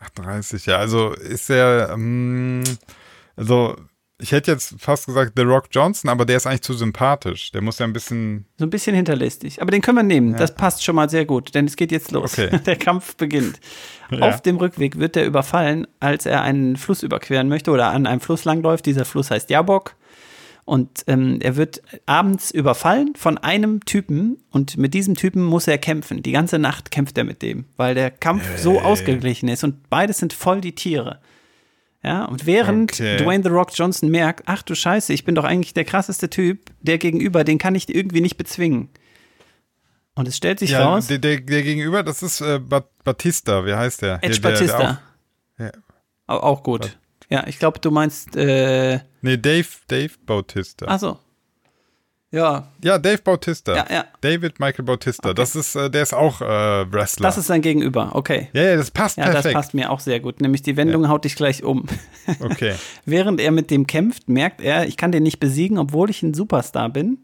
38, 0.00 0.66
ja. 0.66 0.78
Also 0.78 1.12
ist 1.12 1.48
der, 1.48 1.90
ähm, 1.92 2.62
also 3.36 3.76
ich 4.18 4.32
hätte 4.32 4.50
jetzt 4.50 4.74
fast 4.78 5.06
gesagt 5.06 5.32
The 5.36 5.42
Rock 5.42 5.66
Johnson, 5.70 6.08
aber 6.08 6.24
der 6.24 6.38
ist 6.38 6.46
eigentlich 6.46 6.62
zu 6.62 6.72
sympathisch. 6.72 7.50
Der 7.52 7.60
muss 7.60 7.78
ja 7.78 7.86
ein 7.86 7.92
bisschen, 7.92 8.46
So 8.56 8.64
ein 8.64 8.70
bisschen 8.70 8.96
hinterlistig. 8.96 9.60
Aber 9.60 9.70
den 9.70 9.82
können 9.82 9.98
wir 9.98 10.02
nehmen. 10.02 10.36
Das 10.36 10.54
passt 10.54 10.82
schon 10.82 10.96
mal 10.96 11.10
sehr 11.10 11.26
gut, 11.26 11.54
denn 11.54 11.66
es 11.66 11.76
geht 11.76 11.92
jetzt 11.92 12.12
los. 12.12 12.32
Okay. 12.32 12.58
Der 12.66 12.76
Kampf 12.76 13.16
beginnt. 13.16 13.60
Ja. 14.10 14.20
Auf 14.20 14.40
dem 14.40 14.56
Rückweg 14.56 14.98
wird 14.98 15.16
er 15.16 15.26
überfallen, 15.26 15.86
als 16.00 16.24
er 16.24 16.42
einen 16.42 16.76
Fluss 16.76 17.02
überqueren 17.02 17.48
möchte 17.48 17.70
oder 17.70 17.88
an 17.88 18.06
einem 18.06 18.20
Fluss 18.20 18.44
langläuft. 18.44 18.86
Dieser 18.86 19.04
Fluss 19.04 19.30
heißt 19.30 19.50
Jabok. 19.50 19.96
Und 20.64 21.04
ähm, 21.06 21.38
er 21.42 21.56
wird 21.56 21.80
abends 22.06 22.50
überfallen 22.50 23.14
von 23.16 23.38
einem 23.38 23.84
Typen 23.84 24.38
und 24.50 24.76
mit 24.76 24.94
diesem 24.94 25.14
Typen 25.14 25.44
muss 25.44 25.68
er 25.68 25.78
kämpfen. 25.78 26.22
Die 26.22 26.32
ganze 26.32 26.58
Nacht 26.58 26.90
kämpft 26.90 27.16
er 27.18 27.24
mit 27.24 27.40
dem, 27.40 27.66
weil 27.76 27.94
der 27.94 28.10
Kampf 28.10 28.42
so 28.58 28.80
ausgeglichen 28.80 29.48
ist 29.48 29.62
und 29.62 29.88
beides 29.90 30.18
sind 30.18 30.32
voll 30.32 30.60
die 30.60 30.74
Tiere. 30.74 31.20
Ja, 32.02 32.24
und 32.26 32.46
während 32.46 32.92
Okay. 32.92 33.16
Dwayne 33.16 33.42
The 33.42 33.48
Rock 33.50 33.70
Johnson 33.74 34.10
merkt, 34.10 34.44
ach 34.46 34.62
du 34.62 34.74
Scheiße, 34.74 35.12
ich 35.12 35.24
bin 35.24 35.34
doch 35.34 35.44
eigentlich 35.44 35.74
der 35.74 35.84
krasseste 35.84 36.30
Typ, 36.30 36.70
der 36.80 36.98
gegenüber, 36.98 37.42
den 37.42 37.58
kann 37.58 37.74
ich 37.74 37.92
irgendwie 37.92 38.20
nicht 38.20 38.36
bezwingen. 38.36 38.90
Und 40.14 40.28
es 40.28 40.36
stellt 40.36 40.58
sich 40.60 40.70
ja, 40.70 40.84
raus, 40.88 41.08
der, 41.08 41.18
der, 41.18 41.40
der 41.40 41.62
Gegenüber, 41.62 42.02
das 42.02 42.22
ist 42.22 42.40
äh, 42.40 42.58
Bat 42.58 42.86
Batista, 43.04 43.66
wie 43.66 43.74
heißt 43.74 44.02
der? 44.02 44.18
Edge 44.22 44.40
der- 44.40 44.50
Batista. 44.50 44.78
auch- 45.58 45.60
ja. 45.62 45.72
Au- 46.28 46.38
auch 46.40 46.62
gut. 46.62 46.96
Ja, 47.28 47.46
ich 47.46 47.58
glaube, 47.58 47.80
du 47.80 47.90
meinst, 47.90 48.36
äh, 48.36 49.00
Nee, 49.20 49.36
Dave, 49.36 49.66
Dave 49.88 50.12
Bautista. 50.24 50.86
ach 50.88 51.00
so. 51.00 51.18
Ja, 52.32 52.66
Ja, 52.82 52.98
Dave 52.98 53.18
Bautista. 53.18 53.74
Ja, 53.76 53.86
ja. 53.88 54.04
David 54.20 54.58
Michael 54.58 54.84
Bautista. 54.84 55.32
Das 55.32 55.54
ist, 55.54 55.76
äh, 55.76 55.88
der 55.88 56.02
ist 56.02 56.12
auch 56.12 56.40
äh, 56.40 56.44
Wrestler. 56.92 57.28
das 57.28 57.38
ist 57.38 57.46
sein 57.46 57.62
Gegenüber, 57.62 58.10
okay. 58.14 58.48
ja, 58.52 58.62
ja, 58.62 58.76
das 58.76 58.90
passt 58.90 59.16
Ja, 59.16 59.24
perfekt. 59.24 59.46
das 59.46 59.52
passt 59.52 59.74
mir 59.74 59.90
auch 59.90 60.00
sehr 60.00 60.18
gut. 60.20 60.40
Nämlich 60.40 60.62
die 60.62 60.76
Wendung 60.76 61.08
haut 61.08 61.24
dich 61.24 61.36
gleich 61.36 61.62
um. 61.62 61.86
Okay. 62.40 62.74
Während 63.04 63.40
er 63.40 63.52
mit 63.52 63.70
dem 63.70 63.86
kämpft, 63.86 64.28
merkt 64.28 64.60
er, 64.60 64.86
ich 64.86 64.96
kann 64.96 65.12
den 65.12 65.22
nicht 65.22 65.38
besiegen, 65.38 65.78
obwohl 65.78 66.10
ich 66.10 66.22
ein 66.22 66.34
Superstar 66.34 66.88
bin. 66.90 67.18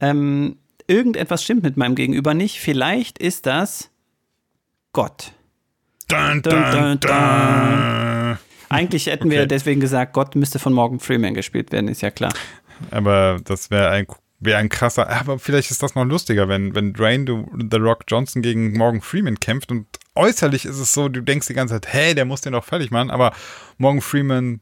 Ähm, 0.00 0.58
irgendetwas 0.86 1.42
stimmt 1.42 1.62
mit 1.62 1.76
meinem 1.78 1.94
Gegenüber 1.94 2.34
nicht. 2.34 2.60
Vielleicht 2.60 3.18
ist 3.18 3.46
das 3.46 3.90
Gott. 4.92 5.32
Dun, 6.08 6.42
Dun, 6.42 6.52
dun, 6.72 7.00
dun. 7.00 8.38
Eigentlich 8.68 9.06
hätten 9.06 9.30
wir 9.30 9.40
Okay. 9.40 9.48
deswegen 9.48 9.80
gesagt, 9.80 10.12
Gott 10.12 10.36
müsste 10.36 10.58
von 10.60 10.72
Morgan 10.72 11.00
Freeman 11.00 11.34
gespielt 11.34 11.72
werden, 11.72 11.88
ist 11.88 12.02
ja 12.02 12.10
klar. 12.10 12.32
Aber 12.90 13.38
das 13.44 13.70
wäre 13.70 13.90
ein, 13.90 14.06
wär 14.38 14.58
ein 14.58 14.68
krasser. 14.68 15.08
Aber 15.08 15.38
vielleicht 15.38 15.70
ist 15.70 15.82
das 15.82 15.94
noch 15.94 16.04
lustiger, 16.04 16.48
wenn, 16.48 16.74
wenn 16.74 16.92
Dwayne 16.92 17.44
The- 17.70 17.76
Rock 17.76 18.04
Johnson 18.08 18.42
gegen 18.42 18.76
Morgan 18.76 19.00
Freeman 19.00 19.38
kämpft 19.40 19.70
und 19.70 19.86
äußerlich 20.14 20.64
ist 20.64 20.78
es 20.78 20.92
so, 20.92 21.08
du 21.08 21.20
denkst 21.22 21.46
die 21.46 21.54
ganze 21.54 21.74
Zeit, 21.74 21.92
hey, 21.92 22.14
der 22.14 22.24
muss 22.24 22.40
den 22.40 22.52
doch 22.52 22.64
fertig 22.64 22.90
machen, 22.90 23.10
aber 23.10 23.32
Morgan 23.78 24.00
Freeman 24.00 24.60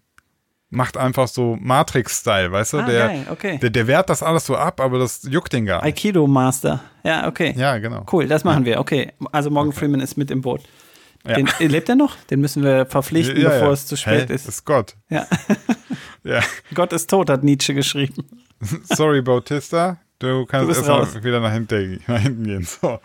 macht 0.70 0.98
einfach 0.98 1.28
so 1.28 1.56
Matrix-Style, 1.60 2.52
weißt 2.52 2.74
du? 2.74 2.78
Ah, 2.80 2.86
der, 2.86 3.06
geil, 3.08 3.26
okay. 3.30 3.58
der, 3.58 3.70
der 3.70 3.86
wehrt 3.86 4.10
das 4.10 4.22
alles 4.22 4.44
so 4.44 4.54
ab, 4.54 4.80
aber 4.82 4.98
das 4.98 5.22
juckt 5.22 5.52
den 5.54 5.64
gar 5.64 5.76
nicht. 5.76 5.86
Aikido 5.96 6.26
Master. 6.26 6.80
Ja, 7.04 7.26
okay. 7.26 7.54
Ja, 7.56 7.78
genau. 7.78 8.04
Cool, 8.12 8.26
das 8.28 8.44
machen 8.44 8.66
wir. 8.66 8.78
Okay. 8.78 9.12
Also 9.32 9.48
Morgan 9.50 9.72
Freeman 9.72 10.00
ist 10.00 10.18
mit 10.18 10.30
im 10.30 10.42
Boot. 10.42 10.60
Ja. 11.26 11.34
Den, 11.34 11.48
äh, 11.58 11.66
lebt 11.66 11.88
er 11.88 11.96
noch? 11.96 12.16
Den 12.30 12.40
müssen 12.40 12.62
wir 12.62 12.86
verpflichten, 12.86 13.40
Ja, 13.40 13.50
bevor 13.50 13.68
ja. 13.68 13.72
es 13.72 13.86
zu 13.86 13.96
spät 13.96 14.28
hey, 14.28 14.34
ist. 14.34 14.48
ist 14.48 14.64
Gott. 14.64 14.94
Ja. 15.08 15.26
Gott 16.74 16.92
ist 16.92 17.10
tot, 17.10 17.30
hat 17.30 17.44
Nietzsche 17.44 17.74
geschrieben. 17.74 18.24
Sorry, 18.84 19.22
Bautista. 19.22 19.98
Du 20.20 20.46
kannst 20.46 20.76
erstmal 20.76 21.22
wieder 21.22 21.38
nach 21.38 21.52
hinten, 21.52 22.00
nach 22.08 22.18
hinten 22.18 22.44
gehen. 22.44 22.64
So. 22.64 22.98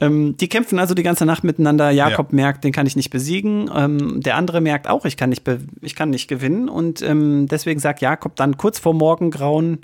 Ähm, 0.00 0.36
die 0.36 0.48
kämpfen 0.48 0.78
also 0.78 0.94
die 0.94 1.02
ganze 1.02 1.26
Nacht 1.26 1.42
miteinander. 1.42 1.90
Jakob 1.90 2.32
merkt, 2.32 2.62
den 2.62 2.72
kann 2.72 2.86
ich 2.86 2.94
nicht 2.94 3.10
besiegen. 3.10 3.68
Ähm, 3.74 4.20
der 4.20 4.36
andere 4.36 4.60
merkt 4.60 4.88
auch, 4.88 5.04
ich 5.04 5.16
kann 5.16 5.30
nicht, 5.30 5.42
ich 5.80 5.96
kann 5.96 6.10
nicht 6.10 6.28
gewinnen. 6.28 6.68
Und 6.68 7.02
ähm, 7.02 7.48
deswegen 7.48 7.80
sagt 7.80 8.02
Jakob 8.02 8.36
dann 8.36 8.56
kurz 8.56 8.78
vor 8.78 8.94
Morgengrauen, 8.94 9.80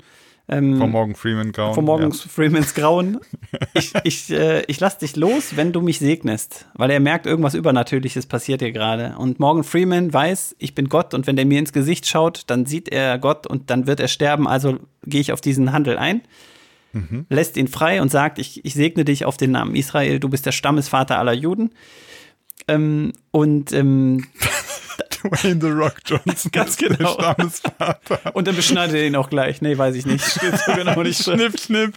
ähm, 0.51 0.77
Von 0.77 0.91
Morgan 0.91 1.15
Freeman 1.15 1.51
grauen. 1.51 1.73
vor 1.73 1.83
morgens 1.83 2.21
Freemans 2.21 2.73
Grauen, 2.75 3.19
ich, 3.73 3.93
ich, 4.03 4.29
äh, 4.29 4.63
ich 4.67 4.79
lass 4.79 4.97
dich 4.97 5.15
los, 5.15 5.55
wenn 5.55 5.71
du 5.71 5.81
mich 5.81 5.99
segnest. 5.99 6.67
Weil 6.75 6.91
er 6.91 6.99
merkt, 6.99 7.25
irgendwas 7.25 7.53
Übernatürliches 7.53 8.25
passiert 8.27 8.61
hier 8.61 8.71
gerade. 8.71 9.15
Und 9.17 9.39
Morgan 9.39 9.63
Freeman 9.63 10.13
weiß, 10.13 10.55
ich 10.59 10.75
bin 10.75 10.89
Gott 10.89 11.13
und 11.13 11.25
wenn 11.25 11.35
der 11.35 11.45
mir 11.45 11.59
ins 11.59 11.73
Gesicht 11.73 12.05
schaut, 12.05 12.43
dann 12.47 12.65
sieht 12.65 12.89
er 12.89 13.17
Gott 13.17 13.47
und 13.47 13.69
dann 13.69 13.87
wird 13.87 13.99
er 13.99 14.07
sterben. 14.07 14.47
Also 14.47 14.77
gehe 15.05 15.21
ich 15.21 15.31
auf 15.31 15.41
diesen 15.41 15.71
Handel 15.71 15.97
ein. 15.97 16.21
Lässt 17.29 17.55
ihn 17.55 17.69
frei 17.69 18.01
und 18.01 18.11
sagt, 18.11 18.37
ich, 18.37 18.65
ich 18.65 18.73
segne 18.73 19.05
dich 19.05 19.23
auf 19.23 19.37
den 19.37 19.51
Namen 19.51 19.75
Israel, 19.75 20.19
du 20.19 20.27
bist 20.27 20.45
der 20.45 20.51
Stammesvater 20.51 21.17
aller 21.19 21.31
Juden. 21.31 21.71
Ähm, 22.67 23.13
und 23.31 23.71
ähm, 23.71 24.25
Dwayne 25.23 25.61
The 25.61 25.69
Rock 25.69 25.95
Johnson. 26.05 26.51
Ganz 26.51 26.71
ist 26.71 26.81
der 26.81 26.89
genau. 26.89 27.13
Stammesvater. 27.13 28.35
Und 28.35 28.47
dann 28.47 28.55
beschneidet 28.55 28.95
er 28.95 29.05
ihn 29.05 29.15
auch 29.15 29.29
gleich. 29.29 29.61
Nee, 29.61 29.77
weiß 29.77 29.95
ich 29.95 30.05
nicht. 30.05 30.23
Steht 30.23 30.57
so 30.57 30.73
genau 30.73 31.01
nicht. 31.03 31.23
Schnipp, 31.23 31.59
schnipp. 31.59 31.95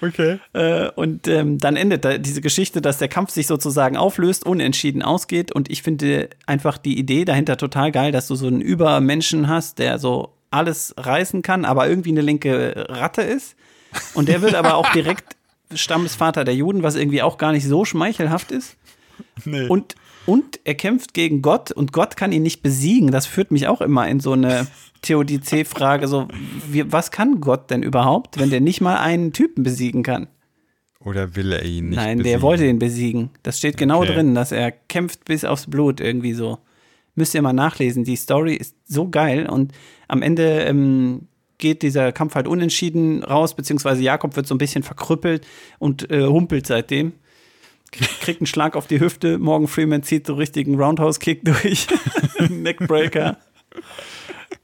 Okay. 0.00 0.38
Äh, 0.52 0.90
und 0.90 1.28
ähm, 1.28 1.58
dann 1.58 1.76
endet 1.76 2.04
da 2.04 2.18
diese 2.18 2.40
Geschichte, 2.40 2.80
dass 2.80 2.98
der 2.98 3.08
Kampf 3.08 3.30
sich 3.30 3.46
sozusagen 3.46 3.96
auflöst, 3.96 4.44
unentschieden 4.44 5.02
ausgeht. 5.02 5.52
Und 5.52 5.70
ich 5.70 5.82
finde 5.82 6.30
einfach 6.46 6.78
die 6.78 6.98
Idee 6.98 7.24
dahinter 7.24 7.56
total 7.56 7.92
geil, 7.92 8.12
dass 8.12 8.26
du 8.26 8.34
so 8.34 8.46
einen 8.46 8.60
Übermenschen 8.60 9.48
hast, 9.48 9.78
der 9.78 9.98
so 9.98 10.34
alles 10.50 10.94
reißen 10.96 11.42
kann, 11.42 11.64
aber 11.64 11.88
irgendwie 11.88 12.10
eine 12.10 12.20
linke 12.20 12.86
Ratte 12.88 13.22
ist. 13.22 13.56
Und 14.14 14.28
der 14.28 14.42
wird 14.42 14.54
aber 14.54 14.74
auch 14.74 14.90
direkt 14.92 15.36
Stammesvater 15.74 16.44
der 16.44 16.54
Juden, 16.54 16.82
was 16.82 16.94
irgendwie 16.94 17.22
auch 17.22 17.38
gar 17.38 17.52
nicht 17.52 17.66
so 17.66 17.84
schmeichelhaft 17.84 18.50
ist. 18.50 18.76
Nee. 19.44 19.66
Und, 19.66 19.94
und 20.26 20.60
er 20.64 20.74
kämpft 20.74 21.14
gegen 21.14 21.42
Gott 21.42 21.72
und 21.72 21.92
Gott 21.92 22.16
kann 22.16 22.32
ihn 22.32 22.42
nicht 22.42 22.62
besiegen. 22.62 23.10
Das 23.10 23.26
führt 23.26 23.50
mich 23.50 23.66
auch 23.68 23.80
immer 23.80 24.08
in 24.08 24.20
so 24.20 24.32
eine 24.32 24.66
Theodizee-Frage. 25.02 26.08
So, 26.08 26.28
wie, 26.68 26.90
was 26.92 27.10
kann 27.10 27.40
Gott 27.40 27.70
denn 27.70 27.82
überhaupt, 27.82 28.38
wenn 28.38 28.50
der 28.50 28.60
nicht 28.60 28.80
mal 28.80 28.96
einen 28.98 29.32
Typen 29.32 29.62
besiegen 29.62 30.02
kann? 30.02 30.28
Oder 31.04 31.34
will 31.34 31.52
er 31.52 31.64
ihn 31.64 31.88
nicht 31.90 31.96
Nein, 31.96 32.18
der 32.18 32.22
besiegen? 32.24 32.42
wollte 32.42 32.66
ihn 32.66 32.78
besiegen. 32.78 33.30
Das 33.42 33.58
steht 33.58 33.76
genau 33.76 34.02
Okay. 34.02 34.14
drin, 34.14 34.34
dass 34.34 34.52
er 34.52 34.70
kämpft 34.70 35.24
bis 35.24 35.44
aufs 35.44 35.66
Blut 35.68 36.00
irgendwie 36.00 36.32
so. 36.34 36.58
Müsst 37.14 37.34
ihr 37.34 37.42
mal 37.42 37.52
nachlesen. 37.52 38.04
Die 38.04 38.16
Story 38.16 38.54
ist 38.54 38.76
so 38.86 39.08
geil 39.08 39.46
und 39.48 39.72
am 40.08 40.22
Ende 40.22 40.60
ähm, 40.62 41.26
geht 41.58 41.82
dieser 41.82 42.12
Kampf 42.12 42.34
halt 42.36 42.46
unentschieden 42.48 43.22
raus, 43.24 43.54
beziehungsweise 43.54 44.02
Jakob 44.02 44.34
wird 44.36 44.46
so 44.46 44.54
ein 44.54 44.58
bisschen 44.58 44.82
verkrüppelt 44.82 45.46
und 45.78 46.10
äh, 46.10 46.24
humpelt 46.26 46.66
seitdem. 46.66 47.12
Kriegt 47.92 48.40
einen 48.40 48.46
Schlag 48.46 48.74
auf 48.74 48.86
die 48.86 49.00
Hüfte. 49.00 49.38
Morgan 49.38 49.68
Freeman 49.68 50.02
zieht 50.02 50.26
so 50.26 50.34
richtigen 50.34 50.80
Roundhouse-Kick 50.80 51.44
durch. 51.44 51.86
Neckbreaker. 52.48 53.36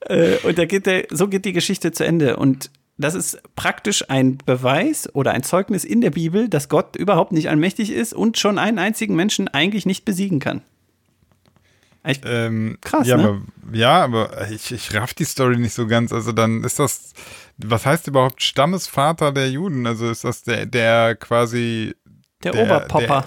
äh, 0.01 0.37
und 0.39 0.59
da 0.59 0.65
geht 0.65 0.87
der, 0.87 1.07
so 1.11 1.29
geht 1.29 1.45
die 1.45 1.53
Geschichte 1.53 1.93
zu 1.93 2.05
Ende. 2.05 2.37
Und 2.37 2.71
das 2.97 3.15
ist 3.15 3.41
praktisch 3.55 4.09
ein 4.11 4.39
Beweis 4.39 5.15
oder 5.15 5.33
ein 5.33 5.43
Zeugnis 5.43 5.85
in 5.85 6.01
der 6.01 6.11
Bibel, 6.11 6.49
dass 6.49 6.69
Gott 6.69 6.97
überhaupt 6.97 7.33
nicht 7.33 7.49
allmächtig 7.49 7.93
ist 7.93 8.13
und 8.13 8.39
schon 8.39 8.59
einen 8.59 8.79
einzigen 8.79 9.15
Menschen 9.15 9.49
eigentlich 9.49 9.87
nicht 9.87 10.05
besiegen 10.05 10.41
kann. 10.41 10.63
Ich, 12.05 12.21
Ähm, 12.25 12.79
Krass, 12.81 13.07
ja, 13.07 13.17
ne? 13.17 13.25
aber, 13.25 13.43
ja, 13.77 14.05
aber 14.05 14.51
ich, 14.51 14.73
ich 14.73 14.95
raff 14.95 15.15
die 15.15 15.25
Story 15.25 15.59
nicht 15.59 15.75
so 15.75 15.87
ganz. 15.87 16.13
Also 16.13 16.33
dann 16.33 16.65
ist 16.65 16.79
das, 16.79 17.13
was 17.59 17.87
heißt 17.87 18.09
überhaupt 18.09 18.43
Stammesvater 18.43 19.33
der 19.33 19.51
Juden? 19.51 19.87
Also 19.87 20.11
ist 20.11 20.25
das 20.25 20.43
der, 20.43 20.67
der 20.67 21.17
quasi 21.17 21.95
der, 22.45 22.55
Oberpopper. 22.55 23.25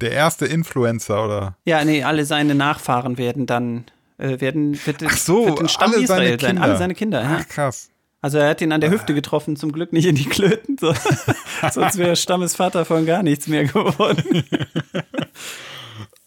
der 0.00 0.12
erste 0.12 0.46
Influencer, 0.46 1.24
oder? 1.24 1.56
Ja, 1.64 1.84
nee, 1.84 2.02
alle 2.02 2.24
seine 2.24 2.54
Nachfahren 2.54 3.18
werden 3.18 3.46
dann, 3.46 3.84
äh, 4.18 4.40
werden, 4.40 4.78
wird, 4.86 5.02
Ach 5.04 5.16
so, 5.16 5.46
wird 5.46 5.60
den 5.60 5.68
Stamm 5.68 5.92
alle 5.92 6.06
seine 6.06 6.24
Israel 6.24 6.40
sein. 6.40 6.48
Kinder. 6.50 6.62
Alle 6.62 6.76
seine 6.76 6.94
Kinder, 6.94 7.22
ja. 7.22 7.38
Ach, 7.40 7.48
krass. 7.48 7.90
Also 8.22 8.38
er 8.38 8.48
hat 8.50 8.60
ihn 8.60 8.72
an 8.72 8.80
der 8.80 8.90
Hüfte 8.90 9.14
getroffen, 9.14 9.56
zum 9.56 9.72
Glück 9.72 9.92
nicht 9.92 10.06
in 10.06 10.16
die 10.16 10.24
Klöten, 10.24 10.76
so. 10.78 10.92
sonst 11.72 11.98
wäre 11.98 12.16
Stammesvater 12.16 12.84
von 12.84 13.06
gar 13.06 13.22
nichts 13.22 13.46
mehr 13.46 13.64
geworden. 13.64 14.44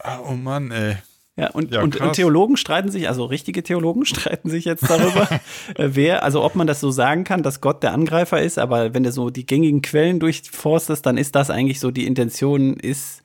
Ah, 0.01 0.19
oh 0.25 0.31
Mann, 0.31 0.71
ey. 0.71 0.95
Ja, 1.39 1.51
und, 1.51 1.71
Ja, 1.71 1.81
und, 1.81 1.95
und 2.01 2.13
Theologen 2.13 2.57
streiten 2.57 2.91
sich, 2.91 3.07
also 3.07 3.23
richtige 3.25 3.63
Theologen 3.63 4.05
streiten 4.13 4.49
sich 4.49 4.65
jetzt 4.65 4.89
darüber, 4.89 5.29
äh, 5.75 5.89
wer, 5.93 6.23
also 6.23 6.43
ob 6.43 6.55
man 6.55 6.67
das 6.67 6.79
so 6.79 6.91
sagen 6.91 7.23
kann, 7.23 7.43
dass 7.43 7.61
Gott 7.61 7.81
der 7.83 7.93
Angreifer 7.93 8.41
ist, 8.41 8.59
aber 8.59 8.93
wenn 8.93 9.03
du 9.03 9.11
so 9.11 9.29
die 9.29 9.45
gängigen 9.45 9.81
Quellen 9.81 10.19
durchforstest, 10.19 11.05
dann 11.05 11.17
ist 11.17 11.35
das 11.35 11.49
eigentlich 11.49 11.79
so 11.79 11.91
die 11.91 12.05
Intention 12.05 12.75
ist 12.75 13.23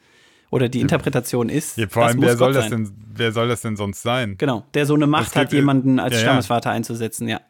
oder 0.50 0.68
die 0.68 0.80
Interpretation 0.80 1.48
ist. 1.48 1.76
Ja, 1.76 1.86
vor 1.88 2.04
allem, 2.06 2.22
wer 2.22 2.36
soll, 2.36 2.52
das 2.52 2.68
denn, 2.70 2.90
wer 3.14 3.32
soll 3.32 3.48
das 3.48 3.62
denn 3.62 3.76
sonst 3.76 4.02
sein? 4.02 4.36
Genau, 4.38 4.64
der 4.74 4.86
so 4.86 4.94
eine 4.94 5.08
Macht 5.08 5.34
hat, 5.34 5.52
jemanden 5.52 5.98
als 5.98 6.14
ja, 6.14 6.20
ja. 6.20 6.24
Stammesvater 6.26 6.70
einzusetzen, 6.70 7.26
ja. 7.26 7.40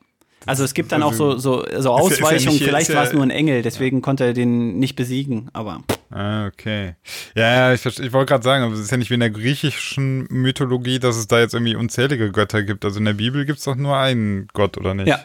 Also 0.47 0.65
es 0.65 0.75
gibt 0.75 0.93
dann 0.93 1.03
auch 1.03 1.13
so, 1.15 1.39
so, 1.39 1.61
so 1.61 1.65
ja- 1.67 1.81
ja 1.81 1.91
Ausweichungen, 1.91 2.55
nicht- 2.55 2.65
vielleicht 2.65 2.91
ja- 2.91 2.97
war 2.97 3.05
es 3.05 3.13
nur 3.13 3.23
ein 3.23 3.31
Engel, 3.31 3.63
deswegen 3.63 4.03
konnte 4.03 4.25
er 4.25 4.33
den 4.33 4.79
nicht 4.79 4.97
besiegen, 4.97 5.49
aber 5.53 5.83
Ah, 6.15 6.47
okay. 6.47 6.95
Ja, 7.35 7.43
ja, 7.43 7.75
ich, 7.75 7.85
ich 7.85 8.13
wollte 8.13 8.31
gerade 8.31 8.45
sagen, 8.45 8.63
aber 8.63 8.75
es 8.75 8.79
ist 8.79 8.91
ja 8.93 8.97
nicht 8.97 9.11
wie 9.11 9.15
in 9.15 9.21
der 9.21 9.31
griechischen 9.31 10.29
Mythologie, 10.31 11.01
dass 11.01 11.17
es 11.17 11.27
da 11.27 11.41
jetzt 11.41 11.55
irgendwie 11.55 11.75
unzählige 11.75 12.31
Götter 12.31 12.63
gibt. 12.63 12.85
Also 12.85 13.01
in 13.01 13.05
der 13.05 13.15
Bibel 13.15 13.45
gibt 13.45 13.59
es 13.59 13.65
doch 13.65 13.75
nur 13.75 13.97
einen 13.97 14.47
Gott, 14.53 14.79
oder 14.79 14.95
nicht? 14.95 15.09
ja. 15.09 15.19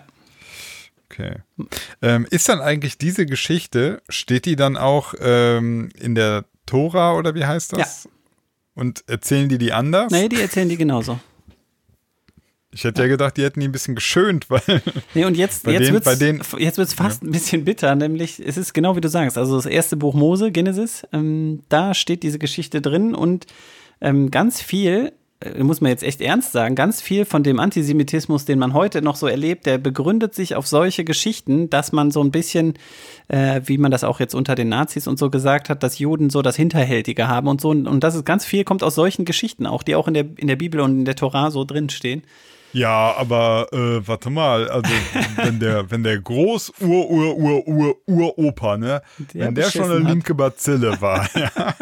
Okay. 1.11 1.37
Ähm, 2.01 2.27
ist 2.29 2.49
dann 2.49 2.61
eigentlich 2.61 2.97
diese 2.97 3.25
Geschichte, 3.25 4.01
steht 4.09 4.45
die 4.45 4.55
dann 4.55 4.77
auch 4.77 5.13
ähm, 5.19 5.89
in 5.99 6.13
der 6.15 6.45
Tora 6.65 7.13
oder 7.15 7.33
wie 7.33 7.45
heißt 7.45 7.73
das? 7.73 8.07
Und 8.75 9.03
erzählen 9.07 9.49
die 9.49 9.57
die 9.57 9.73
anders? 9.73 10.11
Nee, 10.11 10.29
die 10.29 10.39
erzählen 10.39 10.69
die 10.69 10.77
genauso. 10.77 11.19
Ich 12.72 12.84
hätte 12.84 13.01
ja 13.01 13.07
gedacht, 13.07 13.36
die 13.38 13.43
hätten 13.43 13.59
die 13.61 13.67
ein 13.67 13.72
bisschen 13.72 13.95
geschönt, 13.95 14.49
weil 14.49 14.61
Nee, 15.15 15.26
und 15.26 15.36
jetzt, 15.36 15.65
jetzt 15.65 15.80
denen- 15.88 15.93
wird's, 15.93 16.20
denen- 16.20 16.41
jetzt 16.59 16.78
wird's 16.78 16.93
fast 16.93 17.24
ein 17.24 17.32
bisschen 17.32 17.65
bitter, 17.65 17.95
nämlich 17.95 18.39
es 18.45 18.57
ist 18.57 18.74
genau 18.74 18.95
wie 18.95 19.01
du 19.01 19.09
sagst, 19.09 19.38
also 19.39 19.55
das 19.55 19.65
erste 19.65 19.97
Buch 19.97 20.13
Mose, 20.13 20.51
Genesis, 20.51 21.03
ähm, 21.11 21.63
da 21.70 21.93
steht 21.95 22.22
diese 22.24 22.38
Geschichte 22.38 22.80
drin 22.82 23.15
und 23.15 23.47
ähm, 24.01 24.30
ganz 24.30 24.61
viel, 24.61 25.13
äh, 25.39 25.63
muss 25.63 25.82
man 25.82 25.89
jetzt 25.89 26.03
echt 26.03 26.22
ernst 26.22 26.51
sagen, 26.51 26.76
ganz 26.76 27.01
viel 27.01 27.26
von 27.26 27.41
dem 27.41 27.59
Antisemitismus, 27.59 28.45
den 28.45 28.59
man 28.59 28.76
heute 28.76 29.01
noch 29.01 29.15
so 29.15 29.26
erlebt, 29.26 29.65
der 29.65 29.80
begründet 29.80 30.36
sich 30.36 30.53
auf 30.55 30.67
solche 30.67 31.03
Geschichten, 31.03 31.72
dass 31.72 31.91
man 31.91 32.11
so 32.11 32.22
ein 32.24 32.30
bisschen, 32.30 32.76
äh, 33.30 33.61
wie 33.65 33.80
man 33.80 33.89
das 33.89 34.03
auch 34.03 34.20
jetzt 34.20 34.36
unter 34.36 34.53
den 34.53 34.70
Nazis 34.70 35.07
und 35.07 35.17
so 35.17 35.32
gesagt 35.32 35.70
hat, 35.70 35.82
dass 35.82 35.97
Juden 35.97 36.30
so 36.30 36.43
das 36.43 36.55
Hinterhältige 36.55 37.28
haben 37.28 37.47
und 37.47 37.61
so 37.61 37.70
und, 37.72 37.88
und 37.88 38.03
das 38.03 38.13
ist 38.13 38.26
ganz 38.28 38.45
viel, 38.45 38.63
kommt 38.63 38.84
aus 38.84 38.93
solchen 38.93 39.26
Geschichten 39.26 39.65
auch, 39.65 39.82
die 39.82 39.95
auch 39.95 40.07
in 40.07 40.13
der, 40.13 40.26
in 40.38 40.47
der 40.47 40.55
Bibel 40.55 40.82
und 40.82 40.99
in 40.99 41.05
der 41.05 41.15
Tora 41.15 41.49
so 41.49 41.65
drinstehen. 41.65 42.22
Ja, 42.74 43.15
aber 43.17 43.67
äh, 43.72 44.07
warte 44.07 44.30
mal, 44.30 44.70
also 44.70 44.91
wenn 45.38 45.59
der, 45.59 45.89
wenn 45.91 46.03
der 46.03 46.20
Groß 46.20 46.74
Ur 46.82 47.09
Ur 47.09 47.36
Ur 47.38 47.67
Ur 47.67 47.95
Uropa, 48.07 48.78
ne, 48.78 49.01
Der 49.34 49.47
wenn 49.47 49.55
der 49.55 49.72
schon 49.72 49.86
eine 49.91 50.03
hat. 50.03 50.09
linke 50.11 50.36
Bazille 50.36 51.01
war, 51.01 51.28
ja, 51.36 51.74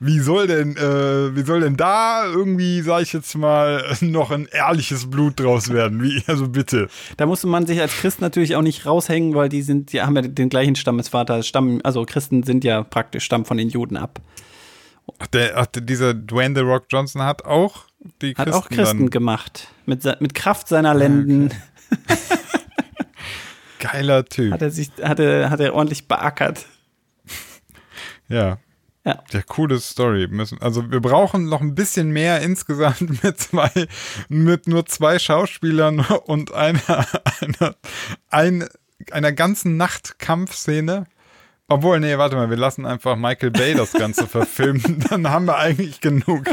wie 0.00 0.18
soll 0.20 0.46
denn, 0.46 0.76
äh, 0.78 1.36
wie 1.36 1.42
soll 1.42 1.60
denn 1.60 1.76
da 1.76 2.24
irgendwie, 2.24 2.80
sag 2.80 3.02
ich 3.02 3.12
jetzt 3.12 3.34
mal, 3.36 3.84
noch 4.00 4.30
ein 4.30 4.46
ehrliches 4.50 5.10
Blut 5.10 5.38
draus 5.38 5.68
werden? 5.68 6.02
Wie, 6.02 6.22
also 6.26 6.48
bitte. 6.48 6.88
Da 7.18 7.26
musste 7.26 7.46
man 7.46 7.66
sich 7.66 7.78
als 7.80 7.92
Christ 7.92 8.22
natürlich 8.22 8.56
auch 8.56 8.62
nicht 8.62 8.86
raushängen, 8.86 9.34
weil 9.34 9.50
die 9.50 9.60
sind, 9.62 9.92
die 9.92 10.00
haben 10.00 10.16
ja 10.16 10.22
den 10.22 10.48
gleichen 10.48 10.74
Stammesvater, 10.74 11.42
Stamm, 11.42 11.80
also 11.84 12.04
Christen 12.06 12.42
sind 12.44 12.64
ja 12.64 12.82
praktisch 12.82 13.24
Stamm 13.24 13.44
von 13.44 13.58
den 13.58 13.68
Juden 13.68 13.98
ab. 13.98 14.20
Ach, 15.18 15.26
der, 15.26 15.58
ach, 15.58 15.66
dieser 15.66 16.14
Dwayne 16.14 16.54
The 16.54 16.62
Rock 16.64 16.84
Johnson 16.88 17.22
hat 17.22 17.44
auch 17.44 17.84
die 18.22 18.30
Hat 18.34 18.46
Christen 18.46 18.52
auch 18.52 18.68
Christen 18.70 18.98
dann. 19.00 19.10
gemacht. 19.10 19.68
Mit, 19.86 20.04
mit 20.20 20.34
Kraft 20.34 20.68
seiner 20.68 20.94
Lenden 20.94 21.50
Geiler 23.78 24.24
Typ. 24.24 24.52
hat 24.52 24.62
er 24.62 24.70
sich, 24.70 24.90
hat 25.02 25.18
er, 25.18 25.50
hat 25.50 25.60
er 25.60 25.74
ordentlich 25.74 26.06
beackert. 26.06 26.66
Ja. 28.28 28.58
Ja. 29.04 29.20
Ja, 29.30 29.42
coole 29.42 29.80
Story. 29.80 30.28
Müssen, 30.30 30.62
also 30.62 30.90
wir 30.90 31.00
brauchen 31.00 31.48
noch 31.48 31.60
ein 31.60 31.74
bisschen 31.74 32.10
mehr 32.10 32.40
insgesamt 32.40 33.22
mit 33.24 33.40
zwei, 33.40 33.70
mit 34.28 34.68
nur 34.68 34.86
zwei 34.86 35.18
Schauspielern 35.18 36.00
und 36.26 36.54
einer, 36.54 37.06
einer, 37.40 37.74
ein, 38.30 38.68
einer 39.10 39.32
ganzen 39.32 39.76
Nachtkampfszene. 39.76 41.06
Obwohl, 41.68 42.00
nee, 42.00 42.16
warte 42.18 42.36
mal, 42.36 42.50
wir 42.50 42.56
lassen 42.56 42.86
einfach 42.86 43.16
Michael 43.16 43.50
Bay 43.50 43.74
das 43.74 43.92
Ganze 43.92 44.26
verfilmen. 44.26 45.04
Dann 45.10 45.28
haben 45.30 45.46
wir 45.46 45.56
eigentlich 45.56 46.00
genug. 46.00 46.44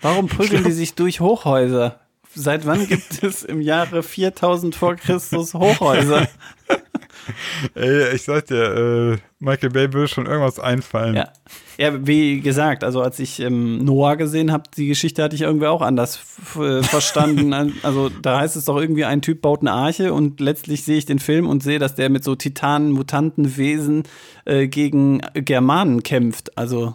Warum 0.00 0.26
prügeln 0.26 0.64
die 0.64 0.72
sich 0.72 0.94
durch 0.94 1.20
Hochhäuser? 1.20 1.99
Seit 2.34 2.64
wann 2.66 2.86
gibt 2.86 3.22
es 3.22 3.42
im 3.42 3.60
Jahre 3.60 4.02
4000 4.02 4.74
vor 4.74 4.94
Christus 4.96 5.54
Hochhäuser? 5.54 6.28
Ey, 7.74 8.14
ich 8.14 8.22
sag 8.22 8.46
dir, 8.46 9.16
äh, 9.16 9.18
Michael 9.40 9.70
Bay 9.70 9.92
will 9.92 10.06
schon 10.06 10.26
irgendwas 10.26 10.58
einfallen. 10.58 11.16
Ja. 11.16 11.32
ja, 11.76 12.06
wie 12.06 12.40
gesagt, 12.40 12.84
also 12.84 13.02
als 13.02 13.18
ich 13.18 13.40
ähm, 13.40 13.84
Noah 13.84 14.16
gesehen 14.16 14.52
habe, 14.52 14.64
die 14.76 14.86
Geschichte 14.86 15.22
hatte 15.22 15.34
ich 15.34 15.42
irgendwie 15.42 15.66
auch 15.66 15.82
anders 15.82 16.20
äh, 16.56 16.82
verstanden. 16.82 17.50
Also 17.82 18.08
da 18.08 18.40
heißt 18.40 18.56
es 18.56 18.64
doch 18.64 18.78
irgendwie, 18.78 19.04
ein 19.04 19.22
Typ 19.22 19.42
baut 19.42 19.60
eine 19.60 19.72
Arche 19.72 20.12
und 20.12 20.40
letztlich 20.40 20.84
sehe 20.84 20.98
ich 20.98 21.06
den 21.06 21.18
Film 21.18 21.48
und 21.48 21.62
sehe, 21.62 21.78
dass 21.78 21.94
der 21.94 22.10
mit 22.10 22.24
so 22.24 22.34
Titanen, 22.34 22.92
mutanten 22.92 23.56
Wesen 23.56 24.04
äh, 24.44 24.68
gegen 24.68 25.20
Germanen 25.34 26.02
kämpft. 26.02 26.56
Also 26.56 26.94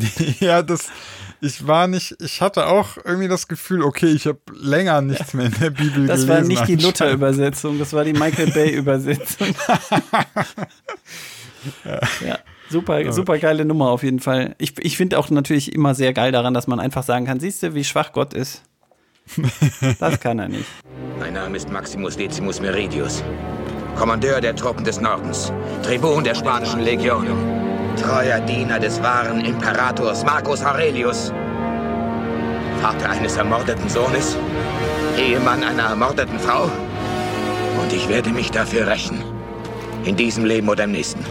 Ja, 0.40 0.62
das, 0.62 0.88
ich 1.40 1.66
war 1.66 1.86
nicht, 1.86 2.16
ich 2.20 2.40
hatte 2.40 2.66
auch 2.66 2.96
irgendwie 3.04 3.28
das 3.28 3.48
Gefühl, 3.48 3.82
okay, 3.82 4.06
ich 4.06 4.26
habe 4.26 4.40
länger 4.54 5.00
nichts 5.00 5.34
mehr 5.34 5.46
in 5.46 5.54
der 5.60 5.70
Bibel 5.70 6.06
das 6.06 6.26
gelesen. 6.26 6.28
war 6.28 6.40
nicht 6.42 6.68
die. 6.68 6.76
Luther-Übersetzung, 6.76 7.78
das 7.78 7.92
war 7.92 8.04
die 8.04 8.12
Michael 8.12 8.50
Bay-Übersetzung. 8.52 9.48
ja. 12.24 12.38
Super, 12.70 13.12
super 13.12 13.38
geile 13.38 13.64
Nummer 13.64 13.88
auf 13.90 14.04
jeden 14.04 14.20
Fall. 14.20 14.54
Ich, 14.58 14.74
ich 14.78 14.96
finde 14.96 15.18
auch 15.18 15.28
natürlich 15.30 15.74
immer 15.74 15.94
sehr 15.94 16.12
geil 16.12 16.30
daran, 16.30 16.54
dass 16.54 16.68
man 16.68 16.78
einfach 16.78 17.02
sagen 17.02 17.26
kann, 17.26 17.40
siehst 17.40 17.62
du, 17.64 17.74
wie 17.74 17.82
schwach 17.82 18.12
Gott 18.12 18.32
ist. 18.32 18.62
Das 19.98 20.20
kann 20.20 20.38
er 20.38 20.48
nicht. 20.48 20.66
Mein 21.18 21.34
Name 21.34 21.56
ist 21.56 21.70
Maximus 21.70 22.16
Decimus 22.16 22.60
Meridius, 22.60 23.22
Kommandeur 23.96 24.40
der 24.40 24.54
Truppen 24.54 24.84
des 24.84 25.00
Nordens, 25.00 25.52
Tribun 25.82 26.24
der 26.24 26.34
spanischen 26.34 26.80
Legion, 26.80 27.26
treuer 28.00 28.40
Diener 28.40 28.78
des 28.78 29.02
wahren 29.02 29.44
Imperators 29.44 30.24
Marcus 30.24 30.62
Aurelius, 30.64 31.32
Vater 32.80 33.10
eines 33.10 33.36
ermordeten 33.36 33.88
Sohnes, 33.88 34.36
Ehemann 35.18 35.62
einer 35.62 35.84
ermordeten 35.84 36.38
Frau. 36.38 36.64
Und 37.80 37.92
ich 37.92 38.08
werde 38.08 38.30
mich 38.30 38.50
dafür 38.50 38.86
rächen. 38.86 39.22
In 40.04 40.16
diesem 40.16 40.44
Leben 40.44 40.68
oder 40.68 40.84
im 40.84 40.92
nächsten. 40.92 41.24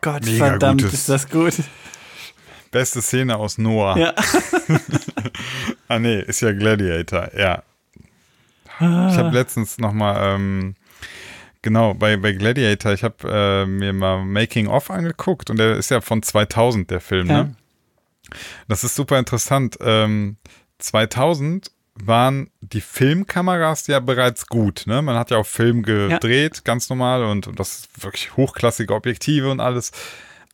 Gott 0.00 0.24
Mega 0.24 0.46
verdammt, 0.46 0.82
gutes- 0.82 0.94
ist 1.00 1.08
das 1.08 1.28
gut. 1.28 1.54
Beste 2.70 3.02
Szene 3.02 3.36
aus 3.36 3.58
Noah. 3.58 3.96
Ja. 3.96 4.14
ah 5.88 5.98
nee, 5.98 6.20
ist 6.20 6.40
ja 6.40 6.52
Gladiator, 6.52 7.28
ja. 7.36 7.62
Ich 8.80 8.84
habe 9.16 9.30
letztens 9.30 9.78
noch 9.78 9.92
mal, 9.92 10.34
ähm, 10.34 10.74
genau, 11.64 11.94
bei, 11.94 12.16
bei 12.16 12.32
Gladiator, 12.32 12.92
ich 12.92 13.02
habe 13.02 13.16
äh, 13.28 13.66
mir 13.66 13.92
mal 13.92 14.22
Making 14.24 14.68
of 14.68 14.90
angeguckt 14.90 15.50
und 15.50 15.56
der 15.58 15.74
ist 15.76 15.90
ja 15.90 16.00
von 16.00 16.22
2000, 16.22 16.90
der 16.92 17.00
Film, 17.00 17.26
Ja. 17.28 17.42
ne? 17.44 17.54
Das 18.68 18.84
ist 18.84 18.94
super 18.94 19.18
interessant. 19.18 19.76
Ähm, 19.80 20.36
2000 20.78 21.70
waren 21.94 22.50
die 22.60 22.80
Filmkameras 22.80 23.86
ja 23.86 24.00
bereits 24.00 24.46
gut, 24.46 24.84
ne? 24.86 25.02
Man 25.02 25.16
hat 25.16 25.30
ja 25.30 25.36
auch 25.38 25.46
Film 25.46 25.82
gedreht, 25.82 26.64
ganz 26.64 26.88
normal 26.88 27.24
und, 27.24 27.46
und 27.46 27.60
das 27.60 27.78
ist 27.80 28.02
wirklich 28.02 28.36
hochklassige 28.36 28.92
Objektive 28.94 29.50
und 29.50 29.60
alles. 29.60 29.92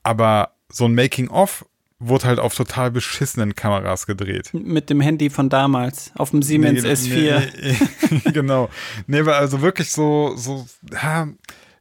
Aber 0.03 0.55
so 0.69 0.85
ein 0.87 0.95
Making-of 0.95 1.65
wurde 2.01 2.25
halt 2.25 2.39
auf 2.41 2.55
total 2.55 2.91
beschissenen 2.91 3.55
Kameras 3.55 4.07
gedreht. 4.07 4.51
Mit 4.53 4.91
dem 4.91 5.01
Handy 5.01 5.31
von 5.31 5.49
damals, 5.49 6.11
auf 6.17 6.31
dem 6.31 6.43
Siemens 6.43 6.83
Nee, 6.83 6.93
S4. 6.93 8.23
Nee, 8.25 8.33
genau. 8.33 8.71
Nee, 9.07 9.25
weil 9.27 9.35
also 9.35 9.61
wirklich 9.61 9.93
so, 9.93 10.35
so, 10.37 10.67
ja, 10.91 11.29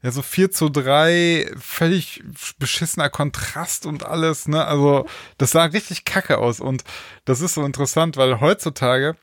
ja, 0.01 0.11
so 0.11 0.21
4 0.21 0.51
zu 0.51 0.69
3, 0.69 1.51
völlig 1.59 2.23
beschissener 2.57 3.09
Kontrast 3.09 3.85
und 3.85 4.05
alles, 4.05 4.47
ne? 4.47 4.63
Also, 4.65 5.05
das 5.37 5.51
sah 5.51 5.65
richtig 5.65 6.05
kacke 6.05 6.37
aus. 6.37 6.59
Und 6.61 6.83
das 7.25 7.41
ist 7.41 7.55
so 7.55 7.65
interessant, 7.65 8.15
weil 8.15 8.39
heutzutage 8.39 9.15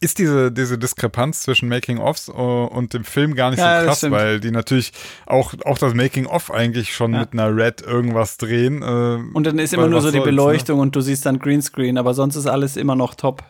ist 0.00 0.18
diese, 0.18 0.52
diese 0.52 0.78
Diskrepanz 0.78 1.42
zwischen 1.42 1.68
Making-ofs 1.68 2.28
äh, 2.28 2.32
und 2.32 2.92
dem 2.94 3.04
Film 3.04 3.34
gar 3.34 3.50
nicht 3.50 3.58
Ja, 3.58 3.80
so 3.80 3.86
krass, 3.86 4.10
weil 4.10 4.40
die 4.40 4.50
natürlich 4.50 4.92
auch, 5.26 5.54
auch 5.64 5.78
das 5.78 5.94
Making-of 5.94 6.50
eigentlich 6.50 6.94
schon 6.94 7.14
Ja. 7.14 7.20
mit 7.20 7.32
einer 7.32 7.54
Red 7.54 7.80
irgendwas 7.82 8.36
drehen. 8.36 8.82
Äh, 8.82 9.34
Und 9.34 9.44
dann 9.46 9.58
ist 9.58 9.72
immer 9.72 9.88
nur 9.88 10.00
so 10.00 10.08
die 10.10 10.18
soll's, 10.18 10.26
ne? 10.26 10.30
Beleuchtung 10.32 10.80
und 10.80 10.94
du 10.94 11.00
siehst 11.00 11.24
dann 11.26 11.38
Greenscreen, 11.38 11.96
aber 11.98 12.14
sonst 12.14 12.36
ist 12.36 12.46
alles 12.46 12.76
immer 12.76 12.96
noch 12.96 13.14
top. 13.14 13.42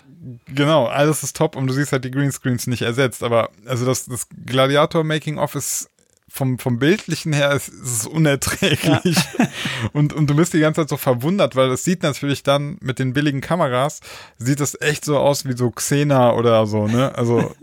Genau, 0.47 0.87
alles 0.87 1.23
ist 1.23 1.37
top 1.37 1.57
und 1.57 1.67
du 1.69 1.73
siehst 1.73 1.93
halt 1.93 2.05
die 2.05 2.11
Greenscreens 2.11 2.67
nicht 2.67 2.83
ersetzt. 2.83 3.23
Aber 3.23 3.51
also 3.67 3.87
das, 3.87 4.07
das 4.07 4.27
Gladiator 4.47 5.05
Making 5.05 5.39
of 5.39 5.55
ist 5.55 5.89
vom, 6.29 6.59
vom 6.59 6.79
Bildlichen 6.79 7.33
her 7.33 7.53
ist, 7.53 7.69
ist 7.69 8.01
es 8.01 8.07
unerträglich. 8.07 9.17
Und, 9.93 10.13
und 10.13 10.29
du 10.29 10.35
bist 10.35 10.53
die 10.53 10.61
ganze 10.61 10.83
Zeit 10.83 10.89
so 10.89 10.97
verwundert, 10.97 11.55
weil 11.57 11.71
es 11.71 11.85
sieht 11.85 12.03
natürlich 12.03 12.43
dann 12.43 12.77
mit 12.81 12.99
den 12.99 13.13
billigen 13.13 13.41
Kameras, 13.41 14.01
sieht 14.37 14.61
das 14.61 14.79
echt 14.81 15.05
so 15.05 15.19
aus 15.19 15.47
wie 15.47 15.57
so 15.57 15.71
Xena 15.71 16.33
oder 16.35 16.67
so, 16.67 16.87
ne? 16.89 17.15
Also 17.15 17.55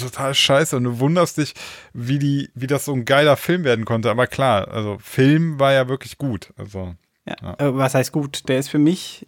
total 0.00 0.34
scheiße. 0.34 0.76
Und 0.76 0.84
du 0.84 0.98
wunderst 1.00 1.38
dich, 1.38 1.54
wie 1.92 2.18
die, 2.18 2.50
wie 2.54 2.66
das 2.66 2.84
so 2.84 2.92
ein 2.92 3.04
geiler 3.04 3.36
Film 3.36 3.64
werden 3.64 3.84
konnte. 3.84 4.10
Aber 4.10 4.26
klar, 4.26 4.68
also 4.68 4.98
Film 5.00 5.58
war 5.58 5.72
ja 5.72 5.88
wirklich 5.88 6.18
gut. 6.18 6.52
Also. 6.56 6.94
Ja. 7.26 7.54
Äh, 7.58 7.74
was 7.74 7.94
heißt 7.94 8.12
gut? 8.12 8.48
Der 8.48 8.58
ist 8.58 8.68
für 8.68 8.78
mich, 8.78 9.26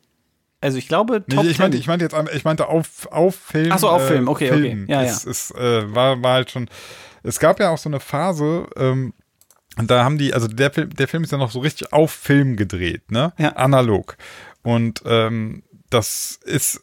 also 0.67 0.79
ich 0.79 0.89
glaube, 0.89 1.25
Nee, 1.27 1.35
Top 1.37 1.45
ich, 1.47 1.59
meinte, 1.59 1.77
10. 1.77 1.81
ich 1.81 1.87
meinte 1.87 2.05
jetzt, 2.05 2.15
an- 2.15 2.29
ich 2.35 2.45
meinte 2.45 2.69
auf, 2.69 3.07
auf 3.11 3.35
Film. 3.37 3.71
Ach 3.73 3.79
so, 3.79 3.89
auf 3.89 4.07
Film, 4.07 4.29
okay, 4.29 4.51
okay. 4.53 4.85
Ja, 4.89 5.03
es, 5.03 5.25
Es, 5.25 5.51
äh, 5.53 5.95
war, 5.95 6.23
war 6.23 6.35
halt 6.35 6.51
schon, 6.51 6.69
es 7.23 7.39
gab 7.41 7.59
ja 7.61 7.71
auch 7.71 7.79
so 7.79 7.89
eine 7.89 8.01
Phase, 8.01 8.67
ähm, 8.77 9.15
und 9.79 9.91
da 9.91 10.05
haben 10.05 10.17
die, 10.19 10.33
also 10.33 10.49
der 10.49 10.71
Film, 10.71 10.91
der 10.91 11.07
Film 11.09 11.23
ist 11.25 11.33
ja 11.33 11.39
noch 11.39 11.51
so 11.51 11.61
richtig 11.61 11.93
auf 11.93 12.11
Film 12.11 12.57
gedreht, 12.57 13.11
ne? 13.11 13.33
Ja. 13.39 13.51
Analog. 13.57 14.17
Und 14.63 15.03
ähm, 15.05 15.63
das 15.91 16.41
ist 16.45 16.83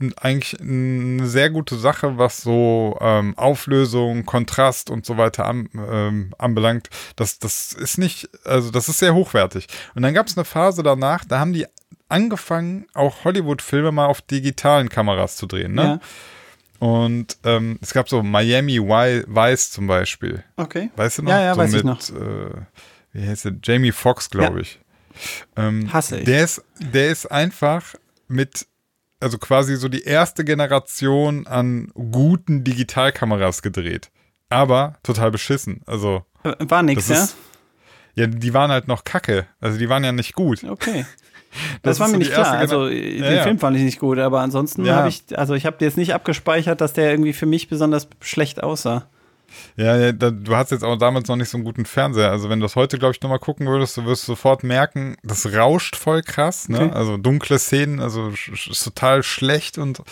äh, 0.00 0.10
eigentlich 0.20 0.60
eine 0.60 1.26
sehr 1.26 1.50
gute 1.50 1.76
Sache, 1.76 2.18
was 2.18 2.42
so 2.42 2.96
ähm, 3.00 3.36
Auflösung, 3.38 4.24
Kontrast 4.26 4.90
und 4.90 5.04
so 5.06 5.16
weiter 5.16 5.46
an, 5.46 5.68
ähm, 5.74 6.34
anbelangt. 6.38 6.90
Das, 7.16 7.38
das 7.38 7.72
ist 7.72 7.96
nicht, 7.98 8.28
also 8.44 8.70
das 8.70 8.88
ist 8.90 8.98
sehr 8.98 9.14
hochwertig. 9.14 9.66
Und 9.94 10.02
dann 10.02 10.12
gab 10.14 10.26
es 10.26 10.36
eine 10.36 10.44
Phase 10.44 10.82
danach, 10.82 11.24
da 11.24 11.38
haben 11.40 11.52
die 11.54 11.66
angefangen, 12.08 12.86
auch 12.94 13.24
Hollywood-Filme 13.24 13.92
mal 13.92 14.06
auf 14.06 14.20
digitalen 14.22 14.88
Kameras 14.88 15.36
zu 15.36 15.46
drehen, 15.46 15.74
ne? 15.74 15.82
Ja. 15.82 16.00
Und 16.78 17.38
ähm, 17.44 17.78
es 17.80 17.94
gab 17.94 18.08
so 18.08 18.22
Miami 18.22 18.78
Vice 18.80 19.70
zum 19.70 19.86
Beispiel. 19.86 20.44
Okay. 20.56 20.90
Weißt 20.96 21.18
du 21.18 21.22
noch? 21.22 21.30
Ja, 21.30 21.40
ja, 21.42 21.54
so 21.54 21.60
weiß 21.60 21.70
ich 21.72 21.84
mit, 21.84 21.84
noch. 21.84 22.00
Äh, 22.10 22.50
wie 23.12 23.26
heißt 23.26 23.46
der? 23.46 23.52
Jamie 23.62 23.92
Foxx, 23.92 24.28
glaube 24.28 24.56
Ja. 24.56 24.60
ich. 24.60 24.78
Ähm, 25.56 25.90
Hasse 25.92 26.18
ich. 26.18 26.24
Der 26.26 26.44
ist, 26.44 26.62
der 26.78 27.08
ist 27.08 27.26
einfach 27.32 27.94
mit, 28.28 28.66
also 29.20 29.38
quasi 29.38 29.76
so 29.76 29.88
die 29.88 30.02
erste 30.02 30.44
Generation 30.44 31.46
an 31.46 31.90
guten 31.94 32.62
Digitalkameras 32.62 33.62
gedreht. 33.62 34.10
Aber 34.50 34.96
total 35.02 35.30
beschissen. 35.30 35.80
Also. 35.86 36.26
Äh, 36.44 36.52
War 36.58 36.82
nix, 36.82 37.08
ja? 37.08 37.24
ist- 37.24 37.36
Ja, 38.16 38.26
die 38.26 38.52
waren 38.52 38.70
halt 38.70 38.86
noch 38.86 39.04
kacke. 39.04 39.46
Also 39.60 39.78
die 39.78 39.88
waren 39.88 40.04
ja 40.04 40.12
nicht 40.12 40.34
gut. 40.34 40.62
Okay. 40.62 41.06
Das 41.82 41.98
Das, 41.98 42.00
war 42.00 42.06
mir 42.08 42.12
so 42.14 42.18
nicht 42.18 42.32
klar. 42.32 42.52
Also 42.52 42.88
Ja, 42.88 42.94
den 43.28 43.36
ja. 43.36 43.42
Film 43.42 43.58
fand 43.58 43.76
ich 43.76 43.82
nicht 43.82 43.98
gut, 43.98 44.18
aber 44.18 44.40
ansonsten 44.40 44.84
Ja. 44.84 44.96
habe 44.96 45.08
ich, 45.08 45.22
also 45.38 45.54
ich 45.54 45.66
habe 45.66 45.76
jetzt 45.80 45.96
nicht 45.96 46.14
abgespeichert, 46.14 46.80
dass 46.80 46.92
der 46.92 47.10
irgendwie 47.10 47.32
für 47.32 47.46
mich 47.46 47.68
besonders 47.68 48.08
schlecht 48.20 48.62
aussah. 48.62 49.06
Ja, 49.76 50.10
du 50.12 50.56
hast 50.56 50.72
jetzt 50.72 50.82
auch 50.84 50.96
damals 50.98 51.28
noch 51.28 51.36
nicht 51.36 51.48
so 51.48 51.56
einen 51.56 51.64
guten 51.64 51.86
Fernseher. 51.86 52.30
Also 52.30 52.50
wenn 52.50 52.58
du 52.60 52.64
das 52.64 52.74
heute, 52.76 52.98
glaube 52.98 53.14
ich, 53.14 53.22
nochmal 53.22 53.38
gucken 53.38 53.66
würdest, 53.68 53.96
du 53.96 54.04
wirst 54.04 54.26
sofort 54.26 54.64
merken, 54.64 55.16
das 55.22 55.54
rauscht 55.54 55.94
voll 55.96 56.20
krass. 56.22 56.68
Ne? 56.68 56.86
Okay. 56.86 56.90
Also 56.92 57.16
dunkle 57.16 57.58
Szenen, 57.58 58.00
also 58.00 58.28
ist 58.30 58.84
total 58.84 59.22
schlecht 59.22 59.78
und 59.78 60.02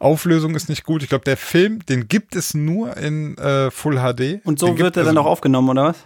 Auflösung 0.00 0.54
ist 0.54 0.68
nicht 0.68 0.84
gut. 0.84 1.02
Ich 1.02 1.10
glaube, 1.10 1.24
der 1.24 1.36
Film, 1.36 1.84
den 1.86 2.08
gibt 2.08 2.34
es 2.34 2.54
nur 2.54 2.96
in 2.96 3.36
äh, 3.38 3.70
Full 3.70 3.96
HD. 3.98 4.40
Und 4.44 4.58
so 4.58 4.66
Den 4.66 4.78
wird 4.78 4.94
gibt- 4.94 4.96
er 4.96 5.04
dann 5.04 5.18
also- 5.18 5.20
auch 5.28 5.32
aufgenommen, 5.32 5.68
oder 5.68 5.84
was? 5.84 5.96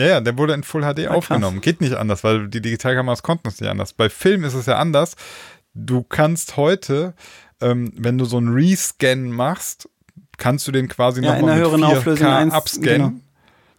Ja, 0.00 0.06
ja, 0.06 0.20
der 0.20 0.38
wurde 0.38 0.54
in 0.54 0.62
Full 0.62 0.80
HD 0.80 1.04
krass. 1.04 1.08
aufgenommen. 1.08 1.60
Geht 1.60 1.82
nicht 1.82 1.94
anders, 1.94 2.24
weil 2.24 2.48
die 2.48 2.62
Digitalkameras 2.62 3.22
konnten 3.22 3.48
es 3.48 3.60
nicht 3.60 3.68
anders. 3.68 3.92
Bei 3.92 4.08
Film 4.08 4.44
ist 4.44 4.54
es 4.54 4.64
ja 4.64 4.78
anders. 4.78 5.14
Du 5.74 6.02
kannst 6.02 6.56
heute, 6.56 7.14
ähm, 7.60 7.92
wenn 7.96 8.16
du 8.16 8.24
so 8.24 8.38
einen 8.38 8.54
Rescan 8.54 9.30
machst, 9.30 9.88
kannst 10.38 10.66
du 10.66 10.72
den 10.72 10.88
quasi 10.88 11.22
Ja, 11.22 11.34
in 11.34 11.40
nochmal 11.40 11.56
mit 11.56 11.64
höheren 11.64 11.82
4K 11.82 11.96
Auflösung 11.98 12.26
abscannen. 12.52 12.84
genau. 12.86 13.12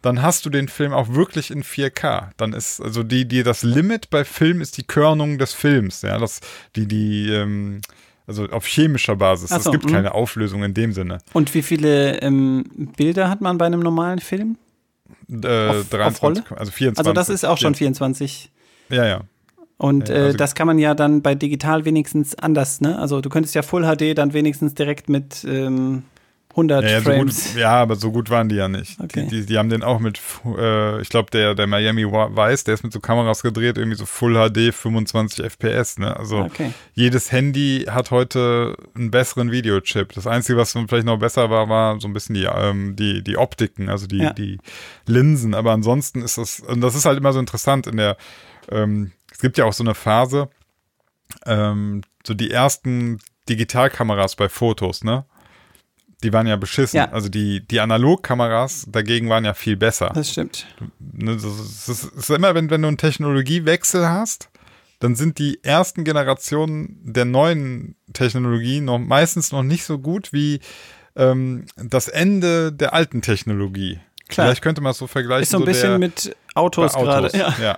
Dann 0.03 0.21
hast 0.21 0.45
du 0.45 0.49
den 0.49 0.67
Film 0.67 0.93
auch 0.93 1.09
wirklich 1.09 1.49
in 1.51 1.63
4K. 1.63 2.29
Dann 2.37 2.53
ist, 2.53 2.81
also 2.81 3.01
die, 3.01 3.27
die, 3.27 3.41
das 3.43 3.63
Limit 3.63 4.09
bei 4.09 4.23
Film 4.23 4.61
ist 4.61 4.77
die 4.77 4.83
Körnung 4.83 5.39
des 5.39 5.53
Films, 5.53 6.03
ja. 6.03 6.19
Das, 6.19 6.39
die, 6.75 6.87
die, 6.87 7.31
ähm, 7.31 7.81
also 8.27 8.45
auf 8.45 8.65
chemischer 8.65 9.15
Basis. 9.15 9.49
Es 9.49 9.63
so, 9.63 9.71
gibt 9.71 9.85
mhm. 9.85 9.91
keine 9.91 10.13
Auflösung 10.13 10.63
in 10.63 10.73
dem 10.73 10.93
Sinne. 10.93 11.17
Und 11.33 11.53
wie 11.55 11.61
viele 11.63 12.21
ähm, 12.21 12.65
Bilder 12.95 13.29
hat 13.29 13.41
man 13.41 13.57
bei 13.57 13.65
einem 13.65 13.79
normalen 13.81 14.19
Film? 14.19 14.57
Äh, 15.29 15.67
Auf- 15.69 15.75
auf 15.81 15.89
23, 15.89 16.21
Rolle? 16.23 16.59
also 16.59 16.71
24. 16.71 16.97
Also 16.99 17.13
das 17.13 17.29
ist 17.29 17.45
auch 17.45 17.57
schon 17.57 17.75
24. 17.75 18.51
Ja, 18.89 19.05
ja. 19.05 19.21
Und 19.77 20.09
Ja, 20.09 20.15
äh, 20.15 20.19
also- 20.25 20.37
das 20.37 20.55
kann 20.55 20.67
man 20.67 20.77
ja 20.79 20.93
dann 20.93 21.21
bei 21.21 21.33
digital 21.35 21.85
wenigstens 21.85 22.35
anders, 22.35 22.81
ne? 22.81 22.99
Also 22.99 23.19
du 23.21 23.29
könntest 23.29 23.55
ja 23.55 23.61
Full 23.63 23.83
HD 23.83 24.13
dann 24.13 24.33
wenigstens 24.33 24.75
direkt 24.75 25.09
mit 25.09 25.43
ähm, 25.47 26.03
100 26.51 26.83
Ja, 26.83 26.89
ja, 26.89 26.97
so 27.01 27.09
Frames. 27.11 27.43
gut, 27.53 27.55
ja, 27.61 27.71
aber 27.81 27.95
so 27.95 28.11
gut 28.11 28.29
waren 28.29 28.49
die 28.49 28.55
ja 28.55 28.67
nicht. 28.67 28.99
Okay. 28.99 29.27
Die, 29.29 29.41
die, 29.41 29.45
die 29.45 29.57
haben 29.57 29.69
den 29.69 29.83
auch 29.83 29.99
mit, 29.99 30.19
äh, 30.57 31.01
ich 31.01 31.09
glaube, 31.09 31.31
der, 31.31 31.55
der 31.55 31.65
Miami 31.67 32.05
Vice, 32.05 32.63
der 32.65 32.73
ist 32.73 32.83
mit 32.83 32.91
so 32.93 32.99
Kameras 32.99 33.41
gedreht, 33.41 33.77
irgendwie 33.77 33.97
so 33.97 34.05
Full 34.05 34.33
HD, 34.49 34.73
25 34.73 35.43
FPS, 35.45 35.97
ne? 35.99 36.15
Also 36.17 36.39
Okay. 36.39 36.73
jedes 36.93 37.31
Handy 37.31 37.85
hat 37.89 38.11
heute 38.11 38.75
einen 38.95 39.11
besseren 39.11 39.51
Videochip. 39.51 40.13
Das 40.13 40.27
Einzige, 40.27 40.57
was 40.57 40.71
vielleicht 40.73 41.05
noch 41.05 41.19
besser 41.19 41.49
war, 41.49 41.69
war 41.69 41.99
so 41.99 42.07
ein 42.07 42.13
bisschen 42.13 42.35
die, 42.35 42.45
ähm, 42.45 42.95
die, 42.95 43.23
die 43.23 43.37
Optiken, 43.37 43.89
also 43.89 44.07
die, 44.07 44.17
Ja. 44.19 44.33
die 44.33 44.57
Linsen. 45.07 45.53
Aber 45.53 45.71
ansonsten 45.71 46.21
ist 46.21 46.37
das, 46.37 46.59
und 46.59 46.81
das 46.81 46.95
ist 46.95 47.05
halt 47.05 47.17
immer 47.17 47.33
so 47.33 47.39
interessant 47.39 47.87
in 47.87 47.97
der, 47.97 48.17
ähm, 48.69 49.11
es 49.31 49.39
gibt 49.39 49.57
ja 49.57 49.65
auch 49.65 49.73
so 49.73 49.83
eine 49.83 49.95
Phase, 49.95 50.49
ähm, 51.45 52.01
so 52.25 52.33
die 52.33 52.51
ersten 52.51 53.19
Digitalkameras 53.49 54.35
bei 54.35 54.49
Fotos, 54.49 55.03
ne? 55.03 55.25
Die 56.23 56.33
waren 56.33 56.47
ja 56.47 56.55
beschissen. 56.55 56.97
Ja. 56.97 57.11
Also 57.11 57.29
die, 57.29 57.65
die 57.65 57.79
Analogkameras 57.79 58.85
dagegen 58.89 59.29
waren 59.29 59.45
ja 59.45 59.53
viel 59.53 59.75
besser. 59.75 60.11
Das 60.13 60.29
stimmt. 60.29 60.67
Ne, 60.99 61.35
das 61.35 61.89
ist, 61.89 62.29
immer, 62.29 62.53
wenn, 62.53 62.69
wenn 62.69 62.81
du 62.81 62.87
einen 62.87 62.97
Technologiewechsel 62.97 64.07
hast, 64.07 64.49
dann 64.99 65.15
sind 65.15 65.39
die 65.39 65.63
ersten 65.63 66.03
Generationen 66.03 66.99
der 67.03 67.25
neuen 67.25 67.95
Technologie 68.13 68.81
noch 68.81 68.99
meistens 68.99 69.51
noch 69.51 69.63
nicht 69.63 69.83
so 69.83 69.97
gut 69.97 70.31
wie 70.31 70.59
ähm, 71.15 71.65
das 71.75 72.07
Ende 72.07 72.71
der 72.71 72.93
alten 72.93 73.21
Technologie. 73.21 73.99
Klar. 74.29 74.47
Vielleicht 74.47 74.61
könnte 74.61 74.81
man 74.81 74.91
es 74.91 74.97
so 74.97 75.07
vergleichen. 75.07 75.43
Ist 75.43 75.49
so 75.49 75.57
ein 75.57 75.65
bisschen 75.65 75.89
der, 75.89 75.99
mit 75.99 76.35
Autos, 76.53 76.95
Autos. 76.95 77.31
gerade. 77.31 77.37
Ja. 77.37 77.53
Ja. 77.61 77.77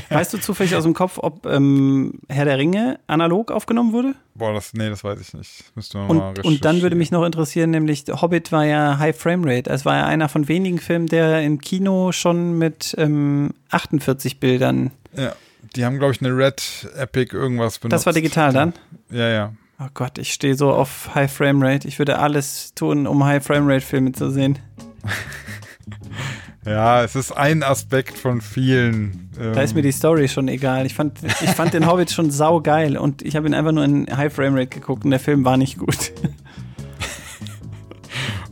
Weißt 0.16 0.32
du 0.32 0.38
zufällig 0.38 0.76
aus 0.76 0.84
dem 0.84 0.94
Kopf, 0.94 1.18
ob 1.18 1.44
ähm, 1.46 2.14
Herr 2.28 2.44
der 2.44 2.56
Ringe 2.56 3.00
analog 3.08 3.50
aufgenommen 3.50 3.92
wurde? 3.92 4.14
Boah, 4.34 4.52
das, 4.52 4.74
nee, 4.74 4.88
das 4.88 5.02
weiß 5.02 5.20
ich 5.20 5.34
nicht. 5.34 5.64
Müsste 5.74 5.98
man 5.98 6.16
mal 6.16 6.28
Und, 6.28 6.44
und 6.44 6.64
dann 6.64 6.82
würde 6.82 6.94
mich 6.94 7.10
noch 7.10 7.24
interessieren, 7.24 7.70
nämlich 7.70 8.04
Hobbit 8.08 8.52
war 8.52 8.64
ja 8.64 8.98
High 8.98 9.18
Frame 9.18 9.44
Rate. 9.44 9.70
Es 9.70 9.84
war 9.84 9.96
ja 9.96 10.06
einer 10.06 10.28
von 10.28 10.46
wenigen 10.46 10.78
Filmen, 10.78 11.08
der 11.08 11.42
im 11.42 11.60
Kino 11.60 12.12
schon 12.12 12.56
mit 12.58 12.94
ähm, 12.96 13.54
48 13.70 14.38
Bildern. 14.38 14.92
Ja, 15.16 15.34
die 15.74 15.84
haben, 15.84 15.98
glaube 15.98 16.12
ich, 16.12 16.20
eine 16.20 16.36
Red 16.36 16.88
Epic 16.96 17.34
irgendwas 17.34 17.78
benutzt. 17.80 17.94
Das 17.94 18.06
war 18.06 18.12
digital 18.12 18.52
dann? 18.52 18.72
Ja, 19.10 19.28
ja. 19.28 19.52
Oh 19.80 19.88
Gott, 19.92 20.16
ich 20.18 20.32
stehe 20.32 20.54
so 20.54 20.70
auf 20.70 21.14
High 21.14 21.30
Frame 21.30 21.62
Rate. 21.62 21.88
Ich 21.88 21.98
würde 21.98 22.18
alles 22.18 22.72
tun, 22.74 23.06
um 23.06 23.24
High 23.24 23.44
Frame 23.44 23.68
Rate 23.68 23.84
Filme 23.84 24.12
zu 24.12 24.30
sehen. 24.30 24.58
Ja, 26.66 27.04
es 27.04 27.14
ist 27.14 27.32
ein 27.32 27.62
Aspekt 27.62 28.18
von 28.18 28.40
vielen. 28.40 29.30
Ähm, 29.40 29.52
Da 29.54 29.62
ist 29.62 29.74
mir 29.74 29.82
die 29.82 29.92
Story 29.92 30.28
schon 30.28 30.48
egal. 30.48 30.84
Ich 30.84 30.94
fand, 30.94 31.18
ich 31.22 31.50
fand 31.50 31.72
den 31.74 31.86
Hobbit 31.86 32.10
schon 32.10 32.30
saugeil 32.30 32.96
und 32.96 33.22
ich 33.22 33.36
habe 33.36 33.46
ihn 33.46 33.54
einfach 33.54 33.72
nur 33.72 33.84
in 33.84 34.06
High 34.14 34.32
Frame 34.34 34.54
Rate 34.56 34.66
geguckt 34.66 35.04
und 35.04 35.12
der 35.12 35.20
Film 35.20 35.44
war 35.44 35.56
nicht 35.56 35.78
gut. 35.78 36.12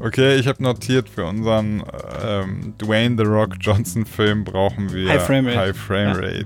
Okay, 0.01 0.37
ich 0.37 0.47
habe 0.49 0.63
notiert, 0.63 1.09
für 1.09 1.25
unseren 1.25 1.83
ähm, 2.23 2.75
Dwayne 2.79 3.17
The 3.17 3.23
Rock 3.25 3.55
Johnson 3.59 4.05
Film 4.05 4.45
brauchen 4.45 4.93
wir 4.93 5.09
High 5.09 5.23
Frame 5.23 5.47
Rate. 5.47 5.59
High 5.59 5.77
Frame 5.77 6.09
Ja. 6.09 6.45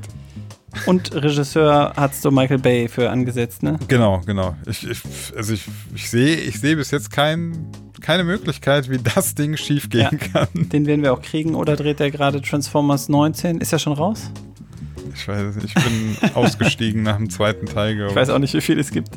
Und 0.87 1.15
Regisseur 1.15 1.95
hat 1.97 2.15
so 2.15 2.31
Michael 2.31 2.59
Bay 2.59 2.89
für 2.89 3.11
angesetzt, 3.11 3.63
ne? 3.63 3.79
Genau, 3.89 4.21
genau. 4.27 4.55
Ich, 4.67 4.89
ich, 4.89 5.01
also 5.37 5.55
ich, 5.55 5.65
ich 5.95 6.11
sehe 6.11 6.37
ich 6.37 6.61
sehe 6.61 6.77
bis 6.77 6.91
jetzt 6.91 7.11
kein, 7.11 7.67
keine 8.01 8.25
Möglichkeit, 8.25 8.91
wie 8.91 8.99
das 8.99 9.35
Ding 9.35 9.57
schief 9.57 9.89
gehen 9.89 10.19
kann. 10.19 10.49
Den 10.55 10.87
werden 10.87 11.03
wir 11.03 11.13
auch 11.13 11.23
kriegen. 11.23 11.55
Oder 11.55 11.77
dreht 11.77 12.01
er 12.01 12.11
gerade 12.11 12.43
Transformers 12.43 13.09
19? 13.09 13.61
Ist 13.61 13.73
er 13.73 13.79
schon 13.79 13.95
raus? 13.95 14.31
Ich 15.15 15.27
weiß 15.27 15.43
es 15.43 15.57
nicht, 15.57 15.77
ich 15.77 15.85
bin 15.85 16.31
ausgestiegen 16.35 17.03
nach 17.03 17.17
dem 17.17 17.31
zweiten 17.31 17.67
Teil. 17.67 18.07
Ich 18.09 18.15
weiß 18.15 18.31
auch 18.31 18.39
nicht, 18.39 18.55
wie 18.55 18.61
viele 18.61 18.81
es 18.81 18.91
gibt. 18.91 19.11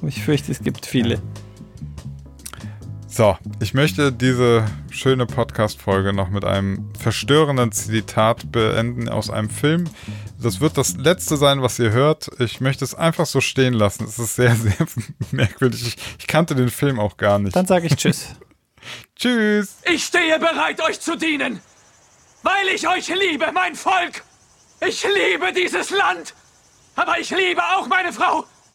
Aber 0.00 0.08
ich 0.08 0.22
fürchte, 0.22 0.52
es 0.52 0.60
gibt 0.60 0.86
viele. 0.86 1.18
So, 3.16 3.38
ich 3.60 3.72
möchte 3.72 4.12
diese 4.12 4.66
schöne 4.90 5.24
Podcast-Folge 5.24 6.12
noch 6.12 6.28
mit 6.28 6.44
einem 6.44 6.92
verstörenden 7.00 7.72
Zitat 7.72 8.52
beenden 8.52 9.08
aus 9.08 9.30
einem 9.30 9.48
Film. 9.48 9.84
Das 10.38 10.60
wird 10.60 10.76
das 10.76 10.98
letzte 10.98 11.38
sein, 11.38 11.62
was 11.62 11.78
ihr 11.78 11.92
hört. 11.92 12.28
Ich 12.40 12.60
möchte 12.60 12.84
es 12.84 12.94
einfach 12.94 13.24
so 13.24 13.40
stehen 13.40 13.72
lassen. 13.72 14.04
Es 14.04 14.18
ist 14.18 14.36
sehr, 14.36 14.54
sehr 14.54 14.76
merkwürdig. 15.30 15.86
Ich, 15.86 15.96
ich 16.18 16.26
kannte 16.26 16.54
den 16.54 16.68
Film 16.68 17.00
auch 17.00 17.16
gar 17.16 17.38
nicht. 17.38 17.56
Dann 17.56 17.64
sage 17.64 17.86
ich 17.86 17.96
Tschüss. 17.96 18.34
Tschüss. 19.16 19.78
Ich 19.90 20.04
stehe 20.04 20.38
bereit, 20.38 20.82
euch 20.82 21.00
zu 21.00 21.16
dienen. 21.16 21.60
Weil 22.42 22.74
ich 22.74 22.86
euch 22.86 23.08
liebe, 23.08 23.50
mein 23.50 23.76
Volk. 23.76 24.24
Ich 24.86 25.02
liebe 25.04 25.54
dieses 25.54 25.88
Land. 25.88 26.34
Aber 26.96 27.18
ich 27.18 27.30
liebe 27.30 27.62
auch 27.62 27.86
meine 27.86 28.12
Frau 28.12 28.44